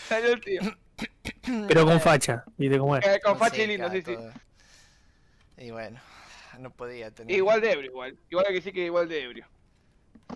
salió 0.09 0.33
el 0.33 0.41
tío. 0.43 0.61
pero 1.69 1.87
con 1.87 2.01
facha, 2.01 2.45
¿viste 2.59 2.79
cómo 2.79 2.97
es? 2.97 3.07
Eh, 3.07 3.21
con 3.25 3.39
facha 3.39 3.57
y 3.57 3.61
Sí, 3.63 3.67
lindo, 3.67 3.91
sí, 3.91 4.03
sí. 4.03 4.17
Y 5.57 5.71
bueno, 5.71 6.01
no 6.59 6.71
podía 6.71 7.11
tener. 7.13 7.37
Igual 7.37 7.61
de 7.61 7.73
ebrio, 7.73 7.91
igual. 7.91 8.19
Igual 8.31 8.47
hay 8.47 8.53
que 8.53 8.59
decir 8.61 8.73
que 8.73 8.85
igual 8.85 9.09
de 9.09 9.23
ebrio. 9.23 9.47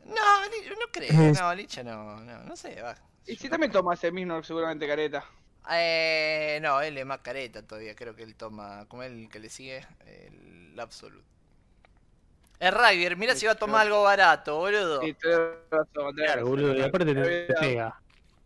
No, 0.07 0.24
Li- 0.51 0.69
no 0.70 0.86
creo. 0.93 1.32
No, 1.35 1.55
Licha 1.55 1.82
no, 1.82 2.16
no, 2.20 2.43
no 2.45 2.57
sé, 2.57 2.81
va. 2.82 2.95
Y 3.27 3.36
si 3.36 3.49
también 3.49 3.70
tomas 3.73 4.03
el 4.05 4.12
mismo, 4.12 4.43
seguramente 4.43 4.86
careta. 4.86 5.24
Eh, 5.70 6.59
no, 6.62 6.81
él 6.81 6.97
es 6.99 7.07
más 7.07 7.20
careta 7.20 7.62
todavía. 7.66 7.95
Creo 7.95 8.15
que 8.15 8.23
él 8.23 8.35
toma, 8.36 8.86
como 8.89 9.03
el 9.03 9.28
que 9.28 9.39
le 9.39 9.51
sigue, 9.51 9.86
el 10.07 10.78
Absolute. 10.81 11.24
El 12.61 12.73
Ryder, 12.73 13.16
mira 13.16 13.35
si 13.35 13.47
va 13.47 13.53
a 13.53 13.55
tomar 13.57 13.86
algo 13.86 14.03
barato, 14.05 14.57
boludo. 14.59 15.01
Sí, 15.01 15.15
tenés 15.15 15.39
razón, 15.70 16.15
tenés 16.16 16.32
Claro, 16.32 16.40
razón. 16.43 16.51
boludo, 16.51 16.74
y 16.74 16.82
aparte 16.82 17.15
te, 17.15 17.15
te 17.47 17.55
pega. 17.55 18.03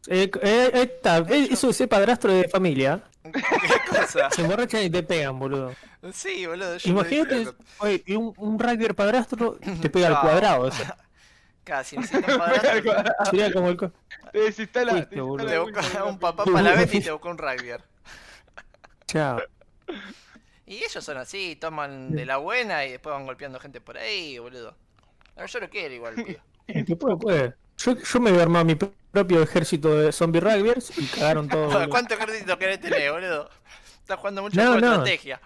Eh, 0.08 0.30
eh, 0.42 0.70
está, 0.74 1.18
eh, 1.18 1.48
eso 1.50 1.70
es 1.70 1.86
padrastro 1.88 2.32
de 2.32 2.48
familia. 2.48 3.02
¿Qué 3.22 3.30
cosa? 3.88 4.30
Se 4.30 4.42
emborrachan 4.42 4.82
y 4.82 4.90
te 4.90 5.02
pegan, 5.02 5.38
boludo. 5.38 5.74
Sí, 6.12 6.44
boludo. 6.46 6.76
yo 6.76 6.90
Imagínate, 6.90 7.48
oye, 7.78 8.02
un, 8.16 8.34
un 8.36 8.58
rugby 8.58 8.88
padrastro 8.92 9.58
te 9.80 9.88
pega 9.88 10.08
al 10.08 10.20
cuadrado. 10.20 10.62
o 10.66 10.70
sea, 10.72 10.96
Casi, 11.64 11.96
padrastro. 11.96 12.92
sería 13.30 13.52
como 13.52 13.68
el. 13.68 13.76
co- 13.76 13.92
Te 14.32 14.38
desinstala, 14.40 14.92
Fuiste, 14.92 15.14
te 15.14 15.20
boludo. 15.20 15.46
Te 15.46 15.58
busca 15.60 16.04
un 16.04 16.18
papá 16.18 16.44
para 16.44 16.62
la 16.62 16.74
Betty 16.74 16.96
y 16.96 17.00
te 17.02 17.12
busca 17.12 17.28
un 17.28 17.38
Ryder. 17.38 17.82
Chao. 19.06 19.40
Y 20.66 20.76
ellos 20.78 21.04
son 21.04 21.18
así, 21.18 21.54
toman 21.56 22.12
de 22.12 22.24
la 22.26 22.38
buena 22.38 22.84
y 22.86 22.92
después 22.92 23.12
van 23.12 23.26
golpeando 23.26 23.60
gente 23.60 23.80
por 23.80 23.98
ahí, 23.98 24.38
boludo. 24.38 24.74
A 25.36 25.42
ver, 25.42 25.50
yo 25.50 25.60
lo 25.60 25.70
quiero 25.70 25.94
igual, 25.94 26.14
tío. 26.16 26.38
Que 26.66 26.96
puede, 26.96 27.16
puede. 27.16 27.54
Yo, 27.78 27.96
yo 27.96 28.20
me 28.20 28.30
voy 28.30 28.40
a 28.40 28.44
armar 28.44 28.64
mi 28.64 28.74
propio 28.76 29.42
ejército 29.42 29.94
de 29.98 30.12
zombie 30.12 30.40
rugbyers 30.40 30.96
y 30.98 31.06
cagaron 31.06 31.48
todo. 31.48 31.68
¿Cuántos 31.90 32.16
ejércitos 32.18 32.56
querés 32.56 32.80
tener, 32.80 33.10
boludo? 33.12 33.50
Estás 34.00 34.18
jugando 34.18 34.42
mucho 34.42 34.62
No, 34.62 34.72
con 34.72 34.80
no. 34.80 34.90
estrategia. 34.92 35.40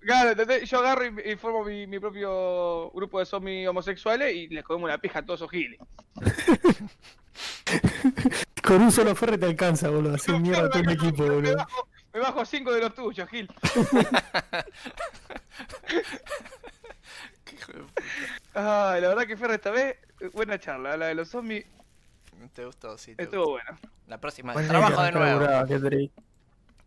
Claro, 0.00 0.30
¿entendés? 0.30 0.68
Yo 0.68 0.80
agarro 0.80 1.06
y, 1.06 1.30
y 1.32 1.36
formo 1.36 1.64
mi, 1.64 1.86
mi 1.86 1.98
propio 2.00 2.90
grupo 2.90 3.20
de 3.20 3.26
zombies 3.26 3.68
homosexuales 3.68 4.34
y 4.34 4.48
les 4.48 4.64
comemos 4.64 4.90
la 4.90 4.98
pija 4.98 5.20
a 5.20 5.24
todos 5.24 5.40
esos 5.40 5.50
giles. 5.50 5.78
Con 8.62 8.82
un 8.82 8.92
solo 8.92 9.14
ferre 9.14 9.38
te 9.38 9.46
alcanza, 9.46 9.88
boludo. 9.88 10.14
Hacer 10.16 10.38
mierda 10.40 10.66
a 10.66 10.70
todo 10.70 10.82
el 10.82 10.90
equipo, 10.90 11.22
Me 11.24 11.30
boludo. 11.30 11.56
bajo, 11.56 11.88
me 12.12 12.20
bajo 12.20 12.44
cinco 12.44 12.72
de 12.72 12.80
los 12.80 12.94
tuyos, 12.94 13.28
Gil. 13.28 13.48
Qué 17.44 17.56
hijo 17.56 17.72
de 17.72 17.78
puta. 17.80 18.02
Ay, 18.54 19.00
la 19.00 19.08
verdad 19.08 19.26
que 19.26 19.36
Ferra 19.36 19.54
esta 19.54 19.70
vez, 19.70 19.94
eh, 19.94 19.98
buena 20.30 20.58
charla. 20.58 20.96
La 20.96 21.06
de 21.06 21.14
los 21.14 21.28
zombies 21.28 21.64
Te 22.54 22.64
gustó, 22.64 22.96
sí. 22.98 23.14
Te 23.14 23.24
estuvo 23.24 23.44
gustó. 23.52 23.64
buena. 23.72 23.80
La 24.08 24.18
próxima. 24.18 24.52
Bueno, 24.52 24.68
Trabajo 24.68 25.02
de 25.02 25.12
nuevo. 25.12 25.44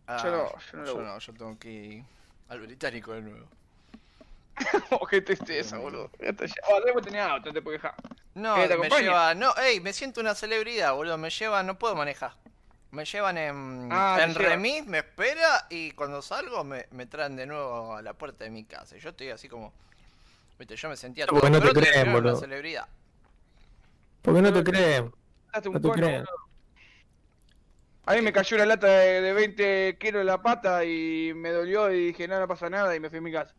Ah, 0.08 0.20
Yo 0.22 0.30
no, 0.30 0.48
yo 0.72 0.78
no 0.78 0.84
yo 0.84 1.02
no, 1.02 1.18
yo 1.18 1.32
tengo 1.34 1.58
que 1.58 1.70
ir 1.70 2.04
al 2.48 2.60
británico 2.60 3.12
de 3.12 3.22
nuevo. 3.22 3.46
Oh, 4.90 5.06
qué 5.06 5.20
tristeza, 5.20 5.76
boludo. 5.78 6.10
Oh, 6.68 6.76
auto, 7.20 7.52
te 7.52 7.60
puedo 7.60 7.76
quejar. 7.76 7.94
No, 8.34 8.54
¿Qué, 8.54 8.62
te 8.62 8.68
me 8.68 8.74
acompaña? 8.74 9.00
lleva. 9.02 9.34
No, 9.34 9.54
ey, 9.56 9.80
me 9.80 9.92
siento 9.92 10.20
una 10.20 10.34
celebridad, 10.34 10.94
boludo. 10.94 11.18
Me 11.18 11.28
llevan, 11.30 11.66
no 11.66 11.78
puedo 11.78 11.94
manejar. 11.94 12.32
Me 12.92 13.04
llevan 13.04 13.36
en, 13.36 13.88
Ah, 13.92 14.18
en 14.22 14.34
remis, 14.34 14.86
me 14.86 14.98
espera 14.98 15.66
y 15.68 15.90
cuando 15.90 16.22
salgo 16.22 16.64
me, 16.64 16.86
me 16.92 17.04
traen 17.06 17.36
de 17.36 17.46
nuevo 17.46 17.96
a 17.96 18.00
la 18.02 18.14
puerta 18.14 18.44
de 18.44 18.50
mi 18.50 18.64
casa. 18.64 18.96
Y 18.96 19.00
yo 19.00 19.10
estoy 19.10 19.28
así 19.30 19.48
como. 19.48 19.72
Viste, 20.58 20.76
yo 20.76 20.88
me 20.88 20.96
sentía 20.96 21.26
Porque 21.26 21.50
no 21.50 21.60
te 21.60 21.72
creen, 21.72 21.92
era 21.94 22.02
una 22.04 22.12
boludo. 22.12 22.36
celebridad. 22.36 22.86
¿Por 24.26 24.34
qué 24.34 24.42
no 24.42 24.52
te 24.52 24.64
creen? 24.64 25.12
No 25.72 25.80
te 25.80 25.90
creen. 25.90 26.24
A 28.06 28.14
mí 28.14 28.22
me 28.22 28.32
cayó 28.32 28.56
una 28.56 28.66
lata 28.66 28.86
de, 28.88 29.20
de 29.20 29.32
20 29.32 29.96
kilos 29.98 30.20
en 30.20 30.26
la 30.26 30.42
pata 30.42 30.84
y 30.84 31.32
me 31.34 31.50
dolió 31.50 31.90
y 31.92 32.08
dije, 32.08 32.28
no, 32.28 32.38
no 32.38 32.46
pasa 32.46 32.68
nada 32.68 32.94
y 32.94 33.00
me 33.00 33.08
fui 33.08 33.18
a 33.18 33.22
mi 33.22 33.32
casa. 33.32 33.54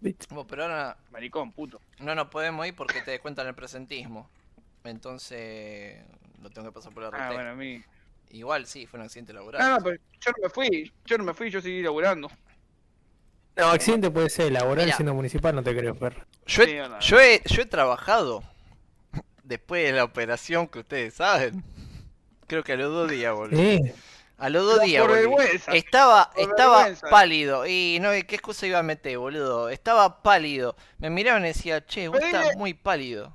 ¿Viste? 0.00 0.26
Bueno, 0.30 0.46
pero 0.46 0.62
ahora 0.64 0.96
Maricón, 1.10 1.52
puto. 1.52 1.80
no 2.00 2.14
nos 2.14 2.28
podemos 2.28 2.66
ir 2.66 2.74
porque 2.74 3.00
te 3.02 3.10
descuentan 3.12 3.46
el 3.46 3.54
presentismo. 3.54 4.28
Entonces 4.84 6.02
lo 6.42 6.50
tengo 6.50 6.68
que 6.68 6.72
pasar 6.74 6.92
por 6.92 7.02
la 7.02 7.08
Ah, 7.12 7.28
RT. 7.30 7.34
bueno, 7.34 7.50
a 7.50 7.54
mí. 7.54 7.82
Igual 8.30 8.66
sí, 8.66 8.86
fue 8.86 8.98
un 9.00 9.06
accidente 9.06 9.32
laboral. 9.32 9.62
No, 9.62 9.78
no, 9.78 9.84
pero 9.84 9.96
yo 10.20 10.30
no 10.36 10.42
me 10.42 10.48
fui. 10.50 10.92
Yo 11.06 11.16
no 11.18 11.24
me 11.24 11.32
fui, 11.34 11.50
yo 11.50 11.60
seguí 11.62 11.82
laburando. 11.82 12.30
No, 13.56 13.66
accidente 13.70 14.10
puede 14.10 14.28
ser, 14.28 14.52
laboral 14.52 14.84
Mira. 14.84 14.96
siendo 14.96 15.14
municipal 15.14 15.54
no 15.54 15.62
te 15.62 15.74
creo, 15.76 15.94
perro. 15.94 16.24
Yo 16.46 16.62
he, 16.62 16.66
Sí, 16.66 16.74
no, 16.76 16.88
no. 16.88 17.00
yo, 17.00 17.20
he, 17.20 17.40
yo 17.46 17.62
he 17.62 17.66
trabajado 17.66 18.42
después 19.46 19.84
de 19.84 19.92
la 19.92 20.04
operación 20.04 20.68
que 20.68 20.80
ustedes 20.80 21.14
saben. 21.14 21.64
Creo 22.46 22.62
que 22.62 22.72
a 22.72 22.76
los 22.76 22.92
dos 22.92 23.10
días, 23.10 23.34
boludo. 23.34 23.58
Sí. 23.60 23.80
A 24.38 24.48
los 24.50 24.64
dos 24.66 24.80
días, 24.82 25.06
boludo. 25.06 25.40
Estaba, 25.72 26.30
Por 26.32 26.42
estaba 26.42 26.88
pálido. 27.10 27.66
Y 27.66 27.98
no, 28.00 28.10
¿qué 28.10 28.34
excusa 28.36 28.66
iba 28.66 28.78
a 28.78 28.82
meter, 28.82 29.18
boludo? 29.18 29.68
Estaba 29.70 30.22
pálido. 30.22 30.76
Me 30.98 31.08
miraban 31.10 31.44
y 31.44 31.48
decía, 31.48 31.84
che, 31.86 32.08
vos 32.08 32.20
Pedile- 32.20 32.40
estás 32.42 32.56
muy 32.56 32.74
pálido. 32.74 33.34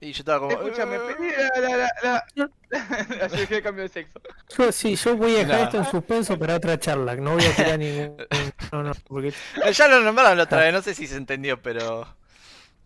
Y 0.00 0.12
yo 0.12 0.20
estaba 0.20 0.40
como. 0.40 0.50
Escúchame, 0.52 0.96
"Eh". 0.96 1.00
pedí 1.16 1.28
la, 1.62 1.76
la, 1.76 1.92
la, 2.02 2.24
la... 2.70 3.18
Así 3.26 3.46
que 3.46 3.62
cambio 3.62 3.84
de 3.84 3.88
sexo. 3.88 4.20
Yo, 4.58 4.72
sí, 4.72 4.96
yo 4.96 5.16
voy 5.16 5.36
a 5.36 5.38
dejar 5.40 5.58
No. 5.58 5.64
esto 5.64 5.76
en 5.78 5.84
suspenso 5.84 6.36
para 6.38 6.56
otra 6.56 6.78
charla. 6.80 7.14
No 7.14 7.34
voy 7.34 7.44
a 7.44 7.54
tirar 7.54 7.78
ningún. 7.78 8.16
No, 8.72 8.82
no, 8.82 8.92
porque. 9.06 9.28
Eh, 9.28 9.72
Ya 9.72 9.86
lo 9.88 10.00
nombraron 10.00 10.38
la 10.38 10.44
otra 10.44 10.58
vez, 10.60 10.72
no 10.72 10.82
sé 10.82 10.94
si 10.94 11.06
se 11.06 11.16
entendió, 11.16 11.60
pero. 11.62 12.06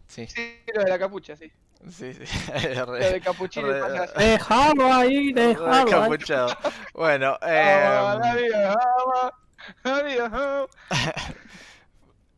Sí, 0.07 0.27
Sí, 0.27 0.63
lo 0.75 0.83
de 0.85 0.91
la 0.91 0.99
capucha, 0.99 1.37
sí. 1.37 1.53
sí, 1.91 2.13
sí. 2.15 2.25
Lo 2.75 2.93
de 2.93 3.21
capuchino 3.21 3.69
re- 3.69 3.81
payaso. 3.81 4.13
Déjalo 4.19 4.93
ahí, 4.93 5.33
re 5.33 5.47
déjalo 5.49 5.73
ahí. 5.73 5.83
encapuchado. 5.83 6.57
Bueno, 6.95 7.39
eh, 7.43 8.05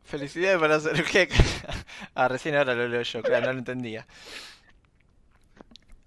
felicidades 0.03 0.59
para 0.59 0.75
hacer 0.75 1.03
que 1.03 1.29
Ah, 2.15 2.27
recién 2.27 2.55
ahora 2.55 2.73
lo 2.73 2.87
leo 2.87 3.01
yo, 3.01 3.21
claro, 3.21 3.47
no 3.47 3.53
lo 3.53 3.59
entendía. 3.59 4.07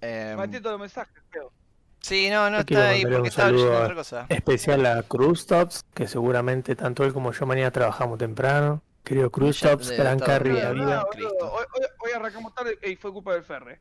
Eh, 0.01 0.34
Maté 0.36 0.59
todos 0.60 0.72
los 0.72 0.80
mensajes, 0.80 1.22
creo. 1.30 1.52
sí, 2.01 2.28
no, 2.28 2.51
no 2.51 2.59
está 2.60 2.89
ahí 2.90 3.02
porque 3.02 3.20
un 3.20 3.26
estaba 3.26 3.51
leyendo 3.51 3.78
otra 3.82 3.94
cosa. 3.94 4.26
Especial 4.28 4.84
a 4.86 5.02
Crustops, 5.05 5.84
que 5.94 6.09
seguramente 6.09 6.74
tanto 6.74 7.05
él 7.05 7.12
como 7.12 7.32
yo 7.32 7.47
mañana 7.47 7.70
trabajamos 7.70 8.18
temprano. 8.18 8.82
Querido 9.05 9.31
Crustops, 9.31 9.89
de- 9.89 9.97
gran 9.97 10.19
carry 10.19 10.53
la 10.53 10.73
vida. 10.73 11.05
Hoy, 11.12 11.24
hoy, 11.24 11.87
hoy 12.05 12.11
arrancamos 12.15 12.55
tarde 12.55 12.79
y 12.83 12.97
fue 12.97 13.12
culpa 13.12 13.35
del 13.35 13.43
Ferre. 13.43 13.81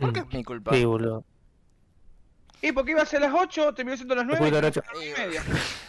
¿Por 0.00 0.12
qué 0.12 0.24
mi 0.32 0.42
culpa? 0.42 0.74
Sí, 0.74 0.84
boludo. 0.84 1.24
Y 2.62 2.72
porque 2.72 2.92
iba 2.92 3.02
a 3.02 3.06
ser 3.06 3.20
las 3.20 3.32
8, 3.34 3.74
terminó 3.74 3.94
siendo 3.94 4.14
las 4.14 4.24
9 4.24 4.46
Puta, 4.46 4.60
Nacho. 4.62 4.82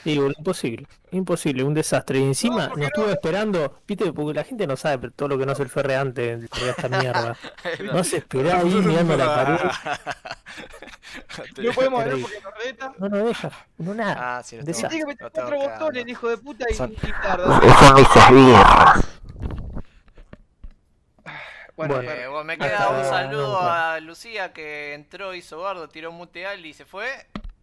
y 0.04 0.18
boludo, 0.18 0.34
imposible. 0.38 0.86
Imposible, 1.12 1.64
un 1.64 1.74
desastre. 1.74 2.20
Y 2.20 2.24
encima 2.24 2.68
No, 2.68 2.76
nos 2.76 2.88
estuvo 2.88 3.06
no. 3.06 3.12
esperando, 3.14 3.80
viste, 3.88 4.12
porque 4.12 4.34
la 4.34 4.44
gente 4.44 4.68
no 4.68 4.76
sabe 4.76 4.98
pero 4.98 5.14
todo 5.14 5.30
lo 5.30 5.38
que 5.38 5.46
no 5.46 5.54
hace 5.54 5.64
el 5.64 5.70
ferre 5.70 5.96
antes 5.96 6.42
de 6.50 6.70
esta 6.70 6.90
mierda. 6.90 7.38
No 7.94 8.04
se 8.04 8.18
esperaba 8.18 8.60
ahí 8.60 8.66
mirando 8.74 9.16
la 9.16 9.36
pared. 9.36 9.60
No 11.64 11.72
podemos 11.72 12.02
hablar 12.02 12.18
porque 12.22 12.40
nos 12.42 12.54
reta. 12.66 12.94
No 12.98 13.10
nos 13.10 13.26
deja, 13.26 13.52
no 13.78 13.94
nada. 13.94 14.38
Ah, 14.38 14.44
sí, 14.44 14.58
esa- 14.68 14.90
Tiene 14.90 15.06
que 15.06 15.08
meter 15.08 15.32
cuatro 15.32 15.58
botones, 15.58 16.08
hijo 16.08 16.28
de 16.30 16.38
puta, 16.38 16.66
y, 16.70 16.74
Son- 16.74 16.92
y 16.92 16.96
tarda. 17.22 17.62
Bueno. 21.76 22.02
Eh, 22.02 22.28
me 22.44 22.58
queda 22.58 22.90
un 22.90 23.04
saludo 23.04 23.60
nunca. 23.60 23.96
a 23.96 24.00
Lucía 24.00 24.54
que 24.54 24.94
entró, 24.94 25.34
hizo 25.34 25.60
bardo, 25.60 25.90
tiró 25.90 26.12
muteal 26.12 26.66
y 26.66 26.74
se 26.74 26.86
fue. 26.86 27.10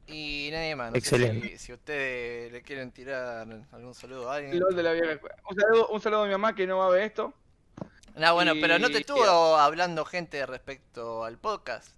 Y 0.06 0.50
nadie 0.52 0.76
más. 0.76 0.90
No 0.90 0.94
sé 0.94 0.98
Excelente. 0.98 1.48
si, 1.50 1.58
si 1.58 1.72
ustedes 1.72 2.52
le 2.52 2.62
quieren 2.62 2.90
tirar 2.90 3.46
algún 3.72 3.94
saludo 3.94 4.30
a 4.30 4.36
alguien. 4.36 4.58
LOL 4.58 4.76
de 4.76 4.82
la 4.82 4.92
vieja 4.92 5.12
escuela. 5.12 5.36
Un 5.48 5.56
saludo, 5.58 5.88
un 5.88 6.00
saludo 6.00 6.22
a 6.22 6.26
mi 6.26 6.32
mamá 6.32 6.54
que 6.54 6.66
no 6.66 6.78
va 6.78 6.86
a 6.86 6.90
ver 6.90 7.02
esto. 7.02 7.32
No, 8.16 8.34
bueno, 8.34 8.52
pero 8.60 8.78
no 8.78 8.90
te 8.90 8.98
estuvo 8.98 9.56
hablando 9.56 10.04
gente 10.04 10.44
respecto 10.44 11.24
al 11.24 11.38
podcast. 11.38 11.88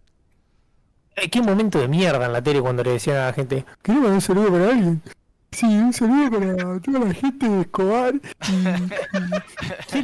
Eh, 1.17 1.29
qué 1.29 1.41
momento 1.41 1.79
de 1.79 1.89
mierda 1.89 2.25
en 2.27 2.33
la 2.33 2.43
tele 2.43 2.61
cuando 2.61 2.85
le 2.85 2.93
decían 2.93 3.17
a 3.17 3.27
la 3.27 3.33
gente, 3.33 3.65
¿querés 3.83 4.01
mandar 4.01 4.15
un 4.15 4.21
saludo 4.21 4.53
para 4.53 4.69
alguien? 4.69 5.03
Sí, 5.51 5.67
un 5.67 5.93
saludo 5.93 6.31
para 6.31 6.81
toda 6.81 6.99
la 7.01 7.15
gente 7.15 7.49
de 7.49 7.61
Escobar. 7.63 8.15
Y, 8.15 8.65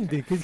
¿qué, 0.09 0.23
qué 0.23 0.39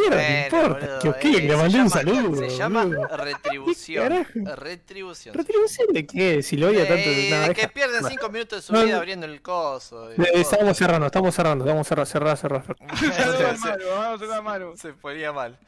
mierda 0.00 0.16
Bueno, 0.16 0.44
importa? 0.66 0.86
boludo, 0.86 0.98
que 1.00 1.08
os 1.08 1.16
eh, 1.16 1.18
que 1.20 1.28
le 1.28 1.40
se 1.50 1.56
mandé 1.56 1.64
un 1.64 1.70
llama- 1.70 1.90
saludo. 1.90 2.36
Se 2.36 2.56
llama 2.56 2.84
boludo. 2.86 3.16
retribución. 3.16 4.08
carajo? 4.08 4.56
Retribución. 4.56 5.34
¿Retribución 5.34 5.86
de 5.92 6.06
qué? 6.06 6.42
Si 6.42 6.56
lo 6.56 6.68
odia 6.68 6.88
tanto. 6.88 7.08
Eh, 7.08 7.28
nada, 7.30 7.48
de 7.48 7.54
que 7.54 7.60
deja- 7.62 7.72
pierden 7.74 8.00
bueno. 8.00 8.08
5 8.08 8.28
minutos 8.30 8.58
de 8.58 8.62
su 8.66 8.72
No, 8.72 8.84
vida 8.84 8.96
abriendo 8.96 9.26
el 9.26 9.40
coso. 9.42 10.10
Eh. 10.12 10.16
Estamos 10.34 10.76
cerrando, 10.76 11.06
estamos 11.06 11.34
cerrando, 11.34 11.64
estamos 11.64 11.86
cerrando, 11.86 12.06
cerrar, 12.10 12.36
cerrar, 12.36 12.64
se, 12.98 13.68
Maru, 13.68 13.84
vamos 13.88 14.16
a 14.16 14.18
saludar 14.18 14.38
a 14.38 14.42
Maru. 14.42 14.76
se 14.76 14.92
ponía 14.92 15.32
mal. 15.32 15.58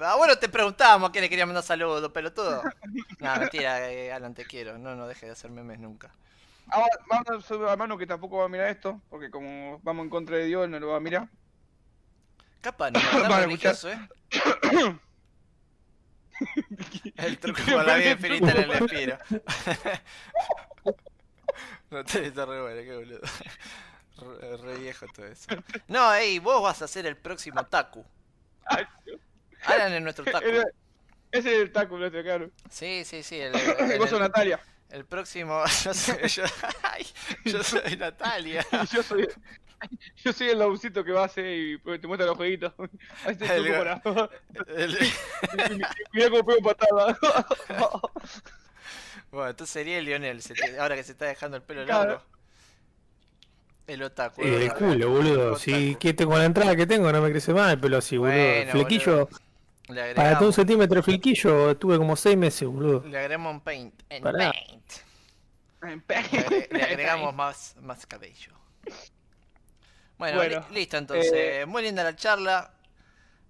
Ah, 0.00 0.14
bueno, 0.18 0.36
te 0.38 0.48
preguntábamos 0.48 1.08
a 1.08 1.12
quién 1.12 1.22
le 1.22 1.28
quería 1.30 1.46
mandar 1.46 1.62
saludos, 1.62 2.10
pelotudo. 2.12 2.62
No, 3.20 3.36
mentira, 3.36 3.90
eh, 3.90 4.12
Alan, 4.12 4.34
te 4.34 4.44
quiero. 4.44 4.76
No, 4.76 4.94
no 4.96 5.06
dejes 5.06 5.28
de 5.28 5.30
hacer 5.32 5.50
memes 5.50 5.78
nunca. 5.78 6.10
Ahora, 6.68 6.88
vamos 7.08 7.44
a 7.44 7.46
saludar 7.46 7.70
a 7.70 7.76
Manu 7.76 7.96
que 7.98 8.06
tampoco 8.06 8.38
va 8.38 8.46
a 8.46 8.48
mirar 8.48 8.68
esto, 8.68 9.00
porque 9.10 9.30
como 9.30 9.78
vamos 9.84 10.04
en 10.04 10.10
contra 10.10 10.36
de 10.36 10.46
Dios, 10.46 10.68
no 10.68 10.80
lo 10.80 10.88
va 10.88 10.96
a 10.96 11.00
mirar. 11.00 11.28
Capaz, 12.64 12.90
no, 12.92 13.00
religioso, 13.40 13.90
¿eh? 13.90 13.98
El 17.16 17.38
truco 17.38 17.60
con 17.62 17.86
la 17.86 17.96
vida 17.96 18.12
infinita 18.12 18.52
en 18.52 18.56
el 18.56 18.70
espiro. 18.72 19.18
no 21.90 22.02
te 22.06 22.26
está 22.26 22.46
re 22.46 22.62
bueno, 22.62 22.80
qué 22.80 22.96
boludo. 22.96 23.20
Re, 24.16 24.56
re 24.56 24.78
viejo 24.78 25.04
todo 25.14 25.26
eso. 25.26 25.50
No, 25.88 26.14
ey, 26.14 26.38
vos 26.38 26.62
vas 26.62 26.80
a 26.80 26.88
ser 26.88 27.04
el 27.04 27.18
próximo 27.18 27.66
Taku. 27.66 28.02
Ay, 28.64 28.86
Alan 29.66 29.92
es 29.92 30.00
nuestro 30.00 30.24
Taku. 30.24 30.46
Ese 30.46 30.64
es 31.32 31.46
el 31.60 31.70
taco 31.70 31.98
nuestro, 31.98 32.22
claro. 32.22 32.50
Sí, 32.70 33.04
sí, 33.04 33.22
sí. 33.22 33.38
El, 33.38 33.54
El 33.54 34.02
el- 34.02 34.20
Natalia. 34.20 34.58
El 34.94 35.04
próximo. 35.04 35.62
Yo 35.84 35.92
soy, 35.94 36.28
yo, 36.28 36.44
ay, 36.82 37.06
yo 37.44 37.62
soy 37.62 37.96
Natalia. 37.98 38.64
Yo 38.92 39.02
soy. 39.02 39.28
Yo 40.24 40.32
soy 40.32 40.48
el 40.48 40.58
laucito 40.60 41.04
que 41.04 41.12
va 41.12 41.22
a 41.22 41.26
hacer 41.26 41.44
y 41.44 41.78
te 41.98 42.06
muestra 42.06 42.26
los 42.26 42.36
jueguitos. 42.36 42.72
Ahí 43.26 43.36
te 43.36 43.44
El- 43.54 43.72
para. 43.72 44.00
El- 44.68 44.98
Mira 46.12 46.30
cómo 46.30 46.46
pego 46.46 46.62
patada. 46.62 47.18
bueno, 49.30 49.50
entonces 49.50 49.72
sería 49.72 49.98
el 49.98 50.04
Lionel, 50.06 50.40
se 50.42 50.54
te- 50.54 50.78
ahora 50.78 50.94
que 50.96 51.04
se 51.04 51.12
está 51.12 51.26
dejando 51.26 51.56
el 51.58 51.62
pelo 51.62 51.84
Claro. 51.84 52.08
largo. 52.10 52.24
El 53.86 54.02
otaku. 54.04 54.40
Eh, 54.42 54.56
el 54.56 54.62
el 54.62 54.72
culo, 54.72 55.10
boludo. 55.10 55.56
Si 55.58 55.96
que 55.96 56.14
tengo 56.14 56.38
la 56.38 56.46
entrada 56.46 56.74
que 56.76 56.86
tengo 56.86 57.12
no 57.12 57.20
me 57.20 57.30
crece 57.30 57.52
mal, 57.52 57.78
pero 57.78 58.00
sí, 58.00 58.16
boludo. 58.16 58.32
Bueno, 58.34 58.72
flequillo, 58.72 59.12
boludo. 59.26 59.28
Le 59.88 60.14
para 60.14 60.38
todo 60.38 60.48
un 60.48 60.54
centímetro 60.54 60.96
de 60.96 61.02
flequillo 61.02 61.76
tuve 61.76 61.98
como 61.98 62.16
seis 62.16 62.36
meses, 62.36 62.66
boludo. 62.68 63.04
le 63.06 63.18
agregamos 63.18 63.52
un 63.52 63.60
paint. 63.60 63.94
En 64.08 64.22
Pará. 64.22 64.52
paint. 64.52 64.92
Le, 65.82 66.14
agre- 66.16 66.68
le 66.70 66.82
agregamos 66.82 67.34
más, 67.34 67.76
más 67.82 68.06
cabello. 68.06 68.52
Bueno, 70.16 70.36
Bueno, 70.38 70.64
li- 70.70 70.74
listo 70.80 70.96
entonces. 70.96 71.30
eh, 71.34 71.64
Muy 71.66 71.82
linda 71.82 72.02
la 72.02 72.16
charla. 72.16 72.72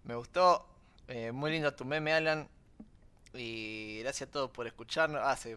Me 0.04 0.14
gustó. 0.16 0.66
Eh, 1.06 1.30
muy 1.32 1.50
lindo 1.52 1.72
tu 1.74 1.84
meme, 1.84 2.12
Alan. 2.12 2.48
Y 3.32 4.00
gracias 4.00 4.28
a 4.28 4.32
todos 4.32 4.50
por 4.50 4.66
escucharnos. 4.66 5.20
Ah, 5.22 5.36
se... 5.36 5.56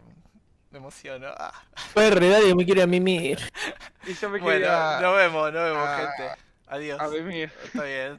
me 0.71 0.77
emociono. 0.77 1.27
Ah. 1.37 1.53
Perre, 1.95 2.29
nadie 2.29 2.53
me 2.53 2.65
quiere 2.65 2.83
a 2.83 2.87
mimir. 2.87 3.39
Y 4.07 4.13
yo 4.13 4.29
me 4.29 4.39
Bueno, 4.39 4.59
quería. 4.67 4.99
nos 5.01 5.17
vemos, 5.17 5.51
nos 5.53 5.63
vemos, 5.63 5.87
Ah, 5.87 6.13
gente. 6.17 6.41
Adiós. 6.67 6.99
A 7.01 7.07
ver, 7.07 7.23
mira. 7.23 7.51
Está 7.63 7.83
bien. 7.83 8.17